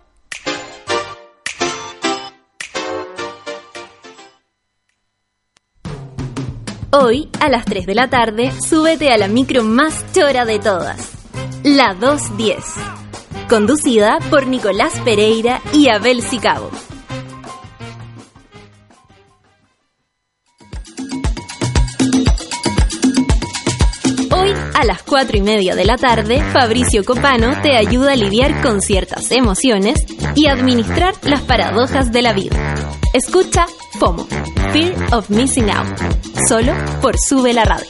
Hoy, 6.93 7.29
a 7.39 7.47
las 7.47 7.63
3 7.63 7.85
de 7.85 7.95
la 7.95 8.09
tarde, 8.09 8.51
súbete 8.67 9.13
a 9.13 9.17
la 9.17 9.29
micro 9.29 9.63
más 9.63 10.03
chora 10.11 10.43
de 10.43 10.59
todas, 10.59 11.13
la 11.63 11.93
210, 11.93 12.57
conducida 13.47 14.19
por 14.29 14.45
Nicolás 14.45 14.99
Pereira 15.05 15.61
y 15.71 15.87
Abel 15.87 16.21
Sicabo. 16.21 16.69
A 24.81 24.83
las 24.83 25.03
4 25.03 25.37
y 25.37 25.41
media 25.41 25.75
de 25.75 25.85
la 25.85 25.95
tarde, 25.95 26.41
Fabricio 26.51 27.05
Copano 27.05 27.61
te 27.61 27.77
ayuda 27.77 28.13
a 28.13 28.15
lidiar 28.15 28.63
con 28.63 28.81
ciertas 28.81 29.31
emociones 29.31 30.03
y 30.35 30.47
administrar 30.47 31.13
las 31.21 31.41
paradojas 31.41 32.11
de 32.11 32.23
la 32.23 32.33
vida. 32.33 32.75
Escucha 33.13 33.67
FOMO, 33.99 34.25
Fear 34.73 35.13
of 35.13 35.29
Missing 35.29 35.69
Out, 35.69 35.99
solo 36.47 36.73
por 36.99 37.15
Sube 37.19 37.53
la 37.53 37.63
Radio. 37.63 37.87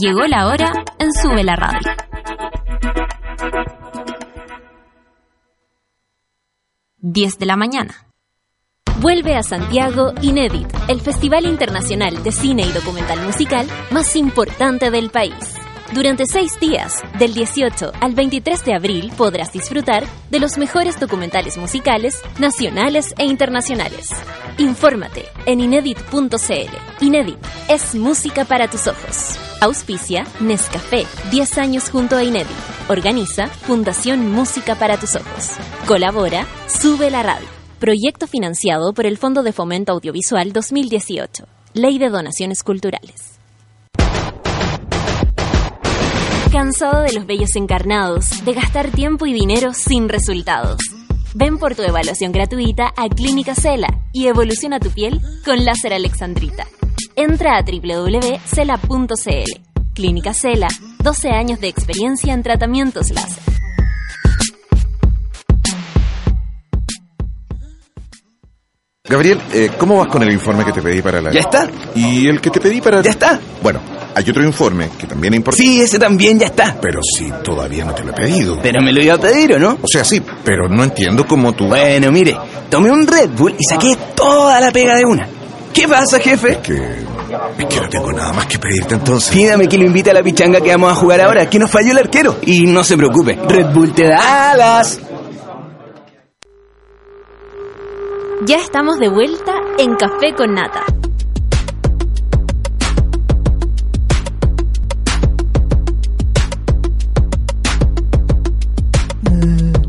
Llegó 0.00 0.26
la 0.26 0.48
hora 0.48 0.72
en 0.98 1.12
Sube 1.12 1.44
la 1.44 1.54
Radio. 1.54 1.92
Diez 6.96 7.38
de 7.38 7.46
la 7.46 7.56
mañana. 7.56 8.07
Vuelve 9.00 9.36
a 9.36 9.44
Santiago 9.44 10.12
Inédit, 10.22 10.66
el 10.88 11.00
Festival 11.00 11.46
Internacional 11.46 12.20
de 12.24 12.32
Cine 12.32 12.62
y 12.66 12.72
Documental 12.72 13.24
Musical 13.24 13.68
más 13.92 14.16
importante 14.16 14.90
del 14.90 15.10
país. 15.10 15.54
Durante 15.94 16.26
seis 16.26 16.58
días, 16.58 17.00
del 17.16 17.32
18 17.32 17.92
al 18.00 18.14
23 18.14 18.64
de 18.64 18.74
abril, 18.74 19.12
podrás 19.16 19.52
disfrutar 19.52 20.04
de 20.30 20.40
los 20.40 20.58
mejores 20.58 20.98
documentales 20.98 21.58
musicales 21.58 22.20
nacionales 22.40 23.14
e 23.18 23.24
internacionales. 23.24 24.08
Infórmate 24.58 25.26
en 25.46 25.60
inédit.cl. 25.60 27.04
Inédit 27.04 27.38
es 27.68 27.94
música 27.94 28.44
para 28.46 28.68
tus 28.68 28.88
ojos. 28.88 29.38
Auspicia 29.60 30.26
Nescafé, 30.40 31.06
10 31.30 31.58
años 31.58 31.88
junto 31.88 32.16
a 32.16 32.24
Inédit. 32.24 32.50
Organiza 32.88 33.46
Fundación 33.46 34.32
Música 34.32 34.74
para 34.74 34.98
tus 34.98 35.14
ojos. 35.14 35.52
Colabora 35.86 36.44
Sube 36.66 37.12
la 37.12 37.22
Radio. 37.22 37.57
Proyecto 37.78 38.26
financiado 38.26 38.92
por 38.92 39.06
el 39.06 39.18
Fondo 39.18 39.44
de 39.44 39.52
Fomento 39.52 39.92
Audiovisual 39.92 40.52
2018. 40.52 41.44
Ley 41.74 41.98
de 41.98 42.08
Donaciones 42.08 42.64
Culturales. 42.64 43.38
¿Cansado 46.50 47.02
de 47.02 47.12
los 47.12 47.24
bellos 47.24 47.54
encarnados, 47.54 48.44
de 48.44 48.52
gastar 48.52 48.90
tiempo 48.90 49.26
y 49.26 49.32
dinero 49.32 49.74
sin 49.74 50.08
resultados? 50.08 50.80
Ven 51.34 51.58
por 51.58 51.76
tu 51.76 51.82
evaluación 51.82 52.32
gratuita 52.32 52.92
a 52.96 53.08
Clínica 53.08 53.54
Cela 53.54 54.02
y 54.12 54.26
evoluciona 54.26 54.80
tu 54.80 54.90
piel 54.90 55.20
con 55.44 55.64
láser 55.64 55.92
alexandrita. 55.92 56.66
Entra 57.14 57.58
a 57.58 57.62
www.cela.cl. 57.62 59.12
Clínica 59.94 60.34
Cela, 60.34 60.68
12 61.04 61.28
años 61.28 61.60
de 61.60 61.68
experiencia 61.68 62.34
en 62.34 62.42
tratamientos 62.42 63.10
láser. 63.10 63.57
Gabriel, 69.08 69.40
eh, 69.54 69.70
¿cómo 69.78 69.96
vas 69.96 70.08
con 70.08 70.22
el 70.22 70.30
informe 70.30 70.64
que 70.64 70.72
te 70.72 70.82
pedí 70.82 71.00
para 71.00 71.20
la... 71.22 71.32
¿Ya 71.32 71.40
está? 71.40 71.66
¿Y 71.94 72.26
el 72.26 72.40
que 72.40 72.50
te 72.50 72.60
pedí 72.60 72.80
para... 72.80 73.00
¿Ya 73.00 73.10
está? 73.10 73.40
Bueno, 73.62 73.80
hay 74.14 74.28
otro 74.28 74.44
informe 74.44 74.90
que 74.98 75.06
también 75.06 75.32
es 75.32 75.38
importante. 75.38 75.66
Sí, 75.66 75.80
ese 75.80 75.98
también 75.98 76.38
ya 76.38 76.46
está. 76.46 76.76
Pero 76.80 77.00
sí, 77.02 77.32
todavía 77.42 77.86
no 77.86 77.94
te 77.94 78.04
lo 78.04 78.10
he 78.10 78.14
pedido. 78.14 78.58
Pero 78.62 78.82
me 78.82 78.92
lo 78.92 79.00
iba 79.00 79.14
a 79.14 79.18
pedir, 79.18 79.54
¿o 79.54 79.58
no? 79.58 79.78
O 79.80 79.88
sea, 79.88 80.04
sí, 80.04 80.22
pero 80.44 80.68
no 80.68 80.84
entiendo 80.84 81.26
cómo 81.26 81.54
tú... 81.54 81.68
Bueno, 81.68 82.12
mire, 82.12 82.36
tomé 82.68 82.90
un 82.90 83.06
Red 83.06 83.30
Bull 83.30 83.54
y 83.58 83.64
saqué 83.64 83.96
toda 84.14 84.60
la 84.60 84.70
pega 84.70 84.94
de 84.96 85.04
una. 85.06 85.26
¿Qué 85.72 85.88
pasa, 85.88 86.18
jefe? 86.20 86.52
Es 86.52 86.58
que... 86.58 87.08
Es 87.58 87.66
que 87.66 87.80
no 87.80 87.88
tengo 87.88 88.12
nada 88.12 88.32
más 88.32 88.46
que 88.46 88.58
pedirte 88.58 88.94
entonces. 88.94 89.34
Pídame 89.34 89.68
que 89.68 89.76
lo 89.76 89.84
invite 89.84 90.10
a 90.10 90.14
la 90.14 90.22
pichanga 90.22 90.60
que 90.60 90.70
vamos 90.70 90.92
a 90.92 90.94
jugar 90.94 91.20
ahora, 91.20 91.48
que 91.48 91.58
nos 91.58 91.70
falló 91.70 91.92
el 91.92 91.98
arquero. 91.98 92.36
Y 92.42 92.66
no 92.66 92.82
se 92.82 92.96
preocupe, 92.96 93.38
Red 93.48 93.72
Bull 93.72 93.92
te 93.92 94.04
da 94.04 94.52
alas. 94.52 94.98
Ya 98.46 98.56
estamos 98.56 99.00
de 99.00 99.08
vuelta 99.08 99.52
en 99.78 99.96
Café 99.96 100.32
con 100.36 100.54
Nata. 100.54 100.84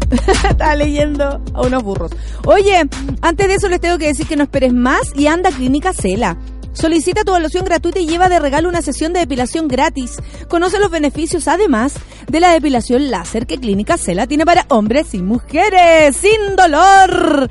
Estaba 0.49 0.75
leyendo 0.75 1.43
a 1.53 1.61
unos 1.61 1.83
burros. 1.83 2.11
Oye, 2.45 2.89
antes 3.21 3.47
de 3.47 3.53
eso 3.53 3.69
les 3.69 3.79
tengo 3.79 3.99
que 3.99 4.07
decir 4.07 4.25
que 4.25 4.35
no 4.35 4.43
esperes 4.43 4.73
más 4.73 5.11
y 5.15 5.27
anda 5.27 5.49
a 5.49 5.53
Clínica 5.53 5.93
Cela. 5.93 6.35
Solicita 6.73 7.23
tu 7.23 7.31
evaluación 7.31 7.65
gratuita 7.65 7.99
y 7.99 8.07
lleva 8.07 8.29
de 8.29 8.39
regalo 8.39 8.67
una 8.67 8.81
sesión 8.81 9.13
de 9.13 9.19
depilación 9.19 9.67
gratis. 9.67 10.17
Conoce 10.47 10.79
los 10.79 10.89
beneficios, 10.89 11.47
además, 11.47 11.93
de 12.27 12.39
la 12.39 12.51
depilación 12.51 13.11
láser 13.11 13.45
que 13.45 13.57
Clínica 13.57 13.97
Cela 13.97 14.25
tiene 14.25 14.45
para 14.45 14.65
hombres 14.69 15.13
y 15.13 15.21
mujeres, 15.21 16.15
sin 16.15 16.55
dolor. 16.55 17.49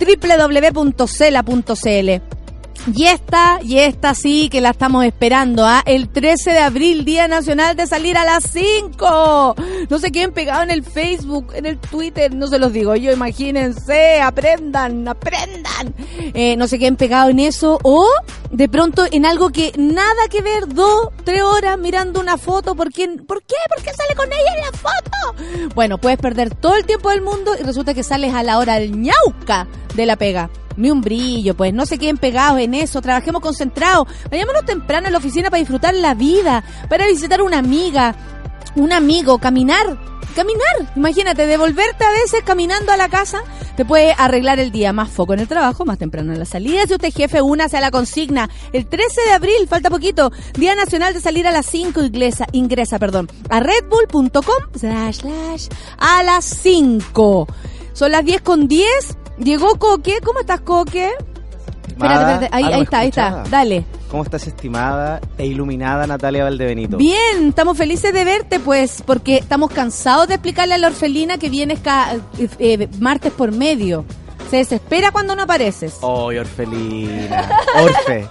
www.cela.cl 0.00 1.50
y 2.94 3.06
esta, 3.06 3.60
y 3.62 3.78
esta 3.78 4.14
sí 4.14 4.48
que 4.48 4.60
la 4.60 4.70
estamos 4.70 5.04
esperando, 5.04 5.66
¿ah? 5.66 5.82
El 5.84 6.08
13 6.08 6.52
de 6.52 6.58
abril, 6.58 7.04
Día 7.04 7.28
Nacional 7.28 7.76
de 7.76 7.86
Salir 7.86 8.16
a 8.16 8.24
las 8.24 8.44
5. 8.44 9.54
No 9.88 9.98
se 9.98 10.10
queden 10.10 10.32
pegados 10.32 10.64
en 10.64 10.70
el 10.70 10.82
Facebook, 10.82 11.52
en 11.54 11.66
el 11.66 11.78
Twitter, 11.78 12.34
no 12.34 12.46
se 12.46 12.58
los 12.58 12.72
digo 12.72 12.96
yo, 12.96 13.12
imagínense, 13.12 14.20
aprendan, 14.20 15.06
aprendan. 15.06 15.94
Eh, 16.34 16.56
no 16.56 16.66
se 16.68 16.78
queden 16.78 16.96
pegados 16.96 17.30
en 17.30 17.40
eso, 17.40 17.78
o 17.82 18.06
de 18.50 18.68
pronto 18.68 19.04
en 19.10 19.26
algo 19.26 19.50
que 19.50 19.72
nada 19.76 20.28
que 20.30 20.42
ver, 20.42 20.66
dos, 20.68 21.08
tres 21.24 21.42
horas 21.42 21.78
mirando 21.78 22.20
una 22.20 22.38
foto, 22.38 22.74
¿por 22.74 22.92
qué? 22.92 23.08
¿Por 23.08 23.42
qué? 23.42 23.56
¿Por 23.68 23.84
qué 23.84 23.92
sale 23.92 24.14
con 24.14 24.26
ella 24.32 24.54
en 24.56 24.60
la 24.60 24.78
foto? 24.78 25.74
Bueno, 25.74 25.98
puedes 25.98 26.18
perder 26.18 26.54
todo 26.54 26.76
el 26.76 26.84
tiempo 26.84 27.10
del 27.10 27.20
mundo 27.20 27.52
y 27.58 27.62
resulta 27.62 27.94
que 27.94 28.02
sales 28.02 28.34
a 28.34 28.42
la 28.42 28.58
hora 28.58 28.78
del 28.78 29.00
ñauca 29.00 29.66
de 29.94 30.06
la 30.06 30.16
pega 30.16 30.50
ni 30.80 30.90
un 30.90 31.00
brillo, 31.00 31.54
pues. 31.54 31.72
No 31.72 31.86
se 31.86 31.98
queden 31.98 32.18
pegados 32.18 32.60
en 32.60 32.74
eso, 32.74 33.00
trabajemos 33.00 33.42
concentrados, 33.42 34.08
vayámonos 34.30 34.64
temprano 34.64 35.06
en 35.06 35.12
la 35.12 35.18
oficina 35.18 35.50
para 35.50 35.60
disfrutar 35.60 35.94
la 35.94 36.14
vida, 36.14 36.64
para 36.88 37.06
visitar 37.06 37.42
una 37.42 37.58
amiga, 37.58 38.14
un 38.76 38.92
amigo, 38.92 39.38
caminar, 39.38 39.98
caminar, 40.34 40.92
imagínate, 40.96 41.46
devolverte 41.46 42.04
a 42.04 42.10
veces 42.10 42.42
caminando 42.44 42.92
a 42.92 42.96
la 42.96 43.08
casa, 43.08 43.42
te 43.76 43.84
puede 43.84 44.14
arreglar 44.16 44.60
el 44.60 44.70
día, 44.70 44.92
más 44.92 45.10
foco 45.10 45.34
en 45.34 45.40
el 45.40 45.48
trabajo, 45.48 45.84
más 45.84 45.98
temprano 45.98 46.32
en 46.32 46.38
la 46.38 46.44
salida, 46.44 46.86
si 46.86 46.94
usted 46.94 47.12
jefe, 47.12 47.42
únase 47.42 47.76
a 47.76 47.80
la 47.80 47.90
consigna, 47.90 48.48
el 48.72 48.86
13 48.86 49.20
de 49.26 49.32
abril, 49.32 49.68
falta 49.68 49.90
poquito, 49.90 50.32
Día 50.54 50.74
Nacional 50.74 51.14
de 51.14 51.20
Salir 51.20 51.46
a 51.46 51.50
las 51.50 51.66
5, 51.66 52.02
ingresa, 52.02 52.46
ingresa, 52.52 52.98
perdón, 52.98 53.28
a 53.48 53.60
redbull.com, 53.60 54.62
slash, 54.74 55.68
a 55.98 56.22
las 56.22 56.44
5, 56.44 57.46
son 57.92 58.12
las 58.12 58.24
10 58.24 58.40
con 58.42 58.68
10, 58.68 58.88
Llegó 59.42 59.76
Coque, 59.78 60.18
¿cómo 60.24 60.40
estás 60.40 60.60
Coque? 60.60 61.10
Espérate, 61.88 62.44
espérate, 62.44 62.48
ahí, 62.52 62.64
Ah, 62.64 62.68
¿no 62.70 62.74
ahí 62.76 62.82
está, 62.82 62.98
ahí 63.00 63.08
está, 63.08 63.44
dale. 63.50 63.84
¿Cómo 64.10 64.22
estás, 64.24 64.46
estimada 64.46 65.20
e 65.38 65.46
iluminada 65.46 66.06
Natalia 66.06 66.44
Valdebenito? 66.44 66.96
Bien, 66.96 67.48
estamos 67.48 67.76
felices 67.76 68.12
de 68.12 68.24
verte, 68.24 68.58
pues, 68.58 69.02
porque 69.06 69.36
estamos 69.38 69.70
cansados 69.70 70.26
de 70.28 70.34
explicarle 70.34 70.74
a 70.74 70.78
la 70.78 70.88
orfelina 70.88 71.38
que 71.38 71.48
vienes 71.48 71.78
ca- 71.80 72.14
eh, 72.38 72.48
eh, 72.58 72.88
martes 72.98 73.32
por 73.32 73.52
medio. 73.52 74.04
Se 74.50 74.56
desespera 74.56 75.12
cuando 75.12 75.36
no 75.36 75.42
apareces. 75.42 75.94
Hoy, 76.00 76.38
Orfelina. 76.38 77.48
Orfe. 77.80 78.28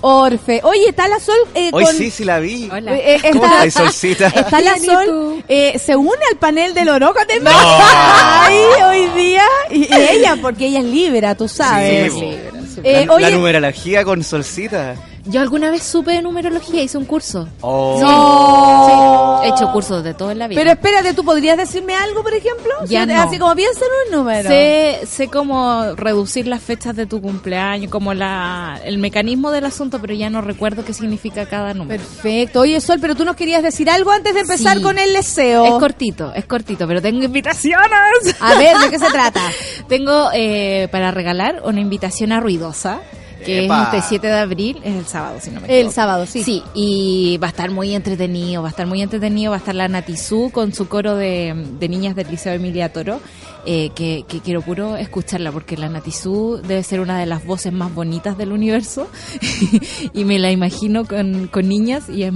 Orfe. 0.00 0.60
Oye, 0.64 0.88
está 0.88 1.06
la 1.08 1.20
Sol 1.20 1.36
eh, 1.54 1.68
Hoy 1.72 1.84
con... 1.84 1.94
sí, 1.94 2.10
sí 2.10 2.24
la 2.24 2.38
vi. 2.38 2.64
Eh, 2.64 3.20
eh, 3.22 3.30
¿Cómo 3.32 3.44
está, 3.44 3.64
estáis, 3.64 3.74
Solcita? 3.74 4.26
está 4.28 4.60
la 4.62 4.78
Sol, 4.84 5.44
eh, 5.46 5.78
se 5.78 5.94
une 5.94 6.20
al 6.32 6.38
panel 6.38 6.72
del 6.72 6.88
Oroco 6.88 7.20
de 7.26 7.40
No. 7.40 7.50
Ay, 7.54 8.56
hoy 8.86 9.08
día. 9.10 9.44
Y, 9.70 9.80
y 9.84 9.88
ella, 9.92 10.36
porque 10.40 10.66
ella 10.68 10.78
es 10.78 10.86
libra, 10.86 11.34
tú 11.34 11.48
sabes. 11.48 12.12
Sí, 12.14 12.38
Eh, 12.84 13.04
la, 13.06 13.12
oye, 13.12 13.30
la 13.30 13.36
numerología 13.36 14.04
con 14.04 14.24
Solcita. 14.24 14.94
Yo 15.28 15.40
alguna 15.40 15.70
vez 15.70 15.82
supe 15.82 16.12
de 16.12 16.22
numerología, 16.22 16.82
hice 16.82 16.96
un 16.98 17.04
curso. 17.04 17.48
Oh. 17.60 17.98
No. 18.00 19.40
Sí, 19.42 19.46
he 19.46 19.50
hecho 19.54 19.70
cursos 19.72 20.02
de 20.02 20.14
todo 20.14 20.30
en 20.30 20.38
la 20.38 20.48
vida. 20.48 20.58
Pero 20.58 20.70
espérate, 20.72 21.12
¿tú 21.14 21.24
podrías 21.24 21.56
decirme 21.56 21.94
algo, 21.94 22.22
por 22.22 22.32
ejemplo? 22.34 22.72
Ya 22.86 23.04
no. 23.06 23.20
Así 23.20 23.38
como 23.38 23.54
piensa 23.54 23.80
en 23.80 24.12
un 24.12 24.18
número. 24.20 24.48
Sé, 24.48 25.00
sé 25.06 25.28
cómo 25.28 25.94
reducir 25.96 26.46
las 26.46 26.62
fechas 26.62 26.96
de 26.96 27.06
tu 27.06 27.20
cumpleaños, 27.20 27.90
como 27.90 28.14
la, 28.14 28.80
el 28.84 28.98
mecanismo 28.98 29.50
del 29.50 29.66
asunto, 29.66 30.00
pero 30.00 30.14
ya 30.14 30.30
no 30.30 30.40
recuerdo 30.40 30.84
qué 30.84 30.92
significa 30.94 31.46
cada 31.46 31.74
número. 31.74 32.02
Perfecto. 32.02 32.60
Oye, 32.60 32.80
Sol, 32.80 32.98
pero 33.00 33.14
tú 33.14 33.24
nos 33.24 33.36
querías 33.36 33.62
decir 33.62 33.90
algo 33.90 34.10
antes 34.10 34.32
de 34.34 34.40
empezar 34.40 34.78
Sí. 34.78 34.82
con 34.82 34.98
el 34.98 35.12
deseo. 35.12 35.64
Es 35.66 35.72
cortito, 35.72 36.32
es 36.34 36.46
cortito, 36.46 36.86
pero 36.88 37.02
tengo 37.02 37.22
invitaciones. 37.22 37.88
A 38.40 38.54
ver, 38.54 38.76
¿de 38.78 38.90
qué 38.90 38.98
se 38.98 39.10
trata? 39.10 39.40
Tengo 39.88 40.30
eh, 40.32 40.88
para 40.90 41.10
regalar 41.10 41.62
una 41.64 41.80
invitación 41.80 42.32
a 42.32 42.40
Ruidosa, 42.40 43.00
que 43.44 43.64
Epa. 43.64 43.82
es 43.92 43.94
este 44.04 44.08
7 44.08 44.26
de 44.26 44.38
abril, 44.38 44.78
es 44.84 44.94
el 44.96 45.06
sábado, 45.06 45.38
si 45.40 45.50
no 45.50 45.60
me 45.60 45.66
El 45.68 45.72
equivoco. 45.74 45.94
sábado, 45.94 46.26
sí. 46.26 46.42
Sí, 46.42 46.62
y 46.74 47.38
va 47.42 47.48
a 47.48 47.50
estar 47.50 47.70
muy 47.70 47.94
entretenido, 47.94 48.62
va 48.62 48.68
a 48.68 48.70
estar 48.70 48.86
muy 48.86 49.02
entretenido, 49.02 49.50
va 49.50 49.56
a 49.56 49.60
estar 49.60 49.74
la 49.74 49.88
Natizú 49.88 50.50
con 50.50 50.72
su 50.72 50.88
coro 50.88 51.16
de, 51.16 51.54
de 51.78 51.88
niñas 51.88 52.14
del 52.16 52.28
Liceo 52.30 52.52
Emilia 52.52 52.92
Toro, 52.92 53.20
eh, 53.70 53.90
que, 53.94 54.24
que 54.26 54.40
quiero 54.40 54.62
puro 54.62 54.96
escucharla, 54.96 55.52
porque 55.52 55.76
la 55.76 55.90
Natizú 55.90 56.58
debe 56.66 56.82
ser 56.82 57.00
una 57.00 57.18
de 57.20 57.26
las 57.26 57.44
voces 57.44 57.70
más 57.70 57.94
bonitas 57.94 58.38
del 58.38 58.52
universo, 58.52 59.08
y 60.14 60.24
me 60.24 60.38
la 60.38 60.50
imagino 60.50 61.04
con, 61.04 61.48
con 61.48 61.68
niñas 61.68 62.08
y 62.08 62.22
es 62.22 62.32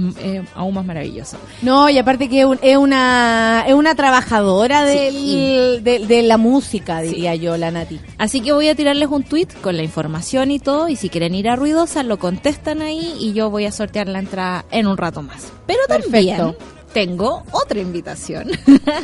aún 0.53 0.73
más 0.75 0.85
maravilloso. 0.85 1.37
No, 1.63 1.89
y 1.89 1.97
aparte 1.97 2.29
que 2.29 2.41
es, 2.41 2.45
un- 2.45 2.59
es 2.61 2.77
una 2.77 3.63
es 3.67 3.73
una 3.73 3.95
trabajadora 3.95 4.83
del, 4.83 5.13
Sí. 5.13 5.79
de, 5.81 6.05
de 6.07 6.21
la 6.21 6.37
música, 6.37 7.01
diría 7.01 7.33
yo, 7.35 7.57
la 7.57 7.71
Nati. 7.71 7.99
Así 8.19 8.41
que 8.41 8.51
voy 8.51 8.67
a 8.69 8.75
tirarles 8.75 9.09
un 9.09 9.23
tweet 9.23 9.47
con 9.61 9.75
la 9.75 9.83
información 9.83 10.51
y 10.51 10.59
todo, 10.59 10.87
y 10.89 10.95
si 10.95 11.09
quieren 11.09 11.33
ir 11.33 11.49
a 11.49 11.55
Ruidosa, 11.55 12.03
lo 12.03 12.19
contestan 12.19 12.81
ahí 12.83 13.15
y 13.19 13.33
yo 13.33 13.49
voy 13.49 13.65
a 13.65 13.71
sortear 13.71 14.07
la 14.07 14.19
entrada 14.19 14.65
en 14.69 14.85
un 14.85 14.97
rato 14.97 15.21
más. 15.23 15.51
Pero 15.65 15.79
también 15.87 16.37
Perfecto. 16.37 16.55
Tengo 16.93 17.43
otra 17.51 17.79
invitación. 17.79 18.51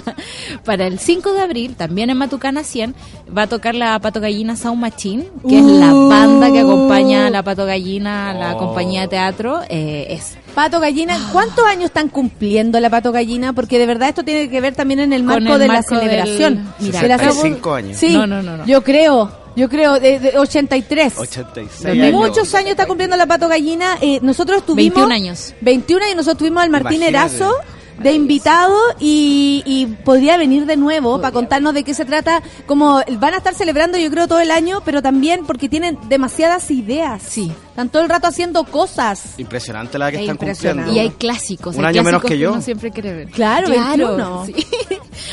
Para 0.65 0.87
el 0.87 0.99
5 0.99 1.33
de 1.33 1.41
abril, 1.41 1.75
también 1.75 2.09
en 2.09 2.17
Matucana 2.17 2.63
100, 2.63 2.95
va 3.35 3.43
a 3.43 3.47
tocar 3.47 3.75
la 3.75 3.99
Pato 3.99 4.19
Gallina 4.21 4.55
Sound 4.55 4.79
Machine, 4.79 5.27
que 5.47 5.57
es 5.59 5.65
la 5.65 5.93
Uh. 5.93 6.09
banda 6.09 6.51
que 6.51 6.59
acompaña 6.59 7.27
a 7.27 7.29
la 7.29 7.43
Pato 7.43 7.65
Gallina, 7.65 8.33
la 8.33 8.55
Oh. 8.55 8.59
compañía 8.59 9.01
de 9.01 9.07
teatro. 9.09 9.61
eh, 9.69 10.07
es 10.09 10.37
Pato 10.55 10.79
Gallina, 10.79 11.17
¿cuántos 11.31 11.65
años 11.65 11.85
están 11.85 12.09
cumpliendo 12.09 12.79
la 12.79 12.89
Pato 12.89 13.11
Gallina? 13.11 13.53
Porque 13.53 13.77
de 13.79 13.85
verdad 13.85 14.09
esto 14.09 14.23
tiene 14.23 14.49
que 14.49 14.61
ver 14.61 14.75
también 14.75 14.99
en 14.99 15.13
el 15.13 15.23
marco 15.23 15.53
el 15.53 15.59
de 15.59 15.67
marco 15.67 15.95
la 15.95 15.99
del- 16.01 16.09
celebración. 16.09 16.73
Mira, 16.79 17.01
De 17.01 17.07
la- 17.07 17.17
65 17.19 17.73
años. 17.73 17.97
Sí, 17.97 18.13
No, 18.13 18.27
no, 18.27 18.41
no, 18.41 18.57
no. 18.57 18.65
yo 18.65 18.83
creo, 18.83 19.31
yo 19.55 19.69
creo, 19.69 19.99
de, 19.99 20.19
de 20.19 20.37
83. 20.37 21.17
86 21.17 21.83
De 21.95 22.03
años. 22.07 22.13
muchos 22.13 22.53
años 22.55 22.71
está 22.71 22.85
cumpliendo 22.87 23.15
la 23.15 23.25
Pato 23.27 23.47
Gallina. 23.47 23.97
Eh, 24.01 24.19
nosotros 24.21 24.65
tuvimos... 24.65 24.95
21 24.95 25.13
años. 25.13 25.53
21 25.61 26.05
y 26.11 26.15
nosotros 26.15 26.37
tuvimos 26.39 26.63
al 26.63 26.69
Martín 26.71 27.01
Imagínate. 27.03 27.35
Erazo 27.37 27.53
de 28.01 28.13
invitado 28.13 28.77
y, 28.99 29.63
y 29.65 29.85
podría 30.03 30.37
venir 30.37 30.65
de 30.65 30.77
nuevo 30.77 31.19
para 31.19 31.31
contarnos 31.31 31.73
de 31.73 31.83
qué 31.83 31.93
se 31.93 32.05
trata. 32.05 32.41
Como 32.65 33.01
van 33.19 33.33
a 33.33 33.37
estar 33.37 33.53
celebrando 33.53 33.97
yo 33.97 34.09
creo 34.09 34.27
todo 34.27 34.39
el 34.39 34.51
año, 34.51 34.81
pero 34.85 35.01
también 35.01 35.45
porque 35.45 35.69
tienen 35.69 35.97
demasiadas 36.07 36.71
ideas. 36.71 37.21
Sí. 37.21 37.51
Están 37.79 37.89
todo 37.91 38.03
el 38.03 38.09
rato 38.09 38.27
haciendo 38.27 38.65
cosas. 38.65 39.35
Impresionante 39.37 39.97
la 39.97 40.11
que 40.11 40.17
Es 40.17 40.23
están 40.23 40.35
cumpliendo. 40.35 40.91
Y 40.91 40.99
hay 40.99 41.11
clásicos. 41.11 41.77
Un 41.77 41.85
hay 41.85 41.95
año 41.95 42.03
menos 42.03 42.21
que 42.21 42.37
yo. 42.37 42.51
uno 42.51 42.61
siempre 42.61 42.91
quiere 42.91 43.13
ver. 43.13 43.29
Claro, 43.29 43.69
21. 43.69 44.45
sí. 44.47 44.53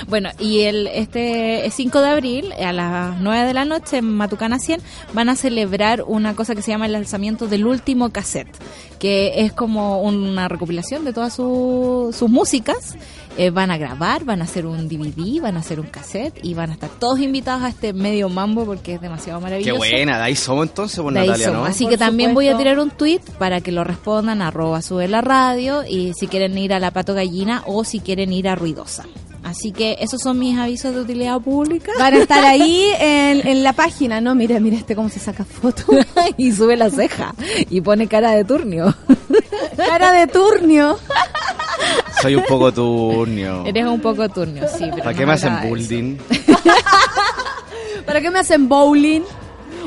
bueno, 0.06 0.28
y 0.39 0.60
el 0.60 0.86
este 0.86 1.68
5 1.73 2.01
de 2.01 2.09
abril, 2.09 2.52
a 2.52 2.73
las 2.73 3.18
9 3.20 3.47
de 3.48 3.52
la 3.55 3.64
noche, 3.64 3.97
en 3.98 4.05
Matucana 4.16 4.60
100, 4.60 4.81
van 5.12 5.28
a 5.28 5.35
celebrar 5.35 6.05
una 6.06 6.36
cosa 6.36 6.55
que 6.55 6.62
se 6.62 6.70
llama 6.70 6.86
el 6.86 6.93
lanzamiento 6.93 7.48
del 7.48 7.66
último 7.66 8.10
cassette, 8.10 8.55
que 9.01 9.44
es 9.44 9.52
como 9.52 10.01
una 10.02 10.47
recopilación 10.47 11.05
de 11.05 11.12
todas 11.12 11.35
su- 11.35 12.14
sus 12.16 12.31
músicas. 12.31 12.94
Eh, 13.38 13.50
van 13.50 13.70
a 13.70 13.76
grabar, 13.76 14.24
van 14.24 14.40
a 14.40 14.44
hacer 14.44 14.64
un 14.64 14.88
DVD, 14.88 15.42
van 15.42 15.56
a 15.58 15.60
hacer 15.60 15.78
un 15.78 15.86
cassette 15.88 16.38
y 16.42 16.54
van 16.54 16.70
a 16.70 16.72
estar 16.72 16.88
todos 16.88 17.20
invitados 17.20 17.64
a 17.64 17.68
este 17.68 17.92
medio 17.92 18.30
mambo 18.30 18.64
porque 18.64 18.94
es 18.94 19.00
demasiado 19.02 19.38
Qué 19.40 19.42
maravilloso. 19.44 19.76
buena, 19.78 20.16
de 20.16 20.24
ahí 20.24 20.34
somos 20.36 20.66
entonces, 20.68 20.98
pues 21.00 21.12
De 21.12 21.20
ahí 21.20 21.26
Natalia, 21.28 21.46
somos. 21.48 21.60
¿no? 21.62 21.66
Así 21.66 21.84
Por 21.84 21.90
que 21.92 21.98
también 21.98 22.32
voy 22.32 22.48
a 22.48 22.56
tirar 22.56 22.78
un 22.78 22.90
tweet 22.90 23.20
para 23.38 23.60
que 23.60 23.72
lo 23.72 23.84
respondan 23.84 24.40
arroba 24.40 24.80
sube 24.80 25.06
la 25.06 25.20
radio 25.20 25.84
y 25.86 26.14
si 26.14 26.28
quieren 26.28 26.56
ir 26.56 26.72
a 26.72 26.80
la 26.80 26.92
pato 26.92 27.12
gallina 27.12 27.62
o 27.66 27.84
si 27.84 28.00
quieren 28.00 28.32
ir 28.32 28.48
a 28.48 28.54
ruidosa. 28.54 29.04
Así 29.44 29.70
que 29.70 29.98
esos 30.00 30.22
son 30.22 30.38
mis 30.38 30.58
avisos 30.58 30.94
de 30.94 31.02
utilidad 31.02 31.38
pública. 31.40 31.92
Van 31.98 32.14
a 32.14 32.18
estar 32.18 32.42
ahí 32.44 32.84
en, 33.00 33.46
en 33.46 33.62
la 33.62 33.74
página, 33.74 34.20
¿no? 34.22 34.34
Mira, 34.34 34.58
mira 34.60 34.76
este 34.78 34.96
cómo 34.96 35.10
se 35.10 35.20
saca 35.20 35.44
foto. 35.44 35.84
y 36.38 36.52
sube 36.52 36.74
la 36.76 36.88
ceja 36.90 37.34
y 37.68 37.82
pone 37.82 38.08
cara 38.08 38.30
de 38.32 38.44
turnio. 38.44 38.94
Cara 39.76 40.12
de 40.12 40.26
turnio. 40.26 40.98
Soy 42.23 42.35
un 42.35 42.44
poco 42.44 42.73
turnio. 42.73 43.65
Eres 43.66 43.85
un 43.86 44.01
poco 44.01 44.28
turnio, 44.28 44.66
sí. 44.69 44.85
Pero 44.90 44.97
¿Para 44.98 45.12
no 45.12 45.19
qué 45.19 45.27
me 45.27 45.32
hacen 45.35 45.61
bullying? 45.69 46.16
¿Para 48.07 48.20
qué 48.20 48.31
me 48.31 48.39
hacen 48.39 48.69
bowling? 48.69 49.23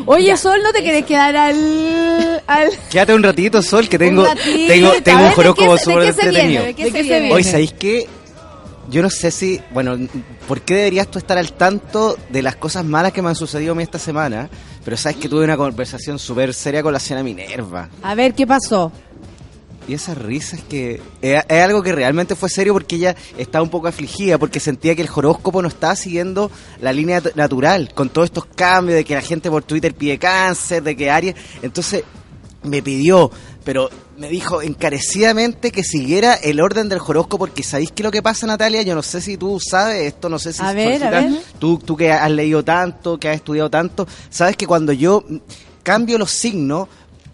Oye, 0.06 0.36
Sol, 0.38 0.60
¿no 0.64 0.72
te 0.72 0.82
querés 0.84 1.06
quedar 1.06 1.36
al... 1.36 2.42
al... 2.48 2.70
Quédate 2.90 3.14
un 3.14 3.24
ratito, 3.24 3.62
Sol, 3.62 3.88
que 3.90 3.98
tengo, 4.00 4.22
Un 4.24 4.28
ratito. 4.28 4.68
tengo, 4.74 4.92
tengo 5.04 5.20
un 5.24 5.30
¿de 5.30 5.36
horóscopo 5.36 5.74
qué 5.74 5.78
se- 5.78 5.92
de 5.92 5.94
súper 5.94 6.06
qué 6.06 6.14
se 6.14 6.30
viene? 6.30 6.70
entretenido. 6.70 7.36
Hoy, 7.36 7.44
¿sabéis 7.44 7.74
qué? 7.74 8.08
Yo 8.90 9.02
no 9.04 9.10
sé 9.12 9.30
si, 9.30 9.62
bueno, 9.72 9.98
¿por 10.48 10.62
qué 10.62 10.76
deberías 10.76 11.08
tú 11.10 11.20
estar 11.20 11.38
al 11.38 11.54
tanto 11.54 12.18
de 12.30 12.42
las 12.42 12.56
cosas 12.56 12.84
malas 12.86 13.12
que 13.14 13.22
me 13.22 13.30
han 13.30 13.36
sucedido 13.36 13.74
a 13.74 13.76
mí 13.76 13.84
esta 13.84 14.00
semana? 14.00 14.50
Pero 14.84 14.98
sabes 14.98 15.18
que 15.18 15.30
tuve 15.30 15.44
una 15.44 15.58
conversación 15.58 16.18
súper 16.18 16.54
seria 16.56 16.82
con 16.82 16.92
la 16.94 17.00
señora 17.00 17.24
Minerva. 17.24 17.88
A 18.02 18.16
ver, 18.16 18.34
¿qué 18.34 18.48
pasó? 18.48 18.92
Y 19.90 19.96
esa 19.96 20.14
risa 20.14 20.56
es 20.56 20.62
que 20.66 21.02
es, 21.20 21.44
es 21.50 21.64
algo 21.64 21.82
que 21.82 21.92
realmente 21.92 22.36
fue 22.36 22.48
serio 22.48 22.74
porque 22.74 22.98
ella 22.98 23.16
estaba 23.40 23.64
un 23.64 23.72
poco 23.72 23.88
afligida 23.88 24.38
porque 24.38 24.60
sentía 24.60 24.94
que 24.94 25.02
el 25.02 25.10
horóscopo 25.12 25.64
no 25.64 25.68
estaba 25.68 25.96
siguiendo 25.96 26.52
la 26.80 26.94
línea 26.94 27.24
natural 27.34 27.92
con 27.96 28.10
todos 28.10 28.26
estos 28.26 28.46
cambios 28.46 28.98
de 28.98 29.04
que 29.04 29.16
la 29.16 29.22
gente 29.22 29.50
por 29.50 29.64
Twitter 29.64 29.96
pide 29.96 30.20
cáncer, 30.20 30.84
de 30.84 30.96
que 30.96 31.10
Aries, 31.10 31.34
entonces 31.64 32.04
me 32.62 32.84
pidió, 32.84 33.32
pero 33.64 33.90
me 34.16 34.30
dijo 34.30 34.62
encarecidamente 34.62 35.72
que 35.72 35.84
siguiera 35.84 36.36
el 36.36 36.62
orden 36.62 36.88
del 36.88 37.00
horóscopo 37.00 37.40
porque 37.40 37.64
sabéis 37.64 37.92
que 37.92 38.04
lo 38.04 38.12
que 38.12 38.22
pasa 38.22 38.46
Natalia, 38.46 38.84
yo 38.84 38.94
no 38.94 39.02
sé 39.02 39.22
si 39.22 39.38
tú 39.38 39.60
sabes 39.60 40.06
esto, 40.06 40.30
no 40.30 40.38
sé 40.38 40.54
si 40.54 40.62
A 40.62 40.72
ver, 40.72 41.04
a 41.04 41.10
ver. 41.10 41.32
Tú, 41.58 41.80
tú 41.80 41.98
que 41.98 42.12
has 42.12 42.30
leído 42.30 42.64
tanto, 42.64 43.18
que 43.18 43.30
has 43.30 43.38
estudiado 43.38 43.72
tanto, 43.72 44.08
sabes 44.30 44.56
que 44.56 44.68
cuando 44.68 44.94
yo 44.94 45.24
cambio 45.82 46.20
los 46.20 46.30
signos 46.30 46.88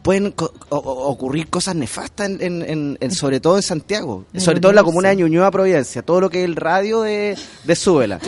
pueden 0.05 0.31
co- 0.33 0.53
ocurrir 0.69 1.47
cosas 1.49 1.73
nefastas, 1.75 2.29
en, 2.29 2.41
en- 2.41 2.61
en- 2.61 2.97
en- 3.01 3.11
sobre 3.11 3.39
todo 3.39 3.55
en 3.57 3.63
Santiago, 3.63 4.25
sobre 4.37 4.59
todo 4.59 4.69
en 4.69 4.75
la 4.75 4.83
comuna 4.83 5.09
de 5.09 5.15
Ñuñoa, 5.15 5.49
Providencia, 5.49 6.03
todo 6.03 6.21
lo 6.21 6.29
que 6.29 6.39
es 6.41 6.45
el 6.45 6.55
radio 6.55 7.01
de, 7.01 7.35
de 7.63 7.75
Súbela. 7.75 8.19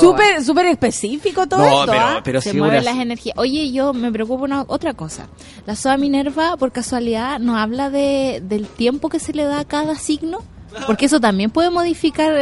Súper, 0.00 0.42
súper 0.42 0.64
específico 0.66 1.46
todo 1.46 1.60
No, 1.60 1.80
esto. 1.82 1.92
pero- 1.92 2.04
¿ah? 2.06 2.20
pero 2.24 2.40
se 2.40 2.52
sí 2.52 2.56
mueven 2.56 2.80
una- 2.80 2.90
las 2.92 3.00
energías. 3.02 3.36
Oye, 3.38 3.70
yo 3.70 3.92
me 3.92 4.10
preocupo 4.10 4.44
una 4.44 4.64
otra 4.66 4.94
cosa. 4.94 5.28
La 5.66 5.76
Soa 5.76 5.98
Minerva, 5.98 6.56
por 6.56 6.72
casualidad, 6.72 7.38
nos 7.38 7.58
habla 7.58 7.90
de, 7.90 8.40
del 8.42 8.66
tiempo 8.66 9.10
que 9.10 9.20
se 9.20 9.34
le 9.34 9.44
da 9.44 9.60
a 9.60 9.64
cada 9.66 9.94
signo. 9.96 10.38
Porque 10.86 11.06
eso 11.06 11.20
también 11.20 11.50
puede 11.50 11.70
modificar 11.70 12.32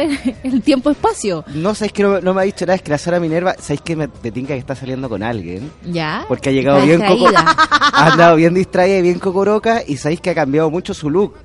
el, 0.43 0.61
tiempo-espacio. 0.61 1.43
No, 1.53 1.75
sabéis 1.75 1.93
que 1.93 2.03
no, 2.03 2.21
no 2.21 2.33
me 2.33 2.41
ha 2.41 2.43
dicho 2.45 2.65
nada, 2.65 2.75
es 2.75 2.81
que 2.81 2.91
la 2.91 2.97
Sara 2.97 3.19
Minerva, 3.19 3.55
sabéis 3.59 3.81
que 3.81 3.95
me, 3.95 4.09
me 4.23 4.31
tinca 4.31 4.53
que 4.53 4.59
está 4.59 4.75
saliendo 4.75 5.09
con 5.09 5.23
alguien. 5.23 5.71
¿Ya? 5.85 6.25
Porque 6.27 6.49
ha 6.49 6.51
llegado 6.51 6.81
bien 6.85 7.01
coco, 7.01 7.29
ha 7.35 8.11
andado 8.11 8.35
bien 8.35 8.53
distraída 8.53 8.97
y 8.97 9.01
bien 9.01 9.19
cocoroca 9.19 9.81
y 9.85 9.97
sabéis 9.97 10.21
que 10.21 10.31
ha 10.31 10.35
cambiado 10.35 10.69
mucho 10.69 10.93
su 10.93 11.09
look. 11.09 11.35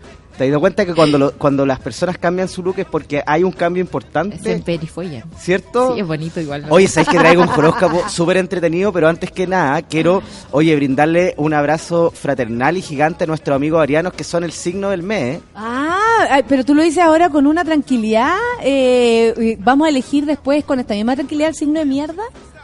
¿Te 0.41 0.45
has 0.47 0.51
dado 0.53 0.61
cuenta 0.61 0.87
que 0.87 0.95
cuando, 0.95 1.19
lo- 1.19 1.33
cuando 1.33 1.67
las 1.67 1.79
personas 1.81 2.17
cambian 2.17 2.49
su 2.49 2.63
look 2.63 2.77
es 2.79 2.87
porque 2.87 3.23
hay 3.27 3.45
un 3.45 3.53
cambio 3.53 3.83
Es 3.83 3.87
importante? 3.87 4.51
en 4.51 4.63
perifolla. 4.63 5.23
¿Cierto? 5.39 5.93
Sí, 5.93 6.01
es 6.01 6.07
bonito 6.07 6.41
igual. 6.41 6.63
me 6.63 6.71
Oye, 6.71 6.89
sabéis 6.89 7.11
que 7.11 7.19
traigo 7.19 7.43
un 7.43 7.51
horóscopo 7.51 8.03
súper 8.09 8.39
entretenido, 8.39 8.91
pero 8.91 9.07
antes 9.07 9.31
que 9.31 9.47
nada, 9.47 9.83
quiero, 9.83 10.23
oye, 10.51 10.75
brindarle 10.77 11.35
un 11.37 11.53
abrazo 11.53 12.11
fraternal 12.11 12.79
y 12.79 12.81
gigante 12.81 13.25
a 13.25 13.27
nuestros 13.27 13.55
amigos 13.55 13.83
arianos 13.83 14.15
que 14.15 14.25
son 14.25 14.43
el 14.43 14.53
signo 14.53 14.89
del 14.89 15.03
mes. 15.03 15.37
¿eh? 15.37 15.41
Ah, 15.55 16.41
pero 16.49 16.65
tú 16.65 16.75
lo 16.75 16.83
dices 16.83 17.05
ahora 17.05 17.29
con 17.29 17.47
una 17.47 17.63
tranquilidad. 17.63 18.35
eh, 18.63 19.59
vamos 19.61 19.85
a 19.87 19.91
elegir 19.91 20.25
después 20.25 20.65
con 20.65 20.81
esta 20.81 20.95
misma 20.95 21.17
tranquilidad 21.17 21.51
el 21.51 21.55
signo 21.55 21.81
de 21.81 21.85
mierda. 21.85 22.23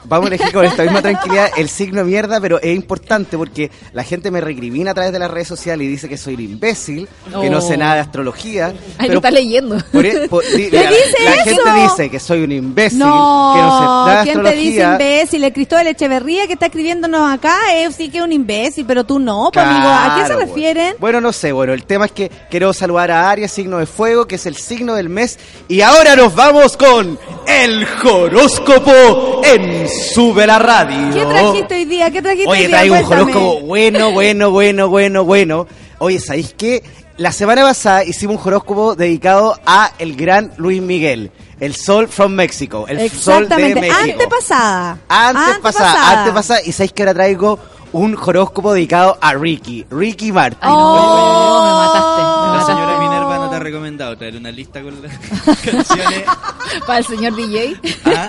Vamos 0.08 0.26
a 0.30 0.34
elegir 0.34 0.52
con 0.52 0.64
esta 0.64 0.82
misma 0.84 1.02
tranquilidad 1.02 1.50
el 1.56 1.68
signo 1.68 1.98
de 1.98 2.04
mierda, 2.04 2.40
pero 2.40 2.60
es 2.60 2.74
importante 2.76 3.36
porque 3.36 3.70
la 3.92 4.04
gente 4.04 4.30
me 4.30 4.40
recrimina 4.40 4.92
a 4.92 4.94
través 4.94 5.12
de 5.12 5.18
las 5.18 5.30
redes 5.30 5.48
sociales 5.48 5.84
y 5.86 5.88
dice 5.88 6.08
que 6.08 6.16
soy 6.16 6.34
un 6.34 6.40
imbécil, 6.42 7.08
que 7.40 7.50
no 7.50 7.60
sé 7.60 7.76
nada 7.76 7.94
de 7.94 8.00
astrología. 8.00 8.66
Ay, 8.66 8.74
pero 8.98 9.12
lo 9.14 9.18
está 9.18 9.30
leyendo. 9.30 9.76
por 9.92 10.06
e- 10.06 10.28
por- 10.28 10.44
di- 10.44 10.70
¿Qué 10.70 10.78
mira, 10.78 10.90
dice 10.90 11.24
la 11.24 11.32
gente 11.44 11.82
dice 11.82 12.10
que 12.10 12.20
soy 12.20 12.42
un 12.44 12.52
imbécil, 12.52 12.98
No, 13.00 13.52
que 13.54 13.60
no 13.62 13.78
sé 13.78 13.84
nada 13.84 14.24
de 14.24 14.30
¿quién 14.30 14.42
te 14.44 14.52
dice 14.56 14.82
astrología. 14.84 14.92
imbécil? 14.92 15.44
El 15.44 15.52
Cristóbal 15.52 15.86
Echeverría 15.88 16.46
que 16.46 16.52
está 16.52 16.66
escribiéndonos 16.66 17.32
acá 17.32 17.56
eh, 17.74 17.88
sí 17.90 18.08
que 18.10 18.18
es 18.18 18.24
un 18.24 18.32
imbécil, 18.32 18.84
pero 18.86 19.04
tú 19.04 19.18
no, 19.18 19.50
pues, 19.52 19.64
amigo. 19.66 19.88
¿A 19.88 20.14
qué 20.16 20.20
se 20.22 20.26
Claro, 20.34 20.40
refieren? 20.40 20.94
Bueno. 21.00 21.16
Bueno, 21.16 21.20
no 21.28 21.32
sé, 21.32 21.52
bueno, 21.52 21.72
el 21.72 21.84
tema 21.84 22.06
es 22.06 22.12
que 22.12 22.30
quiero 22.50 22.72
saludar 22.74 23.10
a 23.12 23.30
Aries, 23.30 23.50
signo 23.52 23.78
de 23.78 23.86
fuego, 23.86 24.26
que 24.26 24.34
es 24.34 24.44
el 24.46 24.56
signo 24.56 24.94
del 24.96 25.08
mes. 25.08 25.38
Y 25.68 25.80
ahora 25.80 26.14
nos 26.16 26.34
vamos 26.34 26.76
con 26.76 27.18
el 27.46 27.86
horóscopo 28.04 29.40
en 29.44 29.88
Sube 30.14 30.46
la 30.46 30.58
Radio. 30.58 31.10
¿Qué 31.12 31.24
trajiste 31.26 31.74
hoy 31.74 31.84
día? 31.84 32.10
¿Qué 32.10 32.22
trajiste 32.22 32.48
hoy 32.48 32.58
Oye, 32.58 32.66
día? 32.68 32.76
traigo 32.76 32.94
un 32.98 33.04
horóscopo 33.12 33.60
bueno, 33.60 34.12
bueno, 34.12 34.50
bueno, 34.50 34.88
bueno, 34.88 35.24
bueno. 35.24 35.66
Oye, 35.98 36.20
¿sabéis 36.20 36.54
qué? 36.56 36.82
La 37.16 37.32
semana 37.32 37.62
pasada 37.62 38.04
hicimos 38.04 38.36
un 38.36 38.48
horóscopo 38.48 38.94
dedicado 38.94 39.58
a 39.64 39.92
el 39.98 40.16
gran 40.16 40.52
Luis 40.58 40.82
Miguel, 40.82 41.30
el 41.60 41.74
sol 41.74 42.08
from 42.08 42.32
México, 42.32 42.84
el 42.88 42.98
sol 43.10 43.48
de 43.48 43.54
Exactamente. 43.54 43.80
México. 43.80 43.98
Antepasada. 44.02 44.98
Antes 45.08 45.58
pasada, 45.60 46.18
antes 46.18 46.32
pasada, 46.34 46.60
y 46.64 46.72
sabéis 46.72 46.92
que 46.92 47.02
ahora 47.02 47.14
traigo 47.14 47.58
un 47.92 48.14
horóscopo 48.22 48.74
dedicado 48.74 49.16
a 49.20 49.32
Ricky, 49.32 49.86
Ricky 49.90 50.30
Martin. 50.32 50.58
Oh, 50.70 51.62
me 51.62 51.72
mataste, 51.72 52.20
me 52.20 52.46
La 52.46 52.52
mataste. 52.52 52.72
señora 52.72 52.98
Minerva 52.98 53.38
no 53.38 53.48
te 53.50 53.56
ha 53.56 53.60
recomendado 53.60 54.18
traer 54.18 54.36
una 54.36 54.50
lista 54.50 54.82
con 54.82 55.00
las 55.02 55.16
canciones. 55.64 56.24
Para 56.86 56.98
el 56.98 57.04
señor 57.06 57.34
DJ. 57.34 57.76
Ah, 58.04 58.28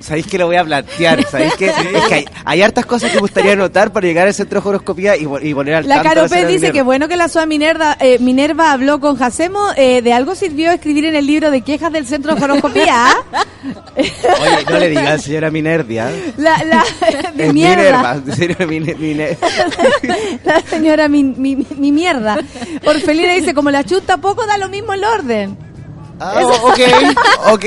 Sabéis 0.00 0.26
que 0.26 0.38
lo 0.38 0.46
voy 0.46 0.56
a 0.56 0.64
plantear, 0.64 1.24
sabéis 1.28 1.54
que, 1.54 1.66
es 1.66 1.72
que 2.08 2.14
hay, 2.14 2.24
hay 2.44 2.62
hartas 2.62 2.86
cosas 2.86 3.10
que 3.10 3.16
me 3.16 3.22
gustaría 3.22 3.52
anotar 3.52 3.92
para 3.92 4.06
llegar 4.06 4.26
al 4.26 4.34
centro 4.34 4.60
de 4.60 4.68
horoscopía 4.68 5.16
y, 5.16 5.26
po- 5.26 5.40
y 5.40 5.52
poner 5.54 5.74
al 5.76 5.88
La 5.88 6.02
tanto 6.02 6.22
dice 6.24 6.46
Minerva. 6.46 6.72
que 6.72 6.82
bueno 6.82 7.08
que 7.08 7.16
la 7.16 7.28
SUA 7.28 7.46
Minerva, 7.46 7.96
eh, 7.98 8.18
Minerva 8.20 8.72
habló 8.72 9.00
con 9.00 9.16
Jacemo. 9.16 9.60
eh, 9.76 10.02
¿De 10.02 10.12
algo 10.12 10.34
sirvió 10.34 10.70
escribir 10.70 11.06
en 11.06 11.16
el 11.16 11.26
libro 11.26 11.50
de 11.50 11.62
quejas 11.62 11.92
del 11.92 12.06
Centro 12.06 12.34
de 12.34 12.44
Horoscopía? 12.44 12.94
ah? 12.94 13.14
Oye, 13.96 14.64
no 14.70 14.78
le 14.78 14.88
digan 14.90 15.18
señora 15.18 15.50
Minervia. 15.50 16.10
La, 16.36 16.62
la, 16.64 16.84
mierda. 17.52 18.14
Minerva, 18.16 18.20
señora 18.34 18.66
La 20.44 20.60
señora 20.60 21.08
mi, 21.08 21.24
mi, 21.24 21.56
mi 21.76 21.92
mierda. 21.92 22.38
Orfelina 22.84 23.32
dice, 23.34 23.54
como 23.54 23.70
la 23.70 23.82
chuta 23.84 24.18
poco, 24.18 24.46
da 24.46 24.58
lo 24.58 24.68
mismo 24.68 24.92
el 24.92 25.04
orden. 25.04 25.56
Ah, 26.18 26.42
ok, 26.62 26.80
ok. 27.52 27.64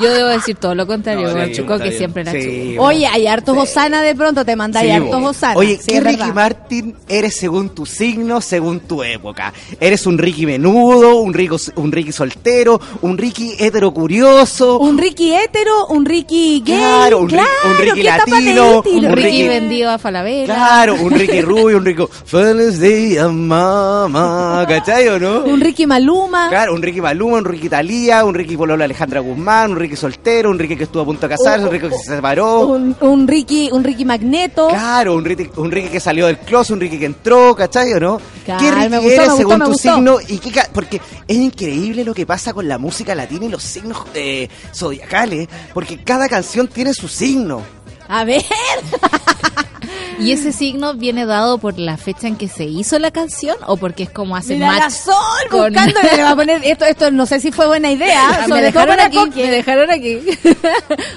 Yo 0.00 0.12
debo 0.14 0.28
decir 0.28 0.56
todo 0.56 0.74
lo 0.74 0.86
contrario, 0.86 1.34
No, 1.36 1.44
sí, 1.46 1.52
Chuco 1.52 1.78
que 1.78 1.90
siempre 1.90 2.24
Sí, 2.24 2.38
chupa. 2.38 2.82
bueno. 2.82 2.82
Oye, 2.84 3.06
hay 3.08 3.26
hartos 3.26 3.56
Osana 3.58 4.02
de 4.02 4.14
pronto, 4.14 4.44
te 4.44 4.54
mandáis 4.54 4.86
Sí, 4.86 4.92
hartos. 4.96 5.22
Osana. 5.22 5.56
Oye, 5.56 5.76
Sí, 5.78 5.88
¿qué 5.88 6.00
Ricky 6.00 6.16
verdad. 6.18 6.34
Martin 6.34 6.96
eres 7.08 7.36
según 7.36 7.70
tu 7.74 7.84
signo, 7.86 8.40
según 8.40 8.80
tu 8.80 9.02
época? 9.02 9.52
¿Eres 9.80 10.06
un 10.06 10.16
Ricky 10.16 10.46
menudo, 10.46 11.16
un 11.16 11.34
Ricky, 11.34 11.56
un 11.74 11.90
Ricky 11.90 12.12
soltero, 12.12 12.80
un 13.02 13.18
Ricky 13.18 13.56
heterocurioso? 13.58 14.78
Un 14.78 14.96
Ricky 14.96 15.34
hétero, 15.34 15.86
un 15.88 16.04
Ricky 16.06 16.62
gay. 16.64 16.78
Claro, 16.78 17.18
un 17.18 17.26
claro, 17.26 17.48
un 17.68 17.76
Ricky 17.78 17.94
¿qué 18.02 18.08
etapa 18.08 18.24
de 18.24 18.30
latino? 18.54 18.82
Un 18.86 19.04
un 19.06 19.12
Ricky 19.16 19.28
Ricky- 19.28 19.48
vendido 19.48 19.90
a 19.90 19.98
Falabella. 19.98 20.54
Claro, 20.54 20.94
un 20.94 21.10
Ricky 21.10 21.40
rubio, 21.42 21.78
un 21.78 21.84
Ricky... 21.84 22.04
Feliz 22.24 22.78
día, 22.80 23.28
mamá, 23.28 24.64
¿cachai 24.68 25.08
o 25.08 25.18
no? 25.18 25.40
Un 25.44 25.60
Ricky 25.60 25.86
Maluma. 25.86 26.48
Claro, 26.48 26.74
un 26.74 26.82
Ricky 26.82 27.00
Maluma, 27.00 27.39
un 27.40 27.44
Ricky 27.46 27.68
Talía, 27.68 28.24
un 28.24 28.34
Ricky 28.34 28.56
Polola 28.56 28.84
Alejandra 28.84 29.20
Guzmán, 29.20 29.72
un 29.72 29.76
Ricky 29.78 29.96
soltero, 29.96 30.50
un 30.50 30.58
Ricky 30.58 30.76
que 30.76 30.84
estuvo 30.84 31.02
a 31.02 31.04
punto 31.04 31.26
de 31.26 31.36
casarse, 31.36 31.64
un 31.64 31.72
Ricky 31.72 31.88
que 31.88 31.96
se 31.96 32.14
separó. 32.16 32.66
Un, 32.68 32.96
un 33.00 33.26
Ricky, 33.28 33.70
un 33.72 33.82
Ricky 33.82 34.04
Magneto. 34.04 34.68
Claro, 34.68 35.14
un 35.14 35.24
Ricky, 35.24 35.50
un 35.56 35.70
Ricky 35.70 35.88
que 35.88 36.00
salió 36.00 36.26
del 36.26 36.38
closet, 36.38 36.74
un 36.74 36.80
Ricky 36.80 36.98
que 36.98 37.06
entró, 37.06 37.54
¿cachai 37.54 37.92
o 37.94 38.00
no? 38.00 38.20
Claro, 38.44 38.60
¿Qué 38.64 38.70
Ricky 38.70 38.88
me 38.88 38.98
gustó, 38.98 39.12
eres 39.12 39.18
me 39.18 39.32
gustó, 39.32 39.36
según 39.36 39.58
me 39.58 39.64
tu 39.64 39.70
gustó. 39.72 39.94
signo? 39.94 40.16
Y 40.28 40.38
qué 40.38 40.60
porque 40.72 41.00
es 41.26 41.36
increíble 41.36 42.04
lo 42.04 42.14
que 42.14 42.26
pasa 42.26 42.52
con 42.52 42.68
la 42.68 42.78
música 42.78 43.14
latina 43.14 43.46
y 43.46 43.48
los 43.48 43.62
signos 43.62 44.04
eh, 44.14 44.48
zodiacales, 44.74 45.48
porque 45.74 45.98
cada 46.02 46.28
canción 46.28 46.68
tiene 46.68 46.92
su 46.94 47.08
signo. 47.08 47.62
A 48.10 48.24
ver. 48.24 48.42
¿Y 50.18 50.32
ese 50.32 50.52
signo 50.52 50.92
viene 50.92 51.24
dado 51.24 51.56
por 51.56 51.78
la 51.78 51.96
fecha 51.96 52.28
en 52.28 52.36
que 52.36 52.46
se 52.46 52.64
hizo 52.64 52.98
la 52.98 53.10
canción 53.10 53.56
o 53.66 53.78
porque 53.78 54.02
es 54.02 54.10
como 54.10 54.36
hace 54.36 54.56
match 54.58 54.78
la 54.78 54.90
Sol 54.90 55.14
con- 55.50 55.72
buscándole, 55.72 56.14
le 56.14 56.22
va 56.22 56.30
a 56.32 56.36
poner 56.36 56.60
esto, 56.62 56.84
esto 56.84 57.10
no 57.10 57.24
sé 57.24 57.40
si 57.40 57.50
fue 57.52 57.66
buena 57.66 57.90
idea, 57.90 58.44
me 58.48 58.60
dejaron 58.60 59.00
aquí, 59.00 59.18
me 59.34 59.50
dejaron 59.50 59.90
aquí. 59.90 60.18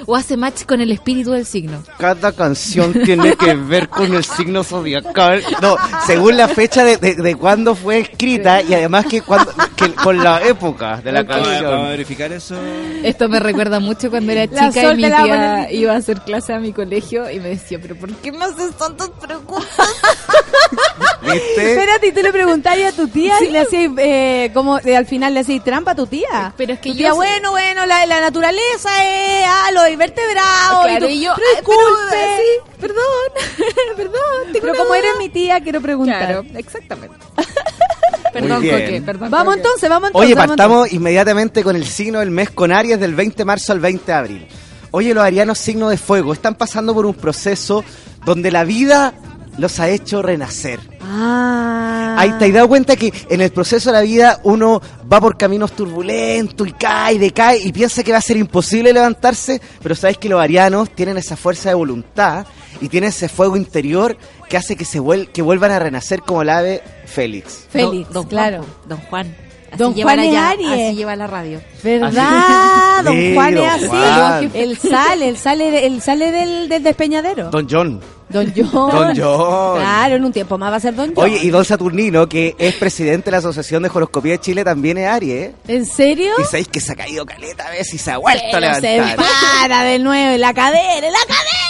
o 0.05 0.15
hace 0.15 0.37
match 0.37 0.63
con 0.63 0.79
el 0.79 0.89
espíritu 0.93 1.31
del 1.31 1.45
signo. 1.45 1.83
Cada 1.97 2.31
canción 2.31 2.93
tiene 3.03 3.35
que 3.35 3.53
ver 3.55 3.89
con 3.89 4.13
el 4.15 4.23
signo 4.23 4.63
zodiacal. 4.63 5.43
No, 5.61 5.75
según 6.07 6.37
la 6.37 6.47
fecha 6.47 6.85
de, 6.85 6.95
de, 6.95 7.15
de 7.15 7.35
cuándo 7.35 7.75
fue 7.75 7.99
escrita 7.99 8.61
y 8.61 8.73
además 8.73 9.05
que, 9.07 9.21
cuando, 9.21 9.51
que 9.75 9.93
con 9.95 10.23
la 10.23 10.41
época 10.47 11.01
de 11.03 11.11
la 11.11 11.19
a- 11.19 11.23
vamos 11.23 11.47
a 11.49 11.51
canción. 11.51 11.87
verificar 11.89 12.31
eso. 12.31 12.55
Esto 13.03 13.27
me 13.27 13.41
recuerda 13.41 13.81
mucho 13.81 14.09
cuando 14.09 14.31
era 14.31 14.47
chica 14.47 14.93
y 14.93 14.95
mi 14.95 15.03
tía 15.03 15.67
iba 15.73 15.91
a 15.91 15.97
hacer 15.97 16.21
clase 16.21 16.53
a 16.53 16.59
mi 16.59 16.71
colegio 16.71 16.82
y 16.83 17.39
me 17.39 17.49
decía, 17.49 17.79
pero 17.81 17.95
¿por 17.95 18.11
qué 18.15 18.31
me 18.31 18.45
haces 18.45 18.71
tantas 18.77 19.09
preguntas? 19.09 19.67
¿Viste? 21.21 21.71
Espérate, 21.73 22.07
y 22.07 22.11
tú 22.11 22.21
le 22.21 22.31
preguntarías 22.31 22.93
a 22.93 22.95
tu 22.95 23.07
tía 23.07 23.35
y 23.41 23.49
le 23.49 23.59
hacías, 23.59 23.91
eh, 23.97 24.51
como 24.53 24.77
eh, 24.79 24.95
al 24.97 25.05
final 25.05 25.33
le 25.33 25.39
hacías 25.41 25.63
trampa 25.63 25.91
a 25.91 25.95
tu 25.95 26.05
tía. 26.07 26.53
Pero 26.57 26.73
es 26.73 26.79
que 26.79 26.89
Tu 26.89 26.95
yo 26.95 26.99
tía, 26.99 27.09
sé- 27.11 27.15
bueno, 27.15 27.51
bueno, 27.51 27.85
la, 27.85 28.05
la 28.05 28.19
naturaleza 28.21 28.89
es 29.03 29.45
ah, 29.47 29.71
los 29.73 29.89
invertebrados. 29.89 30.83
Claro, 30.85 31.05
tú, 31.05 31.11
y 31.11 31.21
yo, 31.21 31.33
pero 31.35 31.47
"Ay, 31.47 31.63
pero, 31.65 31.77
disculpe. 31.77 32.37
sí, 32.37 32.71
perdón, 32.81 33.95
perdón. 33.95 34.13
tengo 34.51 34.59
Pero 34.61 34.63
una 34.73 34.77
como 34.77 34.87
duda". 34.89 34.97
eres 34.99 35.11
mi 35.19 35.29
tía, 35.29 35.61
quiero 35.61 35.81
preguntar. 35.81 36.17
Claro, 36.19 36.43
exactamente. 36.55 37.15
perdón. 38.33 38.61
Coque, 38.63 39.01
perdón. 39.05 39.31
Vamos 39.31 39.45
Coque. 39.55 39.59
entonces, 39.59 39.89
vamos 39.89 40.07
entonces. 40.09 40.25
Oye, 40.27 40.35
vamos 40.35 40.47
partamos 40.57 40.91
inmediatamente 40.91 41.63
con 41.63 41.75
el 41.75 41.85
signo 41.87 42.19
del 42.19 42.31
mes 42.31 42.49
con 42.49 42.71
Aries 42.71 42.99
del 42.99 43.15
20 43.15 43.37
de 43.37 43.45
marzo 43.45 43.71
al 43.71 43.79
20 43.79 44.05
de 44.05 44.13
abril. 44.13 44.47
Oye, 44.95 45.15
los 45.15 45.23
arianos 45.23 45.57
signo 45.57 45.89
de 45.89 45.97
fuego 45.97 46.33
están 46.33 46.53
pasando 46.53 46.93
por 46.93 47.07
un 47.07 47.15
proceso 47.15 47.83
donde 48.25 48.51
la 48.51 48.63
vida 48.63 49.15
los 49.57 49.79
ha 49.79 49.89
hecho 49.89 50.21
renacer. 50.21 50.79
Ah. 51.01 52.15
ahí 52.19 52.31
te 52.37 52.45
has 52.45 52.53
dado 52.53 52.67
cuenta 52.67 52.95
que 52.95 53.11
en 53.27 53.41
el 53.41 53.51
proceso 53.51 53.89
de 53.89 53.97
la 53.97 54.01
vida 54.01 54.39
uno 54.43 54.79
va 55.11 55.19
por 55.19 55.35
caminos 55.35 55.71
turbulentos 55.71 56.67
y 56.67 56.73
cae, 56.73 57.17
decae 57.17 57.57
y 57.57 57.71
piensa 57.71 58.03
que 58.03 58.11
va 58.11 58.19
a 58.19 58.21
ser 58.21 58.37
imposible 58.37 58.93
levantarse, 58.93 59.59
pero 59.81 59.95
sabes 59.95 60.19
que 60.19 60.29
los 60.29 60.39
arianos 60.39 60.91
tienen 60.91 61.17
esa 61.17 61.35
fuerza 61.37 61.69
de 61.69 61.75
voluntad 61.75 62.45
y 62.79 62.87
tienen 62.87 63.09
ese 63.09 63.29
fuego 63.29 63.57
interior 63.57 64.15
que 64.47 64.57
hace 64.57 64.75
que 64.75 64.85
se 64.85 64.99
vuel 64.99 65.29
que 65.31 65.41
vuelvan 65.41 65.71
a 65.71 65.79
renacer 65.79 66.21
como 66.21 66.43
el 66.43 66.49
ave 66.49 66.83
Félix. 67.07 67.65
Félix, 67.67 68.09
Don, 68.09 68.13
don 68.13 68.25
claro. 68.27 68.57
Juan, 68.59 68.89
don 68.89 68.99
Juan. 69.09 69.35
Así 69.73 69.77
Don 69.79 69.93
lleva 69.95 70.13
Juan 70.13 70.33
la 70.33 70.49
Aries. 70.49 70.71
Así 70.71 70.95
lleva 70.95 71.15
la 71.15 71.27
radio. 71.27 71.61
¿Verdad? 71.83 73.03
Don 73.03 73.13
Sí, 73.13 73.33
Juan 73.35 73.57
es 73.57 73.71
así. 73.71 73.87
Juan. 73.87 74.51
Él 74.53 74.77
sale, 74.77 75.27
él 75.29 75.37
sale, 75.37 75.71
de- 75.71 75.85
él 75.87 76.01
sale 76.01 76.31
del, 76.31 76.69
del 76.69 76.83
despeñadero. 76.83 77.49
Don 77.49 77.67
John. 77.69 77.99
Don 78.29 78.51
John. 78.55 78.71
Don 78.91 79.15
John. 79.17 79.79
Claro, 79.79 80.15
en 80.15 80.25
un 80.25 80.31
tiempo 80.31 80.57
más 80.57 80.71
va 80.71 80.75
a 80.77 80.79
ser 80.79 80.95
Don 80.95 81.13
John. 81.15 81.25
Oye, 81.25 81.39
y 81.43 81.49
Don 81.49 81.65
Saturnino, 81.65 82.27
que 82.29 82.55
es 82.57 82.75
presidente 82.75 83.25
de 83.25 83.31
la 83.31 83.37
Asociación 83.39 83.83
de 83.83 83.89
Horoscopía 83.93 84.33
de 84.33 84.39
Chile, 84.39 84.63
también 84.63 84.97
es 84.97 85.07
Aries, 85.07 85.49
¿eh? 85.49 85.55
¿En 85.67 85.85
serio? 85.85 86.31
Y 86.39 86.43
sabéis 86.43 86.67
que 86.67 86.79
se 86.79 86.91
ha 86.93 86.95
caído 86.95 87.25
caleta 87.25 87.67
a 87.67 87.71
veces 87.71 87.93
y 87.95 87.97
se 87.97 88.11
ha 88.11 88.17
vuelto 88.17 88.43
a 88.55 88.59
Pero 88.59 88.73
se 88.75 88.81
levantar. 88.81 89.25
para 89.61 89.83
de 89.83 89.99
nuevo 89.99 90.33
en 90.35 90.41
la 90.41 90.53
cadera, 90.53 91.07
en 91.07 91.13
la 91.13 91.19
cadera. 91.27 91.62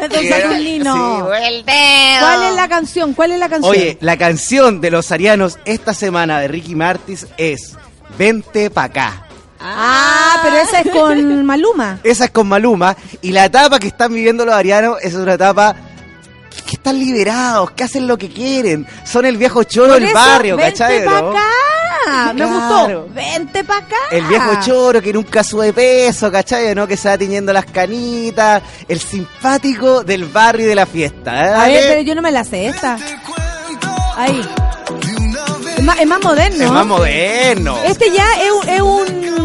De 0.00 0.08
Don 0.08 0.58
Sí, 0.62 0.80
¿Cuál 0.82 2.42
es 2.44 2.54
la 2.56 2.68
canción? 2.68 3.14
¿Cuál 3.14 3.32
es 3.32 3.38
la 3.38 3.48
canción? 3.48 3.70
Oye, 3.70 3.98
la 4.00 4.16
canción 4.16 4.80
de 4.80 4.90
los 4.90 5.12
arianos 5.12 5.58
esta 5.64 5.94
semana 5.94 6.40
de 6.40 6.48
Ricky 6.48 6.74
Martis 6.74 7.26
es 7.36 7.76
Vente 8.18 8.70
pa' 8.70 8.84
acá. 8.84 9.26
Ah, 9.60 10.40
pero 10.42 10.56
esa 10.56 10.80
es 10.80 10.90
con 10.90 11.44
Maluma. 11.46 12.00
Esa 12.02 12.24
es 12.24 12.30
con 12.30 12.48
Maluma. 12.48 12.96
Y 13.20 13.30
la 13.30 13.44
etapa 13.44 13.78
que 13.78 13.86
están 13.86 14.12
viviendo 14.12 14.44
los 14.44 14.54
arianos 14.54 14.98
es 15.02 15.14
una 15.14 15.34
etapa 15.34 15.76
están 16.82 16.98
liberados, 16.98 17.70
que 17.70 17.84
hacen 17.84 18.08
lo 18.08 18.18
que 18.18 18.28
quieren. 18.28 18.84
Son 19.04 19.24
el 19.24 19.36
viejo 19.36 19.62
choro 19.62 19.94
del 19.94 20.12
barrio, 20.12 20.56
vente 20.56 20.72
¿cachai? 20.72 21.04
pa' 21.04 21.20
no? 21.22 21.30
acá. 21.30 22.32
Me 22.32 22.34
Claro. 22.44 22.50
gustó. 22.50 23.08
Vente 23.14 23.62
pa' 23.62 23.76
acá. 23.76 23.96
El 24.10 24.24
viejo 24.24 24.50
choro 24.64 25.00
que 25.00 25.12
nunca 25.12 25.44
sube 25.44 25.72
peso, 25.72 26.30
¿cachai? 26.32 26.74
¿no? 26.74 26.88
Que 26.88 26.96
se 26.96 27.08
va 27.08 27.16
tiñendo 27.16 27.52
las 27.52 27.66
canitas. 27.66 28.62
El 28.88 28.98
simpático 28.98 30.02
del 30.02 30.24
barrio 30.24 30.66
y 30.66 30.68
de 30.70 30.74
la 30.74 30.86
fiesta. 30.86 31.32
¿eh? 31.32 31.54
A 31.54 31.66
ver, 31.68 31.84
pero 31.88 32.02
yo 32.02 32.14
no 32.16 32.22
me 32.22 32.32
la 32.32 32.42
sé 32.42 32.66
esta. 32.66 32.98
Ahí. 34.16 34.42
Es 35.78 35.84
más, 35.84 36.00
es 36.00 36.06
más 36.06 36.20
moderno. 36.22 36.64
Es 36.64 36.70
más 36.72 36.86
moderno. 36.86 37.76
Este 37.84 38.10
ya 38.10 38.26
es 38.42 38.50
un, 38.50 38.68
es 38.68 38.80
un, 38.82 39.41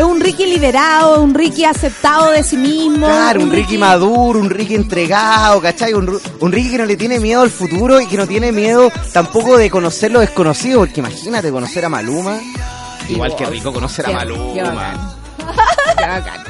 es 0.00 0.06
un 0.06 0.20
Ricky 0.20 0.46
liberado, 0.46 1.22
un 1.22 1.34
Ricky 1.34 1.64
aceptado 1.64 2.30
de 2.32 2.42
sí 2.42 2.56
mismo. 2.56 3.06
Claro, 3.06 3.42
un 3.42 3.50
Ricky 3.50 3.78
maduro, 3.78 4.40
un 4.40 4.50
Ricky 4.50 4.74
entregado, 4.74 5.60
¿cachai? 5.60 5.92
Un, 5.94 6.18
un 6.40 6.52
Ricky 6.52 6.70
que 6.70 6.78
no 6.78 6.84
le 6.84 6.96
tiene 6.96 7.18
miedo 7.20 7.42
al 7.42 7.50
futuro 7.50 8.00
y 8.00 8.06
que 8.06 8.16
no 8.16 8.26
tiene 8.26 8.52
miedo 8.52 8.90
tampoco 9.12 9.56
de 9.56 9.70
conocer 9.70 10.10
lo 10.12 10.20
desconocido, 10.20 10.80
porque 10.80 11.00
imagínate 11.00 11.50
conocer 11.50 11.84
a 11.84 11.88
Maluma. 11.88 12.38
Igual 13.08 13.34
que 13.36 13.46
rico 13.46 13.72
conocer 13.72 14.06
a 14.06 14.08
Qué- 14.10 14.14
Maluma. 14.14 14.52
qué 14.54 14.62
bacán. 16.06 16.44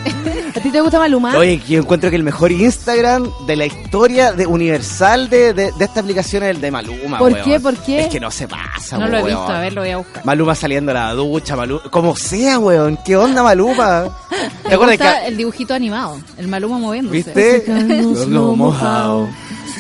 ¿A 0.55 0.61
ti 0.61 0.71
te 0.71 0.81
gusta 0.81 0.99
Maluma? 0.99 1.37
Oye, 1.37 1.61
yo 1.69 1.81
encuentro 1.81 2.11
que 2.11 2.17
el 2.17 2.23
mejor 2.23 2.51
Instagram 2.53 3.31
de 3.47 3.57
la 3.57 3.67
historia 3.67 4.33
de 4.33 4.47
universal 4.47 5.29
de, 5.31 5.53
de, 5.55 5.73
de 5.73 5.85
esta 5.85 6.01
aplicación 6.01 6.43
es 6.43 6.51
el 6.51 6.61
de 6.61 6.71
Maluma. 6.71 7.19
¿Por 7.19 7.33
weón. 7.33 7.45
qué? 7.45 7.61
¿Por 7.61 7.77
qué? 7.77 8.01
Es 8.01 8.09
que 8.09 8.21
no 8.21 8.31
se 8.31 8.49
pasa, 8.49 8.99
No 8.99 9.09
lo 9.09 9.19
he 9.19 9.23
visto, 9.23 9.47
a 9.49 9.61
ver, 9.61 9.73
lo 9.73 9.83
voy 9.83 9.91
a 9.91 9.97
buscar. 9.99 10.25
Maluma 10.25 10.55
saliendo 10.55 10.91
a 10.91 10.95
la 10.95 11.15
ducha, 11.15 11.57
Maluma. 11.57 11.83
Como 11.91 12.17
sea, 12.17 12.59
weón. 12.59 12.99
¿Qué 13.05 13.17
onda, 13.17 13.43
Maluma? 13.43 14.09
¿Te 14.69 14.75
acuerdas 14.75 14.99
que.? 14.99 15.29
el 15.29 15.37
dibujito 15.37 15.75
animado, 15.75 16.19
el 16.37 16.49
Maluma 16.49 16.79
moviéndose. 16.79 17.17
¿Viste? 17.17 17.65
Los 18.03 18.29
Lo 18.29 18.57
mojado. 18.57 19.29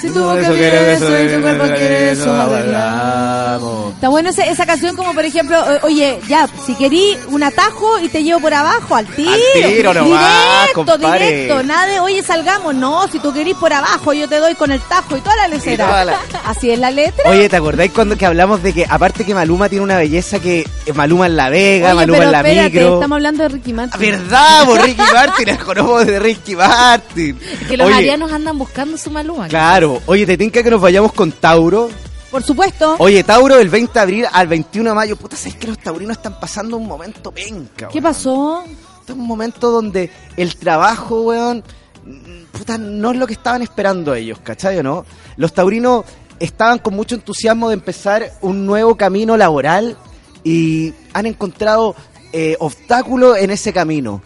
Si 0.00 0.08
tu 0.10 0.22
boca 0.24 0.40
Eso 0.40 0.52
quiere 0.54 0.92
eso 0.94 1.22
y 1.22 1.28
tu 1.36 1.42
cuerpo 1.42 1.64
quiere 1.66 2.10
eso, 2.12 2.30
hablamos. 2.34 3.94
Está 3.94 4.08
bueno 4.08 4.30
esa, 4.30 4.44
esa 4.46 4.64
canción 4.66 4.96
como 4.96 5.12
por 5.14 5.24
ejemplo, 5.24 5.62
oye, 5.82 6.18
ya, 6.28 6.48
si 6.64 6.74
querí 6.74 7.16
un 7.28 7.42
atajo 7.42 7.98
y 8.00 8.08
te 8.08 8.22
llevo 8.22 8.40
por 8.40 8.54
abajo, 8.54 8.94
al 8.96 9.06
tiro. 9.06 9.30
tiro 9.54 9.92
nomás, 9.94 10.68
directo, 10.74 10.96
directo, 10.98 11.62
nada 11.64 11.86
de, 11.86 12.00
oye, 12.00 12.22
salgamos. 12.22 12.74
No, 12.74 13.06
si 13.08 13.18
tú 13.18 13.32
querís 13.32 13.54
por 13.56 13.72
abajo, 13.72 14.12
yo 14.14 14.28
te 14.28 14.36
doy 14.38 14.54
con 14.54 14.70
el 14.72 14.80
tajo 14.80 15.16
y 15.16 15.20
toda 15.20 15.36
la 15.36 15.48
lecera. 15.48 15.86
toda 15.86 16.04
la- 16.04 16.18
Así 16.46 16.70
es 16.70 16.78
la 16.78 16.90
letra. 16.90 17.28
Oye, 17.28 17.48
¿te 17.48 17.56
acordáis 17.56 17.92
cuando 17.92 18.16
que 18.16 18.24
hablamos 18.26 18.62
de 18.62 18.72
que, 18.72 18.86
aparte 18.88 19.24
que 19.26 19.34
Maluma 19.34 19.68
tiene 19.68 19.84
una 19.84 19.98
belleza 19.98 20.38
que 20.40 20.60
eh, 20.86 20.92
Maluma 20.94 21.26
en 21.26 21.36
la 21.36 21.50
Vega, 21.50 21.88
Oye, 21.88 21.94
Maluma 21.96 22.24
en 22.24 22.32
la 22.32 22.38
espérate, 22.38 22.70
micro? 22.70 22.94
estamos 22.94 23.16
hablando 23.16 23.42
de 23.42 23.48
Ricky 23.50 23.72
Martin. 23.72 24.00
¿Verdad? 24.00 24.64
Por 24.64 24.80
Ricky 24.82 25.02
Martin, 25.12 25.56
jorobo 25.58 26.04
de 26.04 26.18
Ricky 26.18 26.56
Martin. 26.56 27.38
Que 27.68 27.76
los 27.76 27.86
Oye, 27.86 27.96
arianos 27.96 28.32
andan 28.32 28.56
buscando 28.58 28.96
su 28.96 29.10
Maluma. 29.10 29.48
Claro. 29.48 29.89
Oye, 30.06 30.26
¿te 30.26 30.36
tinca 30.36 30.62
que 30.62 30.70
nos 30.70 30.80
vayamos 30.80 31.12
con 31.12 31.32
Tauro? 31.32 31.88
Por 32.30 32.42
supuesto. 32.42 32.96
Oye, 32.98 33.24
Tauro, 33.24 33.56
del 33.56 33.68
20 33.68 33.92
de 33.92 34.00
abril 34.00 34.26
al 34.32 34.46
21 34.46 34.90
de 34.90 34.94
mayo. 34.94 35.16
Puta, 35.16 35.36
¿sabes 35.36 35.56
que 35.56 35.66
los 35.66 35.78
taurinos 35.78 36.16
están 36.16 36.38
pasando 36.38 36.76
un 36.76 36.86
momento 36.86 37.32
penca, 37.32 37.88
¿Qué 37.88 37.98
weón? 37.98 38.02
pasó? 38.02 38.62
Este 39.00 39.12
es 39.12 39.18
un 39.18 39.26
momento 39.26 39.70
donde 39.70 40.10
el 40.36 40.54
trabajo, 40.56 41.22
weón, 41.22 41.64
mm, 42.04 42.56
puta, 42.56 42.78
no 42.78 43.10
es 43.10 43.16
lo 43.16 43.26
que 43.26 43.32
estaban 43.32 43.62
esperando 43.62 44.14
ellos, 44.14 44.38
¿cachai 44.44 44.78
o 44.78 44.82
no? 44.82 45.04
Los 45.36 45.52
taurinos 45.52 46.04
estaban 46.38 46.78
con 46.78 46.94
mucho 46.94 47.16
entusiasmo 47.16 47.68
de 47.68 47.74
empezar 47.74 48.32
un 48.42 48.64
nuevo 48.66 48.96
camino 48.96 49.36
laboral 49.36 49.96
y 50.44 50.94
han 51.12 51.26
encontrado 51.26 51.96
eh, 52.32 52.56
obstáculos 52.60 53.38
en 53.38 53.50
ese 53.50 53.72
camino. 53.72 54.22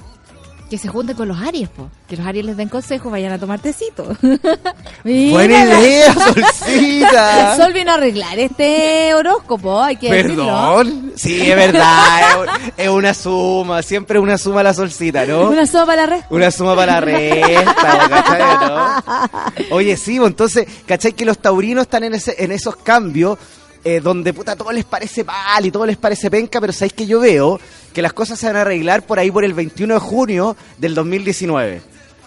Que 0.70 0.78
se 0.78 0.89
junten 0.89 1.15
con 1.15 1.28
los 1.28 1.39
Aries, 1.39 1.69
po. 1.69 1.91
Que 2.09 2.16
los 2.16 2.27
Aries 2.27 2.45
les 2.45 2.57
den 2.57 2.69
consejos, 2.69 3.12
vayan 3.12 3.32
a 3.32 3.39
tomar 3.39 3.61
tecito. 3.61 4.05
Buena 5.05 5.65
idea, 5.65 6.15
Solcita. 6.65 7.53
El 7.53 7.62
sol 7.62 7.73
vino 7.73 7.91
a 7.91 7.95
arreglar 7.95 8.39
este 8.39 9.15
horóscopo, 9.15 9.82
hay 9.82 9.97
que 9.97 10.11
decirlo. 10.11 10.45
Perdón. 10.47 11.12
Sí, 11.16 11.51
es 11.51 11.57
verdad. 11.57 12.47
es, 12.77 12.89
una 12.89 13.12
suma. 13.12 13.82
Siempre 13.82 14.19
una 14.19 14.39
suma 14.39 14.62
la 14.62 14.73
solcita, 14.73 15.27
¿no? 15.27 15.51
Una 15.51 15.66
sopa 15.66 15.86
para 15.86 16.07
la 16.07 16.16
red. 16.16 16.24
Una 16.31 16.51
suma 16.51 16.74
para 16.74 16.95
la 16.95 17.01
resta, 17.03 18.09
¿cachai? 18.09 18.69
¿no? 18.69 19.70
Oye, 19.77 19.97
sí, 19.97 20.19
pues, 20.19 20.31
entonces, 20.31 20.66
¿cachai? 20.86 21.12
Que 21.12 21.24
los 21.24 21.39
taurinos 21.39 21.82
están 21.82 22.05
en, 22.05 22.15
ese, 22.15 22.43
en 22.43 22.53
esos 22.53 22.77
cambios 22.77 23.39
eh, 23.85 24.01
donde, 24.01 24.32
puta, 24.32 24.56
todo 24.56 24.73
les 24.73 24.85
parece 24.85 25.23
mal 25.24 25.65
y 25.65 25.70
todo 25.70 25.85
les 25.86 25.97
parece 25.97 26.31
penca, 26.31 26.61
pero 26.61 26.73
¿sabéis 26.73 26.94
que 26.94 27.06
yo 27.06 27.20
veo? 27.20 27.61
Que 27.93 28.02
las 28.02 28.12
cosas 28.12 28.39
se 28.39 28.47
van 28.47 28.56
a 28.56 28.62
arreglar 28.62 29.02
por 29.02 29.19
ahí 29.19 29.31
por 29.31 29.44
el 29.44 29.55
21 29.55 29.94
de 29.94 30.01
junio 30.01 30.56
del 30.78 30.94
2019. 30.94 31.82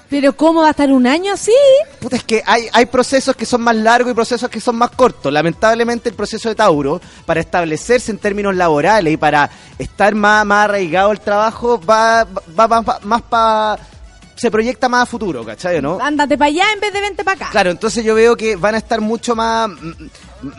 Pero 0.10 0.32
¿cómo 0.38 0.62
va 0.62 0.68
a 0.68 0.72
estar 0.72 0.90
un 0.90 1.06
año 1.06 1.34
así? 1.34 1.52
Puta, 2.00 2.16
es 2.16 2.24
que 2.24 2.42
hay, 2.46 2.68
hay 2.72 2.86
procesos 2.86 3.36
que 3.36 3.46
son 3.46 3.60
más 3.62 3.76
largos 3.76 4.10
y 4.12 4.16
procesos 4.16 4.50
que 4.50 4.62
son 4.62 4.78
más 4.78 4.92
cortos. 4.92 5.34
Lamentablemente 5.34 6.08
el 6.08 6.16
proceso 6.16 6.48
de 6.48 6.56
Tauro, 6.56 7.02
para 7.26 7.42
establecerse 7.42 8.12
en 8.12 8.18
términos 8.18 8.56
laborales 8.56 9.12
y 9.14 9.18
para 9.18 9.50
estar 9.78 10.16
más, 10.16 10.46
más 10.46 10.64
arraigado 10.66 11.12
el 11.12 11.20
trabajo, 11.20 11.82
va, 11.82 12.24
va, 12.58 12.68
va- 12.68 12.82
va- 12.82 13.00
más 13.04 13.22
para... 13.24 13.78
Se 14.38 14.50
proyecta 14.52 14.88
más 14.88 15.04
a 15.04 15.06
futuro, 15.08 15.44
¿cachai? 15.44 15.82
¿no? 15.82 15.98
Ándate 16.00 16.38
para 16.38 16.50
allá 16.50 16.72
en 16.72 16.80
vez 16.80 16.94
de 16.94 17.02
vente 17.02 17.24
para 17.26 17.36
acá. 17.36 17.50
Claro, 17.52 17.72
entonces 17.72 18.06
yo 18.06 18.14
veo 18.16 18.38
que 18.38 18.56
van 18.56 18.76
a 18.76 18.78
estar 18.78 19.02
mucho 19.02 19.36
más 19.36 19.68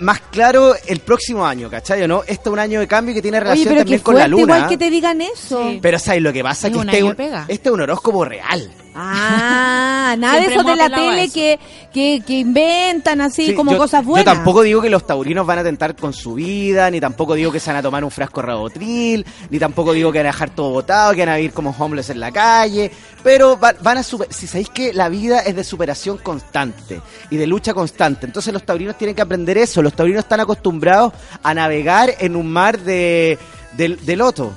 más 0.00 0.20
claro 0.30 0.74
el 0.86 1.00
próximo 1.00 1.46
año, 1.46 1.70
¿cachai? 1.70 2.02
o 2.02 2.08
¿no? 2.08 2.22
Este 2.22 2.48
es 2.48 2.52
un 2.52 2.58
año 2.58 2.80
de 2.80 2.88
cambio 2.88 3.14
que 3.14 3.22
tiene 3.22 3.38
Oye, 3.38 3.44
relación 3.44 3.68
pero 3.68 3.80
también 3.80 4.00
con 4.00 4.14
la 4.16 4.28
luna. 4.28 4.42
igual 4.42 4.68
que 4.68 4.78
te 4.78 4.90
digan 4.90 5.20
eso. 5.20 5.72
Pero 5.80 5.98
¿sabes 5.98 6.22
lo 6.22 6.32
que 6.32 6.42
pasa? 6.42 6.68
Es 6.68 6.74
que 6.74 6.80
este, 6.80 7.02
un, 7.02 7.14
pega. 7.14 7.44
este 7.48 7.68
es 7.68 7.74
un 7.74 7.80
horóscopo 7.80 8.24
real. 8.24 8.70
Ah, 9.00 10.14
nada 10.18 10.40
de 10.40 10.46
eso 10.46 10.62
de 10.64 10.76
la 10.76 10.88
tele 10.90 11.28
que, 11.30 11.58
que, 11.92 12.22
que 12.26 12.38
inventan 12.40 13.20
así 13.20 13.46
Sí, 13.48 13.54
como 13.54 13.72
yo- 13.72 13.78
cosas 13.78 14.04
buenas. 14.04 14.24
Yo 14.26 14.32
tampoco 14.34 14.62
digo 14.62 14.80
que 14.82 14.90
los 14.90 15.06
taurinos 15.06 15.46
van 15.46 15.58
a 15.60 15.62
tentar 15.62 15.94
con 15.94 16.12
su 16.12 16.34
vida, 16.34 16.90
ni 16.90 17.00
tampoco 17.00 17.34
digo 17.34 17.52
que 17.52 17.60
se 17.60 17.70
van 17.70 17.76
a 17.78 17.82
tomar 17.82 18.02
un 18.04 18.10
frasco 18.10 18.40
de 18.40 18.46
rabotril, 18.48 19.26
ni 19.50 19.58
tampoco 19.58 19.92
digo 19.92 20.10
que 20.10 20.18
van 20.18 20.26
a 20.26 20.30
dejar 20.30 20.50
todo 20.50 20.70
botado, 20.70 21.12
que 21.14 21.20
van 21.20 21.28
a 21.30 21.36
vivir 21.36 21.52
como 21.52 21.74
homeless 21.78 22.10
en 22.10 22.20
la 22.20 22.32
calle, 22.32 22.90
pero 23.22 23.58
va- 23.58 23.74
van 23.80 23.98
a 23.98 24.02
super- 24.02 24.32
si 24.32 24.46
sabéis 24.46 24.70
que 24.70 24.92
la 24.92 25.08
vida 25.08 25.40
es 25.40 25.54
de 25.54 25.64
superación 25.64 26.18
constante 26.18 27.00
y 27.30 27.36
de 27.36 27.46
lucha 27.46 27.74
constante, 27.74 28.26
entonces 28.26 28.52
los 28.52 28.64
taurinos 28.64 28.96
tienen 28.98 29.14
que 29.14 29.22
aprender 29.22 29.58
eso, 29.58 29.80
los 29.82 29.92
taurinos 29.94 30.24
están 30.24 30.40
acostumbrados 30.40 31.12
a 31.42 31.54
navegar 31.54 32.14
en 32.18 32.34
un 32.36 32.50
mar 32.50 32.78
de, 32.80 33.38
del 33.76 34.04
de 34.04 34.16
loto. 34.16 34.52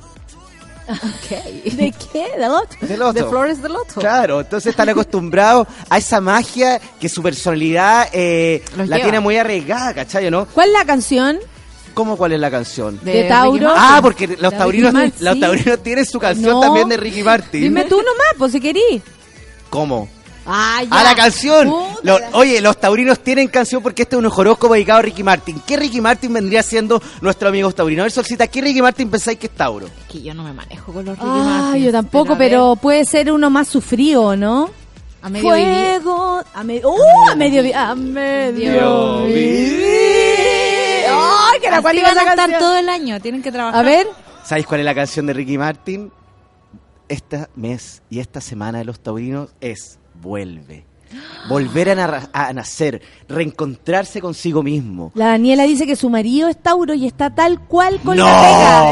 ¿De 1.30 1.94
qué? 2.12 2.28
¿De 2.38 2.48
loto? 2.48 2.76
De 2.82 2.98
loto. 2.98 3.14
De 3.14 3.24
flores 3.26 3.62
de 3.62 3.70
loto. 3.70 4.00
Claro, 4.00 4.42
entonces 4.42 4.72
están 4.72 4.90
acostumbrados 4.90 5.68
a 5.90 5.98
esa 5.98 6.20
magia 6.22 6.80
que 7.00 7.08
su 7.10 7.22
personalidad 7.24 8.08
eh, 8.14 8.64
la 8.78 8.86
lleva. 8.86 9.00
tiene 9.02 9.20
muy 9.20 9.38
arriesgada, 9.38 9.94
¿cachai? 9.94 10.30
¿no? 10.32 10.46
¿Cuál 10.48 10.70
es 10.70 10.74
la 10.74 10.86
canción? 10.86 11.40
¿Cómo 11.94 12.16
cuál 12.18 12.32
es 12.34 12.40
la 12.40 12.50
canción? 12.50 13.00
De 13.04 13.26
Tauro. 13.26 13.52
Ricky 13.54 13.66
Martin. 13.66 13.84
Ah, 13.84 14.00
porque 14.02 14.28
los 14.28 14.52
De 14.52 14.58
taurinos, 14.58 14.94
los 15.20 15.34
sí. 15.34 15.40
taurinos 15.42 15.84
tienen 15.84 16.06
su 16.06 16.20
canción 16.20 16.54
No. 16.54 16.60
también 16.62 16.88
de 16.88 16.98
Ricky 16.98 17.22
Martin. 17.24 17.62
Dime 17.62 17.84
tú 17.86 17.98
nomás, 17.98 18.34
pues 18.38 18.54
si 18.54 18.62
querís. 18.62 19.02
¿Cómo? 19.70 20.08
Ah, 20.46 20.82
ya. 20.84 20.90
¡A 21.00 21.04
la 21.04 21.16
canción! 21.16 21.68
Lo- 22.04 22.18
la- 22.20 22.30
oye, 22.34 22.60
los 22.62 22.80
taurinos 22.80 23.20
tienen 23.20 23.48
canción 23.48 23.84
porque 23.84 24.02
este 24.04 24.16
es 24.16 24.20
un 24.20 24.26
horóscopo 24.26 24.74
dedicado 24.74 25.00
a 25.00 25.02
Ricky 25.04 25.22
Martin. 25.24 25.62
¿Qué 25.68 25.78
Ricky 25.78 26.02
Martin 26.02 26.34
vendría 26.34 26.64
siendo 26.64 27.02
nuestro 27.22 27.50
amigo 27.50 27.72
taurino? 27.72 28.02
A 28.02 28.06
ver, 28.06 28.12
Solcita, 28.12 28.48
¿qué 28.48 28.60
Ricky 28.62 28.82
Martin 28.82 29.10
pensáis 29.12 29.38
que 29.38 29.46
es 29.48 29.54
Tauro? 29.54 29.86
Es 29.86 29.92
que 30.12 30.22
yo 30.22 30.34
no 30.34 30.44
me 30.44 30.52
manejo 30.54 30.92
con 30.94 31.06
los 31.06 31.16
Ricky 31.18 31.28
Ah, 31.30 31.62
Martin. 31.68 31.84
yo 31.84 31.92
tampoco, 31.92 32.38
pero 32.38 32.76
puede 32.76 33.06
ser 33.06 33.32
uno 33.32 33.50
más 33.52 33.68
sufrido, 33.68 34.36
¿no? 34.36 34.70
A 35.22 35.30
medio 35.30 35.54
vivir. 35.54 35.68
Fuego, 36.02 36.44
a 36.56 36.64
medio, 36.64 36.90
¡uh! 36.90 37.30
a 37.32 37.36
medio, 37.36 37.62
vi- 37.62 37.74
a 37.74 37.94
medio 37.94 39.26
vivir. 39.26 39.36
vivir. 39.36 41.06
¡Ay, 41.12 41.60
que 41.60 41.68
Así 41.68 41.82
cuál 41.84 41.98
iba 42.00 42.14
van 42.14 42.28
a 42.28 42.36
canción. 42.36 42.60
todo 42.60 42.76
el 42.78 42.90
año, 42.90 43.20
tienen 43.20 43.44
que 43.44 43.52
trabajar. 43.52 43.80
A 43.80 43.84
ver. 43.88 44.08
¿Sabéis 44.44 44.66
cuál 44.66 44.80
es 44.80 44.86
la 44.88 44.96
canción 44.96 45.28
de 45.28 45.34
Ricky 45.34 45.58
Martin? 45.60 46.12
Este 47.08 47.48
mes 47.56 48.02
y 48.10 48.20
esta 48.20 48.42
semana 48.42 48.80
de 48.80 48.86
los 48.86 49.00
taurinos 49.02 49.50
es 49.62 50.00
Vuelve. 50.22 50.86
Volver 51.50 51.90
a, 51.90 52.54
nacer, 52.54 53.02
reencontrarse 53.28 54.22
consigo 54.22 54.64
mismo. 54.64 55.12
La 55.16 55.28
Daniela 55.28 55.64
dice 55.64 55.86
que 55.86 55.96
su 55.98 56.10
marido 56.10 56.48
es 56.48 56.56
Tauro 56.62 56.94
y 56.94 57.06
está 57.06 57.32
tal 57.32 57.60
cual 57.60 58.00
con 58.00 58.16
¡No! 58.16 58.26
la 58.26 58.42
pega. 58.42 58.84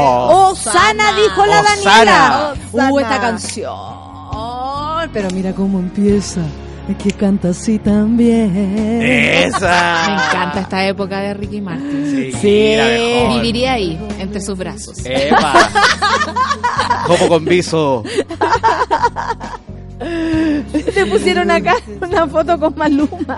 Osana 0.48 1.12
dijo 1.14 1.46
la 1.46 1.60
Osana. 1.60 2.54
Daniela. 2.72 2.90
Uh, 2.90 2.98
esta 2.98 3.20
canción. 3.20 5.10
Pero 5.12 5.28
mira 5.30 5.54
cómo 5.54 5.78
empieza. 5.78 6.42
Es 6.88 6.96
que 6.96 7.12
canta 7.12 7.50
así 7.50 7.78
también. 7.78 9.00
¡Esa! 9.00 10.06
Me 10.08 10.14
encanta 10.14 10.60
esta 10.60 10.86
época 10.86 11.20
de 11.20 11.34
Ricky 11.34 11.60
Martin. 11.60 12.32
Sí, 12.40 12.74
mejor. 12.76 13.36
Viviría 13.36 13.74
ahí, 13.74 13.98
entre 14.18 14.40
sus 14.40 14.58
brazos. 14.58 14.98
¡Epa! 15.04 15.70
Como 17.06 17.28
con 17.28 17.44
viso. 17.44 18.02
Le 20.00 21.06
pusieron 21.06 21.50
acá 21.50 21.76
una 22.00 22.26
foto 22.26 22.58
con 22.58 22.74
Maluma. 22.76 23.36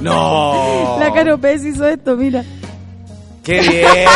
¡No! 0.00 0.96
La 0.98 1.12
Caro 1.12 1.38
Pérez 1.38 1.64
hizo 1.64 1.86
esto, 1.86 2.16
mira. 2.16 2.44
¡Qué 3.42 3.60
bien! 3.60 4.06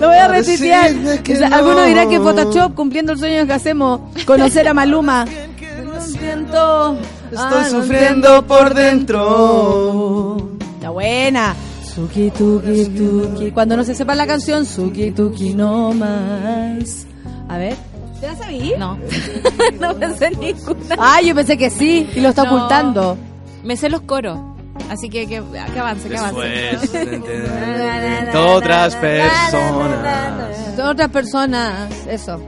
Lo 0.00 0.08
voy 0.08 0.16
a 0.16 0.28
retuitear. 0.28 0.90
Decirle 0.90 1.22
que 1.22 1.34
O 1.34 1.36
sea, 1.36 1.48
no. 1.48 1.56
Alguno 1.56 1.84
dirá 1.84 2.06
que 2.06 2.18
Photoshop 2.18 2.74
cumpliendo 2.74 3.12
el 3.12 3.18
sueño 3.18 3.46
que 3.46 3.52
hacemos, 3.52 4.00
conocer 4.24 4.68
a 4.68 4.74
Maluma. 4.74 5.24
No 5.84 6.00
siento, 6.00 6.98
Estoy 7.30 7.38
ah, 7.38 7.68
no 7.72 7.80
sufriendo 7.80 8.46
por 8.46 8.74
dentro. 8.74 10.36
Está 10.74 10.90
buena. 10.90 11.54
Suki 11.94 12.30
tuki 12.30 12.86
tuki. 12.86 13.50
Cuando 13.52 13.76
no 13.76 13.84
se 13.84 13.94
sepa 13.94 14.14
la 14.14 14.26
canción, 14.26 14.66
Suki 14.66 15.12
tuki 15.12 15.54
no 15.54 15.92
más. 15.92 17.06
A 17.48 17.58
ver. 17.58 17.93
¿Te 18.24 18.30
la 18.30 18.36
sabí? 18.36 18.72
No. 18.78 18.98
no 19.80 19.94
pensé 19.96 20.30
ninguna. 20.30 20.96
Ah, 20.98 21.20
yo 21.20 21.34
pensé 21.34 21.58
que 21.58 21.68
sí 21.68 22.08
y 22.14 22.20
lo 22.20 22.30
está 22.30 22.44
No. 22.44 22.54
ocultando. 22.56 23.18
Me 23.62 23.76
sé 23.76 23.90
los 23.90 24.00
coros. 24.00 24.38
Así 24.88 25.10
que 25.10 25.26
que, 25.26 25.42
que 25.72 25.78
avance, 25.78 26.08
que 26.08 26.16
avance. 26.16 26.78
Otras 28.34 28.96
personas. 28.96 30.78
Otras 30.82 31.08
personas, 31.10 31.90
eso. 32.08 32.40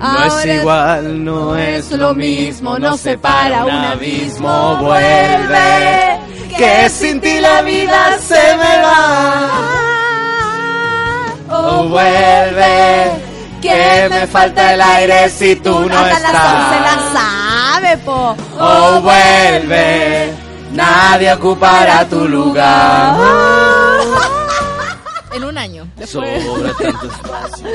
No 0.00 0.24
es 0.24 0.46
igual, 0.60 1.24
no 1.24 1.56
es 1.56 1.90
lo 1.90 2.14
mismo, 2.14 2.78
no 2.78 2.96
separa 2.96 3.64
un 3.64 3.70
abismo, 3.72 4.76
vuelve, 4.76 6.20
que 6.56 6.88
sin 6.88 7.20
ti 7.20 7.40
la 7.40 7.62
vida 7.62 8.16
se 8.20 8.34
me 8.34 8.82
va. 8.82 9.48
Oh, 11.50 11.88
vuelve, 11.88 13.10
que 13.60 14.08
me 14.10 14.26
falta 14.26 14.74
el 14.74 14.80
aire 14.80 15.28
si 15.28 15.56
tú 15.56 15.88
no 15.88 15.98
Hasta 15.98 16.18
las 16.20 16.34
11 16.34 16.80
la 16.80 16.94
estás. 16.94 17.12
sabe, 17.12 17.96
po. 17.98 18.36
Oh, 18.58 19.00
vuelve, 19.00 20.32
nadie 20.72 21.32
ocupará 21.32 22.04
tu 22.04 22.26
lugar. 22.28 23.14
Año. 25.98 26.06
Sobra 26.06 26.72
tanto 26.74 27.06
espacio. 27.06 27.66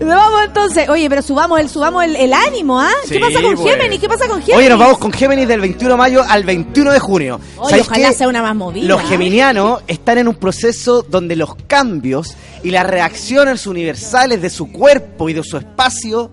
Vamos 0.06 0.44
entonces. 0.46 0.88
Oye, 0.88 1.08
pero 1.08 1.22
subamos 1.22 1.60
el, 1.60 1.68
subamos 1.68 2.04
el, 2.04 2.16
el 2.16 2.32
ánimo, 2.32 2.80
¿ah? 2.80 2.90
¿Qué 3.08 3.14
Sí, 3.14 3.20
pasa 3.20 3.40
con 3.42 3.54
pues. 3.56 3.74
Géminis? 3.74 4.00
¿Qué 4.00 4.08
pasa 4.08 4.28
con 4.28 4.40
Géminis? 4.40 4.58
Oye, 4.58 4.68
nos 4.68 4.78
vamos 4.78 4.98
con 4.98 5.12
Géminis 5.12 5.48
del 5.48 5.60
21 5.60 5.94
de 5.94 5.98
mayo 5.98 6.24
al 6.28 6.44
21 6.44 6.92
de 6.92 6.98
junio. 6.98 7.40
Oye, 7.56 7.70
¿Sabéis 7.70 7.88
ojalá 7.88 8.12
sea 8.12 8.28
una 8.28 8.42
más 8.42 8.54
movida. 8.54 8.86
Los 8.86 9.02
geminianos 9.02 9.82
están 9.86 10.18
en 10.18 10.28
un 10.28 10.34
proceso 10.36 11.02
donde 11.02 11.36
los 11.36 11.54
cambios 11.66 12.36
y 12.62 12.70
las 12.70 12.86
reacciones 12.86 13.66
universales 13.66 14.40
de 14.42 14.50
su 14.50 14.70
cuerpo 14.70 15.28
y 15.28 15.32
de 15.32 15.42
su 15.42 15.56
espacio 15.56 16.30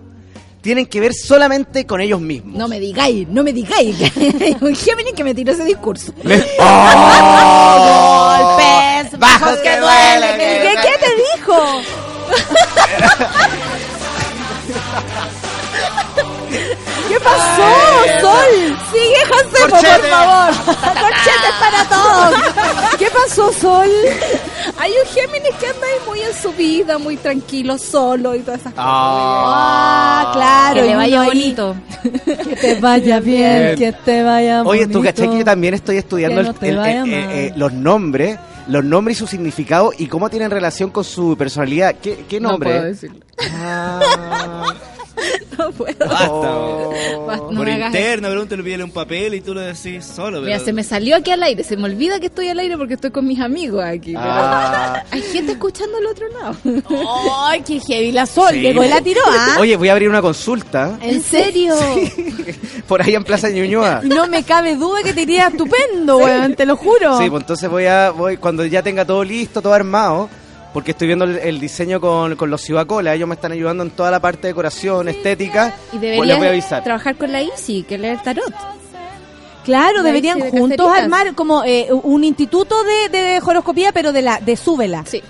tienen 0.62 0.86
que 0.86 1.00
ver 1.00 1.12
solamente 1.12 1.84
con 1.86 2.00
ellos 2.00 2.20
mismos. 2.20 2.56
No 2.56 2.68
me 2.68 2.80
digáis, 2.80 3.28
no 3.28 3.42
me 3.42 3.52
digáis. 3.52 3.96
Un 4.60 4.74
Géminis 4.74 5.12
que 5.14 5.24
me 5.24 5.34
tiró 5.34 5.52
ese 5.52 5.64
discurso. 5.64 6.14
¡Oh! 6.58 8.36
Golpes, 8.38 9.18
Bajos 9.18 9.58
que 9.58 9.76
duelen, 9.76 10.38
¿Qué, 10.38 10.74
qué 10.82 10.98
te 10.98 11.10
dijo? 11.36 11.56
pasó, 17.36 18.20
Sol? 18.20 18.76
Sigue, 18.92 19.20
José, 19.28 19.68
por 19.68 20.08
favor. 20.08 20.54
Corchetes 21.02 21.54
para 21.60 21.88
todos. 21.88 22.96
¿Qué 22.98 23.08
pasó, 23.10 23.52
Sol? 23.52 23.88
Hay 24.78 24.90
un 24.92 25.08
Géminis 25.12 25.54
que 25.60 25.66
anda 25.66 25.86
ahí 25.86 26.08
muy 26.08 26.20
en 26.20 26.34
su 26.34 26.52
vida, 26.52 26.98
muy 26.98 27.16
tranquilo, 27.16 27.78
solo 27.78 28.34
y 28.34 28.40
todas 28.40 28.60
esas 28.60 28.72
cosas. 28.72 28.86
Ah, 28.88 30.30
claro. 30.32 30.74
que 30.74 30.82
le 30.82 30.96
vaya 30.96 31.22
bonito. 31.22 31.76
Que 32.02 32.56
te 32.56 32.80
vaya 32.80 33.20
bien, 33.20 33.62
Bien. 33.62 33.76
que 33.76 33.92
te 33.92 34.22
vaya 34.22 34.62
Oye, 34.62 34.80
bonito. 34.80 34.98
tú 34.98 35.04
caché 35.04 35.28
que 35.28 35.38
yo 35.38 35.44
también 35.44 35.74
estoy 35.74 35.96
estudiando 35.98 36.40
eh, 36.40 36.54
eh, 36.62 37.04
eh, 37.10 37.52
los 37.56 37.72
nombres, 37.72 38.38
los 38.66 38.84
nombres 38.84 39.16
y 39.16 39.20
su 39.20 39.26
significado 39.26 39.92
y 39.96 40.06
cómo 40.06 40.30
tienen 40.30 40.50
relación 40.50 40.90
con 40.90 41.04
su 41.04 41.36
personalidad. 41.36 41.94
¿Qué, 42.02 42.24
qué 42.28 42.40
nombre? 42.40 42.70
No 42.70 42.76
puedo 42.80 42.92
decirlo. 42.92 43.20
Ah. 43.40 44.00
No 45.58 45.70
puedo. 45.72 45.94
Basta, 46.08 46.28
Oh. 46.32 47.24
Basta, 47.26 47.46
no 47.50 47.58
Por 47.58 47.68
interno, 47.68 48.28
pregúntale, 48.28 48.62
pídele 48.62 48.84
un 48.84 48.90
papel 48.90 49.34
y 49.34 49.40
tú 49.42 49.52
lo 49.54 49.60
decís 49.60 50.04
solo. 50.04 50.40
Mira, 50.40 50.54
pero- 50.54 50.64
se 50.64 50.72
me 50.72 50.82
salió 50.82 51.16
aquí 51.16 51.30
al 51.30 51.42
aire. 51.42 51.62
Se 51.62 51.76
me 51.76 51.84
olvida 51.84 52.18
que 52.20 52.26
estoy 52.26 52.48
al 52.48 52.58
aire 52.58 52.76
porque 52.78 52.94
estoy 52.94 53.10
con 53.10 53.26
mis 53.26 53.38
amigos 53.40 53.84
aquí. 53.84 54.12
pero 54.14 54.24
Ah. 54.24 55.02
Hay 55.10 55.22
gente 55.22 55.52
escuchando 55.52 55.98
al 55.98 56.06
otro 56.06 56.26
lado. 56.28 56.56
Ay, 57.48 57.62
qué 57.62 57.80
heavy 57.80 58.12
la 58.12 58.26
Sol. 58.26 58.50
Sí. 58.52 58.60
Llegó 58.60 58.82
y 58.84 58.88
la 58.88 59.00
tiró, 59.02 59.20
¿ah? 59.28 59.56
Oye, 59.60 59.76
voy 59.76 59.88
a 59.88 59.92
abrir 59.92 60.08
una 60.08 60.22
consulta 60.22 60.98
¿En 61.02 61.22
serio? 61.22 61.74
por 62.88 63.02
ahí 63.02 63.14
en 63.14 63.24
Plaza 63.24 63.50
Ñuñoa. 63.50 64.00
No 64.04 64.26
me 64.26 64.42
cabe 64.42 64.76
duda 64.76 65.02
que 65.02 65.12
te 65.12 65.22
iría 65.22 65.48
estupendo, 65.48 66.18
weón, 66.18 66.54
te 66.54 66.66
lo 66.66 66.76
juro. 66.76 67.18
Sí, 67.18 67.28
pues 67.30 67.42
entonces 67.42 67.68
voy 67.70 67.86
a, 67.86 68.10
voy, 68.10 68.36
cuando 68.38 68.64
ya 68.64 68.82
tenga 68.82 69.04
todo 69.04 69.22
listo, 69.24 69.60
todo 69.62 69.74
armado, 69.74 70.28
porque 70.72 70.92
estoy 70.92 71.06
viendo 71.06 71.24
el, 71.24 71.36
el 71.38 71.60
diseño 71.60 72.00
con, 72.00 72.36
con 72.36 72.50
los 72.50 72.64
Cibacola, 72.64 73.14
ellos 73.14 73.28
me 73.28 73.34
están 73.34 73.52
ayudando 73.52 73.82
en 73.82 73.90
toda 73.90 74.10
la 74.10 74.20
parte 74.20 74.42
de 74.42 74.48
decoración, 74.48 75.08
estética, 75.08 75.74
Y 75.92 75.98
pues 75.98 76.02
les 76.02 76.16
voy 76.18 76.30
a 76.30 76.34
deberías 76.34 76.50
avisar. 76.52 76.84
trabajar 76.84 77.16
con 77.16 77.30
la 77.32 77.42
Isi, 77.42 77.82
que 77.82 77.98
lee 77.98 78.08
el 78.08 78.22
tarot. 78.22 78.52
Claro, 79.64 80.02
deberían 80.02 80.40
de 80.40 80.50
juntos 80.50 80.90
armar 80.92 81.34
como 81.34 81.62
eh, 81.64 81.88
un 81.92 82.24
instituto 82.24 82.74
de, 82.82 83.16
de 83.16 83.40
horoscopía, 83.44 83.92
pero 83.92 84.12
de 84.12 84.22
la 84.22 84.38
de 84.40 84.56
súbela. 84.56 85.04
Sí. 85.06 85.22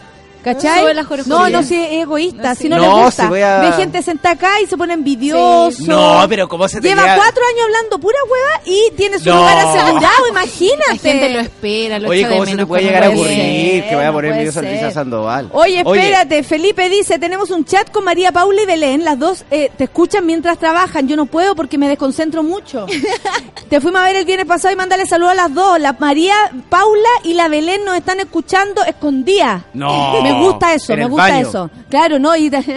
¿Cachai? 0.42 0.84
No, 1.26 1.48
no, 1.48 1.62
si 1.62 1.76
es 1.76 1.92
egoísta, 2.02 2.50
No, 2.50 2.54
si 2.54 2.62
sí. 2.64 2.68
no, 2.68 2.76
No, 2.78 2.82
les 2.96 3.04
gusta. 3.04 3.28
si 3.32 3.40
a- 3.40 3.60
Ve 3.60 3.72
gente 3.72 4.02
sentada 4.02 4.34
acá 4.34 4.60
y 4.60 4.66
se 4.66 4.76
pone 4.76 4.94
envidioso. 4.94 5.84
No, 5.86 6.24
pero 6.28 6.48
¿cómo 6.48 6.68
se 6.68 6.80
te 6.80 6.88
Lleva 6.88 7.02
queda- 7.04 7.16
cuatro 7.16 7.42
años 7.48 7.64
hablando 7.64 7.98
pura 7.98 8.18
hueva 8.30 8.60
y 8.64 8.90
tiene 8.96 9.18
su 9.18 9.28
No. 9.28 9.36
lugar 9.36 9.58
asegurado, 9.58 10.28
imagínate. 10.28 10.82
La 10.88 10.96
gente 10.96 11.28
lo 11.30 11.40
espera, 11.40 11.98
lo 11.98 12.08
Oye, 12.08 12.20
echa 12.20 12.28
de 12.28 12.34
¿cómo 12.34 12.44
se 12.44 12.50
te 12.50 12.56
menos 12.56 12.68
puede 12.68 12.82
llegar 12.84 13.04
a 13.04 13.08
ocurrir 13.10 13.84
que 13.88 13.94
vaya 13.94 14.08
a 14.08 14.12
poner 14.12 14.30
envidioso 14.32 14.60
a. 14.60 14.90
Sandoval? 14.92 15.48
Oye, 15.52 15.80
espérate, 15.80 16.42
Felipe 16.42 16.88
dice, 16.88 17.18
tenemos 17.18 17.50
un 17.50 17.64
chat 17.64 17.90
con 17.90 18.04
María 18.04 18.32
Paula 18.32 18.62
y 18.62 18.66
Belén, 18.66 19.04
las 19.04 19.18
dos 19.18 19.44
eh, 19.50 19.70
te 19.76 19.84
escuchan 19.84 20.26
mientras 20.26 20.58
trabajan, 20.58 21.06
yo 21.08 21.16
no 21.16 21.26
puedo 21.26 21.54
porque 21.54 21.78
me 21.78 21.88
desconcentro 21.88 22.42
mucho. 22.42 22.86
te 23.68 23.80
fuimos 23.80 24.00
a 24.00 24.04
ver 24.04 24.16
el 24.16 24.24
viernes 24.24 24.46
pasado 24.46 24.72
y 24.74 24.76
mandarle 24.76 25.06
saludos 25.06 25.32
a 25.32 25.34
las 25.36 25.54
dos, 25.54 25.78
la 25.80 25.92
María 25.98 26.34
Paula 26.68 27.08
y 27.24 27.34
la 27.34 27.48
Belén 27.48 27.84
nos 27.84 27.96
están 27.96 28.18
escuchando 28.20 28.82
escondidas. 28.84 29.62
No. 29.72 30.12
Me 30.34 30.44
gusta 30.44 30.74
eso, 30.74 30.96
me 30.96 31.06
gusta 31.06 31.22
baño. 31.28 31.48
eso. 31.48 31.70
Claro, 31.90 32.18
¿no? 32.18 32.36
Y 32.36 32.50
con 32.50 32.62
se 32.64 32.72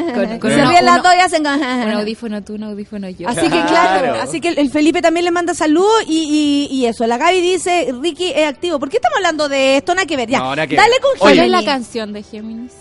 uno- 0.57 0.69
ríen 0.69 0.85
las 0.85 1.01
dos 1.03 1.13
y 1.15 1.19
hacen... 1.21 1.41
Un 1.45 1.91
audífono 1.91 2.43
tú, 2.43 2.55
un 2.55 2.63
audífono 2.63 3.09
yo. 3.09 3.27
Así 3.29 3.41
que 3.41 3.47
claro, 3.49 3.67
Claro. 4.03 4.21
así 4.21 4.41
que 4.41 4.49
el- 4.49 4.59
el 4.59 4.69
Felipe 4.71 5.01
también 5.01 5.25
le 5.25 5.31
manda 5.31 5.53
saludos 5.53 6.03
y, 6.07 6.67
y, 6.71 6.75
y 6.75 6.85
eso. 6.85 7.05
La 7.07 7.17
Gaby 7.17 7.41
dice, 7.41 7.93
Ricky 8.01 8.31
es 8.35 8.47
activo. 8.47 8.79
¿Por 8.79 8.89
qué 8.89 8.97
estamos 8.97 9.17
hablando 9.17 9.47
de 9.49 9.77
esto? 9.77 9.93
Nada 9.95 10.05
que 10.05 10.17
ver, 10.17 10.29
ya. 10.29 10.39
No, 10.39 10.49
nada 10.55 10.67
que 10.67 10.75
Dale 10.75 10.91
ver. 10.91 11.01
con 11.01 11.11
¿Cuál 11.19 11.33
Oye. 11.33 11.45
es 11.45 11.49
la 11.51 11.63
canción 11.65 12.13
de 12.13 12.23
Géminis? 12.23 12.71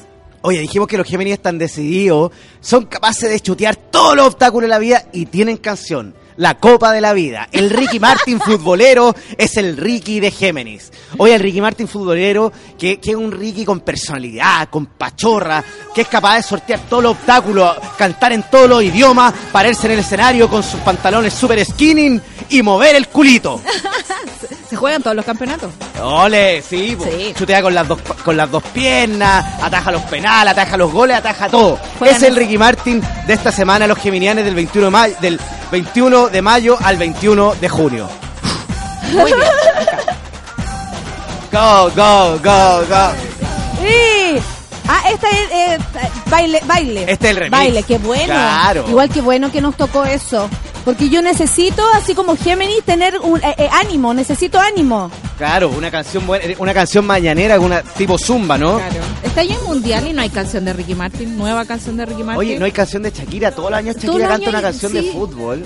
Oye, 0.42 0.60
dijimos 0.60 0.88
que 0.88 0.98
los 0.98 1.06
Géminis 1.06 1.32
están 1.34 1.56
decididos, 1.56 2.30
son 2.60 2.84
capaces 2.84 3.30
de 3.30 3.40
chutear 3.40 3.76
todos 3.76 4.14
los 4.14 4.26
obstáculos 4.26 4.64
de 4.68 4.68
la 4.68 4.78
vida 4.78 5.05
y 5.12 5.26
tienen 5.26 5.56
canción. 5.56 6.14
La 6.36 6.55
Copa 6.55 6.93
de 6.93 7.01
la 7.01 7.12
Vida. 7.12 7.48
El 7.52 7.70
Ricky 7.70 8.01
Martin 8.01 8.40
futbolero 8.44 9.15
es 9.36 9.56
el 9.56 9.77
Ricky 9.77 10.20
de 10.20 10.31
Géminis. 10.31 10.93
Oye, 11.19 11.35
el 11.35 11.40
Ricky 11.40 11.61
Martin 11.61 11.89
futbolero, 11.89 12.52
que, 12.78 12.98
que 12.98 13.11
es 13.11 13.16
un 13.16 13.32
Ricky 13.32 13.65
con 13.65 13.81
personalidad, 13.81 14.69
con 14.69 14.86
pachorra, 14.86 15.62
que 15.94 16.02
es 16.02 16.09
capaz 16.09 16.36
de 16.36 16.43
sortear 16.43 16.81
todos 16.89 17.02
los 17.02 17.12
obstáculos, 17.12 17.77
cantar 17.97 18.32
en 18.32 18.43
todos 18.51 18.69
los 18.69 18.82
idiomas, 18.82 19.32
pararse 19.52 19.86
en 19.86 19.93
el 19.93 19.98
escenario 20.01 20.48
con 20.48 20.62
sus 20.62 20.81
pantalones 20.81 21.32
super 21.35 21.65
skinny 21.65 22.20
y 22.51 22.62
mover 22.62 22.97
el 22.97 23.09
culito. 23.09 23.61
Se 24.74 24.78
juegan 24.78 25.05
todos 25.05 25.14
los 25.14 25.24
campeonatos. 25.24 25.70
Ole, 26.02 26.60
sí. 26.60 26.98
Sí. 27.01 27.32
chutea 27.38 27.62
con 27.62 27.72
las 27.72 27.86
dos 27.86 28.01
con 28.24 28.36
las 28.36 28.51
dos 28.51 28.60
piernas, 28.72 29.62
ataja 29.62 29.92
los 29.92 30.02
penales, 30.02 30.51
ataja 30.51 30.76
los 30.76 30.90
goles, 30.90 31.16
ataja 31.16 31.48
todo. 31.48 31.78
Juegan 31.96 32.16
es 32.16 32.22
el 32.24 32.34
Ricky 32.34 32.59
Martin 32.59 33.01
de 33.24 33.32
esta 33.32 33.52
semana 33.52 33.86
los 33.86 33.96
geminianes 33.98 34.44
del 34.44 34.56
21 34.56 34.86
de 34.86 34.90
mayo, 34.90 35.16
del 35.20 35.40
21 35.70 36.28
de 36.28 36.42
mayo 36.42 36.76
al 36.82 36.96
21 36.96 37.55
de 37.55 37.68
junio. 37.68 38.09
Muy 39.12 39.32
bien. 39.32 39.48
Go, 41.52 41.88
go, 41.94 42.36
go, 42.42 42.84
go. 42.88 43.12
Sí. 43.80 44.42
Ah, 44.88 45.02
esta 45.09 45.30
es 45.30 45.51
eh, 45.52 45.78
baile, 46.28 46.60
baile. 46.64 47.05
Este 47.06 47.26
es 47.26 47.30
el 47.30 47.36
remix. 47.36 47.51
Baile, 47.52 47.82
qué 47.84 47.98
bueno. 47.98 48.24
Claro. 48.24 48.86
Igual 48.88 49.09
que 49.09 49.20
bueno 49.20 49.52
que 49.52 49.60
nos 49.60 49.76
tocó 49.76 50.05
eso. 50.05 50.51
Porque 50.85 51.09
yo 51.09 51.23
necesito, 51.23 51.82
así 51.94 52.15
como 52.15 52.36
Géminis, 52.36 52.82
tener 52.85 53.19
un 53.19 53.40
eh, 53.43 53.55
eh, 53.56 53.69
ánimo, 53.73 54.12
necesito 54.12 54.61
ánimo. 54.61 55.11
Claro, 55.39 55.70
una 55.70 55.90
canción 55.90 56.27
buena, 56.27 56.44
una 56.59 56.74
canción 56.74 57.06
mañanera, 57.06 57.59
una 57.59 57.82
tipo 57.82 58.19
zumba, 58.19 58.59
¿no? 58.59 58.77
Claro. 58.77 58.97
Está 59.23 59.40
ahí 59.40 59.52
en 59.52 59.65
mundial 59.65 60.06
y 60.06 60.12
no 60.12 60.20
hay 60.20 60.28
canción 60.28 60.65
de 60.66 60.74
Ricky 60.74 60.94
Martin, 60.94 61.39
nueva 61.39 61.65
canción 61.65 61.97
de 61.97 62.05
Ricky 62.05 62.23
Martin. 62.23 62.39
Oye, 62.39 62.59
no 62.59 62.66
hay 62.66 62.73
canción 62.73 63.02
de 63.02 63.11
Shakira, 63.11 63.51
todos 63.52 63.70
los 63.70 63.78
años 63.78 63.97
Shakira 63.97 64.28
canta 64.28 64.35
año 64.35 64.48
una 64.51 64.61
canción 64.62 64.93
de 64.93 65.02
fútbol. 65.05 65.65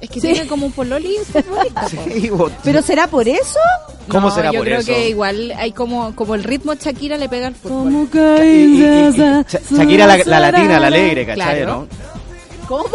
Es 0.00 0.10
que 0.10 0.20
Sí. 0.20 0.28
tiene 0.32 0.46
como 0.46 0.66
un 0.66 0.72
pololi. 0.72 1.16
Sí, 1.90 2.28
vos- 2.30 2.52
¿Pero 2.62 2.82
será 2.82 3.06
por 3.06 3.26
eso? 3.28 3.58
¿Cómo 4.08 4.28
No, 4.28 4.34
será 4.34 4.52
yo 4.52 4.58
por 4.60 4.66
creo 4.66 4.80
eso? 4.80 4.92
que 4.92 5.08
igual 5.08 5.52
hay 5.56 5.72
como, 5.72 6.14
como 6.14 6.34
el 6.34 6.44
ritmo 6.44 6.74
Shakira 6.74 7.16
le 7.16 7.28
pega 7.30 7.46
al 7.46 7.54
fútbol. 7.54 8.08
Como 8.10 8.44
Y- 8.44 8.48
y- 8.48 8.82
y- 8.82 9.08
y- 9.08 9.12
Sha- 9.16 9.60
Shakira 9.70 10.06
la, 10.06 10.18
la 10.18 10.40
latina, 10.40 10.78
la 10.78 10.86
alegre, 10.88 11.24
¿cachai? 11.26 11.56
Claro. 11.62 11.86
¿no? 11.88 12.66
¿Cómo? 12.68 12.88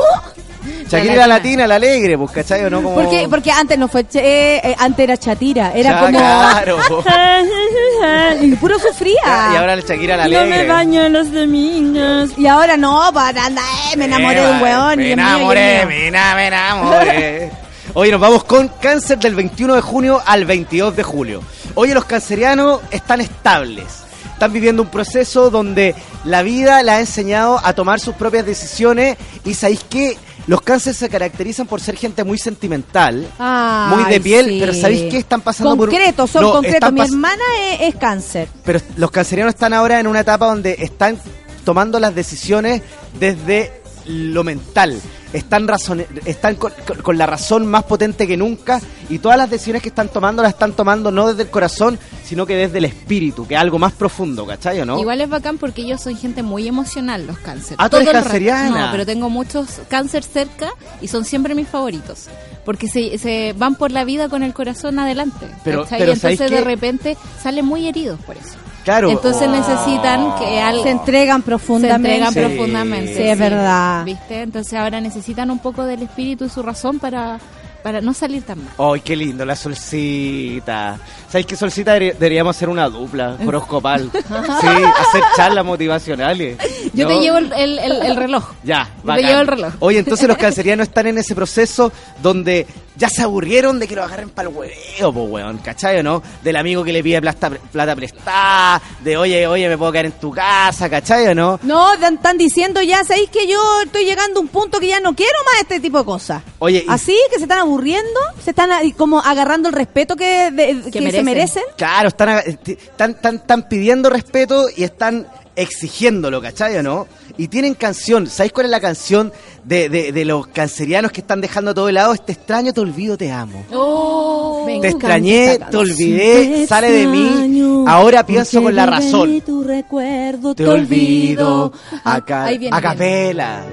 Shakira 0.89 1.15
la 1.15 1.27
latina, 1.27 1.67
la 1.67 1.75
alegre, 1.75 2.17
pues, 2.17 2.31
¿cachai? 2.31 2.63
¿o 2.65 2.69
¿no? 2.69 2.81
Como... 2.81 2.95
Porque, 2.95 3.27
porque 3.29 3.51
antes 3.51 3.77
no 3.77 3.87
fue, 3.87 4.01
eh, 4.13 4.61
eh, 4.63 4.75
antes 4.77 5.03
era 5.03 5.17
chatira, 5.17 5.71
era 5.73 5.89
Ya, 5.91 5.99
como... 5.99 6.17
Claro. 6.19 6.77
y 8.41 8.55
puro 8.55 8.77
sufría. 8.79 9.15
y 9.53 9.55
ahora 9.55 9.75
la 9.75 9.81
Shakira 9.81 10.17
la 10.17 10.27
No 10.27 10.39
alegre. 10.39 10.59
me 10.63 10.67
baño 10.67 11.09
los 11.09 11.31
domingos. 11.31 12.31
Y 12.37 12.47
ahora 12.47 12.77
no, 12.77 13.01
para 13.13 13.45
andar, 13.45 13.63
eh, 13.93 13.97
me 13.97 14.05
enamoré 14.05 14.41
de 14.41 14.51
un 14.51 14.61
hueón. 14.61 14.97
Me 14.99 15.11
enamoré, 15.11 15.81
ena- 16.07 16.35
me 16.35 16.47
enamoré. 16.47 17.51
Oye, 17.93 18.11
nos 18.11 18.19
vamos 18.19 18.43
con 18.43 18.67
cáncer 18.81 19.17
del 19.19 19.35
21 19.35 19.75
de 19.75 19.81
junio 19.81 20.21
al 20.25 20.45
22 20.45 20.95
de 20.95 21.03
julio. 21.03 21.41
Oye, 21.75 21.93
los 21.93 22.05
cancerianos 22.05 22.81
están 22.91 23.21
estables. 23.21 23.85
Están 24.33 24.51
viviendo 24.51 24.81
un 24.81 24.89
proceso 24.89 25.49
donde 25.49 25.95
la 26.25 26.41
vida 26.43 26.83
la 26.83 26.95
ha 26.95 26.99
enseñado 26.99 27.61
a 27.63 27.71
tomar 27.73 28.01
sus 28.01 28.15
propias 28.15 28.45
decisiones 28.45 29.15
y 29.45 29.53
sabéis 29.53 29.85
que 29.89 30.17
los 30.47 30.61
cánceres 30.61 30.97
se 30.97 31.09
caracterizan 31.09 31.65
por 31.67 31.81
ser 31.81 31.95
gente 31.97 32.23
muy 32.23 32.37
sentimental, 32.37 33.27
Ay, 33.39 33.95
muy 33.95 34.11
de 34.11 34.19
piel, 34.21 34.45
sí. 34.47 34.57
pero 34.59 34.73
¿sabéis 34.73 35.11
qué? 35.11 35.17
Están 35.17 35.41
pasando 35.41 35.75
por 35.75 35.89
un- 35.89 35.95
Concretos, 35.95 36.29
son 36.29 36.43
No, 36.43 36.51
concretos. 36.53 36.91
Mi 36.91 37.01
hermana 37.01 37.43
es, 37.71 37.81
es 37.93 37.95
cáncer. 37.95 38.47
pero 38.63 38.79
los 38.97 39.09
cancerianos 39.11 39.53
están 39.55 39.73
ahora 39.73 39.99
en 39.99 40.07
una 40.07 40.19
etapa 40.21 40.45
donde 40.45 40.75
están 40.79 41.17
tomando 41.63 41.99
las 41.99 42.13
decisiones 42.13 42.81
desde 43.19 43.81
lo 44.07 44.43
mental. 44.43 44.99
Están, 45.33 45.67
razone- 45.67 46.07
están 46.25 46.55
con, 46.55 47.17
la 47.17 47.25
razón 47.25 47.65
más 47.65 47.83
potente 47.83 48.25
que 48.25 48.37
nunca 48.37 48.79
y 49.09 49.19
todas 49.19 49.37
las 49.37 49.49
decisiones 49.49 49.81
que 49.81 49.89
están 49.89 50.07
tomando 50.07 50.41
las 50.41 50.53
están 50.53 50.71
tomando 50.73 51.11
no 51.11 51.27
desde 51.27 51.43
el 51.43 51.49
corazón, 51.49 51.99
sino 52.23 52.45
que 52.45 52.55
desde 52.55 52.77
el 52.77 52.85
espíritu, 52.85 53.45
que 53.45 53.55
es 53.55 53.59
algo 53.59 53.77
más 53.77 53.91
profundo, 53.91 54.45
¿cachai 54.45 54.79
o 54.79 54.85
no? 54.85 54.97
Igual 54.97 55.19
es 55.21 55.29
bacán 55.29 55.57
porque 55.57 55.81
ellos 55.81 56.01
son 56.01 56.15
gente 56.15 56.41
muy 56.41 56.67
emocional, 56.67 57.27
los 57.27 57.37
cánceres. 57.39 57.75
Ah, 57.79 57.89
tú 57.89 57.97
eres 57.97 58.11
canceriana. 58.13 58.85
No, 58.85 58.91
pero 58.91 59.05
tengo 59.05 59.29
muchos 59.29 59.67
cáncer 59.89 60.23
cerca 60.23 60.69
y 61.01 61.07
son 61.09 61.25
siempre 61.25 61.53
mis 61.53 61.67
favoritos. 61.67 62.27
Porque 62.63 62.87
se, 62.87 63.17
se 63.17 63.53
van 63.57 63.75
por 63.75 63.91
la 63.91 64.05
vida 64.05 64.29
con 64.29 64.41
el 64.41 64.53
corazón 64.53 64.97
adelante. 64.99 65.47
Pero- 65.63 65.81
y 65.91 65.93
entonces 65.95 66.19
¿sabéis 66.21 66.39
de 66.39 66.61
repente 66.61 67.17
salen 67.43 67.65
muy 67.65 67.87
heridos 67.87 68.19
por 68.21 68.37
eso. 68.37 68.55
Claro. 68.85 69.09
Entonces 69.09 69.49
necesitan 69.49 70.35
que 70.37 70.61
algo... 70.61 70.83
Se 70.83 70.91
entregan 70.91 71.41
se 71.41 71.45
profundamente. 71.47 72.15
entregan 72.15 72.33
Sí. 72.33 72.39
profundamente. 72.39 73.15
Sí, 73.17 73.23
es 73.23 73.37
verdad. 73.37 74.05
¿Viste? 74.05 74.41
Entonces 74.43 74.73
ahora 74.75 75.01
necesitan 75.01 75.51
un 75.51 75.59
poco 75.59 75.83
del 75.85 76.03
espíritu 76.03 76.45
y 76.45 76.49
su 76.49 76.61
razón 76.63 76.99
para, 76.99 77.39
para 77.83 77.99
no 77.99 78.13
salir 78.13 78.43
tan 78.43 78.59
mal. 78.63 78.73
¡Ay, 78.77 79.01
qué 79.01 79.15
lindo, 79.15 79.43
la 79.43 79.55
solcita! 79.55 80.97
¿Sabéis 81.27 81.47
que 81.47 81.55
solcita 81.55 81.93
deberíamos 81.93 82.55
hacer 82.55 82.69
una 82.69 82.87
dupla 82.89 83.37
horoscopal? 83.45 84.09
sí, 84.13 84.67
hacer 84.67 85.23
charlas 85.35 85.65
motivacionales. 85.65 86.57
Yo 86.93 87.07
¿no? 87.07 87.15
te 87.15 87.21
llevo 87.21 87.37
el, 87.39 87.51
el- 87.53 87.79
el- 87.79 88.01
el 88.03 88.15
reloj. 88.15 88.51
Ya, 88.63 88.89
Yo 89.03 89.13
te 89.15 89.23
llevo 89.23 89.41
el 89.41 89.47
reloj. 89.47 89.73
Oye, 89.79 89.99
entonces 89.99 90.27
los 90.27 90.37
cancerianos 90.45 90.87
están 90.87 91.07
en 91.07 91.17
ese 91.17 91.33
proceso 91.35 91.91
donde 92.21 92.65
ya 92.97 93.09
se 93.09 93.21
aburrieron 93.23 93.79
de 93.79 93.87
que 93.87 93.95
lo 93.95 94.03
agarren 94.03 94.29
para 94.29 94.49
el 94.49 94.55
hueveo, 94.55 95.13
po, 95.13 95.23
weón, 95.23 95.57
¿cachai 95.59 95.99
o 95.99 96.03
no? 96.03 96.21
Del 96.43 96.55
amigo 96.55 96.83
que 96.83 96.93
le 96.93 97.03
pide 97.03 97.21
plata, 97.21 97.49
plata 97.49 97.95
prestada, 97.95 98.81
de 99.03 99.17
oye, 99.17 99.45
oye, 99.47 99.67
me 99.69 99.77
puedo 99.77 99.91
quedar 99.91 100.05
en 100.05 100.11
tu 100.13 100.31
casa, 100.31 100.89
¿cachai 100.89 101.27
o 101.27 101.35
no? 101.35 101.59
No, 101.63 101.95
dan- 101.97 102.15
están 102.15 102.37
diciendo 102.37 102.81
ya, 102.81 103.03
¿sabéis 103.03 103.29
que 103.29 103.47
yo 103.47 103.59
estoy 103.83 104.05
llegando 104.05 104.39
a 104.39 104.43
un 104.43 104.47
punto 104.47 104.79
que 104.79 104.87
ya 104.87 104.99
no 104.99 105.15
quiero 105.15 105.37
más 105.51 105.61
este 105.61 105.79
tipo 105.79 105.99
de 105.99 106.05
cosas? 106.05 106.41
Oye, 106.59 106.83
y- 106.87 106.91
Así 106.91 107.17
que 107.31 107.37
se 107.37 107.43
están 107.43 107.59
aburriendo, 107.59 108.19
se 108.43 108.51
están 108.51 108.71
ah, 108.71 108.79
como 108.97 109.19
agarrando 109.19 109.69
el 109.69 109.75
respeto 109.75 110.15
que, 110.15 110.51
de- 110.51 110.83
que 110.91 110.91
se 110.91 111.01
merecen. 111.01 111.25
merecen. 111.25 111.63
Claro, 111.77 112.07
están, 112.09 112.29
están, 112.45 113.11
están, 113.11 113.35
están 113.35 113.67
pidiendo 113.69 114.09
respeto 114.09 114.67
y 114.75 114.83
están 114.83 115.27
exigiéndolo, 115.55 116.41
¿cachai 116.41 116.77
o 116.77 116.83
no? 116.83 117.07
Y 117.37 117.47
tienen 117.47 117.73
canción, 117.75 118.27
¿sabéis 118.27 118.53
cuál 118.53 118.65
es 118.67 118.71
la 118.71 118.79
canción 118.79 119.31
de, 119.63 119.89
de, 119.89 120.11
de 120.11 120.25
los 120.25 120.47
cancerianos 120.47 121.11
que 121.11 121.21
están 121.21 121.41
dejando 121.41 121.73
todo 121.73 121.87
de 121.87 121.93
lado? 121.93 122.13
Este 122.13 122.31
extraño, 122.33 122.73
te 122.73 122.81
olvido, 122.81 123.17
te 123.17 123.31
amo. 123.31 123.63
Oh, 123.73 124.65
Te 124.81 124.87
extrañé, 124.87 125.59
te 125.69 125.77
olvidé, 125.77 126.47
Te 126.61 126.67
sale 126.67 126.91
de 126.91 127.07
mí, 127.07 127.85
ahora 127.87 128.25
pienso 128.25 128.61
con 128.61 128.75
la 128.75 128.85
razón. 128.85 129.29
mí 129.31 129.41
Tu 129.41 129.63
recuerdo, 129.63 130.55
Te 130.55 130.67
olvido, 130.67 131.71
Ah, 132.03 132.21
a, 132.27 132.47
a 132.77 132.81
capela. 132.81 133.63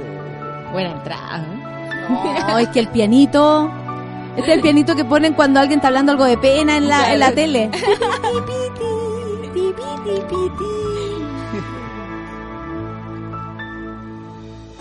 Buena 0.72 0.92
entrada. 0.92 1.46
¿eh? 1.46 2.42
No, 2.48 2.58
es 2.58 2.68
que 2.68 2.80
el 2.80 2.88
pianito. 2.88 3.70
Este 4.36 4.50
es 4.50 4.56
el 4.56 4.62
pianito 4.62 4.96
que 4.96 5.04
ponen 5.04 5.34
cuando 5.34 5.60
alguien 5.60 5.78
está 5.78 5.88
hablando 5.88 6.12
algo 6.12 6.24
de 6.24 6.38
pena 6.38 6.78
en 6.78 6.88
la, 6.88 7.12
en 7.12 7.20
la 7.20 7.32
tele. 7.32 7.70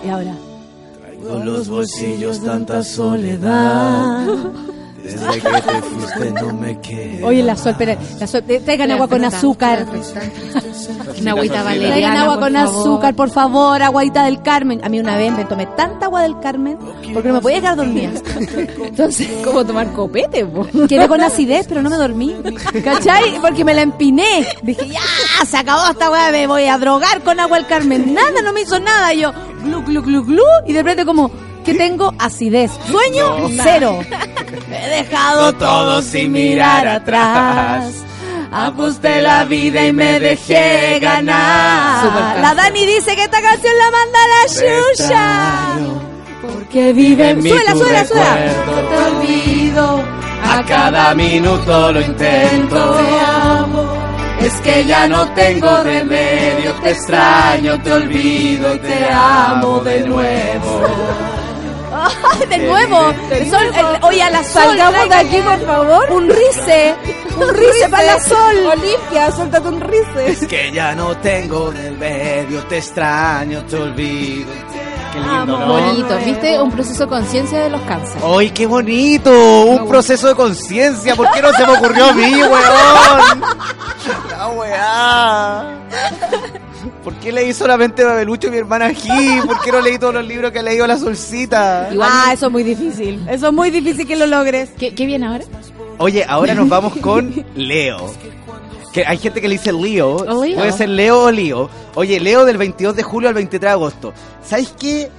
Y 0.05 0.09
ahora. 0.09 0.33
Con 1.27 1.45
los 1.45 1.69
bolsillos 1.69 2.43
tanta 2.43 2.83
soledad. 2.83 4.25
Desde 5.03 5.31
que 5.31 5.39
te 5.39 5.81
fuiste 5.81 6.31
no 6.31 6.53
me 6.53 6.79
queda. 6.79 7.27
Oye, 7.27 7.43
la 7.43 7.55
sol, 7.55 7.71
espera, 7.71 7.97
la 8.19 8.27
sol, 8.27 8.43
eh, 8.47 8.61
traigan 8.63 8.91
agua 8.91 9.07
con 9.07 9.23
azúcar. 9.23 9.85
Una 11.19 11.31
agüita 11.31 11.61
Traigan 11.61 11.65
valeriana, 11.65 12.21
agua 12.21 12.33
por 12.35 12.43
con 12.43 12.55
azúcar, 12.55 13.15
por 13.15 13.29
favor, 13.29 13.81
aguadita 13.81 14.23
del 14.25 14.41
Carmen. 14.41 14.81
A 14.83 14.89
mí 14.89 14.99
una 14.99 15.17
vez 15.17 15.31
me 15.33 15.45
tomé 15.45 15.65
tanta 15.67 16.05
agua 16.05 16.21
del 16.23 16.39
Carmen 16.39 16.77
porque 17.13 17.27
no 17.27 17.35
me 17.35 17.41
podía 17.41 17.59
quedar 17.59 17.75
dormida. 17.75 18.11
Entonces, 18.85 19.29
¿Cómo 19.43 19.65
tomar 19.65 19.91
copete, 19.93 20.45
quedé 20.87 21.07
con 21.07 21.21
acidez, 21.21 21.67
pero 21.67 21.81
no 21.81 21.89
me 21.89 21.97
dormí. 21.97 22.35
¿Cachai? 22.83 23.39
Porque 23.41 23.63
me 23.65 23.73
la 23.73 23.81
empiné. 23.81 24.47
Dije, 24.63 24.87
ya, 24.87 24.99
se 25.45 25.57
acabó 25.57 25.89
esta 25.89 26.09
weá, 26.09 26.31
me 26.31 26.47
voy 26.47 26.67
a 26.67 26.77
drogar 26.77 27.21
con 27.21 27.39
agua 27.39 27.57
del 27.57 27.67
Carmen. 27.67 28.13
Nada, 28.13 28.41
no 28.43 28.53
me 28.53 28.61
hizo 28.61 28.79
nada. 28.79 29.13
Y 29.13 29.21
yo, 29.21 29.33
glu, 29.63 29.83
glu, 29.83 30.01
glu, 30.01 30.23
glu. 30.23 30.43
Y 30.65 30.73
de 30.73 30.83
repente 30.83 31.05
como, 31.05 31.31
que 31.63 31.73
tengo 31.73 32.13
acidez. 32.19 32.71
Sueño, 32.89 33.49
cero. 33.63 33.99
Me 34.69 34.85
he 34.85 34.89
dejado 35.03 35.53
todo 35.53 36.01
sin 36.01 36.31
mirar 36.31 36.87
atrás. 36.87 37.93
Aposté 38.51 39.21
la 39.21 39.45
vida 39.45 39.85
y 39.85 39.93
me 39.93 40.19
dejé 40.19 40.99
ganar. 40.99 42.39
La 42.41 42.53
Dani 42.53 42.85
dice 42.85 43.15
que 43.15 43.23
esta 43.23 43.41
canción 43.41 43.73
la 43.77 43.91
manda 43.91 44.19
la 44.27 44.47
Shusha. 44.47 46.01
Porque 46.41 46.91
vive 46.91 47.29
en 47.29 47.43
mí 47.43 47.49
Suela, 47.49 47.71
tu 47.71 47.79
suela, 47.79 48.05
suela. 48.05 48.35
recuerdo. 48.35 48.89
Te 48.89 48.97
olvido. 48.97 50.03
A 50.43 50.65
cada 50.65 51.15
minuto 51.15 51.91
lo 51.93 52.01
intento. 52.01 52.95
Te 52.95 53.19
amo. 53.19 54.00
Es 54.45 54.53
que 54.61 54.85
ya 54.85 55.07
no 55.07 55.27
tengo 55.33 55.83
remedio. 55.83 56.73
Te 56.83 56.91
extraño, 56.91 57.81
te 57.81 57.93
olvido, 57.93 58.79
te 58.79 59.09
amo 59.11 59.79
de 59.81 60.01
nuevo. 60.01 60.81
De 62.49 62.57
nuevo. 62.57 62.97
Sol, 63.49 63.71
el- 63.75 64.03
oye, 64.03 64.23
a 64.23 64.29
la 64.31 64.43
sol. 64.43 64.63
Salgamos 64.63 65.09
de 65.09 65.15
aquí, 65.15 65.37
por 65.41 65.65
favor. 65.65 66.11
Un 66.11 66.29
rice. 66.29 66.95
Un 67.37 67.49
rice 67.55 67.89
para 67.89 68.03
la 68.03 68.19
sol. 68.19 68.55
Olimpia, 68.71 69.31
suéltate 69.31 69.67
un 69.67 69.81
rice. 69.81 70.31
Es 70.31 70.47
que 70.47 70.71
ya 70.71 70.95
no 70.95 71.15
tengo 71.17 71.71
remedio, 71.71 72.63
te 72.63 72.77
extraño, 72.79 73.63
te 73.65 73.75
olvido. 73.75 74.51
Qué 75.11 75.19
lindo, 75.19 75.45
¿no? 75.57 75.67
Bonito, 75.67 76.17
¿viste? 76.25 76.61
Un 76.61 76.71
proceso 76.71 77.03
de 77.03 77.09
conciencia 77.09 77.59
de 77.59 77.69
los 77.69 77.81
cánceres. 77.81 78.23
¡Ay, 78.23 78.49
qué 78.51 78.65
bonito! 78.65 79.31
Un 79.65 79.87
proceso 79.87 80.27
de 80.27 80.35
conciencia. 80.35 81.15
¿Por 81.15 81.29
qué 81.31 81.41
no 81.41 81.51
se 81.53 81.65
me 81.65 81.73
ocurrió 81.73 82.05
a 82.05 82.13
mí, 82.13 82.31
weón? 82.35 83.41
La 84.31 84.47
weá. 84.49 85.77
¿Por 87.03 87.13
qué 87.15 87.31
leí 87.31 87.53
solamente 87.53 88.03
Babelucho 88.03 88.47
y 88.47 88.51
mi 88.51 88.57
hermana 88.57 88.89
G? 88.91 89.45
¿Por 89.45 89.59
qué 89.61 89.71
no 89.71 89.81
leí 89.81 89.97
todos 89.97 90.13
los 90.13 90.25
libros 90.25 90.51
que 90.51 90.59
ha 90.59 90.63
leído 90.63 90.87
la 90.87 90.97
solcita? 90.97 91.89
ah, 92.01 92.31
eso 92.33 92.47
es 92.47 92.51
muy 92.51 92.63
difícil. 92.63 93.23
Eso 93.29 93.47
es 93.47 93.53
muy 93.53 93.69
difícil 93.69 94.07
que 94.07 94.15
lo 94.15 94.25
logres. 94.27 94.69
¿Qué, 94.77 94.93
qué 94.95 95.05
viene 95.05 95.27
ahora? 95.27 95.43
Oye, 95.97 96.25
ahora 96.27 96.55
nos 96.55 96.67
vamos 96.69 96.95
con 96.97 97.45
Leo. 97.55 98.11
Que 98.91 99.05
hay 99.05 99.17
gente 99.17 99.39
que 99.41 99.47
le 99.47 99.53
dice 99.55 99.71
Leo. 99.71 100.23
Leo. 100.43 100.55
Puede 100.57 100.71
ser 100.73 100.89
Leo 100.89 101.23
o 101.25 101.31
Leo. 101.31 101.69
Oye, 101.95 102.19
Leo 102.19 102.43
del 102.45 102.57
22 102.57 102.95
de 102.95 103.03
julio 103.03 103.29
al 103.29 103.35
23 103.35 103.61
de 103.61 103.69
agosto. 103.69 104.13
¿Sabes 104.43 104.73
qué? 104.79 105.09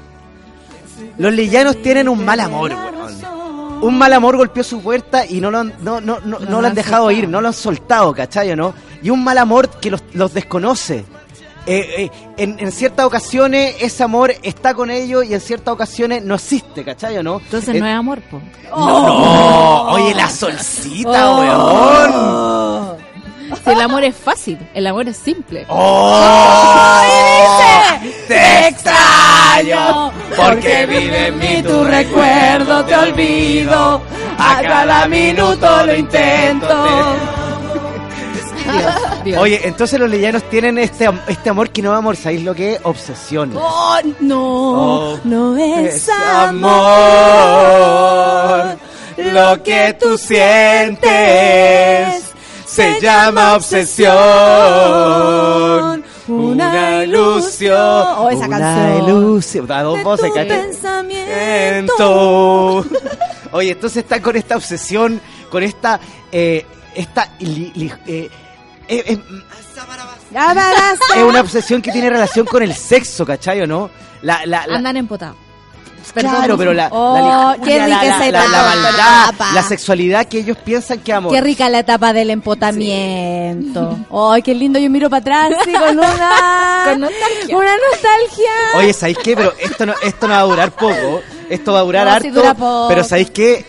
Los 1.18 1.32
leyanos 1.32 1.80
tienen 1.82 2.08
un 2.08 2.24
mal 2.24 2.38
amor, 2.40 2.70
weón. 2.72 3.82
un 3.82 3.98
mal 3.98 4.12
amor 4.12 4.36
golpeó 4.36 4.62
su 4.62 4.80
puerta 4.80 5.26
y 5.26 5.40
no 5.40 5.50
lo 5.50 5.58
han, 5.60 5.74
no, 5.80 6.00
no, 6.00 6.18
no, 6.24 6.38
no 6.38 6.60
lo 6.60 6.66
han 6.68 6.74
dejado 6.74 7.10
ir, 7.10 7.28
no 7.28 7.40
lo 7.40 7.48
han 7.48 7.54
soltado, 7.54 8.12
¿cachai 8.14 8.50
o 8.52 8.56
no? 8.56 8.74
Y 9.02 9.10
un 9.10 9.24
mal 9.24 9.36
amor 9.38 9.68
que 9.68 9.90
los, 9.90 10.02
los 10.12 10.32
desconoce. 10.32 11.04
Eh, 11.66 11.94
eh, 12.04 12.10
en, 12.36 12.56
en 12.58 12.72
ciertas 12.72 13.06
ocasiones 13.06 13.76
ese 13.80 14.02
amor 14.02 14.32
está 14.42 14.74
con 14.74 14.90
ellos 14.90 15.24
y 15.24 15.32
en 15.34 15.40
ciertas 15.40 15.72
ocasiones 15.72 16.22
no 16.24 16.34
existe, 16.34 16.84
¿cachai 16.84 17.16
o 17.18 17.22
no? 17.22 17.40
Entonces 17.40 17.74
Eh, 17.74 17.80
no 17.80 17.86
es 17.86 17.94
amor, 17.94 18.20
po. 18.22 18.40
no, 18.70 19.06
no, 19.06 19.82
oye, 19.92 20.14
la 20.14 20.28
solcita, 20.28 21.30
Oh. 21.32 21.40
weón. 21.40 23.01
Si 23.64 23.70
el 23.70 23.80
amor 23.80 24.04
es 24.04 24.14
fácil, 24.16 24.58
el 24.74 24.86
amor 24.86 25.08
es 25.08 25.16
simple. 25.16 25.64
¡Oh! 25.68 27.00
Te 28.28 28.68
extraño 28.68 30.12
porque 30.36 30.86
vive 30.86 31.26
en 31.28 31.38
mí 31.38 31.62
tu 31.62 31.82
recuerdo, 31.84 32.84
te 32.84 32.94
olvido. 32.96 34.02
A 34.38 34.60
cada 34.62 35.06
minuto 35.08 35.86
lo 35.86 35.94
intento. 35.94 37.16
Oye, 39.38 39.60
entonces 39.64 39.98
los 40.00 40.08
leyanos 40.10 40.42
tienen 40.48 40.78
este, 40.78 41.08
este 41.28 41.50
amor 41.50 41.70
que 41.70 41.82
no 41.82 41.92
es 41.92 41.98
amor, 41.98 42.16
¿sabéis 42.16 42.42
lo 42.44 42.54
que 42.54 42.74
es? 42.74 42.80
Obsesión. 42.84 43.52
Oh, 43.56 43.98
no, 44.20 44.42
Oh, 44.42 45.18
no 45.24 45.56
es, 45.58 45.94
es 45.96 46.08
amor. 46.08 46.72
Lo 49.16 49.62
que 49.62 49.96
tú 50.00 50.16
sientes 50.18 51.02
se 52.74 53.00
llama 53.00 53.54
obsesión. 53.56 54.12
Una 56.28 57.02
ilusión. 57.04 57.76
Oh, 58.16 58.30
esa 58.30 58.46
Una 58.46 58.58
canción. 58.58 59.04
ilusión. 59.08 59.66
Da 59.66 59.82
dos 59.82 60.02
voces, 60.02 60.30
pensamiento. 60.32 62.86
Oye, 63.52 63.72
entonces 63.72 64.02
está 64.04 64.22
con 64.22 64.36
esta 64.36 64.56
obsesión, 64.56 65.20
con 65.50 65.62
esta, 65.62 66.00
eh, 66.30 66.64
esta, 66.94 67.28
li- 67.40 67.72
li- 67.74 67.92
eh, 68.06 68.30
eh, 68.88 69.04
eh, 69.06 69.18
es 71.16 71.22
una 71.22 71.40
obsesión 71.42 71.82
que 71.82 71.92
tiene 71.92 72.08
relación 72.08 72.46
con 72.46 72.62
el 72.62 72.74
sexo, 72.74 73.26
¿cachai 73.26 73.60
o 73.60 73.66
no? 73.66 73.90
La, 74.22 74.46
la, 74.46 74.66
la- 74.66 74.76
Andan 74.78 74.96
empotados. 74.96 75.36
Claro, 76.14 76.56
pero 76.58 76.72
la, 76.74 76.88
Oh, 76.90 77.16
la 77.56 77.64
qué 77.64 77.74
lijuria, 77.74 77.86
rica 77.86 78.02
la, 78.02 78.06
esa 78.06 78.18
la- 78.18 78.30
la 78.30 78.44
etapa. 78.44 78.74
maldad, 78.76 79.54
la 79.54 79.62
sexualidad 79.62 80.26
que 80.26 80.38
ellos 80.40 80.56
piensan 80.64 80.98
que 81.00 81.12
amor. 81.12 81.32
Qué 81.32 81.40
rica 81.40 81.68
la 81.68 81.78
etapa 81.80 82.12
del 82.12 82.30
empotamiento. 82.30 83.98
Ay, 84.32 84.42
qué 84.42 84.54
lindo, 84.54 84.78
yo 84.78 84.90
miro 84.90 85.08
para 85.10 85.20
atrás 85.46 85.62
sí, 85.64 85.72
con 85.72 85.98
una 85.98 86.82
Con 86.84 87.00
nostalgia. 87.00 87.56
Una 87.56 87.72
nostalgia. 87.90 88.50
Oye, 88.76 88.92
¿sabéis 88.92 89.18
qué? 89.22 89.36
Pero 89.36 89.52
esto 89.60 89.86
no, 89.86 89.94
esto 90.02 90.26
no 90.28 90.34
va 90.34 90.40
a 90.40 90.44
durar 90.44 90.70
poco. 90.72 91.20
Esto 91.48 91.72
va 91.72 91.80
a 91.80 91.82
durar 91.82 92.06
No, 92.06 92.12
harto. 92.12 92.24
sí 92.24 92.30
dura 92.30 92.54
poco. 92.54 92.86
Pero 92.88 93.04
¿sabéis 93.04 93.30
qué? 93.30 93.64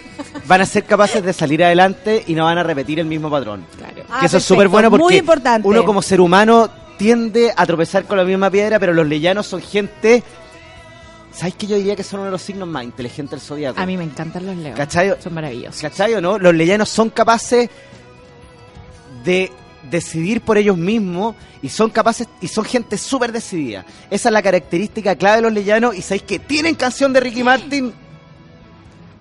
Van 0.46 0.62
a 0.62 0.66
ser 0.66 0.84
capaces 0.86 1.24
de 1.24 1.34
salir 1.34 1.64
adelante 1.64 2.24
y 2.28 2.34
no 2.34 2.46
van 2.46 2.58
a 2.58 2.64
repetir 2.64 3.00
el 3.00 3.06
mismo 3.06 3.30
patrón. 3.30 3.66
Ah, 4.10 4.20
que 4.22 4.26
eso 4.28 4.38
es 4.38 4.44
súper 4.44 4.68
bueno 4.68 4.90
porque 4.90 5.04
Muy 5.04 5.16
importante. 5.18 5.68
uno 5.68 5.84
como 5.84 6.02
ser 6.02 6.22
humano 6.22 6.70
tiende 6.98 7.52
a 7.56 7.66
tropezar 7.66 8.06
con 8.06 8.18
la 8.18 8.24
misma 8.24 8.50
piedra, 8.50 8.80
pero 8.80 8.94
los 8.94 9.06
leyanos 9.08 9.48
son 9.48 9.62
gente... 9.62 10.24
¿Sabéis 11.34 11.56
que 11.56 11.68
yo 11.68 11.76
diría 11.76 11.96
que 11.96 12.04
son 12.04 12.20
uno 12.20 12.28
de 12.28 12.32
los 12.32 12.42
signos 12.42 12.68
más 12.68 12.84
inteligentes 12.84 13.40
del 13.40 13.42
zodiaco? 13.42 13.80
A 13.80 13.86
mí 13.86 13.98
me 13.98 14.04
encantan 14.04 14.46
los 14.46 14.56
leones. 14.56 14.76
¿Cachai? 14.78 15.16
Son 15.20 15.34
maravillosos. 15.34 15.82
¿Cachai 15.82 16.14
o 16.14 16.22
no? 16.22 16.38
Los 16.38 16.54
leyanos 16.54 16.90
son 16.90 17.10
capaces 17.10 17.70
de 19.24 19.52
decidir 19.90 20.42
por 20.42 20.58
ellos 20.58 20.78
mismos 20.78 21.36
y 21.62 21.70
son 21.70 21.90
capaces 21.90 22.28
y 22.40 22.48
son 22.48 22.66
gente 22.66 22.98
súper 22.98 23.32
decidida. 23.32 23.86
Esa 24.10 24.30
es 24.30 24.34
la 24.34 24.42
característica 24.42 25.16
clave 25.16 25.38
de 25.38 25.42
los 25.42 25.54
leyanos 25.54 25.96
y 25.96 26.02
sabéis 26.02 26.24
que 26.24 26.40
tienen 26.40 26.76
canción 26.76 27.12
de 27.14 27.20
Ricky 27.20 27.44
Martin. 27.44 27.94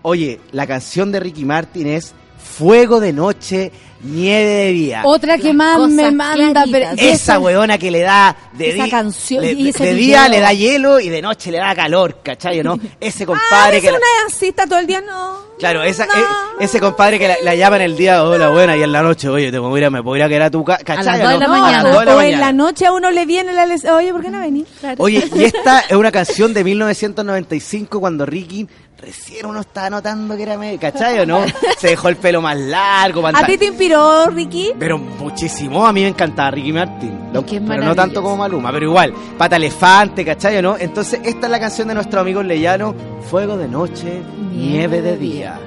Oye, 0.03 0.41
la 0.51 0.67
canción 0.67 1.13
de 1.13 1.21
Ricky 1.21 1.45
Martin 1.45 1.87
es 1.87 2.15
Fuego 2.37 3.01
de 3.01 3.13
noche, 3.13 3.73
nieve 4.03 4.51
de 4.51 4.73
día. 4.73 5.03
Otra 5.05 5.39
que 5.39 5.53
más 5.53 5.79
me 5.89 6.11
manda, 6.11 6.65
pero 6.71 6.87
claritas. 6.91 6.99
Esa 6.99 7.39
weona 7.39 7.79
que 7.79 7.91
le 7.91 8.01
da 8.01 8.37
de, 8.53 8.71
Esa 8.71 8.89
canción 8.89 9.43
le- 9.45 9.53
y 9.53 9.69
ese 9.69 9.85
de 9.85 9.95
día 9.95 10.29
le 10.29 10.41
da 10.41 10.53
hielo 10.53 11.01
y 11.01 11.09
de 11.09 11.23
noche 11.23 11.51
le 11.51 11.59
da 11.59 11.75
calor, 11.75 12.19
¿cachai 12.23 12.61
o 12.61 12.65
no? 12.65 12.79
Ese 13.01 13.25
Ah, 13.25 13.27
compadre 13.27 13.77
es 13.79 13.83
que 13.85 13.91
la- 13.91 13.97
una 13.99 14.07
está 14.47 14.67
todo 14.67 14.79
el 14.79 14.87
día, 14.87 15.01
no. 15.01 15.53
Claro, 15.59 15.85
esa, 15.85 16.07
No. 16.07 16.13
e- 16.15 16.65
ese 16.65 16.81
compadre 16.81 17.21
que 17.21 17.29
la, 17.29 17.37
la 17.45 17.55
llama 17.55 17.77
en 17.77 17.83
el 17.83 17.97
día, 17.97 18.25
hola, 18.25 18.49
buena, 18.51 18.77
y 18.77 18.83
en 18.83 18.91
la 18.91 19.01
noche, 19.03 19.29
oye, 19.29 19.53
te 19.53 19.59
ir 19.59 19.85
a, 19.85 19.91
me 19.91 20.03
puedo 20.03 20.17
ir 20.17 20.23
a 20.25 20.29
quedar 20.29 20.43
a 20.43 20.51
tu 20.51 20.65
casa, 20.65 20.83
¿cachai? 20.83 21.19
las 21.21 21.21
o 21.21 21.23
dos 21.23 21.33
de 21.35 21.39
la 21.39 21.47
no? 21.47 21.53
mañana. 21.53 21.79
A 21.79 22.05
la 22.05 22.17
o 22.17 22.21
en 22.21 22.41
la 22.41 22.53
noche 22.53 22.87
a 22.87 22.93
uno 22.93 23.11
le 23.13 23.25
viene 23.27 23.53
la 23.53 23.65
les- 23.67 23.85
Oye, 23.85 24.13
¿por 24.13 24.23
qué 24.23 24.31
no 24.31 24.41
venís? 24.41 24.67
Oye, 24.99 25.23
y 25.37 25.45
esta 25.45 25.81
es 25.89 25.93
una 25.97 26.11
canción 26.11 26.53
de 26.53 26.65
1995 26.65 28.01
cuando 28.01 28.27
Ricky 28.27 28.67
recién 28.99 29.47
uno 29.47 29.61
estaba 29.61 29.91
notando 29.91 30.37
que 30.37 30.43
era 30.45 30.57
medio, 30.57 30.79
¿cachai 30.79 31.19
o 31.21 31.27
no? 31.27 31.45
Se 31.79 31.89
dejó 31.89 32.09
el 32.09 32.17
pelo 32.17 32.41
más 32.41 32.57
largo, 32.57 33.25
¿A 33.27 33.45
ti 33.47 33.59
te 33.59 33.67
inspiró, 33.67 33.92
Ricky? 34.31 34.71
Pero 34.79 34.99
muchísimo, 34.99 35.87
a 35.87 35.93
mí 35.93 36.03
me 36.03 36.09
encantaba 36.09 36.51
Ricky 36.53 36.73
Martin. 36.73 37.19
Lo- 37.33 37.45
que 37.45 37.57
es 37.57 37.63
pero 37.67 37.85
no 37.85 37.95
tanto 37.95 38.23
como 38.23 38.37
Maluma, 38.37 38.71
pero 38.73 38.87
igual, 38.87 39.13
pata 39.39 39.57
elefante, 39.57 40.25
¿cachai 40.25 40.57
o 40.59 40.63
no? 40.63 40.77
Entonces, 40.79 41.21
esta 41.25 41.47
es 41.47 41.51
la 41.51 41.61
canción 41.61 41.89
de 41.89 41.95
nuestro 41.95 42.21
amigo 42.21 42.43
Leyano, 42.43 42.95
Fuego 43.31 43.57
de 43.57 43.69
noche, 43.69 44.23
nieve 44.55 45.01
de 45.03 45.17
día. 45.17 45.59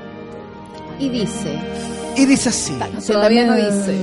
Y 0.99 1.10
dice, 1.10 1.60
Y 2.15 2.26
dice 2.26 2.49
así. 2.49 2.77
todavía 3.07 3.45
no 3.45 3.56
dice. 3.56 3.95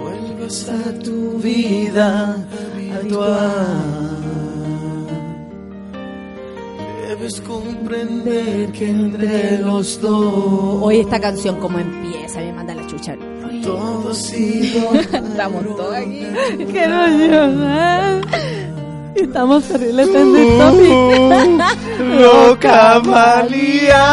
Vuelvas 0.00 0.68
a 0.68 0.98
tu 1.04 1.38
vida 1.38 2.36
habitual. 2.74 4.37
Debes 7.08 7.40
comprender 7.40 8.70
que 8.72 8.90
entre 8.90 9.58
los 9.60 9.98
dos 10.00 10.82
Oye, 10.82 11.00
esta 11.00 11.18
canción 11.18 11.56
como 11.58 11.78
empieza, 11.78 12.38
me 12.40 12.52
manda 12.52 12.74
la 12.74 12.86
chucha. 12.86 13.14
todo 13.62 14.12
Estamos 14.12 15.64
todos 15.76 15.94
aquí. 15.96 16.26
Quiero 16.70 17.06
llorar. 17.08 18.20
Estamos 19.14 19.64
terrible 19.64 20.06
trending 20.06 20.58
topic. 20.58 20.92
Loca 22.20 23.00
María 23.04 24.04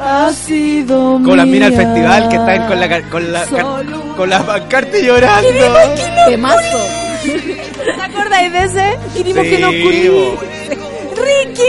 Ha 0.00 0.32
sido 0.32 1.20
Con 1.24 1.50
minas 1.50 1.70
del 1.70 1.70
mía. 1.72 1.72
festival 1.72 2.28
que 2.28 2.36
están 2.36 2.68
con 2.68 2.78
la, 2.80 3.02
con 3.10 3.32
la, 3.32 3.44
Solo. 3.46 4.16
con 4.16 4.30
la 4.30 4.46
pancarta 4.46 4.96
y 4.98 5.04
llorando. 5.04 5.48
Temazo. 6.28 6.78
¿Te 7.24 8.02
acordáis 8.02 8.52
de 8.52 8.64
ese? 8.64 8.98
Queremos 9.16 9.44
Sí, 9.44 9.50
que 9.50 9.58
nos 9.58 9.74
culí. 9.82 10.10
¡Ricky! 11.24 11.62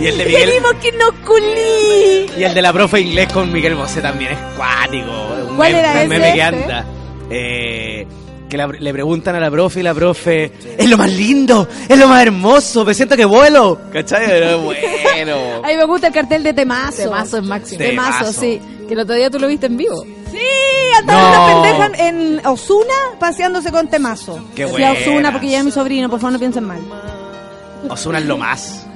Y 0.00 0.06
el 0.06 0.18
de 0.18 0.24
Miguel- 0.26 0.44
Queremos 0.46 0.72
que 0.82 0.92
nos 0.92 1.12
culí. 1.26 2.26
Y 2.38 2.44
el 2.44 2.54
de 2.54 2.62
la 2.62 2.72
profe 2.72 3.00
inglés 3.00 3.32
con 3.32 3.52
Miguel 3.52 3.74
Bosé 3.74 4.00
también 4.00 4.32
es 4.32 4.38
cuático. 4.56 5.10
Un 5.50 5.56
¿Cuál 5.56 5.72
meme, 5.72 5.78
era 5.80 5.98
ese? 6.00 6.08
meme 6.08 6.32
que 6.34 6.42
anda. 6.42 6.84
Eh, 7.30 8.06
que 8.48 8.56
la- 8.56 8.66
le 8.66 8.92
preguntan 8.92 9.34
a 9.36 9.40
la 9.40 9.50
profe 9.50 9.80
y 9.80 9.82
la 9.84 9.94
profe, 9.94 10.50
es 10.76 10.88
lo 10.90 10.96
más 10.98 11.10
lindo, 11.12 11.68
es 11.88 11.96
lo 11.96 12.08
más 12.08 12.20
hermoso, 12.22 12.84
me 12.84 12.94
siento 12.94 13.16
que 13.16 13.24
vuelo. 13.24 13.78
¿Cachai? 13.92 14.26
Pero 14.26 14.60
bueno. 14.62 14.76
A 15.64 15.68
mí 15.68 15.76
me 15.76 15.84
gusta 15.84 16.08
el 16.08 16.12
cartel 16.12 16.42
de 16.42 16.52
Temazo. 16.52 17.02
Temazo 17.04 17.36
es 17.38 17.44
máximo. 17.44 17.78
Temazo, 17.78 18.18
Temazo. 18.18 18.40
sí. 18.40 18.60
Que 18.88 18.94
el 18.94 19.00
otro 19.00 19.14
día 19.14 19.30
tú 19.30 19.38
lo 19.38 19.46
viste 19.46 19.66
en 19.66 19.76
vivo. 19.76 20.02
Sí, 20.32 20.38
andaba 20.98 21.22
No. 21.22 21.60
una 21.60 21.62
pendeja 21.86 22.08
en 22.08 22.46
Osuna 22.46 22.94
paseándose 23.20 23.70
con 23.70 23.86
Temazo. 23.88 24.40
Qué 24.56 24.66
Fui 24.66 24.82
a 24.82 24.88
buenas. 24.90 25.06
Osuna 25.08 25.32
porque 25.32 25.48
ya 25.50 25.58
es 25.60 25.64
mi 25.64 25.70
sobrino, 25.70 26.08
por 26.10 26.18
favor 26.18 26.32
no 26.32 26.38
piensen 26.40 26.64
mal. 26.64 26.80
Osuna 27.88 28.18
es 28.18 28.24
lo 28.26 28.36
más. 28.38 28.86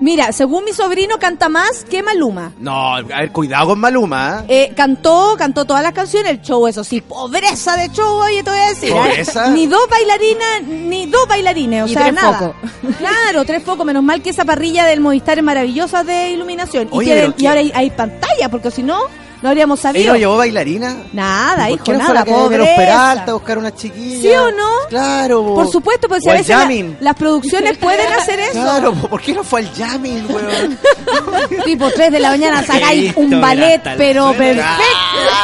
Mira, 0.00 0.30
según 0.30 0.64
mi 0.64 0.72
sobrino 0.72 1.18
canta 1.18 1.48
más 1.48 1.84
que 1.84 2.04
Maluma. 2.04 2.52
No, 2.60 2.94
a 2.94 3.02
ver, 3.02 3.32
cuidado 3.32 3.66
con 3.70 3.80
Maluma. 3.80 4.44
¿eh? 4.48 4.68
Eh, 4.70 4.74
cantó, 4.76 5.34
cantó 5.36 5.64
todas 5.64 5.82
las 5.82 5.92
canciones, 5.92 6.30
el 6.30 6.40
show, 6.40 6.68
eso 6.68 6.84
sí, 6.84 7.00
pobreza 7.00 7.76
de 7.76 7.88
show, 7.90 8.16
oye, 8.20 8.44
te 8.44 8.50
voy 8.50 8.60
a 8.60 8.68
decir. 8.68 8.90
¿eh? 8.90 8.94
¿Pobreza? 8.94 9.50
Ni 9.50 9.66
dos 9.66 9.80
bailarinas, 9.90 10.62
ni 10.68 11.06
dos 11.06 11.26
bailarines, 11.26 11.82
o 11.82 11.86
Y 11.86 11.94
sea, 11.94 12.02
tres 12.02 12.14
nada. 12.14 12.38
focos. 12.38 12.70
Claro, 12.98 13.44
tres 13.44 13.60
focos, 13.64 13.84
menos 13.84 14.04
mal 14.04 14.22
que 14.22 14.30
esa 14.30 14.44
parrilla 14.44 14.86
del 14.86 15.00
Movistar 15.00 15.36
es 15.38 15.42
maravillosa 15.44 16.04
de 16.04 16.30
iluminación. 16.30 16.86
Oye, 16.92 17.10
y, 17.26 17.32
tienen- 17.32 17.48
ahora 17.48 17.60
hay, 17.60 17.72
hay 17.74 17.90
pantalla, 17.90 18.48
porque 18.50 18.70
si 18.70 18.84
no, 18.84 19.00
no 19.42 19.48
habríamos 19.48 19.78
¿Ella 19.80 19.88
sabido. 19.92 20.12
no 20.12 20.18
llevó 20.18 20.36
bailarina? 20.36 20.96
Nada, 21.12 21.64
¿Por 21.66 21.74
hijo, 21.74 21.84
qué 21.84 21.92
no 21.92 22.00
fue 22.00 22.14
nada, 22.14 22.24
de 22.24 22.58
los. 22.58 22.68
Peralta 22.68 23.32
buscar 23.34 23.58
una 23.58 23.74
chiquilla? 23.74 24.20
¿Sí 24.20 24.28
o 24.36 24.50
no? 24.50 24.68
Claro. 24.88 25.42
po. 25.44 25.54
Por 25.56 25.70
supuesto, 25.70 26.08
porque 26.08 26.22
si 26.22 26.28
O 26.28 26.30
a 26.30 26.34
al 26.34 26.38
veces 26.38 26.56
la- 26.56 26.96
las 27.00 27.14
producciones 27.16 27.78
pueden 27.78 28.12
hacer 28.12 28.40
eso. 28.40 28.52
Claro, 28.62 28.92
po, 28.94 29.08
¿por 29.08 29.20
qué 29.20 29.32
no 29.32 29.44
fue 29.44 29.60
al 29.60 29.70
jamming, 29.74 30.26
weón? 30.28 30.78
Tipo 31.64 31.90
3 31.90 32.12
de 32.12 32.20
la 32.20 32.30
mañana 32.30 32.64
sacáis 32.64 33.12
un 33.16 33.40
ballet, 33.40 33.80
pero 33.96 34.32
perfecto. 34.32 34.64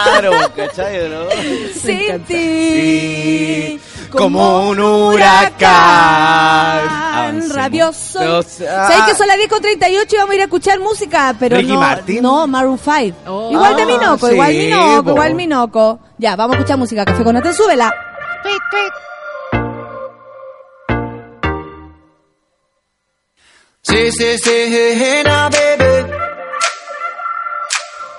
Claro, 0.04 0.32
¿cachai, 0.56 1.08
no? 1.08 1.24
Sin 1.74 1.98
Sí, 1.98 2.06
ti, 2.26 3.80
como 4.16 4.68
un 4.68 4.80
huracán. 4.80 5.68
Avancemos. 7.14 7.54
rabioso. 7.56 8.18
Ah. 8.20 8.42
¿Sabéis 8.88 9.04
que 9.06 9.14
son 9.14 9.26
las 9.26 9.36
10 9.36 9.48
con 9.48 9.60
38 9.62 10.06
y 10.14 10.18
vamos 10.18 10.32
a 10.32 10.34
ir 10.34 10.40
a 10.40 10.44
escuchar 10.44 10.78
música? 10.80 11.34
Pero 11.38 11.56
¿Ricky 11.56 11.72
no, 11.72 11.80
Martin? 11.80 12.22
no, 12.22 12.46
Maroon 12.46 12.78
5. 12.78 13.16
Oh. 13.26 13.50
Igual 13.52 13.76
de 13.76 13.82
Ah, 13.82 13.86
Minoco, 13.86 14.26
sí, 14.28 14.32
igual 14.34 14.52
Minoco, 14.54 15.10
igual 15.10 15.34
Minoco. 15.34 15.98
Ya, 16.18 16.36
vamos 16.36 16.56
a 16.56 16.58
escuchar 16.58 16.78
música. 16.78 17.04
Café 17.04 17.22
con 17.24 17.34
Nata, 17.34 17.52
súbela. 17.52 17.92
Say, 23.82 24.10
say, 24.10 24.36
say, 24.38 24.68
hey, 24.70 24.94
hey 24.98 25.22
now, 25.24 25.48
baby. 25.50 26.12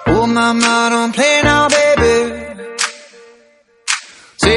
Oh, 0.08 0.28
mama, 0.28 0.90
don't 0.92 1.14
play 1.14 1.42
now, 1.44 1.68
baby. 1.68 2.45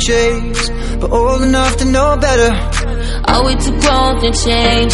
chase, 0.00 0.70
but 0.98 1.10
old 1.12 1.42
enough 1.42 1.76
to 1.76 1.84
know 1.84 2.16
better. 2.16 2.50
Are 3.30 3.44
we 3.44 3.54
too 3.56 3.78
grown 3.80 4.20
to 4.22 4.30
change? 4.32 4.92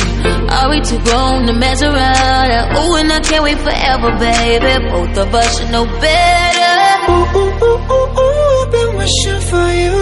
Are 0.50 0.68
we 0.68 0.80
too 0.80 0.98
grown 1.04 1.46
to 1.46 1.52
mess 1.52 1.82
around? 1.82 2.76
Ooh, 2.76 2.96
and 2.96 3.12
I 3.12 3.20
can't 3.20 3.44
wait 3.44 3.58
forever, 3.58 4.10
baby. 4.18 4.74
Both 4.90 5.16
of 5.16 5.34
us 5.34 5.58
should 5.58 5.70
know 5.70 5.86
better. 5.86 6.76
Ooh, 7.10 7.38
ooh, 7.38 7.64
ooh, 7.64 7.92
ooh, 7.94 8.20
ooh, 8.20 8.62
I've 8.62 8.70
been 8.72 8.90
wishing 8.98 9.40
for 9.50 9.68
you. 9.82 9.98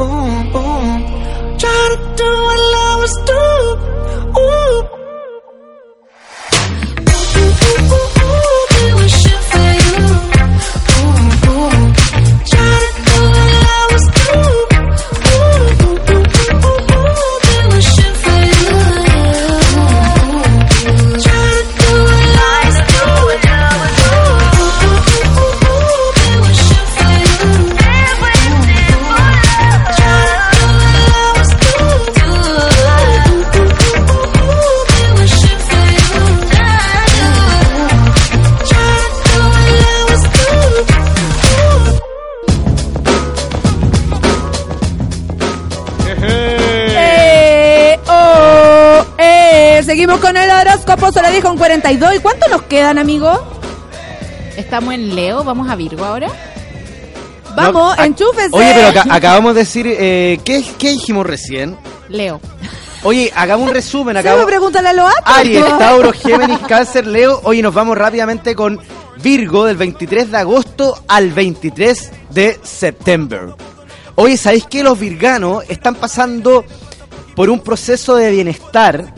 Ooh, 0.00 0.58
ooh. 0.58 1.16
Try 1.60 1.82
to 1.92 1.98
do 2.16 2.28
what 2.46 2.58
lovers 2.74 3.16
do. 3.26 3.32
Ooh. 3.32 3.35
El 50.96 51.02
horóscopo, 51.04 51.12
se 51.12 51.22
lo 51.22 51.30
dijo 51.34 51.50
un 51.50 51.58
42. 51.58 52.14
¿Y 52.16 52.18
cuánto 52.20 52.48
nos 52.48 52.62
quedan, 52.62 52.98
amigo? 52.98 53.30
Estamos 54.56 54.94
en 54.94 55.14
Leo, 55.14 55.44
vamos 55.44 55.68
a 55.70 55.76
Virgo 55.76 56.04
ahora. 56.04 56.28
Vamos, 57.54 57.96
No. 57.96 58.02
Oye, 58.52 58.72
pero 58.74 58.88
aca- 58.88 59.06
acabamos 59.14 59.54
de 59.54 59.60
decir, 59.60 59.86
eh, 59.88 60.38
¿qué, 60.44 60.62
¿qué 60.78 60.90
dijimos 60.90 61.24
recién? 61.26 61.76
Leo. 62.08 62.40
Oye, 63.02 63.32
hagamos 63.34 63.68
un 63.68 63.74
resumen. 63.74 64.08
Se 64.08 64.14
me 64.14 64.20
Acabamos... 64.20 64.46
pregúntale 64.46 64.88
a 64.88 64.92
los 64.92 65.06
astros. 65.08 65.36
Aries, 65.38 65.78
Tauro, 65.78 66.12
Géminis, 66.12 66.58
Cáncer, 66.68 67.06
Leo. 67.06 67.40
Oye, 67.44 67.62
nos 67.62 67.72
vamos 67.72 67.96
rápidamente 67.96 68.54
con 68.54 68.78
Virgo 69.22 69.64
del 69.64 69.76
23 69.76 70.30
de 70.30 70.36
agosto 70.36 71.02
al 71.08 71.30
23 71.32 72.10
de 72.30 72.58
septiembre. 72.62 73.40
Oye, 74.16 74.36
¿sabéis 74.36 74.66
que 74.66 74.82
los 74.82 74.98
virganos 74.98 75.64
están 75.68 75.94
pasando 75.94 76.64
por 77.34 77.48
un 77.48 77.60
proceso 77.60 78.16
de 78.16 78.30
bienestar 78.30 79.14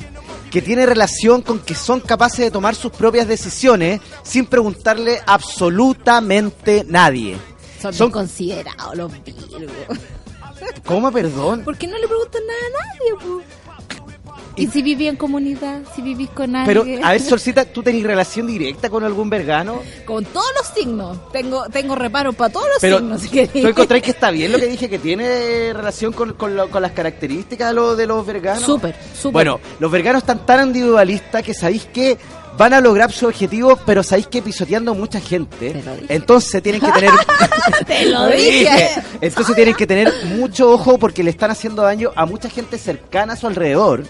que 0.50 0.62
tiene 0.62 0.86
relación 0.86 1.42
con 1.42 1.58
que 1.60 1.74
son 1.74 2.00
capaces 2.00 2.38
de 2.40 2.50
tomar 2.50 2.74
sus 2.74 2.90
propias 2.92 3.28
decisiones 3.28 4.00
sin 4.22 4.46
preguntarle 4.46 5.20
absolutamente 5.26 6.84
nadie? 6.88 7.36
Son, 7.80 7.94
Son- 7.94 8.10
considerados 8.10 8.96
los 8.96 9.12
Virgos. 9.24 9.98
¿Cómo, 10.84 11.12
perdón? 11.12 11.64
¿Por 11.64 11.76
qué 11.76 11.86
no 11.86 11.98
le 11.98 12.08
preguntan 12.08 12.42
nada 12.46 12.58
a 12.66 12.86
nadie, 12.88 13.12
po? 13.14 13.42
¿Y 14.58 14.66
si 14.66 14.82
viví 14.82 15.08
en 15.08 15.16
comunidad? 15.16 15.80
¿Si 15.94 16.02
vivís 16.02 16.28
con 16.30 16.52
Pero, 16.66 16.82
alguien? 16.82 17.04
a 17.04 17.12
ver, 17.12 17.20
Solcita, 17.20 17.64
¿tú 17.64 17.82
tenés 17.82 18.02
relación 18.02 18.46
directa 18.46 18.90
con 18.90 19.04
algún 19.04 19.30
vergano? 19.30 19.80
Con 20.04 20.24
todos 20.24 20.46
los 20.56 20.66
signos. 20.74 21.18
Tengo, 21.32 21.64
tengo 21.70 21.94
reparo 21.94 22.32
para 22.32 22.52
todos 22.52 22.66
los 22.68 22.78
Pero, 22.80 22.98
signos, 22.98 23.22
si 23.22 23.28
queréis. 23.28 23.52
¿tú 23.64 23.68
encontrás 23.68 24.02
que 24.02 24.10
está 24.10 24.30
bien 24.30 24.52
lo 24.52 24.58
que 24.58 24.66
dije, 24.66 24.88
que 24.88 24.98
tiene 24.98 25.72
relación 25.72 26.12
con, 26.12 26.32
con, 26.34 26.56
lo- 26.56 26.68
con 26.70 26.82
las 26.82 26.92
características 26.92 27.68
de, 27.68 27.74
lo- 27.74 27.96
de 27.96 28.06
los 28.06 28.26
verganos? 28.26 28.62
Súper, 28.64 28.94
súper. 29.14 29.32
Bueno, 29.32 29.60
los 29.78 29.90
verganos 29.90 30.22
están 30.22 30.44
tan 30.44 30.66
individualistas 30.68 31.42
que 31.42 31.54
sabéis 31.54 31.84
que 31.86 32.18
van 32.56 32.72
a 32.74 32.80
lograr 32.80 33.12
su 33.12 33.26
objetivo, 33.26 33.78
pero 33.86 34.02
sabéis 34.02 34.26
que 34.26 34.42
pisoteando 34.42 34.92
mucha 34.92 35.20
gente. 35.20 35.70
Te 35.70 35.82
lo 35.84 35.94
dije. 35.94 36.06
Entonces 36.14 36.60
tienen 36.60 36.80
que 36.80 36.90
tener... 36.90 37.10
Te 37.86 38.06
lo 38.06 38.26
dije. 38.26 38.90
Entonces 39.20 39.54
tienen 39.54 39.74
que 39.74 39.86
tener 39.86 40.12
mucho 40.36 40.72
ojo 40.72 40.98
porque 40.98 41.22
le 41.22 41.30
están 41.30 41.52
haciendo 41.52 41.82
daño 41.82 42.10
a 42.16 42.26
mucha 42.26 42.50
gente 42.50 42.76
cercana 42.76 43.34
a 43.34 43.36
su 43.36 43.46
alrededor. 43.46 44.04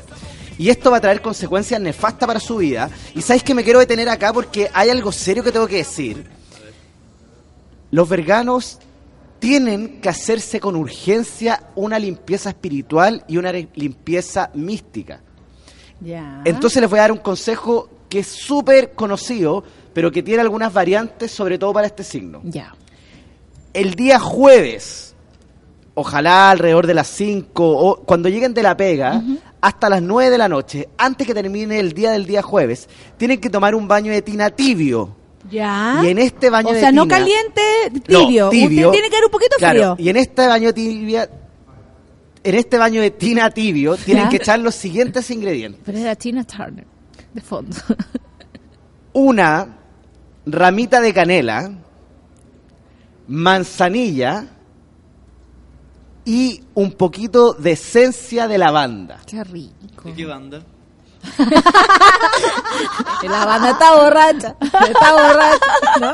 Y 0.58 0.70
esto 0.70 0.90
va 0.90 0.96
a 0.96 1.00
traer 1.00 1.22
consecuencias 1.22 1.80
nefastas 1.80 2.26
para 2.26 2.40
su 2.40 2.56
vida. 2.56 2.90
Y 3.14 3.22
sabéis 3.22 3.44
que 3.44 3.54
me 3.54 3.64
quiero 3.64 3.78
detener 3.78 4.08
acá 4.08 4.32
porque 4.32 4.68
hay 4.74 4.90
algo 4.90 5.12
serio 5.12 5.44
que 5.44 5.52
tengo 5.52 5.68
que 5.68 5.76
decir. 5.76 6.26
Los 7.90 8.08
verganos 8.08 8.78
tienen 9.38 10.00
que 10.00 10.08
hacerse 10.08 10.60
con 10.60 10.76
urgencia 10.76 11.62
una 11.76 11.98
limpieza 11.98 12.50
espiritual 12.50 13.24
y 13.28 13.36
una 13.36 13.52
limpieza 13.52 14.50
mística. 14.54 15.20
Entonces 16.44 16.80
les 16.80 16.90
voy 16.90 16.98
a 16.98 17.02
dar 17.02 17.12
un 17.12 17.18
consejo 17.18 17.88
que 18.08 18.20
es 18.20 18.26
súper 18.26 18.92
conocido, 18.92 19.64
pero 19.92 20.10
que 20.10 20.22
tiene 20.22 20.42
algunas 20.42 20.72
variantes, 20.72 21.30
sobre 21.30 21.58
todo 21.58 21.72
para 21.72 21.86
este 21.86 22.04
signo. 22.04 22.40
Ya. 22.44 22.74
El 23.74 23.94
día 23.94 24.18
jueves, 24.18 25.14
ojalá 25.94 26.50
alrededor 26.50 26.86
de 26.86 26.94
las 26.94 27.08
5, 27.08 27.64
o 27.64 27.96
cuando 28.00 28.28
lleguen 28.28 28.54
de 28.54 28.62
la 28.62 28.76
pega, 28.76 29.22
hasta 29.60 29.88
las 29.88 30.02
9 30.02 30.30
de 30.30 30.38
la 30.38 30.48
noche, 30.48 30.88
antes 30.98 31.26
que 31.26 31.34
termine 31.34 31.78
el 31.80 31.92
día 31.92 32.10
del 32.12 32.26
día 32.26 32.42
jueves, 32.42 32.88
tienen 33.16 33.40
que 33.40 33.50
tomar 33.50 33.74
un 33.74 33.88
baño 33.88 34.12
de 34.12 34.22
tina 34.22 34.50
tibio. 34.50 35.16
Ya. 35.50 36.00
Y 36.02 36.08
en 36.08 36.18
este 36.18 36.50
baño 36.50 36.68
o 36.68 36.72
de 36.72 36.80
sea, 36.80 36.92
no 36.92 37.04
tina- 37.04 37.16
caliente, 37.18 37.62
No, 38.08 38.20
tibio. 38.26 38.48
tibio. 38.50 38.88
Usted 38.88 38.92
tiene 39.00 39.08
que 39.10 39.16
dar 39.16 39.24
un 39.24 39.30
poquito 39.30 39.56
Claro, 39.58 39.94
frío. 39.94 39.96
y 39.98 40.08
en 40.10 40.16
este 40.16 40.46
baño 40.46 40.72
tibia, 40.74 41.28
en 42.44 42.54
este 42.54 42.78
baño 42.78 43.00
de 43.00 43.10
tina 43.10 43.50
tibio, 43.50 43.96
tienen 43.96 44.24
Ya. 44.24 44.30
que 44.30 44.36
echar 44.36 44.58
los 44.60 44.74
siguientes 44.74 45.30
ingredientes. 45.30 45.80
Pero 45.84 45.98
era 45.98 46.14
Tina 46.16 46.44
Turner, 46.44 46.86
de 47.34 47.40
fondo. 47.40 47.76
Una 49.12 49.76
ramita 50.46 51.00
de 51.00 51.12
canela, 51.14 51.72
manzanilla 53.26 54.46
y 56.28 56.62
un 56.74 56.92
poquito 56.92 57.54
de 57.54 57.72
esencia 57.72 58.46
de 58.46 58.58
lavanda. 58.58 59.18
Qué 59.26 59.42
rico. 59.42 60.02
¿De 60.04 60.12
qué 60.12 60.26
banda? 60.26 60.62
La 63.28 63.44
banda 63.46 63.70
está 63.70 63.96
borracha. 63.96 64.54
Está 64.60 65.12
borracha. 65.12 65.66
¿no? 66.00 66.12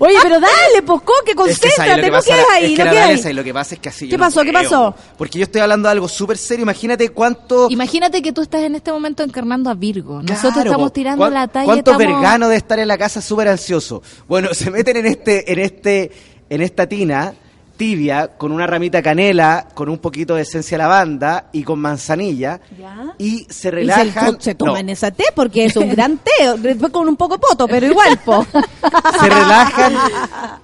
Oye, 0.00 0.16
pero 0.22 0.38
dale, 0.38 0.82
Posco, 0.86 1.12
que 1.24 1.32
Es 1.50 1.58
que, 1.58 1.70
¿sabes 1.70 1.96
lo 1.96 2.02
concéntrate, 2.02 2.02
que 2.02 2.10
¿no 2.10 2.16
pasa? 2.16 2.26
qué 2.34 2.36
La- 2.36 2.54
ahí? 2.54 2.64
es 2.64 2.70
que 2.78 2.84
¿No 2.84 2.92
la 2.92 3.32
lo 3.32 3.44
que 3.44 3.54
pasa 3.54 3.74
es 3.74 3.80
que 3.80 3.88
así 3.88 4.06
yo 4.06 4.10
¿Qué 4.10 4.18
no 4.18 4.24
pasó? 4.24 4.42
¿Qué 4.42 4.50
creo. 4.50 4.62
pasó? 4.62 4.94
Porque 5.16 5.38
yo 5.38 5.44
estoy 5.44 5.60
hablando 5.62 5.88
de 5.88 5.92
algo 5.92 6.08
súper 6.08 6.36
serio. 6.38 6.62
Imagínate 6.62 7.08
cuánto... 7.10 7.68
Imagínate 7.70 8.22
que 8.22 8.32
tú 8.32 8.42
estás 8.42 8.62
en 8.62 8.74
este 8.74 8.92
momento 8.92 9.22
encarnando 9.22 9.70
a 9.70 9.74
Virgo. 9.74 10.20
Nosotros 10.22 10.52
Claro, 10.52 10.70
estamos 10.70 10.92
tirando 10.92 11.18
¿Cuán- 11.22 11.34
la 11.34 11.48
talla. 11.48 11.64
¿Cuántos 11.64 11.94
estamos... 11.94 12.14
verganos 12.20 12.48
de 12.50 12.56
estar 12.56 12.78
en 12.78 12.88
la 12.88 12.98
casa 12.98 13.20
súper 13.22 13.48
ansioso? 13.48 14.02
Bueno, 14.28 14.50
se 14.52 14.70
meten 14.70 14.98
en 14.98 15.06
este, 15.06 15.50
en 15.52 15.58
este, 15.58 16.12
en 16.50 16.60
esta 16.62 16.86
tina 16.86 17.32
tibia 17.78 18.28
con 18.36 18.52
una 18.52 18.66
ramita 18.66 19.00
canela, 19.00 19.66
con 19.72 19.88
un 19.88 19.96
poquito 19.96 20.34
de 20.34 20.42
esencia 20.42 20.76
de 20.76 20.82
lavanda 20.82 21.46
y 21.52 21.62
con 21.62 21.78
manzanilla 21.78 22.60
Ya. 22.78 23.14
y 23.16 23.38
se 23.38 23.44
Y 23.44 23.46
se, 23.54 23.70
relajan. 23.70 24.40
se 24.40 24.50
no, 24.52 24.56
toman 24.58 24.88
esa 24.90 25.10
té 25.10 25.24
porque 25.34 25.64
es 25.64 25.76
un 25.76 25.88
gran 25.88 26.18
té, 26.18 26.30
después 26.58 26.92
con 26.92 27.08
un 27.08 27.16
poco 27.16 27.38
poto, 27.38 27.66
pero 27.66 27.86
igual, 27.86 28.18
po. 28.24 28.44
se 29.20 29.28
relajan 29.30 29.94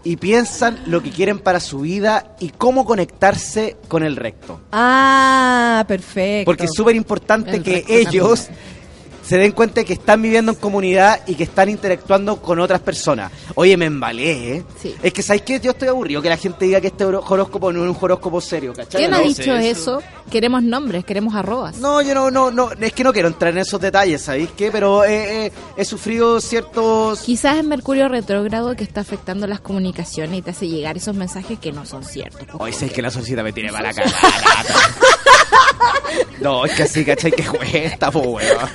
y 0.05 0.17
piensan 0.17 0.81
lo 0.87 1.03
que 1.03 1.11
quieren 1.11 1.39
para 1.39 1.61
su 1.61 1.81
vida 1.81 2.35
y 2.41 2.51
cómo 2.51 2.85
conectarse 2.85 3.77
con 3.89 4.03
el 4.03 4.17
recto. 4.17 4.61
Ah, 4.73 5.85
perfecto. 5.89 6.45
Porque 6.51 6.65
es 6.65 6.73
súper 6.75 6.97
importante 6.97 7.53
El 7.57 7.63
que 7.63 7.85
ellos 7.89 8.49
se 9.25 9.39
den 9.39 9.53
cuenta 9.53 9.81
de 9.81 9.85
que 9.87 9.95
están 9.95 10.21
viviendo 10.21 10.53
en 10.53 10.59
comunidad 10.59 11.21
y 11.27 11.35
que 11.35 11.45
están 11.45 11.69
interactuando 11.69 12.41
con 12.41 12.59
otras 12.61 12.81
personas. 12.81 13.33
Oye, 13.55 13.77
me 13.77 13.87
embalé, 13.87 14.57
¿eh? 14.57 14.65
Sí. 14.81 14.95
Es 15.03 15.13
que, 15.13 15.23
¿sabes 15.23 15.43
qué? 15.43 15.59
Yo 15.61 15.71
estoy 15.71 15.89
aburrido 15.89 16.21
que 16.21 16.29
la 16.29 16.37
gente 16.37 16.67
diga 16.67 16.81
que 16.81 16.89
este 16.89 17.05
horóscopo 17.05 17.73
no 17.73 17.85
es 17.85 17.91
un 17.91 17.97
horóscopo 17.99 18.41
serio, 18.41 18.75
¿cachai? 18.75 19.01
¿Quién 19.01 19.11
No 19.11 19.17
ha 19.17 19.21
dicho 19.21 19.55
eso? 19.57 20.03
Queremos 20.31 20.63
nombres, 20.63 21.05
queremos 21.05 21.35
arrobas. 21.35 21.77
No, 21.79 22.03
yo 22.03 22.15
no, 22.15 22.31
no, 22.31 22.51
no, 22.51 22.71
es 22.73 22.93
que 22.93 23.05
no 23.05 23.13
quiero 23.13 23.29
entrar 23.29 23.53
en 23.53 23.59
esos 23.59 23.81
detalles, 23.81 24.23
¿sabéis 24.23 24.51
qué? 24.57 24.71
Pero 24.71 25.05
eh, 25.05 25.47
eh, 25.47 25.53
he 25.77 25.85
sufrido 25.85 26.41
ciertos... 26.41 27.21
Quizás 27.21 27.59
es 27.59 27.65
Mercurio 27.65 28.09
retrógrado 28.09 28.75
que 28.77 28.85
está 28.85 29.01
afectando 29.01 29.47
las 29.47 29.61
comunicaciones 29.61 30.39
y 30.39 30.43
te 30.43 30.51
hace 30.51 30.69
llegar 30.69 30.97
esos 30.97 31.15
mensajes 31.15 31.59
que 31.59 31.73
no 31.73 31.87
son 31.87 32.05
ciertos. 32.05 32.47
Hoy 32.59 32.73
sé 32.73 32.91
que 32.91 33.01
la 33.03 33.11
solcita 33.11 33.43
me 33.43 33.53
tiene 33.53 33.73
mala 33.73 33.93
cara. 33.95 34.11
No, 36.41 36.65
es 36.65 36.73
que 36.73 36.83
así, 36.85 37.05
¿cachai? 37.05 37.33
Que 37.33 37.45
cuesta, 37.45 38.11
po, 38.11 38.21
weón. 38.21 38.69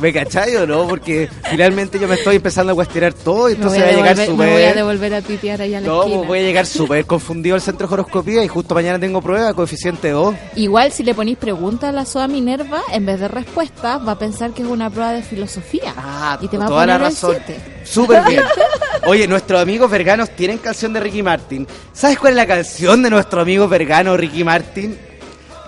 ¿Me 0.00 0.12
cachai 0.12 0.54
o 0.56 0.66
no? 0.66 0.86
Porque 0.86 1.28
finalmente 1.44 1.98
yo 1.98 2.06
me 2.06 2.16
estoy 2.16 2.36
empezando 2.36 2.72
a 2.72 2.74
cuestionar 2.74 3.14
todo 3.14 3.48
y 3.48 3.56
Me 3.56 3.64
voy, 3.64 3.76
entonces 3.76 3.80
a 3.80 3.84
va 3.84 3.88
a 3.88 3.94
llegar 3.94 4.16
devolver, 4.16 4.46
me 4.46 4.52
voy 4.52 4.62
a 4.62 4.66
súper... 4.66 4.76
devolver 4.76 5.14
a 5.14 5.22
tuitear 5.22 5.62
allá 5.62 5.78
a 5.78 5.80
la 5.80 5.86
No, 5.86 6.02
pues 6.02 6.26
voy 6.26 6.38
a 6.38 6.42
llegar 6.42 6.66
súper 6.66 7.06
confundido 7.06 7.54
al 7.54 7.62
centro 7.62 7.86
de 7.86 7.94
horoscopía 7.94 8.44
y 8.44 8.48
justo 8.48 8.74
mañana 8.74 8.98
tengo 8.98 9.22
prueba, 9.22 9.54
coeficiente 9.54 10.10
2. 10.10 10.34
Igual 10.56 10.92
si 10.92 11.02
le 11.02 11.14
ponéis 11.14 11.38
preguntas 11.38 11.88
a 11.88 11.92
la 11.92 12.04
SOA 12.04 12.28
Minerva, 12.28 12.82
en 12.92 13.06
vez 13.06 13.20
de 13.20 13.28
respuestas, 13.28 14.06
va 14.06 14.12
a 14.12 14.18
pensar 14.18 14.52
que 14.52 14.62
es 14.62 14.68
una 14.68 14.90
prueba 14.90 15.12
de 15.12 15.22
filosofía. 15.22 15.94
Ah, 15.96 16.38
y 16.42 16.48
te 16.48 16.58
va 16.58 16.64
a 16.64 16.68
toda 16.68 16.82
poner 16.82 17.00
la 17.00 17.06
razón. 17.06 17.36
Súper 17.84 18.22
bien. 18.28 18.42
Oye, 19.06 19.26
nuestros 19.26 19.62
amigos 19.62 19.90
verganos 19.90 20.30
tienen 20.30 20.58
canción 20.58 20.92
de 20.92 21.00
Ricky 21.00 21.22
Martin. 21.22 21.66
¿Sabes 21.92 22.18
cuál 22.18 22.32
es 22.32 22.36
la 22.36 22.46
canción 22.46 23.02
de 23.02 23.08
nuestro 23.08 23.40
amigo 23.40 23.66
vergano 23.66 24.16
Ricky 24.16 24.44
Martin? 24.44 24.98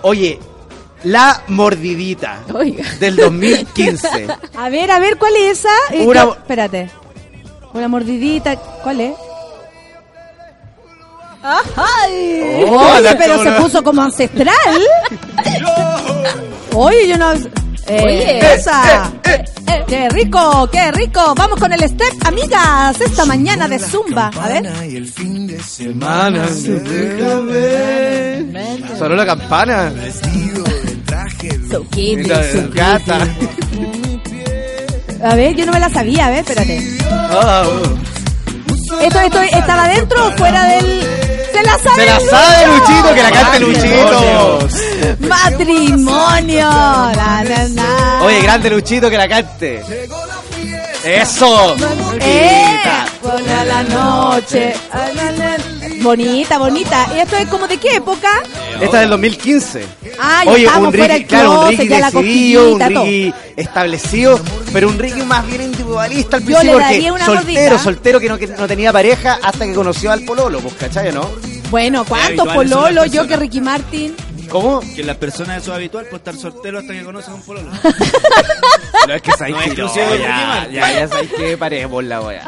Oye, 0.03 0.39
La 1.05 1.43
Mordidita 1.49 2.41
Oiga. 2.53 2.85
del 3.01 3.17
2015. 3.17 4.27
A 4.57 4.69
ver, 4.69 4.91
a 4.91 4.99
ver, 4.99 5.17
¿cuál 5.19 5.35
es 5.37 5.59
esa? 5.61 5.69
Eh, 5.91 6.07
Una- 6.07 6.25
espérate. 6.31 6.91
Una 7.75 7.87
mordidita, 7.89 8.57
¿cuál 8.57 9.01
es? 9.01 9.15
¡Ay! 11.43 12.65
Oh, 12.67 12.97
Oye, 12.97 13.15
pero 13.17 13.43
se 13.43 13.53
puso 13.53 13.85
como 13.85 14.03
ancestral. 14.03 14.83
Oye, 16.75 17.09
yo 17.09 17.17
no... 17.19 17.33
Eh, 17.89 18.03
Oye. 18.05 18.55
esa. 18.55 19.11
¡Qué 19.87 20.09
rico, 20.11 20.69
qué 20.71 20.93
rico! 20.93 21.35
Vamos 21.35 21.59
con 21.59 21.73
el 21.73 21.81
step, 21.81 22.27
amigas, 22.27 23.01
esta 23.01 23.25
mañana 23.25 23.67
de 23.67 23.79
Zumba. 23.79 24.31
A 24.39 24.49
ver. 24.49 24.71
Y 24.87 24.97
el 24.97 25.11
fin 25.11 25.47
de 25.47 25.59
Hermana, 25.81 26.47
déjame. 26.47 27.69
Sonó 28.99 29.15
la 29.15 29.25
campana. 29.25 29.91
vestido 29.91 30.65
de 30.65 30.97
traje 31.07 31.51
So 31.71 31.87
Mira, 31.97 32.43
so 32.53 32.69
gata. 32.75 33.27
A 35.25 35.35
ver, 35.35 35.57
yo 35.57 35.65
no 35.67 35.73
me 35.73 35.81
la 35.81 35.89
sabía, 35.89 36.27
a 36.27 36.31
ver, 36.31 36.41
espérate. 36.41 36.79
Uh. 36.79 37.97
¿Esto, 39.03 39.21
esto 39.21 39.41
estaba 39.41 39.89
dentro 39.89 40.29
o 40.29 40.31
fuera 40.33 40.65
del...? 40.65 41.03
¡Se 41.53 41.63
la 41.63 41.79
sabe 41.79 42.03
Se 42.03 42.07
la 42.07 42.21
sabe 42.21 42.67
Luchito, 42.67 43.15
que 43.15 43.23
la 43.23 43.31
cante 43.31 43.61
Luchito. 43.61 44.69
¡Matrimonio! 45.29 46.69
La, 46.71 47.45
la, 47.45 47.69
la. 47.69 48.21
Oye, 48.23 48.43
grande 48.43 48.71
Luchito, 48.71 49.11
que 49.11 49.17
la 49.17 49.29
cante. 49.29 49.83
Eso. 51.05 51.77
¡Eh! 52.21 52.79
Buena 53.23 53.65
la 53.65 53.83
noche. 53.83 54.75
La, 55.15 55.33
la. 55.33 55.57
Bonita, 56.01 56.59
bonita. 56.59 57.09
¿Y 57.15 57.19
esto 57.21 57.37
es 57.37 57.49
como 57.49 57.67
de 57.67 57.79
qué 57.79 57.97
época? 57.97 58.29
Esta 58.81 58.85
es 58.85 59.01
del 59.01 59.11
2015. 59.11 59.85
Ah, 60.19 60.43
ya 60.45 60.51
Oye, 60.51 60.65
estábamos 60.65 60.89
un 60.89 60.99
fuera 60.99 61.15
Ricky, 61.15 61.27
claro, 61.27 61.61
un 61.61 61.69
Ricky 61.69 61.89
ya 61.89 61.99
la 61.99 62.11
decidido, 62.11 62.73
un 62.75 62.81
Ricky 62.81 63.35
establecido, 63.57 64.41
pero 64.73 64.89
un 64.89 64.99
Ricky 64.99 65.23
más 65.23 65.47
bien 65.47 65.63
individualista 65.63 66.37
al 66.37 66.43
principio, 66.43 66.73
porque 66.73 67.13
una 67.13 67.27
soltero, 67.27 67.79
soltero 67.79 68.21
que 68.21 68.29
no, 68.29 68.39
que 68.39 68.47
no 68.47 68.67
tenía 68.69 68.93
pareja 68.93 69.39
hasta 69.43 69.67
que 69.67 69.75
conoció 69.75 70.13
al 70.13 70.25
pololo, 70.25 70.61
pues, 70.61 70.75
¿cachai, 70.75 71.13
no? 71.13 71.29
Bueno, 71.71 72.05
¿cuántos 72.05 72.47
las 72.47 73.11
Yo 73.11 73.27
que. 73.27 73.37
Ricky 73.37 73.61
Martin. 73.61 74.15
¿Cómo? 74.49 74.81
Que 74.95 75.05
las 75.05 75.17
personas 75.17 75.63
eso 75.63 75.73
es 75.73 75.77
habitual, 75.77 76.07
pues 76.11 76.21
estar 76.21 76.35
soltero 76.35 76.79
hasta 76.79 76.93
que 76.93 77.05
conocen 77.05 77.33
a 77.33 77.37
un 77.37 77.43
pololo. 77.43 77.71
No, 79.07 79.15
es 79.15 79.23
que 79.23 79.33
sabéis 79.33 79.57
No 79.57 79.75
que 79.75 79.83
no, 79.83 79.95
de 79.95 80.19
ya, 80.19 80.69
ya, 80.71 80.93
ya 80.93 81.09
sabéis 81.09 81.33
que 81.33 81.57
paremos 81.57 82.05
la 82.05 82.21
wea. 82.21 82.43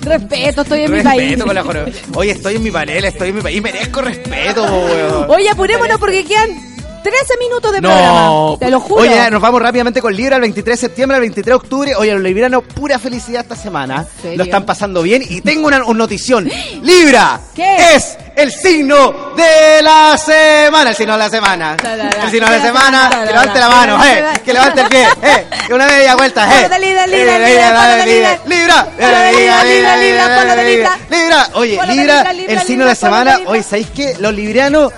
Respeto, 0.00 0.62
estoy 0.62 0.82
en 0.82 0.92
mi 0.92 1.02
país. 1.02 1.38
Respeto 1.38 1.46
con 1.46 1.54
la 1.54 1.86
Oye, 2.14 2.30
estoy 2.32 2.56
en 2.56 2.62
mi 2.62 2.70
panel, 2.70 3.04
estoy 3.04 3.30
en 3.30 3.36
mi 3.36 3.42
país 3.42 3.58
y 3.58 3.60
merezco 3.60 4.02
respeto, 4.02 4.64
weón. 4.64 5.30
Oye, 5.30 5.50
apurémonos 5.50 5.98
porque 5.98 6.24
quedan 6.24 6.77
13 7.02 7.36
minutos 7.38 7.72
de 7.72 7.80
programa. 7.80 8.20
No, 8.26 8.56
Te 8.58 8.70
lo 8.70 8.80
juro. 8.80 9.02
Oye, 9.02 9.30
nos 9.30 9.40
vamos 9.40 9.62
rápidamente 9.62 10.00
con 10.00 10.14
Libra 10.14 10.36
el 10.36 10.42
23 10.42 10.80
de 10.80 10.88
septiembre, 10.88 11.16
el 11.16 11.22
23 11.22 11.46
de 11.46 11.54
octubre. 11.54 11.94
Oye, 11.96 12.12
los 12.12 12.22
libranos, 12.22 12.64
pura 12.64 12.98
felicidad 12.98 13.42
esta 13.42 13.56
semana. 13.56 14.06
Lo 14.36 14.44
están 14.44 14.64
pasando 14.64 15.02
bien. 15.02 15.22
Y 15.28 15.40
tengo 15.40 15.66
una, 15.66 15.84
una 15.84 15.98
notición. 15.98 16.48
Libra 16.82 17.40
¿Qué? 17.54 17.94
es 17.94 18.16
el 18.38 18.52
signo 18.52 19.34
de 19.36 19.82
la 19.82 20.16
semana. 20.16 20.90
El 20.90 20.96
signo 20.96 21.12
de 21.14 21.18
la 21.18 21.30
semana. 21.30 21.76
El 22.22 22.30
signo 22.30 22.50
de 22.50 22.58
la 22.58 22.62
semana. 22.64 23.10
Que 23.10 23.26
levante 23.26 23.58
la. 23.58 23.68
mano, 23.68 24.04
eh. 24.04 24.24
Que 24.44 24.52
levante 24.52 24.80
el 24.80 24.88
pie, 24.88 25.08
eh. 25.22 25.46
Una 25.72 25.86
media 25.86 26.14
vuelta, 26.14 26.44
eh. 26.46 26.62
Libra, 26.62 26.78
Libra, 26.78 27.06
Libra, 27.06 27.38
Libra. 27.38 28.06
Libra. 28.06 28.38
Libra. 28.46 28.84
Polo 28.84 29.18
de 29.18 29.32
Libra, 29.32 29.64
Libra, 29.64 29.96
Libra, 29.96 30.38
polo 30.38 30.56
de 30.56 30.64
Libra. 30.64 30.98
Libra. 31.10 31.48
Oye, 31.54 31.80
Libra, 31.88 32.30
el 32.30 32.60
signo 32.60 32.84
de 32.84 32.90
la 32.90 32.94
semana. 32.94 33.40
Oye, 33.46 33.62
¿sabéis 33.62 33.88
qué? 33.94 34.16
Los 34.18 34.32
librianos 34.34 34.92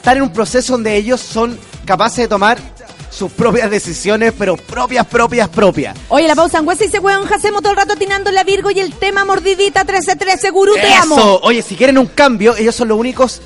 están 0.00 0.16
en 0.16 0.22
un 0.22 0.32
proceso 0.32 0.72
donde 0.72 0.96
ellos 0.96 1.20
son 1.20 1.58
capaces 1.84 2.16
de 2.20 2.28
tomar 2.28 2.56
sus 3.10 3.30
propias 3.32 3.70
decisiones, 3.70 4.32
pero 4.38 4.56
propias, 4.56 5.06
propias, 5.06 5.46
propias. 5.50 5.94
Oye, 6.08 6.26
la 6.26 6.34
pausa 6.34 6.58
en 6.58 6.66
y 6.72 6.88
se 6.88 6.98
weón, 6.98 7.30
hacemos 7.30 7.60
todo 7.60 7.72
el 7.72 7.76
rato 7.76 7.92
atinando 7.92 8.30
la 8.30 8.42
Virgo 8.42 8.70
y 8.70 8.80
el 8.80 8.94
tema 8.94 9.26
mordidita 9.26 9.80
1313, 9.80 10.50
gurú, 10.52 10.72
te 10.72 10.94
amo. 10.94 11.18
Eso. 11.18 11.40
Oye, 11.42 11.60
si 11.60 11.76
quieren 11.76 11.98
un 11.98 12.06
cambio, 12.06 12.56
ellos 12.56 12.74
son 12.74 12.88
los 12.88 12.98
únicos 12.98 13.42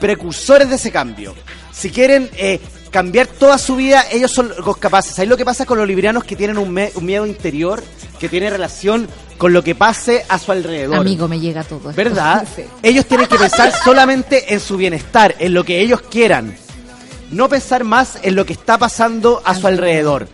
precursores 0.00 0.68
de 0.70 0.74
ese 0.74 0.90
cambio. 0.90 1.36
Si 1.70 1.90
quieren 1.90 2.28
eh, 2.36 2.60
cambiar 2.90 3.26
toda 3.26 3.58
su 3.58 3.76
vida, 3.76 4.04
ellos 4.10 4.30
son 4.32 4.52
los 4.64 4.76
capaces. 4.78 5.14
¿Sabéis 5.14 5.30
lo 5.30 5.36
que 5.36 5.44
pasa 5.44 5.66
con 5.66 5.78
los 5.78 5.86
librianos 5.86 6.24
que 6.24 6.36
tienen 6.36 6.58
un, 6.58 6.70
me- 6.72 6.90
un 6.94 7.04
miedo 7.04 7.26
interior 7.26 7.82
que 8.18 8.28
tiene 8.28 8.50
relación 8.50 9.08
con 9.36 9.52
lo 9.52 9.62
que 9.62 9.74
pase 9.74 10.24
a 10.28 10.38
su 10.38 10.50
alrededor? 10.52 10.96
Amigo, 10.98 11.28
me 11.28 11.38
llega 11.40 11.62
todo. 11.64 11.90
esto. 11.90 11.92
¿Verdad? 11.92 12.46
Sí. 12.56 12.62
Ellos 12.82 13.06
tienen 13.06 13.26
que 13.26 13.36
pensar 13.38 13.72
solamente 13.84 14.52
en 14.52 14.60
su 14.60 14.76
bienestar, 14.76 15.34
en 15.38 15.54
lo 15.54 15.64
que 15.64 15.80
ellos 15.80 16.00
quieran. 16.02 16.56
No 17.30 17.48
pensar 17.48 17.84
más 17.84 18.18
en 18.22 18.34
lo 18.34 18.46
que 18.46 18.54
está 18.54 18.78
pasando 18.78 19.42
a 19.44 19.54
su 19.54 19.66
alrededor. 19.66 20.28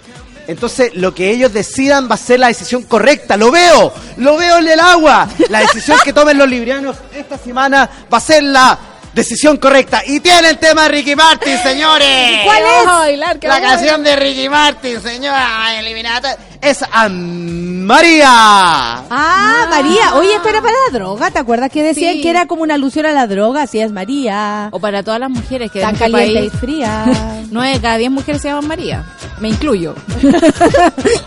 Entonces, 0.46 0.92
lo 0.94 1.14
que 1.14 1.30
ellos 1.30 1.52
decidan 1.54 2.08
va 2.08 2.14
a 2.16 2.18
ser 2.18 2.38
la 2.38 2.48
decisión 2.48 2.82
correcta. 2.82 3.36
Lo 3.38 3.50
veo, 3.50 3.92
lo 4.18 4.36
veo 4.36 4.58
en 4.58 4.68
el 4.68 4.78
agua. 4.78 5.26
La 5.48 5.60
decisión 5.60 5.96
que 6.04 6.12
tomen 6.12 6.36
los 6.36 6.48
librianos 6.48 6.96
esta 7.16 7.38
semana 7.38 7.88
va 8.12 8.18
a 8.18 8.20
ser 8.20 8.42
la 8.42 8.78
Decisión 9.14 9.56
correcta. 9.58 10.02
Y 10.06 10.20
tiene 10.20 10.50
el 10.50 10.58
tema 10.58 10.88
Ricky 10.88 11.14
Martin, 11.14 11.56
señores. 11.62 12.40
¿Cuál 12.44 12.62
es? 12.62 12.86
Bailar, 12.86 13.38
La 13.42 13.60
canción 13.60 14.02
de 14.02 14.16
Ricky 14.16 14.48
Martin, 14.48 15.00
señora 15.00 15.78
eliminada, 15.78 16.36
es 16.60 16.82
a 16.82 17.08
María. 17.08 18.26
Ah, 18.28 19.66
María. 19.70 20.14
Oye, 20.14 20.34
esto 20.34 20.48
era 20.48 20.60
para 20.62 20.72
la 20.88 20.98
droga. 20.98 21.30
¿Te 21.30 21.38
acuerdas 21.38 21.70
que 21.70 21.82
decían 21.82 22.14
Sí. 22.14 22.22
que 22.22 22.30
era 22.30 22.46
como 22.46 22.62
una 22.62 22.74
alusión 22.74 23.06
a 23.06 23.12
la 23.12 23.26
droga? 23.26 23.66
Si 23.66 23.78
es 23.80 23.92
María. 23.92 24.68
O 24.72 24.80
para 24.80 25.02
todas 25.02 25.20
las 25.20 25.30
mujeres 25.30 25.70
que 25.70 25.80
Tan 25.80 25.94
este 25.94 26.10
caliente 26.10 26.44
y 26.46 26.50
fría. 26.50 27.04
nueve 27.50 27.74
de 27.74 27.80
cada 27.80 27.96
diez 27.98 28.10
mujeres 28.10 28.40
se 28.42 28.48
llaman 28.48 28.66
María. 28.66 29.04
Me 29.40 29.48
incluyo. 29.48 29.94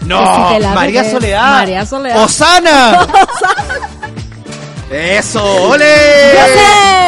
No, 0.02 0.22
María. 0.74 1.10
Soledad. 1.12 1.52
María 1.52 1.86
Soledad. 1.86 2.24
Osana. 2.24 3.08
Eso, 4.92 5.44
ole. 5.70 6.34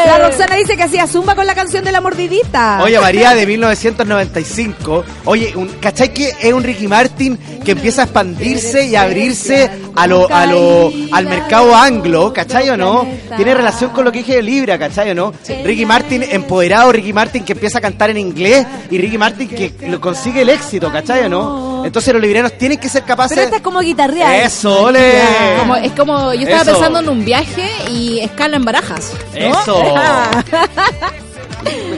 La 0.05 0.17
Roxana 0.17 0.55
dice 0.55 0.75
que 0.75 0.83
hacía 0.83 1.07
zumba 1.07 1.35
con 1.35 1.45
la 1.45 1.55
canción 1.55 1.83
de 1.83 1.91
la 1.91 2.01
mordidita. 2.01 2.81
Oye, 2.83 2.99
María 2.99 3.35
de 3.35 3.45
1995. 3.45 5.03
Oye, 5.25 5.53
un, 5.55 5.67
¿cachai 5.79 6.13
que 6.13 6.33
es 6.41 6.51
un 6.51 6.63
Ricky 6.63 6.87
Martin 6.87 7.37
que 7.63 7.71
empieza 7.71 8.01
a 8.01 8.05
expandirse 8.05 8.85
y 8.85 8.95
a 8.95 9.03
abrirse 9.03 9.69
a 9.95 10.07
lo, 10.07 10.27
a 10.33 10.45
lo, 10.45 10.91
al 11.11 11.25
mercado 11.25 11.75
anglo, 11.75 12.33
¿cachai 12.33 12.69
o 12.69 12.77
no? 12.77 13.07
Tiene 13.35 13.53
relación 13.53 13.91
con 13.91 14.03
lo 14.03 14.11
que 14.11 14.19
dije 14.19 14.37
de 14.37 14.41
Libra, 14.41 14.79
¿cachai 14.79 15.11
o 15.11 15.15
no? 15.15 15.33
Ricky 15.63 15.85
Martin 15.85 16.23
empoderado, 16.23 16.91
Ricky 16.91 17.13
Martin 17.13 17.45
que 17.45 17.53
empieza 17.53 17.77
a 17.77 17.81
cantar 17.81 18.09
en 18.09 18.17
inglés 18.17 18.65
y 18.89 18.97
Ricky 18.97 19.17
Martin 19.17 19.47
que 19.47 19.73
lo 19.87 20.01
consigue 20.01 20.41
el 20.41 20.49
éxito, 20.49 20.91
¿cachai 20.91 21.25
o 21.25 21.29
no? 21.29 21.68
Entonces 21.85 22.13
los 22.13 22.21
librianos 22.21 22.57
tienen 22.57 22.77
que 22.79 22.89
ser 22.89 23.03
capaces... 23.03 23.35
Pero 23.35 23.45
esta 23.45 23.57
es 23.57 23.61
como 23.63 23.79
guitarrear. 23.79 24.33
Eso, 24.45 24.83
ole. 24.83 25.21
Como, 25.59 25.75
es 25.75 25.91
como, 25.93 26.33
yo 26.33 26.41
estaba 26.41 26.61
Eso. 26.61 26.71
pensando 26.71 26.99
en 26.99 27.09
un 27.09 27.25
viaje 27.25 27.69
y 27.91 28.19
escala 28.19 28.57
en 28.57 28.65
barajas. 28.65 29.13
¿no? 29.33 29.59
Eso. 29.61 29.83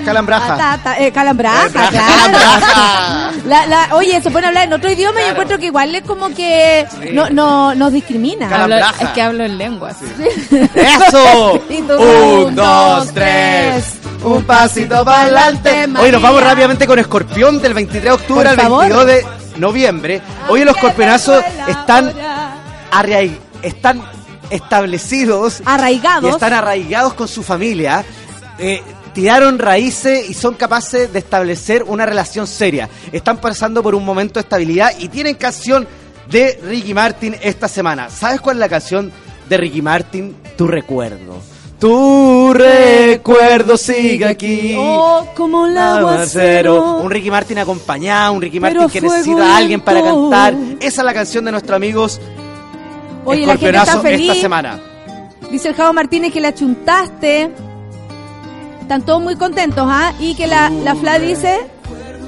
Calambraja. 0.06 0.58
Ta, 0.58 0.80
ta, 0.84 0.99
eh, 0.99 1.12
calambraja, 1.12 1.66
Eh, 1.68 1.70
braja, 1.70 1.90
claro. 1.91 2.08
calambraja. 2.34 3.32
La, 3.45 3.66
la, 3.68 3.95
oye, 3.95 4.20
se 4.22 4.30
a 4.30 4.48
hablar 4.48 4.66
en 4.66 4.74
otro 4.74 4.91
idioma 4.91 5.22
y 5.22 5.26
yo 5.26 5.30
encuentro 5.32 5.60
que 5.60 5.68
igual 5.68 5.94
es 5.94 6.02
como 6.03 6.30
que 6.34 6.88
no, 7.14 7.30
no, 7.30 7.76
nos 7.76 7.94
discrimina. 7.94 8.49
Hablo- 8.49 8.78
es 8.99 9.10
que 9.10 9.22
hablo 9.22 9.44
en 9.45 9.58
lenguas. 9.60 9.98
¡Eso! 10.76 11.53
Un, 11.70 12.56
dos, 12.56 13.14
tres. 13.14 13.86
Un 14.24 14.44
pasito 14.44 15.06
para 15.06 15.22
adelante. 15.24 15.88
Hoy 15.99 16.12
nos 16.12 16.22
vamos 16.22 16.44
rápidamente 16.44 16.88
con 16.88 16.98
Escorpión 16.98 17.62
del 17.62 17.74
23 17.76 18.03
de 18.03 18.12
octubre 18.12 18.44
Por 18.44 18.48
al 18.48 18.58
favor. 18.60 18.80
22 18.90 19.06
de 19.06 19.26
noviembre. 19.57 20.22
Hoy 20.49 20.64
los 20.64 20.76
escorpionazos 20.76 21.44
están, 21.68 22.14
están 23.61 24.02
establecidos 24.49 25.61
Arraigados. 25.65 26.30
y 26.30 26.34
están 26.34 26.53
arraigados 26.53 27.14
con 27.14 27.28
su 27.28 27.44
familia. 27.44 28.03
Eh, 28.60 28.82
tiraron 29.14 29.60
raíces 29.60 30.30
y 30.30 30.34
son 30.34 30.56
capaces 30.56 31.11
de 31.11 31.19
establecer 31.19 31.84
una 31.84 32.06
relación 32.06 32.48
seria. 32.48 32.90
Están 33.11 33.38
pasando 33.38 33.82
por 33.82 33.95
un 33.95 34.06
momento 34.06 34.36
de 34.36 34.41
estabilidad 34.41 34.91
y 34.99 35.10
tienen 35.10 35.36
canción 35.36 35.88
de 36.30 36.60
Ricky 36.64 36.94
Martin 36.94 37.36
esta 37.41 37.68
semana. 37.68 38.10
¿Sabes 38.10 38.40
cuál 38.41 38.57
es 38.57 38.60
la 38.61 38.69
canción 38.69 39.11
de 39.49 39.57
Ricky 39.57 39.82
Martin? 39.82 40.36
Tu 40.57 40.68
recuerdo. 40.68 41.41
Tu 41.82 42.53
recuerdo 42.53 43.76
sigue 43.76 44.28
aquí. 44.28 44.76
Oh, 44.78 45.26
como 45.36 45.66
el 45.66 45.76
aguacero. 45.76 46.98
Un 46.98 47.10
Ricky 47.10 47.32
Martin 47.32 47.58
acompañado, 47.58 48.34
un 48.34 48.41
Ricky 48.44 48.60
Pero 48.60 48.82
Martin 48.82 49.02
que 49.02 49.08
necesita 49.08 49.52
a 49.52 49.58
alguien 49.58 49.82
para 49.82 50.03
cantar. 50.03 50.53
Esa 50.80 51.02
es 51.02 51.06
la 51.06 51.14
canción 51.14 51.44
de 51.44 51.52
nuestros 51.52 51.76
amigos 51.76 52.22
Oye, 53.26 53.48
la 53.48 53.58
gente 53.58 53.78
está 53.80 53.99
feliz. 53.99 54.30
esta 54.30 54.41
semana. 54.41 54.80
Dice 55.49 55.70
el 55.70 55.74
Javo 55.74 55.91
Martínez 55.91 56.32
que 56.32 56.40
la 56.40 56.53
chuntaste. 56.53 57.49
Están 58.82 59.02
todos 59.02 59.20
muy 59.24 59.36
contentos, 59.36 59.84
¿ah? 59.90 60.14
Y 60.20 60.36
que 60.36 60.45
la, 60.45 60.70
la 60.70 60.94
Fla 60.94 61.18
dice, 61.18 61.62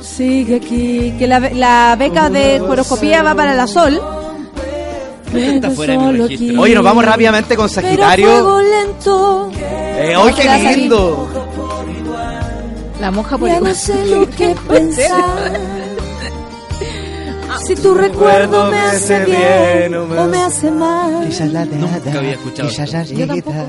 sigue 0.02 0.56
aquí, 0.56 1.14
que 1.20 1.28
la, 1.28 1.40
la 1.40 1.96
beca 2.00 2.32
de 2.32 2.60
horoscopía 2.60 3.22
va 3.22 3.36
para 3.36 3.54
la 3.54 3.68
Sol. 3.68 4.02
Está 5.36 5.70
fuera 5.72 5.94
de 5.94 6.00
mi 6.00 6.18
registro. 6.20 6.62
Oye, 6.62 6.76
nos 6.76 6.84
vamos 6.84 7.06
rápidamente 7.06 7.56
con 7.56 7.70
Sagitario. 7.70 8.60
lento. 8.62 9.52
Eh, 9.58 10.14
¡Ay, 10.18 10.34
te 10.34 10.48
va 10.48 10.54
a 10.56 10.60
qué 10.60 10.78
lindo! 10.78 11.30
La 13.00 13.12
moja 13.12 13.38
por 13.38 13.50
Ya 13.50 13.58
igual. 13.58 13.72
no 13.74 13.78
sé 13.78 14.06
lo 14.06 14.30
que 14.30 14.56
pensar. 14.70 15.60
Si 17.68 17.76
tu 17.76 17.94
recuerdo 17.94 18.72
me 18.72 18.80
hace 18.80 19.26
bien 19.26 19.96
o 19.96 20.06
me 20.28 20.42
hace 20.42 20.72
mal. 20.72 21.30
Nunca 21.80 22.20
había 22.20 22.32
escuchado. 22.32 22.70
Yo 23.14 23.28
tampoco. 23.28 23.66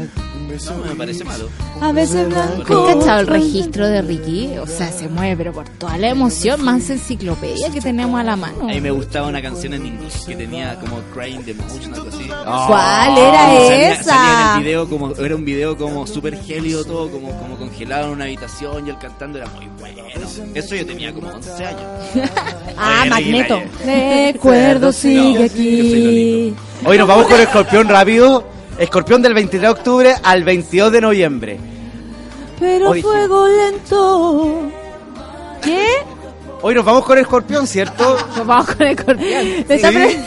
No 0.70 0.84
me 0.84 0.94
parece 0.96 1.24
malo. 1.24 1.48
A 1.80 1.92
veces 1.92 2.28
blanco. 2.28 2.86
¿Has 2.88 2.94
cachado 2.96 3.20
el 3.20 3.26
registro 3.26 3.86
de 3.88 4.02
Ricky? 4.02 4.56
O 4.58 4.66
sea, 4.66 4.90
se 4.92 5.08
mueve, 5.08 5.36
pero 5.36 5.52
por 5.52 5.68
toda 5.68 5.98
la 5.98 6.08
emoción, 6.10 6.62
más 6.62 6.88
enciclopedia 6.90 7.70
que 7.70 7.80
tenemos 7.80 8.20
a 8.20 8.24
la 8.24 8.36
mano. 8.36 8.62
A 8.64 8.72
mí 8.72 8.80
me 8.80 8.90
gustaba 8.90 9.28
una 9.28 9.42
canción 9.42 9.74
en 9.74 9.86
inglés 9.86 10.22
que 10.26 10.36
tenía 10.36 10.78
como 10.78 10.98
Crying 11.14 11.42
the 11.44 11.54
Motion, 11.54 11.94
algo 11.94 12.08
así. 12.08 12.24
¿Cuál 12.28 13.18
era 13.18 13.38
Salía- 13.46 13.92
esa? 13.92 14.02
salía 14.04 14.50
en 14.52 14.56
el 14.58 14.64
video 14.64 14.88
como, 14.88 15.12
era 15.16 15.36
un 15.36 15.44
video 15.44 15.76
como 15.76 16.06
súper 16.06 16.40
gélido 16.42 16.84
todo, 16.84 17.10
como, 17.10 17.30
como 17.38 17.56
congelado 17.56 18.06
en 18.06 18.12
una 18.12 18.24
habitación 18.24 18.86
y 18.86 18.90
él 18.90 18.96
cantando 19.00 19.38
era 19.38 19.48
muy 19.50 19.66
bueno. 19.78 20.02
Eso 20.54 20.74
yo 20.76 20.86
tenía 20.86 21.12
como 21.12 21.28
11 21.28 21.64
años. 21.64 21.82
Ah, 22.76 23.00
Oye, 23.02 23.10
Magneto. 23.10 23.62
Recuerdo 23.84 24.86
No, 24.86 24.92
sigue 24.92 25.34
soy 25.36 25.42
aquí. 25.44 26.54
Hoy 26.84 26.98
nos 26.98 27.06
vamos 27.08 27.26
con 27.26 27.40
Escorpión 27.40 27.88
rápido. 27.88 28.44
Escorpión 28.78 29.22
del 29.22 29.34
23 29.34 29.62
de 29.62 29.68
octubre 29.68 30.14
al 30.22 30.44
22 30.44 30.92
de 30.92 31.00
noviembre. 31.00 31.60
Pero 32.58 32.92
fuego 32.94 33.46
lento. 33.48 34.70
¿Qué? 35.62 35.86
Hoy 36.62 36.74
nos 36.74 36.84
vamos 36.84 37.04
con 37.04 37.18
Escorpión, 37.18 37.66
¿cierto? 37.66 38.16
Nos 38.36 38.46
vamos 38.46 38.66
con 38.66 38.82
el 38.82 38.88
escorpión. 38.98 39.44
Me 39.68 39.74
está 39.74 39.88
Sí. 39.90 39.94
pre- 39.94 40.24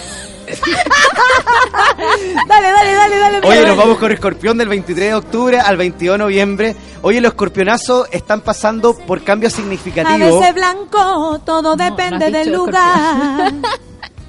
dale, 2.47 2.71
dale, 2.71 2.93
dale, 2.93 3.17
dale. 3.17 3.37
Oye, 3.39 3.57
mira. 3.57 3.67
nos 3.69 3.77
vamos 3.77 3.97
con 3.97 4.11
Escorpión 4.13 4.57
del 4.57 4.69
23 4.69 5.09
de 5.09 5.15
octubre 5.15 5.59
al 5.59 5.75
22 5.77 6.13
de 6.13 6.17
noviembre. 6.19 6.75
Oye, 7.01 7.19
los 7.21 7.31
escorpionazos 7.33 8.07
están 8.11 8.39
pasando 8.41 8.95
por 8.95 9.23
cambios 9.23 9.53
A 9.53 9.57
significativos. 9.57 10.39
veces 10.39 10.55
blanco, 10.55 11.39
todo 11.45 11.61
no 11.61 11.75
depende 11.75 12.31
del 12.31 12.51
lugar. 12.53 13.51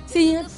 sí, 0.06 0.36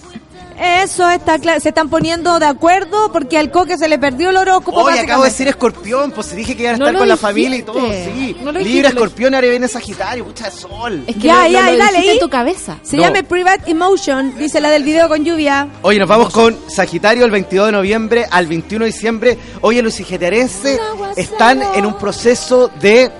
eso 0.60 1.08
está 1.10 1.38
claro. 1.38 1.58
Se 1.60 1.70
están 1.70 1.88
poniendo 1.88 2.38
de 2.38 2.46
acuerdo 2.46 3.10
porque 3.12 3.38
al 3.38 3.50
coque 3.50 3.78
se 3.78 3.88
le 3.88 3.98
perdió 3.98 4.30
el 4.30 4.36
horóscopo. 4.36 4.80
Oye, 4.82 5.00
acabo 5.00 5.22
de 5.24 5.30
decir 5.30 5.48
escorpión, 5.48 6.10
pues 6.12 6.34
dije 6.36 6.54
que 6.56 6.64
iban 6.64 6.74
a 6.74 6.78
No 6.78 6.84
estar 6.86 6.92
lo 6.94 6.98
con 7.00 7.08
la 7.08 7.14
dijiste. 7.14 7.26
familia 7.32 7.58
y 7.58 7.62
todo, 7.62 7.80
sí. 7.90 8.36
No 8.40 8.44
lo 8.46 8.58
Libra, 8.58 8.64
dijiste, 8.64 8.88
escorpión, 8.88 9.34
ahora 9.34 9.48
viene 9.48 9.68
Sagitario, 9.68 10.24
mucha 10.24 10.44
de 10.50 10.50
sol. 10.56 11.04
Es 11.06 11.14
que 11.16 11.22
Ya, 11.22 11.44
lo, 11.44 11.50
ya, 11.50 11.70
lo 11.70 11.78
dale, 11.78 12.18
tu 12.20 12.28
cabeza. 12.28 12.78
Se 12.82 12.96
No. 12.96 13.02
llama 13.04 13.22
Private 13.22 13.70
Emotion, 13.70 14.36
dice 14.38 14.60
la 14.60 14.70
del 14.70 14.84
video 14.84 15.08
con 15.08 15.24
lluvia. 15.24 15.68
Oye, 15.82 15.98
nos 15.98 16.08
vamos 16.08 16.30
con 16.32 16.56
Sagitario 16.68 17.24
el 17.24 17.30
22 17.30 17.66
de 17.66 17.72
noviembre 17.72 18.26
al 18.30 18.46
21 18.46 18.84
de 18.84 18.90
diciembre. 18.92 19.38
Oye, 19.62 19.82
los 19.82 19.94
sagitarienses 19.94 20.78
están 21.16 21.62
en 21.74 21.86
un 21.86 21.94
proceso 21.94 22.70
de... 22.80 23.10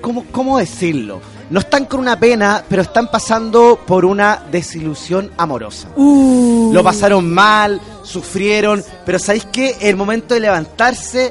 ¿Cómo, 0.00 0.24
¿Cómo 0.30 0.58
decirlo? 0.58 1.20
No 1.50 1.60
están 1.60 1.86
con 1.86 2.00
una 2.00 2.18
pena, 2.18 2.62
pero 2.68 2.82
están 2.82 3.10
pasando 3.10 3.78
por 3.86 4.04
una 4.04 4.42
desilusión 4.50 5.30
amorosa. 5.38 5.88
Uh. 5.96 6.70
Lo 6.72 6.84
pasaron 6.84 7.32
mal, 7.32 7.80
sufrieron, 8.08 8.82
pero 9.04 9.18
¿sabéis 9.18 9.46
qué? 9.52 9.76
El 9.80 9.96
momento 9.96 10.34
de 10.34 10.40
levantarse 10.40 11.30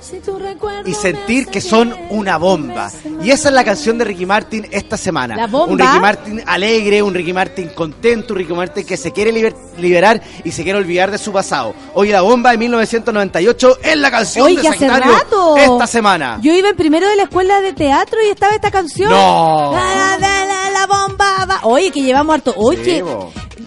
y 0.85 0.93
sentir 0.93 1.47
que 1.47 1.59
son 1.61 1.93
una 2.09 2.37
bomba. 2.37 2.91
Y 3.23 3.31
esa 3.31 3.49
es 3.49 3.55
la 3.55 3.63
canción 3.63 3.97
de 3.97 4.05
Ricky 4.05 4.25
Martin 4.25 4.67
esta 4.71 4.95
semana. 4.97 5.35
¿La 5.35 5.47
bomba? 5.47 5.73
Un 5.73 5.79
Ricky 5.79 5.99
Martin 5.99 6.43
alegre, 6.45 7.01
un 7.01 7.13
Ricky 7.13 7.33
Martin 7.33 7.69
contento, 7.69 8.33
un 8.33 8.39
Ricky 8.39 8.53
Martin 8.53 8.85
que 8.85 8.95
se 8.97 9.11
quiere 9.11 9.31
liber- 9.33 9.55
liberar 9.77 10.21
y 10.43 10.51
se 10.51 10.63
quiere 10.63 10.77
olvidar 10.79 11.09
de 11.11 11.17
su 11.17 11.31
pasado. 11.31 11.73
Hoy 11.95 12.09
la 12.09 12.21
bomba 12.21 12.51
de 12.51 12.57
1998 12.59 13.79
es 13.83 13.97
la 13.97 14.11
canción 14.11 14.45
Oye, 14.45 14.61
de 14.61 14.67
hace 14.67 14.79
Sagitario 14.87 15.11
rato. 15.17 15.57
esta 15.57 15.87
semana. 15.87 16.39
Yo 16.41 16.53
iba 16.53 16.69
en 16.69 16.75
primero 16.75 17.07
de 17.09 17.15
la 17.15 17.23
escuela 17.23 17.59
de 17.61 17.73
teatro 17.73 18.19
y 18.25 18.29
estaba 18.29 18.53
esta 18.53 18.71
canción. 18.71 19.09
No. 19.09 19.71
La, 19.73 20.17
la, 20.19 20.45
la, 20.45 20.69
la 20.71 20.85
bomba 20.87 21.45
va. 21.45 21.59
Oye, 21.63 21.91
que 21.91 22.01
llevamos 22.01 22.35
harto. 22.35 22.53
Oye, 22.57 22.77
Sí. 22.77 23.01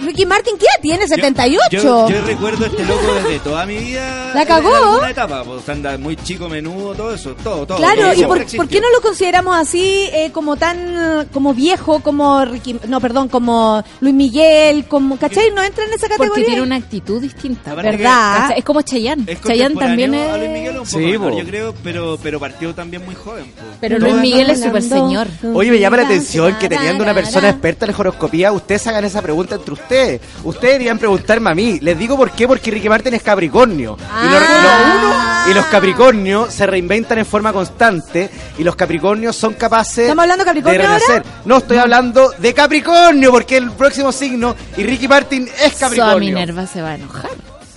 Ricky 0.02 0.24
Martin, 0.24 0.56
¿qué 0.56 0.64
edad 0.64 0.80
tiene? 0.80 1.06
78. 1.08 1.68
Yo, 1.70 2.08
yo 2.08 2.20
recuerdo 2.22 2.64
este 2.64 2.84
loco 2.86 2.99
desde 3.00 3.38
toda 3.40 3.66
mi 3.66 3.76
vida. 3.78 4.32
La 4.34 4.46
cagó. 4.46 4.68
En 4.68 4.74
alguna 4.76 5.10
etapa, 5.10 5.44
pues 5.44 5.68
anda 5.68 5.96
muy 5.98 6.16
chico, 6.16 6.48
menudo, 6.48 6.94
todo 6.94 7.14
eso, 7.14 7.34
todo, 7.42 7.66
todo. 7.66 7.78
Claro, 7.78 8.12
¿y 8.14 8.24
por, 8.24 8.68
qué 8.68 8.80
no 8.80 8.90
lo 8.90 9.00
consideramos 9.00 9.56
así, 9.56 10.08
eh, 10.12 10.30
como 10.32 10.56
tan, 10.56 11.28
como 11.32 11.54
viejo, 11.54 12.00
como 12.00 12.44
Ricky, 12.44 12.78
no, 12.88 13.00
perdón, 13.00 13.28
como 13.28 13.82
Luis 14.00 14.14
Miguel, 14.14 14.86
como, 14.86 15.18
¿cachai? 15.18 15.50
No 15.50 15.62
entra 15.62 15.84
en 15.84 15.92
esa 15.92 16.08
categoría. 16.08 16.34
Porque 16.34 16.44
tiene 16.44 16.62
una 16.62 16.76
actitud 16.76 17.20
distinta. 17.20 17.72
Aparte 17.72 17.90
¿Verdad? 17.90 18.54
Es 18.56 18.64
como 18.64 18.82
Chayanne. 18.82 19.24
Es 19.26 19.40
Chayanne 19.40 19.76
también 19.76 20.14
es... 20.14 20.30
a 20.30 20.36
Luis 20.36 20.50
Miguel 20.50 20.70
un 20.70 20.84
poco 20.84 20.86
Sí, 20.86 20.98
menor, 20.98 21.30
bo. 21.32 21.38
yo 21.38 21.44
creo, 21.46 21.74
pero, 21.82 22.18
pero 22.22 22.40
partió 22.40 22.74
también 22.74 23.04
muy 23.04 23.14
joven. 23.14 23.44
po. 23.44 23.62
Pero 23.80 23.98
Luis 23.98 24.14
Miguel 24.14 24.50
es 24.50 24.62
súper 24.62 24.82
señor. 24.82 25.26
Oye, 25.54 25.70
me 25.70 25.78
llama 25.78 25.98
la 25.98 26.04
atención 26.04 26.56
que 26.58 26.68
teniendo 26.68 27.04
una 27.04 27.14
persona 27.14 27.48
experta 27.50 27.86
en 27.86 27.92
la 27.92 27.98
horoscopía, 27.98 28.52
ustedes 28.52 28.86
hagan 28.86 29.04
esa 29.04 29.22
pregunta 29.22 29.56
entre 29.56 29.72
ustedes. 29.72 30.20
Ustedes 30.44 30.74
deberían 30.74 30.98
preguntarme 30.98 31.50
a 31.50 31.54
mí. 31.54 31.78
Les 31.80 31.98
digo 31.98 32.16
por 32.16 32.30
qué, 32.32 32.46
porque 32.46 32.70
Ricky 32.70 32.88
Martin 32.90 33.14
es 33.14 33.22
Capricornio. 33.22 33.96
Y 34.22 34.26
lo- 34.28 34.40
lo- 34.40 35.08
uno 35.08 35.30
Y 35.50 35.54
los 35.54 35.64
Capricornios 35.66 36.52
se 36.52 36.66
reinventan 36.66 37.18
en 37.18 37.24
forma 37.24 37.50
constante 37.52 38.28
y 38.58 38.62
los 38.62 38.76
Capricornios 38.76 39.34
son 39.34 39.54
capaces 39.54 40.00
¿Estamos 40.04 40.22
hablando 40.24 40.44
de 40.44 40.48
Capricornio 40.48 40.80
de 40.80 40.86
renacer. 40.86 41.22
No, 41.46 41.56
estoy 41.56 41.78
hablando 41.78 42.30
de 42.36 42.52
Capricornio 42.54 43.30
porque 43.30 43.56
el 43.56 43.70
próximo 43.72 44.12
signo 44.12 44.54
y 44.76 44.82
Ricky 44.82 45.08
Martin 45.08 45.48
es 45.64 45.74
Capricornio. 45.76 46.34
Minerva 46.38 46.66
se 46.66 46.82
va 46.82 46.90
a 46.90 46.94
enojar. 46.96 47.30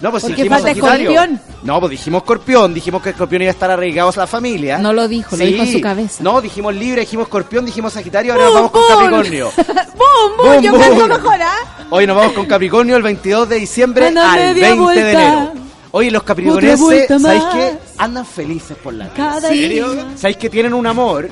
No, 0.03 0.11
pues 0.11 0.23
Porque 0.23 0.35
dijimos 0.35 0.59
falta 0.61 0.69
Sagitario. 0.69 1.09
Escorpión. 1.11 1.41
No, 1.63 1.79
pues 1.79 1.91
dijimos 1.91 2.21
Escorpión, 2.23 2.73
dijimos 2.73 3.01
que 3.01 3.09
Escorpión 3.11 3.41
iba 3.41 3.49
a 3.49 3.53
estar 3.53 3.71
arraigado 3.71 4.09
a 4.09 4.17
la 4.17 4.27
familia. 4.27 4.77
No 4.77 4.91
lo 4.91 5.07
dijo, 5.07 5.35
lo 5.37 5.43
Sí. 5.45 5.51
dijo 5.53 5.63
en 5.63 5.71
su 5.71 5.81
cabeza. 5.81 6.21
No, 6.23 6.41
dijimos 6.41 6.75
Libre, 6.75 7.01
dijimos 7.01 7.25
Escorpión, 7.27 7.65
dijimos 7.65 7.93
Sagitario, 7.93 8.33
ahora 8.33 8.45
¡Bum, 8.47 8.53
nos 8.53 8.71
vamos 8.71 8.71
con! 8.71 8.97
Capricornio. 8.97 9.51
¡Bum, 9.57 10.37
bum! 10.37 10.53
Bum, 10.55 10.61
Yo 10.61 10.71
bum. 10.71 10.81
canto 10.81 11.07
mejor, 11.07 11.41
¿ah? 11.41 11.85
Hoy 11.89 12.05
nos 12.05 12.17
vamos 12.17 12.33
con 12.33 12.45
Capricornio 12.45 12.97
el 12.97 13.01
22 13.03 13.47
de 13.49 13.55
diciembre 13.55 14.07
Anda 14.07 14.33
al 14.33 14.39
media 14.39 14.67
20 14.67 14.81
vuelta. 14.83 15.03
de 15.03 15.11
enero. 15.11 15.51
Oye, 15.91 16.11
los 16.11 16.23
vuelta 16.25 17.19
¿sabéis 17.19 17.43
más. 17.43 17.53
qué? 17.55 17.77
Andan 17.99 18.25
felices 18.25 18.75
por 18.83 18.93
la 18.95 19.05
vida. 19.05 19.13
Cada 19.15 19.47
¿En 19.49 19.57
serio? 19.57 19.93
día. 19.93 20.05
¿Sabéis 20.17 20.37
que 20.37 20.49
tienen 20.49 20.73
un 20.73 20.85
amor? 20.85 21.29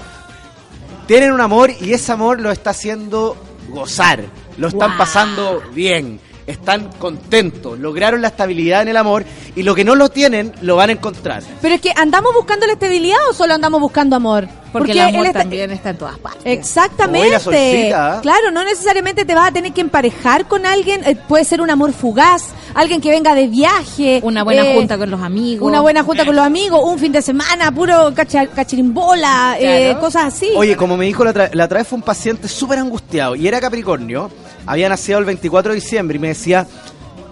Tienen 1.08 1.34
un 1.34 1.42
amor 1.42 1.72
y 1.82 1.92
ese 1.94 2.12
amor 2.14 2.40
lo 2.40 2.52
está 2.52 2.70
haciendo 2.70 3.36
gozar. 3.68 4.24
Lo 4.58 4.68
están 4.70 4.98
pasando 4.98 5.62
bien. 5.74 6.22
Están 6.52 6.90
contentos. 7.00 7.80
Lograron 7.80 8.22
la 8.22 8.28
estabilidad 8.28 8.82
en 8.84 8.90
el 8.90 8.98
amor 8.98 9.26
y 9.56 9.64
lo 9.64 9.74
que 9.74 9.84
no 9.84 9.96
lo 9.96 10.10
tienen 10.10 10.54
lo 10.62 10.76
van 10.76 10.90
a 10.90 10.94
encontrar. 10.94 11.44
Pero 11.62 11.76
es 11.76 11.82
que, 11.82 11.92
¿andamos 11.96 12.34
buscando 12.34 12.68
la 12.68 12.74
estabilidad 12.74 13.18
o 13.30 13.34
solo 13.34 13.54
andamos 13.54 13.82
buscando 13.82 14.16
amor? 14.16 14.48
Porque, 14.72 14.94
el 14.94 15.00
amor 15.02 15.22
él 15.22 15.26
está- 15.28 15.40
también 15.40 15.72
está 15.72 15.90
en 15.90 15.98
todas 15.98 16.18
partes. 16.20 16.42
Exactamente. 16.46 17.40
Solcita, 17.40 18.18
¿eh? 18.18 18.20
Claro, 18.22 18.52
no 18.52 18.64
necesariamente 18.64 19.26
te 19.26 19.36
vas 19.36 19.50
a 19.50 19.52
tener 19.52 19.74
que 19.74 19.82
emparejar 19.82 20.48
con 20.48 20.66
alguien. 20.66 21.02
eh, 21.06 21.16
puede 21.28 21.44
ser 21.44 21.62
un 21.62 21.70
amor 21.70 21.92
fugaz, 21.94 22.50
alguien 22.74 23.02
que 23.02 23.10
venga 23.10 23.36
de 23.36 23.48
viaje. 23.48 24.20
Una 24.24 24.44
buena 24.44 24.64
eh, 24.64 24.74
junta 24.76 24.98
con 24.98 25.10
los 25.12 25.22
amigos. 25.22 25.68
Una 25.68 25.82
buena 25.82 26.04
junta 26.04 26.26
con 26.26 26.36
los 26.36 26.46
amigos, 26.46 26.80
un 26.84 26.98
fin 27.00 27.12
de 27.12 27.22
semana, 27.22 27.72
puro 27.72 28.14
cacha- 28.14 28.48
cachirimbola, 28.48 29.58
eh, 29.60 29.88
Claro. 29.90 30.00
cosas 30.00 30.24
así. 30.34 30.50
Oye, 30.56 30.76
como 30.78 30.96
me 30.98 31.06
dijo 31.06 31.24
la 31.24 31.32
otra, 31.32 31.50
la 31.54 31.66
otra 31.66 31.80
vez 31.80 31.88
fue 31.88 31.98
un 31.98 32.04
paciente 32.04 32.48
súper 32.48 32.80
angustiado 32.80 33.36
y 33.36 33.48
era 33.48 33.60
Capricornio, 33.60 34.32
había 34.66 34.88
nacido 34.90 35.20
el 35.20 35.26
24 35.26 35.74
de 35.74 35.80
diciembre 35.82 36.16
y 36.16 36.20
me 36.20 36.28
decía, 36.30 36.66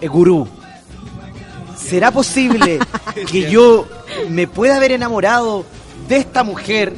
eh, 0.01 0.07
gurú, 0.07 0.47
¿será 1.77 2.11
posible 2.11 2.79
que 3.31 3.49
yo 3.49 3.87
me 4.29 4.47
pueda 4.47 4.75
haber 4.75 4.91
enamorado 4.91 5.65
de 6.07 6.17
esta 6.17 6.43
mujer 6.43 6.93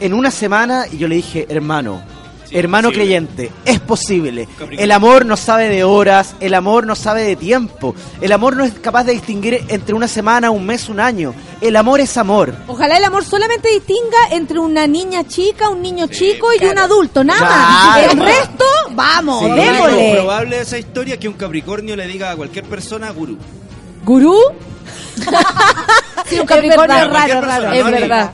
en 0.00 0.14
una 0.14 0.30
semana? 0.30 0.84
Y 0.90 0.98
yo 0.98 1.08
le 1.08 1.16
dije, 1.16 1.46
hermano, 1.48 2.02
hermano 2.50 2.88
posible. 2.88 3.04
creyente, 3.04 3.52
es 3.64 3.80
posible. 3.80 4.48
El 4.72 4.90
amor 4.92 5.24
no 5.24 5.36
sabe 5.36 5.68
de 5.68 5.84
horas, 5.84 6.34
el 6.40 6.54
amor 6.54 6.86
no 6.86 6.94
sabe 6.96 7.22
de 7.22 7.36
tiempo, 7.36 7.94
el 8.20 8.32
amor 8.32 8.56
no 8.56 8.64
es 8.64 8.72
capaz 8.74 9.04
de 9.04 9.12
distinguir 9.12 9.64
entre 9.68 9.94
una 9.94 10.08
semana, 10.08 10.50
un 10.50 10.66
mes, 10.66 10.88
un 10.88 11.00
año. 11.00 11.34
El 11.60 11.76
amor 11.76 12.00
es 12.00 12.16
amor. 12.16 12.54
Ojalá 12.66 12.96
el 12.96 13.04
amor 13.04 13.24
solamente 13.24 13.68
distinga 13.68 14.18
entre 14.32 14.58
una 14.58 14.86
niña 14.86 15.26
chica, 15.26 15.68
un 15.68 15.82
niño 15.82 16.06
chico 16.08 16.48
y 16.58 16.64
un 16.64 16.78
adulto, 16.78 17.22
nada 17.22 17.94
Claro. 17.94 18.12
El 18.12 18.18
resto, 18.20 18.64
vamos, 18.92 19.44
Sí. 19.44 19.50
Démosle. 19.50 20.12
probable 20.14 20.56
de 20.56 20.62
esa 20.62 20.78
historia 20.78 21.14
es 21.14 21.20
que 21.20 21.28
un 21.28 21.34
Capricornio 21.34 21.94
le 21.96 22.06
diga 22.06 22.30
a 22.30 22.36
cualquier 22.36 22.64
persona 22.64 23.10
gurú. 23.10 23.36
¿Gurú? 24.04 24.38
sí, 26.26 26.38
un 26.40 26.46
Capricornio 26.46 26.96
es 26.96 27.10
raro, 27.10 27.40
raro. 27.40 27.72
Es 27.72 27.84
verdad. 27.84 28.32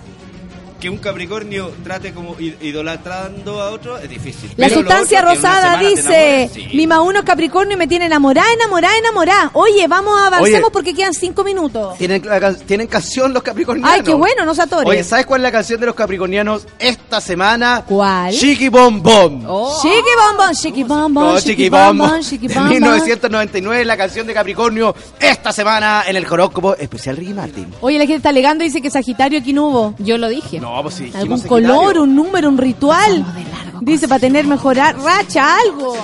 Que 0.80 0.90
un 0.90 0.98
Capricornio 0.98 1.72
trate 1.82 2.12
como 2.12 2.36
idolatrando 2.38 3.60
a 3.62 3.70
otro 3.70 3.96
es 3.98 4.08
difícil. 4.10 4.50
La 4.56 4.68
Pero 4.68 4.80
sustancia 4.80 5.20
otro, 5.20 5.30
rosada 5.34 5.78
dice, 5.78 6.42
enamores, 6.42 6.52
sí. 6.52 6.68
mi 6.76 6.86
ma 6.86 7.00
uno 7.00 7.20
es 7.20 7.24
Capricornio 7.24 7.74
y 7.74 7.78
me 7.78 7.86
tiene 7.88 8.06
enamorada, 8.06 8.52
enamorada, 8.52 8.96
enamorada. 8.98 9.50
Oye, 9.54 9.86
vamos, 9.88 10.18
avancemos 10.20 10.60
Oye. 10.64 10.70
porque 10.72 10.94
quedan 10.94 11.14
cinco 11.14 11.44
minutos. 11.44 11.96
¿Tienen, 11.96 12.22
la 12.26 12.54
¿Tienen 12.54 12.86
canción 12.88 13.32
los 13.32 13.42
capricornianos? 13.42 13.90
Ay, 13.94 14.02
qué 14.02 14.12
bueno, 14.14 14.44
no 14.44 14.54
se 14.54 14.62
atore. 14.62 14.86
Oye, 14.88 15.02
¿sabes 15.02 15.24
cuál 15.26 15.40
es 15.40 15.44
la 15.44 15.52
canción 15.52 15.80
de 15.80 15.86
los 15.86 15.94
capricornianos 15.94 16.66
esta 16.78 17.20
semana? 17.20 17.82
¿Cuál? 17.86 18.32
Chiqui 18.34 18.68
Bom 18.68 19.02
Bom. 19.02 19.44
Oh. 19.48 19.80
Chiqui 19.80 19.96
bombón, 20.28 20.54
chiqui 20.54 20.82
bombón, 20.84 21.24
No, 21.34 21.38
chiqui 21.40 21.50
Chiqui 21.50 21.68
Bom 21.70 21.80
bombón, 21.98 22.10
Bom. 22.10 22.20
chiqui 22.20 22.48
bombón. 22.54 22.68
1999, 22.68 23.84
la 23.84 23.96
canción 23.96 24.26
de 24.26 24.34
Capricornio 24.34 24.94
esta 25.18 25.52
semana 25.52 26.04
en 26.06 26.16
el 26.16 26.26
horóscopo 26.26 26.74
especial 26.76 27.16
Ricky 27.16 27.32
Martin. 27.34 27.66
Oye, 27.80 27.96
la 27.98 28.04
gente 28.04 28.16
está 28.16 28.28
alegando 28.28 28.62
y 28.64 28.68
dice 28.68 28.82
que 28.82 28.90
Sagitario 28.90 29.38
aquí 29.38 29.52
no 29.52 29.68
hubo. 29.68 29.94
Yo 29.98 30.18
lo 30.18 30.28
dije. 30.28 30.60
No, 30.60 30.65
pues 30.82 30.94
sí. 30.94 31.12
¿Algún 31.14 31.40
color, 31.42 31.98
un 31.98 32.14
número, 32.14 32.48
un 32.48 32.58
ritual? 32.58 33.20
Pasamos 33.20 33.34
de 33.34 33.44
largo 33.50 33.78
Dice, 33.82 34.08
para 34.08 34.20
tener 34.20 34.46
mejor 34.46 34.76
racha, 34.76 35.56
algo. 35.58 35.96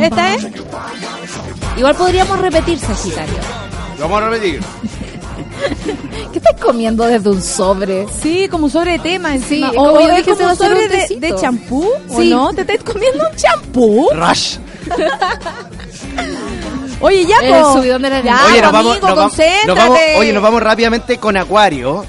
¿Esta 0.00 0.16
pam. 0.16 0.34
es? 0.34 0.46
Igual 1.76 1.94
podríamos 1.96 2.38
repetir, 2.38 2.78
Sagitario. 2.78 3.34
Vamos 3.98 4.22
a 4.22 4.28
repetir. 4.28 4.60
¿Qué 6.32 6.38
estás 6.38 6.60
comiendo 6.60 7.06
desde 7.06 7.30
un 7.30 7.40
sobre? 7.42 8.06
Sí, 8.08 8.48
como 8.48 8.64
un 8.66 8.70
sobre 8.70 8.92
de 8.92 8.98
tema 8.98 9.34
encima. 9.34 9.70
Sí, 9.70 9.76
o 9.78 9.98
es 10.00 10.24
como 10.24 10.36
se 10.36 10.42
va 10.44 10.50
a 10.50 10.52
un 10.52 10.58
sobre 10.58 10.84
un 11.14 11.20
de- 11.20 11.34
champú, 11.40 11.88
¿o 12.08 12.20
Sí. 12.20 12.28
no? 12.30 12.52
¿Te 12.52 12.60
estás 12.62 12.82
comiendo 12.84 13.24
un 13.30 13.36
champú? 13.36 14.08
Rush. 14.14 14.56
Oye, 17.00 17.26
ya, 17.26 17.36
El 17.42 17.62
po. 17.62 17.72
subidón 17.74 18.02
de 18.02 18.10
la 18.10 18.22
Ya, 18.22 18.22
niña. 18.22 18.46
Oye, 18.46 18.56
po, 18.56 18.62
nos 18.64 18.72
vamos, 18.72 18.92
amigo, 18.92 19.06
nos 19.08 19.16
vamos- 19.16 19.32
concéntrate. 19.32 19.66
nos 19.66 19.76
vamos- 19.78 19.98
oye, 20.18 20.32
nos 20.32 20.42
vamos 20.42 20.62
rápidamente 20.62 21.18
con 21.18 21.36
Acuario. 21.36 22.04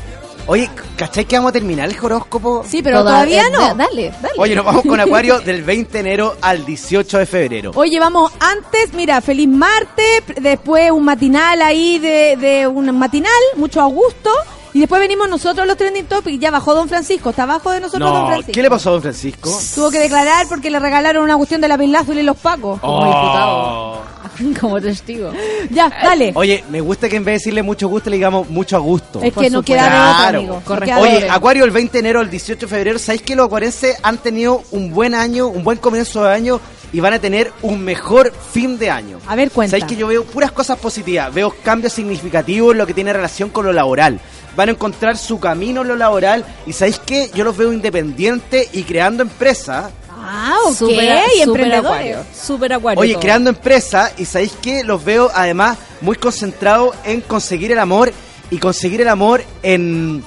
Oye, 0.47 0.69
¿cachai 0.95 1.25
que 1.25 1.35
vamos 1.37 1.49
a 1.49 1.53
terminar 1.53 1.89
el 1.89 1.97
horóscopo? 1.99 2.63
Sí, 2.67 2.83
pero 2.83 2.99
Toda- 2.99 3.11
todavía 3.13 3.47
eh, 3.47 3.51
no. 3.51 3.59
da- 3.61 3.73
Dale, 3.73 4.11
dale. 4.21 4.33
Oye, 4.37 4.55
nos 4.55 4.63
vamos 4.63 4.83
con 4.83 4.99
Acuario 4.99 5.39
del 5.39 5.63
20 5.63 5.91
de 5.91 5.99
enero 5.99 6.35
al 6.39 6.63
18 6.65 7.17
de 7.17 7.25
febrero. 7.25 7.71
Oye, 7.73 7.99
vamos 7.99 8.31
antes, 8.39 8.93
mira, 8.93 9.21
feliz 9.21 9.47
martes, 9.47 10.21
después 10.39 10.91
un 10.91 11.03
matinal 11.03 11.63
ahí 11.63 11.97
de, 11.97 12.37
de 12.37 12.67
un 12.67 12.95
matinal, 12.97 13.31
mucho 13.55 13.81
a 13.81 13.85
gusto, 13.85 14.29
y 14.75 14.79
después 14.81 14.99
venimos 14.99 15.29
nosotros 15.29 15.65
los 15.65 15.77
trending 15.77 16.05
topics, 16.05 16.37
ya 16.37 16.51
bajó 16.51 16.75
Don 16.75 16.89
Francisco, 16.89 17.29
está 17.29 17.43
abajo 17.43 17.71
de 17.71 17.79
nosotros 17.79 18.11
Don 18.11 18.19
No, 18.23 18.27
Francisco. 18.27 18.51
¿qué 18.51 18.61
le 18.61 18.69
pasó 18.69 18.89
a 18.89 18.91
don 18.91 19.01
Francisco? 19.01 19.49
Tuvo 19.73 19.89
que 19.89 19.99
declarar 19.99 20.47
porque 20.49 20.69
le 20.69 20.79
regalaron 20.79 21.23
una 21.23 21.37
cuestión 21.37 21.61
de 21.61 21.69
la 21.69 21.75
Azul 21.75 22.17
y 22.17 22.23
los 22.23 22.35
pacos. 22.35 22.77
Oh. 22.81 22.99
Como 22.99 23.05
diputado. 23.05 24.01
Como 24.59 24.81
testigo. 24.81 25.31
Ya, 25.69 25.87
dale. 25.89 26.33
Oye, 26.35 26.61
me 26.69 26.81
gusta 26.81 27.07
que 27.07 27.15
en 27.15 27.23
vez 27.23 27.33
de 27.33 27.37
decirle 27.37 27.63
mucho 27.63 27.87
gusto 27.87 28.09
le 28.09 28.17
digamos 28.17 28.49
mucho 28.49 28.75
a 28.75 28.79
gusto. 28.79 29.21
es 29.21 29.33
que 29.33 29.49
no 29.49 29.63
queda 29.63 29.85
Claro. 29.85 30.39
amigo. 30.39 30.61
Queda 30.83 30.97
de 30.97 31.01
Oye. 31.01 31.29
Acuario 31.29 31.63
el 31.63 31.71
20 31.71 31.93
de 31.93 31.99
enero 31.99 32.19
al 32.19 32.29
18 32.29 32.59
de 32.59 32.67
febrero, 32.67 32.99
¿sabéis 32.99 33.21
que 33.21 33.33
los 33.33 33.45
acuarenses 33.45 33.95
han 34.03 34.17
tenido 34.17 34.61
un 34.71 34.91
buen 34.91 35.15
año, 35.15 35.47
un 35.47 35.63
buen 35.63 35.77
comienzo 35.77 36.23
de 36.25 36.33
año 36.33 36.59
y 36.91 36.99
van 36.99 37.13
a 37.13 37.19
tener 37.19 37.53
un 37.61 37.79
mejor 37.81 38.33
fin 38.51 38.77
de 38.77 38.89
año? 38.89 39.19
A 39.25 39.35
ver, 39.37 39.51
cuenta. 39.51 39.71
¿Sabéis 39.77 39.85
que 39.85 39.95
yo 39.95 40.07
veo 40.07 40.25
puras 40.25 40.51
cosas 40.51 40.77
positivas? 40.79 41.33
Veo 41.33 41.53
cambios 41.63 41.93
significativos 41.93 42.73
en 42.73 42.79
lo 42.79 42.85
que 42.87 42.93
tiene 42.93 43.13
relación 43.13 43.49
con 43.49 43.65
lo 43.65 43.71
laboral. 43.71 44.19
Van 44.55 44.69
a 44.69 44.71
encontrar 44.71 45.17
su 45.17 45.39
camino 45.39 45.81
en 45.81 45.89
lo 45.89 45.95
laboral 45.95 46.45
y 46.65 46.73
¿sabéis 46.73 46.99
qué? 47.05 47.29
Yo 47.33 47.43
los 47.43 47.55
veo 47.57 47.73
independientes 47.73 48.69
y 48.73 48.83
creando 48.83 49.23
empresas. 49.23 49.91
Ah, 50.09 50.55
ok, 50.65 50.73
Súper- 50.75 51.19
y 51.37 51.41
emprendedores. 51.41 51.85
acuario. 51.85 52.17
Súper 52.33 52.73
acuario. 52.73 53.01
Oye, 53.01 53.15
creando 53.19 53.49
empresas 53.49 54.13
y 54.17 54.25
¿sabéis 54.25 54.53
qué? 54.61 54.83
Los 54.83 55.03
veo 55.05 55.29
además 55.33 55.77
muy 56.01 56.15
concentrados 56.15 56.95
en 57.03 57.21
conseguir 57.21 57.71
el 57.71 57.79
amor 57.79 58.11
y 58.49 58.57
conseguir 58.57 59.01
el 59.01 59.09
amor 59.09 59.43
en 59.61 60.23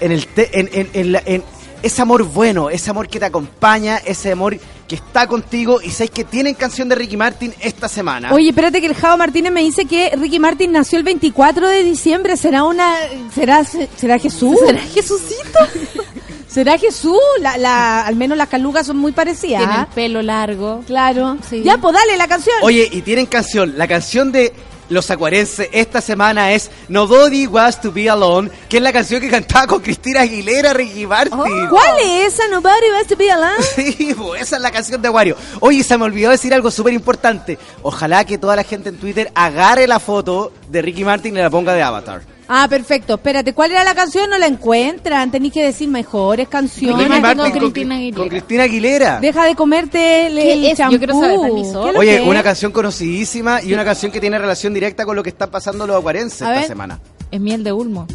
en 0.00 0.10
el 0.12 0.26
te- 0.26 0.58
en, 0.58 0.68
en- 0.72 0.90
en 0.92 1.12
la- 1.12 1.22
en 1.24 1.42
ese 1.84 2.00
amor 2.00 2.22
bueno, 2.22 2.70
ese 2.70 2.90
amor 2.90 3.08
que 3.08 3.20
te 3.20 3.26
acompaña, 3.26 3.98
ese 3.98 4.32
amor 4.32 4.58
que 4.88 4.94
está 4.94 5.26
contigo 5.26 5.82
y 5.82 5.90
sabéis 5.90 6.12
que 6.12 6.24
tienen 6.24 6.54
canción 6.54 6.88
de 6.88 6.94
Ricky 6.94 7.18
Martin 7.18 7.52
esta 7.60 7.88
semana. 7.88 8.32
Oye, 8.32 8.48
espérate 8.48 8.80
que 8.80 8.86
el 8.86 8.94
Jao 8.94 9.18
Martínez 9.18 9.52
me 9.52 9.60
dice 9.60 9.84
que 9.84 10.10
Ricky 10.16 10.38
Martin 10.38 10.72
nació 10.72 10.98
el 10.98 11.04
24 11.04 11.68
de 11.68 11.82
diciembre. 11.82 12.38
¿Será 12.38 12.64
una... 12.64 12.94
¿Será, 13.34 13.62
será 13.64 14.18
Jesús? 14.18 14.58
¿Será 14.64 14.80
Jesucito? 14.80 15.58
¿Será 16.48 16.78
Jesús? 16.78 17.18
La, 17.40 17.58
la, 17.58 18.06
al 18.06 18.16
menos 18.16 18.38
las 18.38 18.48
calugas 18.48 18.86
son 18.86 18.96
muy 18.96 19.12
parecidas. 19.12 19.58
Tiene 19.58 19.74
el 19.74 19.80
¿ah? 19.80 19.88
pelo 19.94 20.22
largo. 20.22 20.82
Claro. 20.86 21.36
Sí. 21.50 21.62
Ya, 21.64 21.76
pues 21.76 21.92
dale 21.92 22.16
la 22.16 22.28
canción. 22.28 22.56
Oye, 22.62 22.88
y 22.90 23.02
tienen 23.02 23.26
canción, 23.26 23.74
la 23.76 23.86
canción 23.86 24.32
de 24.32 24.54
los 24.88 25.10
acuarenses 25.10 25.68
esta 25.72 26.00
semana 26.00 26.52
es 26.52 26.70
Nobody 26.88 27.46
Was 27.46 27.80
to 27.80 27.92
Be 27.92 28.08
Alone, 28.08 28.50
que 28.68 28.78
es 28.78 28.82
la 28.82 28.92
canción 28.92 29.20
que 29.20 29.30
cantaba 29.30 29.66
con 29.66 29.80
Cristina 29.80 30.20
Aguilera, 30.20 30.72
Ricky 30.72 31.06
Martin. 31.06 31.38
¿Cuál 31.70 31.98
es 32.02 32.34
esa? 32.34 32.48
Nobody 32.48 32.90
wants 32.92 33.08
to 33.08 33.16
be 33.16 33.30
alone. 33.30 33.54
Sí, 33.74 34.14
pues, 34.16 34.42
esa 34.42 34.56
es 34.56 34.62
la 34.62 34.70
canción 34.70 35.00
de 35.02 35.08
Acuario. 35.08 35.36
Oye, 35.60 35.82
se 35.82 35.98
me 35.98 36.04
olvidó 36.04 36.30
decir 36.30 36.54
algo 36.54 36.70
súper 36.70 36.92
importante. 36.92 37.58
Ojalá 37.82 38.24
que 38.24 38.38
toda 38.38 38.56
la 38.56 38.64
gente 38.64 38.88
en 38.90 38.98
Twitter 38.98 39.30
agarre 39.34 39.86
la 39.86 40.00
foto 40.00 40.52
de 40.68 40.82
Ricky 40.82 41.04
Martin 41.04 41.36
y 41.36 41.40
la 41.40 41.50
ponga 41.50 41.74
de 41.74 41.82
avatar. 41.82 42.33
Ah, 42.46 42.66
perfecto. 42.68 43.14
Espérate, 43.14 43.54
¿cuál 43.54 43.70
era 43.70 43.84
la 43.84 43.94
canción? 43.94 44.28
No 44.28 44.36
la 44.38 44.46
encuentran. 44.46 45.30
Tenéis 45.30 45.52
que 45.54 45.62
decir 45.64 45.88
mejores 45.88 46.46
canciones. 46.48 47.08
Ricky 47.08 47.20
Martin 47.20 47.38
con 47.42 47.50
con, 47.52 47.60
Cristina 47.60 47.94
con 47.94 48.02
Aguilera. 48.02 48.28
Cristina 48.28 48.62
Aguilera. 48.64 49.20
Deja 49.20 49.44
de 49.46 49.54
comerte 49.54 50.26
el, 50.26 50.34
¿Qué 50.34 50.52
el 50.52 50.64
es? 50.64 50.70
Yo 50.72 50.76
champú. 50.76 50.98
quiero 50.98 51.20
saber, 51.20 51.40
permiso. 51.40 51.82
¿Qué 51.82 51.88
es 51.88 51.94
lo 51.94 52.00
Oye, 52.00 52.20
una 52.20 52.42
canción 52.42 52.70
conocidísima 52.72 53.62
y 53.62 53.72
una 53.72 53.84
canción 53.84 54.12
que 54.12 54.20
tiene 54.20 54.38
relación 54.38 54.74
directa 54.74 55.06
con 55.06 55.16
lo 55.16 55.22
que 55.22 55.30
están 55.30 55.50
pasando 55.50 55.86
los 55.86 55.96
acuarenses 55.96 56.42
esta 56.42 56.50
ver. 56.50 56.66
semana. 56.66 57.00
Es 57.30 57.40
miel 57.40 57.64
de 57.64 57.72
Ulmo. 57.72 58.06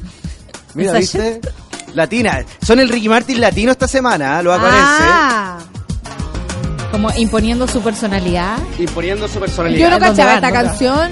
Mira, 0.76 0.94
¿viste? 0.94 1.42
Latina. 1.96 2.46
Son 2.62 2.80
el 2.80 2.88
Ricky 2.90 3.10
Martin 3.10 3.42
latino 3.42 3.72
esta 3.72 3.88
semana, 3.88 4.40
¿eh? 4.40 4.44
los 4.44 4.56
acuarenses. 4.56 4.86
Ah, 4.88 5.58
Como 6.92 7.10
imponiendo 7.18 7.68
su 7.68 7.82
personalidad. 7.82 8.58
Imponiendo 8.78 9.28
su 9.28 9.34
yo 9.36 9.40
personalidad. 9.40 9.90
no 9.90 10.00
¿Dónde 10.00 10.10
cachaba 10.10 10.36
esta 10.36 10.52
¿Dónde 10.52 10.68
canción. 10.70 11.12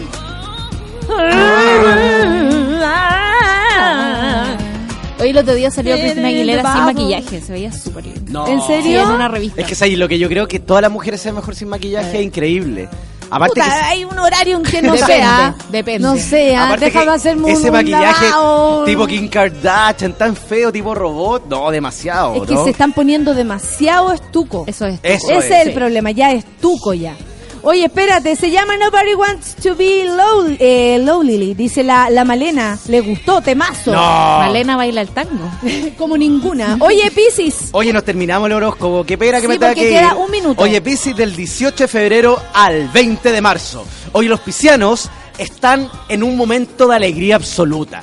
Hoy 5.20 5.30
el 5.30 5.38
otro 5.38 5.56
día 5.56 5.72
salió 5.72 5.96
Cristina 5.96 6.28
Aguilera 6.28 6.74
sin 6.74 6.84
maquillaje, 6.84 7.42
se 7.42 7.52
veía 7.52 7.72
súper 7.72 8.04
bien. 8.04 8.26
No. 8.30 8.48
¿En 8.48 8.62
serio? 8.62 8.84
Sí, 8.84 8.94
en 8.96 9.10
una 9.16 9.28
revista. 9.28 9.60
Es 9.62 9.68
que 9.68 9.74
¿sabes? 9.76 9.98
lo 9.98 10.08
que 10.08 10.20
yo 10.20 10.30
creo 10.30 10.48
que 10.48 10.60
todas 10.60 10.82
las 10.84 10.92
mujeres 10.92 11.20
se 11.22 11.30
ven 11.30 11.36
mejor 11.38 11.56
sin 11.56 11.70
maquillaje 11.70 12.20
es 12.20 12.24
increíble. 12.26 12.88
Aparte 13.30 13.56
Puta, 13.60 13.66
que 13.66 13.72
hay 13.86 14.06
un 14.06 14.18
horario 14.20 14.56
en 14.58 14.64
que 14.64 14.82
no 14.82 14.94
Depende, 14.94 15.14
sea. 15.16 15.56
depende. 15.70 16.00
No 16.08 16.16
sea. 16.16 16.66
Aparte 16.68 16.86
Déjame 16.86 17.06
que 17.06 17.12
hacerme 17.12 17.52
ese 17.52 17.66
un 17.66 17.72
maquillaje 17.74 18.26
lavado. 18.30 18.84
tipo 18.86 19.06
Kim 19.06 19.28
Kardashian, 19.28 20.14
tan 20.14 20.34
feo, 20.36 20.72
tipo 20.72 20.96
robot, 20.96 21.46
no, 21.50 21.70
demasiado, 21.70 22.36
Es 22.36 22.44
que 22.50 22.56
se 22.64 22.70
están 22.70 22.94
poniendo 22.94 23.34
demasiado 23.34 24.14
estuco. 24.14 24.64
Eso 24.68 24.86
es. 24.86 25.00
Eso 25.04 25.32
Ese 25.32 25.38
es. 25.40 25.46
es 25.62 25.68
el 25.68 25.74
problema, 25.74 26.12
ya 26.12 26.32
es 26.32 26.46
tuco 26.62 26.94
ya. 26.94 27.16
Oye, 27.64 27.86
espérate, 27.86 28.36
se 28.36 28.50
llama 28.52 28.78
Nobody 28.78 29.14
Wants 29.14 29.56
to 29.56 29.76
Be 29.76 30.06
Low, 30.06 30.48
eh, 30.60 31.00
Lowly, 31.04 31.54
dice 31.54 31.84
la, 31.84 32.10
la 32.10 32.24
Malena. 32.24 32.78
Le 32.88 33.02
gustó, 33.02 33.42
temazo. 33.42 33.92
No. 33.94 34.00
Malena 34.40 34.78
baila 34.78 35.02
el 35.02 35.10
tango. 35.10 35.50
Como 35.98 36.18
ninguna. 36.18 36.78
Oye, 36.80 37.10
Piscis. 37.12 37.70
Oye, 37.72 37.92
nos 37.92 38.04
terminamos 38.04 38.48
el 38.48 38.54
horóscopo. 38.54 39.04
Qué 39.06 39.18
pena 39.18 39.38
que 39.38 39.44
Sí, 39.44 39.48
me 39.48 39.60
tenga 39.60 39.74
que 39.74 39.90
queda 39.90 40.12
ir. 40.14 40.18
un 40.18 40.32
minuto. 40.32 40.62
Oye, 40.62 40.82
Piscis, 40.82 41.16
del 41.16 41.36
18 41.36 41.84
de 41.84 41.88
febrero 41.88 42.42
al 42.54 42.88
20 42.90 43.32
de 43.32 43.42
marzo. 43.42 43.86
Hoy 44.14 44.28
los 44.28 44.40
piscianos 44.40 45.10
están 45.38 45.90
en 46.10 46.24
un 46.24 46.38
momento 46.38 46.88
de 46.88 46.96
alegría 46.96 47.36
absoluta. 47.36 48.02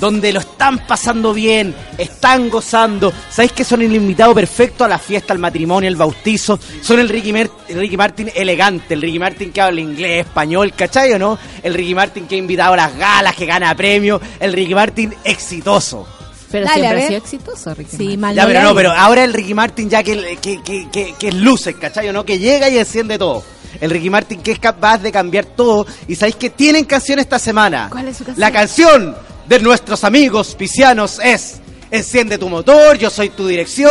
Donde 0.00 0.32
lo 0.32 0.40
están 0.40 0.86
pasando 0.86 1.34
bien, 1.34 1.74
están 1.98 2.48
gozando. 2.48 3.12
¿Sabéis 3.30 3.52
que 3.52 3.64
son 3.64 3.82
el 3.82 3.94
invitado 3.94 4.34
perfecto 4.34 4.82
a 4.84 4.88
la 4.88 4.98
fiesta, 4.98 5.34
al 5.34 5.38
matrimonio, 5.38 5.88
al 5.90 5.96
bautizo? 5.96 6.58
Son 6.80 6.98
el 6.98 7.08
Ricky, 7.08 7.32
Mer- 7.32 7.50
el 7.68 7.78
Ricky 7.78 7.96
Martin 7.98 8.30
elegante, 8.34 8.94
el 8.94 9.02
Ricky 9.02 9.18
Martin 9.18 9.52
que 9.52 9.60
habla 9.60 9.80
inglés, 9.80 10.26
español, 10.26 10.72
¿cachai 10.74 11.12
o 11.12 11.18
no? 11.18 11.38
El 11.62 11.74
Ricky 11.74 11.94
Martin 11.94 12.26
que 12.26 12.34
ha 12.36 12.38
invitado 12.38 12.72
a 12.72 12.76
las 12.78 12.96
galas, 12.96 13.36
que 13.36 13.44
gana 13.44 13.74
premios, 13.76 14.20
el 14.40 14.52
Ricky 14.54 14.74
Martin 14.74 15.14
exitoso. 15.22 16.06
Pero 16.50 16.64
Dale, 16.66 16.80
siempre 16.80 17.04
ha 17.04 17.06
sido 17.06 17.18
exitoso, 17.18 17.74
Ricky. 17.74 17.96
Sí, 17.96 18.16
Martin. 18.16 18.20
mal 18.20 18.34
Ya, 18.34 18.42
no 18.42 18.48
pero 18.48 18.62
no, 18.62 18.74
pero 18.74 18.90
ahora 18.92 19.22
el 19.22 19.32
Ricky 19.34 19.54
Martin 19.54 19.88
ya 19.90 20.02
que, 20.02 20.38
que, 20.40 20.62
que, 20.62 20.88
que, 20.90 21.14
que 21.18 21.28
es 21.28 21.34
luces, 21.34 21.76
¿cachai? 21.76 22.08
o 22.08 22.12
¿No? 22.12 22.24
Que 22.24 22.38
llega 22.38 22.68
y 22.68 22.78
enciende 22.78 23.18
todo. 23.18 23.44
El 23.80 23.90
Ricky 23.90 24.10
Martin 24.10 24.40
que 24.40 24.50
es 24.52 24.58
capaz 24.58 24.98
de 24.98 25.12
cambiar 25.12 25.44
todo. 25.44 25.86
Y 26.08 26.16
sabéis 26.16 26.36
que 26.36 26.50
tienen 26.50 26.86
canción 26.86 27.18
esta 27.20 27.38
semana. 27.38 27.88
¿Cuál 27.90 28.08
es 28.08 28.16
su 28.16 28.24
canción? 28.24 28.40
La 28.40 28.50
canción 28.50 29.16
de 29.50 29.58
nuestros 29.58 30.04
amigos 30.04 30.54
piscianos 30.54 31.18
es 31.24 31.56
enciende 31.90 32.38
tu 32.38 32.48
motor, 32.48 32.96
yo 32.98 33.10
soy 33.10 33.30
tu 33.30 33.46
dirección. 33.46 33.90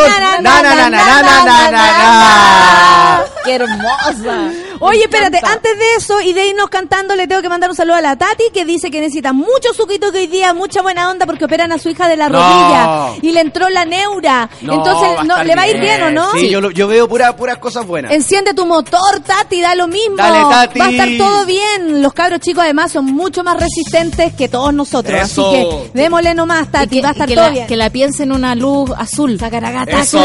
¡Qué 3.45 3.55
hermosa! 3.55 4.51
Oye, 4.81 5.03
espérate, 5.03 5.39
antes 5.43 5.77
de 5.77 5.95
eso 5.97 6.21
y 6.21 6.31
de 6.31 6.47
irnos 6.47 6.69
cantando, 6.69 7.15
le 7.15 7.27
tengo 7.27 7.41
que 7.41 7.49
mandar 7.49 7.69
un 7.69 7.76
saludo 7.76 7.95
a 7.95 8.01
la 8.01 8.15
Tati 8.15 8.45
que 8.53 8.63
dice 8.63 8.89
que 8.89 9.01
necesita 9.01 9.34
mucho 9.34 9.73
suquito 9.76 10.11
que 10.11 10.19
hoy 10.19 10.27
día, 10.27 10.53
mucha 10.53 10.81
buena 10.81 11.09
onda 11.09 11.26
porque 11.26 11.45
operan 11.45 11.71
a 11.73 11.77
su 11.77 11.89
hija 11.89 12.07
de 12.07 12.15
la 12.15 12.30
rodilla 12.30 13.09
y 13.21 13.34
le 13.34 13.41
entró 13.41 13.69
la 13.69 13.84
neura. 13.84 14.49
Entonces, 14.61 15.26
no, 15.26 15.43
¿le 15.43 15.55
va 15.55 15.63
a 15.63 15.67
ir 15.67 15.80
bien 15.80 16.01
o 16.03 16.11
no? 16.11 16.31
Sí. 16.31 16.49
Yo, 16.49 16.88
veo 16.88 17.09
puras 17.09 17.34
puras 17.34 17.57
cosas 17.57 17.85
buenas. 17.85 18.11
Enciende 18.13 18.53
tu 18.53 18.65
motor, 18.65 19.19
Tati, 19.26 19.59
da 19.59 19.76
lo 19.76 19.88
mismo. 19.88 20.15
Dale, 20.15 20.39
Tati. 20.49 20.80
Va 20.80 20.85
a 20.85 20.89
estar 20.91 21.09
todo 21.17 21.45
bien. 21.45 22.01
Los 22.01 22.13
cabros 22.13 22.39
chicos, 22.39 22.63
además, 22.63 22.91
son 22.91 23.05
mucho 23.05 23.43
más 23.43 23.59
resistentes 23.59 24.34
que 24.34 24.47
todos 24.47 24.73
nosotros. 24.73 25.19
Así 25.19 25.41
que 25.41 25.91
démosle 25.93 26.34
nomás, 26.34 26.71
Tati, 26.71 27.01
va 27.01 27.09
a 27.09 27.11
estar 27.11 27.30
todo 27.30 27.51
bien. 27.51 27.67
Que 27.67 27.76
la 27.76 27.89
piense 27.90 28.24
en 28.24 28.32
una 28.32 28.56
luz 28.56 28.91
azul. 28.98 29.38
Tacaragataca, 29.38 30.02
Eso. 30.02 30.20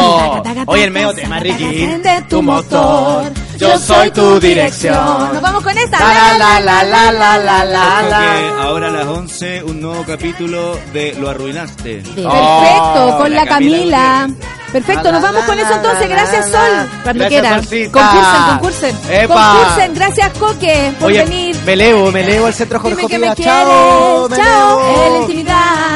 Oye, 0.67 0.85
el 0.85 0.91
medio 0.91 1.13
tema, 1.15 1.39
Ricky. 1.41 1.65
Enciende 1.65 2.25
Tu 2.29 2.43
motor, 2.43 3.33
yo 3.59 3.79
soy 3.79 4.11
tu 4.11 4.39
dirección. 4.41 4.95
Nos 5.33 5.43
vamos 5.43 5.63
con 5.63 5.77
esta. 5.77 5.99
La, 5.99 6.39
la, 6.39 6.61
la, 6.61 6.83
la, 6.85 7.13
la, 7.13 7.39
la, 7.39 7.65
la, 7.65 8.03
la. 8.03 8.19
que 8.21 8.63
ahora 8.63 8.89
a 8.89 8.91
las 8.91 9.07
11 9.07 9.63
un 9.65 9.81
nuevo 9.81 10.05
capítulo 10.05 10.79
de 10.93 11.15
Lo 11.21 11.29
Arruinaste. 11.31 11.97
Perfecto, 12.03 12.25
Oh, 12.27 13.19
con 13.19 13.31
la 13.35 13.45
la 13.45 13.47
Camila. 13.47 14.29
Perfecto, 14.73 15.13
nos 15.13 15.23
vamos 15.23 15.45
con 15.45 15.57
eso 15.59 15.73
entonces. 15.73 16.09
Gracias, 16.09 16.51
Sol. 16.51 16.89
Cuando 17.05 17.29
quieran. 17.29 17.61
Concursen, 17.65 18.43
concursen. 18.51 18.97
Concursen. 19.29 19.95
Gracias, 19.95 20.31
Coque, 20.39 20.93
por 20.99 21.13
venir. 21.13 21.57
me 21.65 21.73
elevo, 21.75 22.11
me 22.11 22.23
elevo 22.23 22.47
al 22.47 22.55
centro 22.55 22.81
Dime 22.81 23.07
que 23.07 23.19
me 23.19 23.29
Jorge 23.29 23.43
quieres. 23.43 23.65
Chao, 23.65 24.29
Chao. 24.31 25.11
la 25.13 25.19
intimidad. 25.21 25.94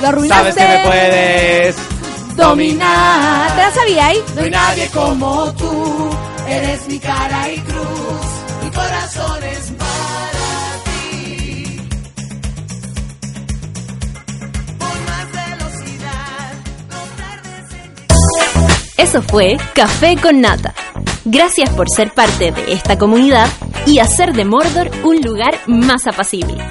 Lo 0.00 0.08
arruinaste. 0.08 0.52
Sabes 0.52 0.54
que 0.54 0.78
me 0.78 0.86
puedes 0.86 1.76
dominar. 2.36 3.54
¿Te 3.54 3.62
la 3.62 3.72
sabías? 3.72 4.16
No 4.34 4.42
hay 4.42 4.50
nadie 4.50 4.88
como 4.88 5.52
tú. 5.54 6.10
Eres 6.48 6.88
mi 6.88 6.98
cara 6.98 7.50
y 7.50 7.58
cruz. 7.60 8.64
Mi 8.64 8.70
corazón 8.70 9.42
es 9.44 9.72
Eso 19.00 19.22
fue 19.22 19.56
Café 19.74 20.16
con 20.20 20.40
Nata. 20.40 20.74
Gracias 21.24 21.70
por 21.70 21.88
ser 21.88 22.12
parte 22.12 22.52
de 22.52 22.72
esta 22.72 22.98
comunidad 22.98 23.48
y 23.86 23.98
hacer 23.98 24.34
de 24.34 24.44
Mordor 24.44 24.90
un 25.02 25.20
lugar 25.22 25.58
más 25.66 26.06
apacible. 26.06 26.62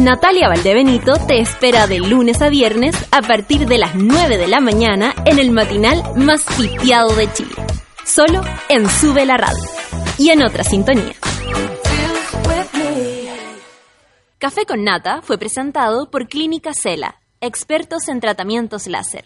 Natalia 0.00 0.48
Valdebenito 0.48 1.14
te 1.26 1.40
espera 1.40 1.86
de 1.86 1.98
lunes 1.98 2.42
a 2.42 2.48
viernes 2.48 2.94
a 3.10 3.22
partir 3.22 3.66
de 3.66 3.78
las 3.78 3.94
9 3.94 4.36
de 4.36 4.46
la 4.46 4.60
mañana 4.60 5.14
en 5.24 5.38
el 5.38 5.50
matinal 5.50 6.02
más 6.16 6.44
piteado 6.56 7.14
de 7.14 7.32
Chile. 7.32 7.54
Solo 8.04 8.42
en 8.68 8.88
Sube 8.88 9.24
la 9.24 9.36
Radio 9.36 9.64
y 10.18 10.30
en 10.30 10.42
otra 10.42 10.64
sintonía. 10.64 11.14
Café 14.38 14.66
con 14.66 14.84
Nata 14.84 15.22
fue 15.22 15.38
presentado 15.38 16.10
por 16.10 16.28
Clínica 16.28 16.72
Cela, 16.72 17.20
expertos 17.40 18.08
en 18.08 18.20
tratamientos 18.20 18.86
láser. 18.86 19.24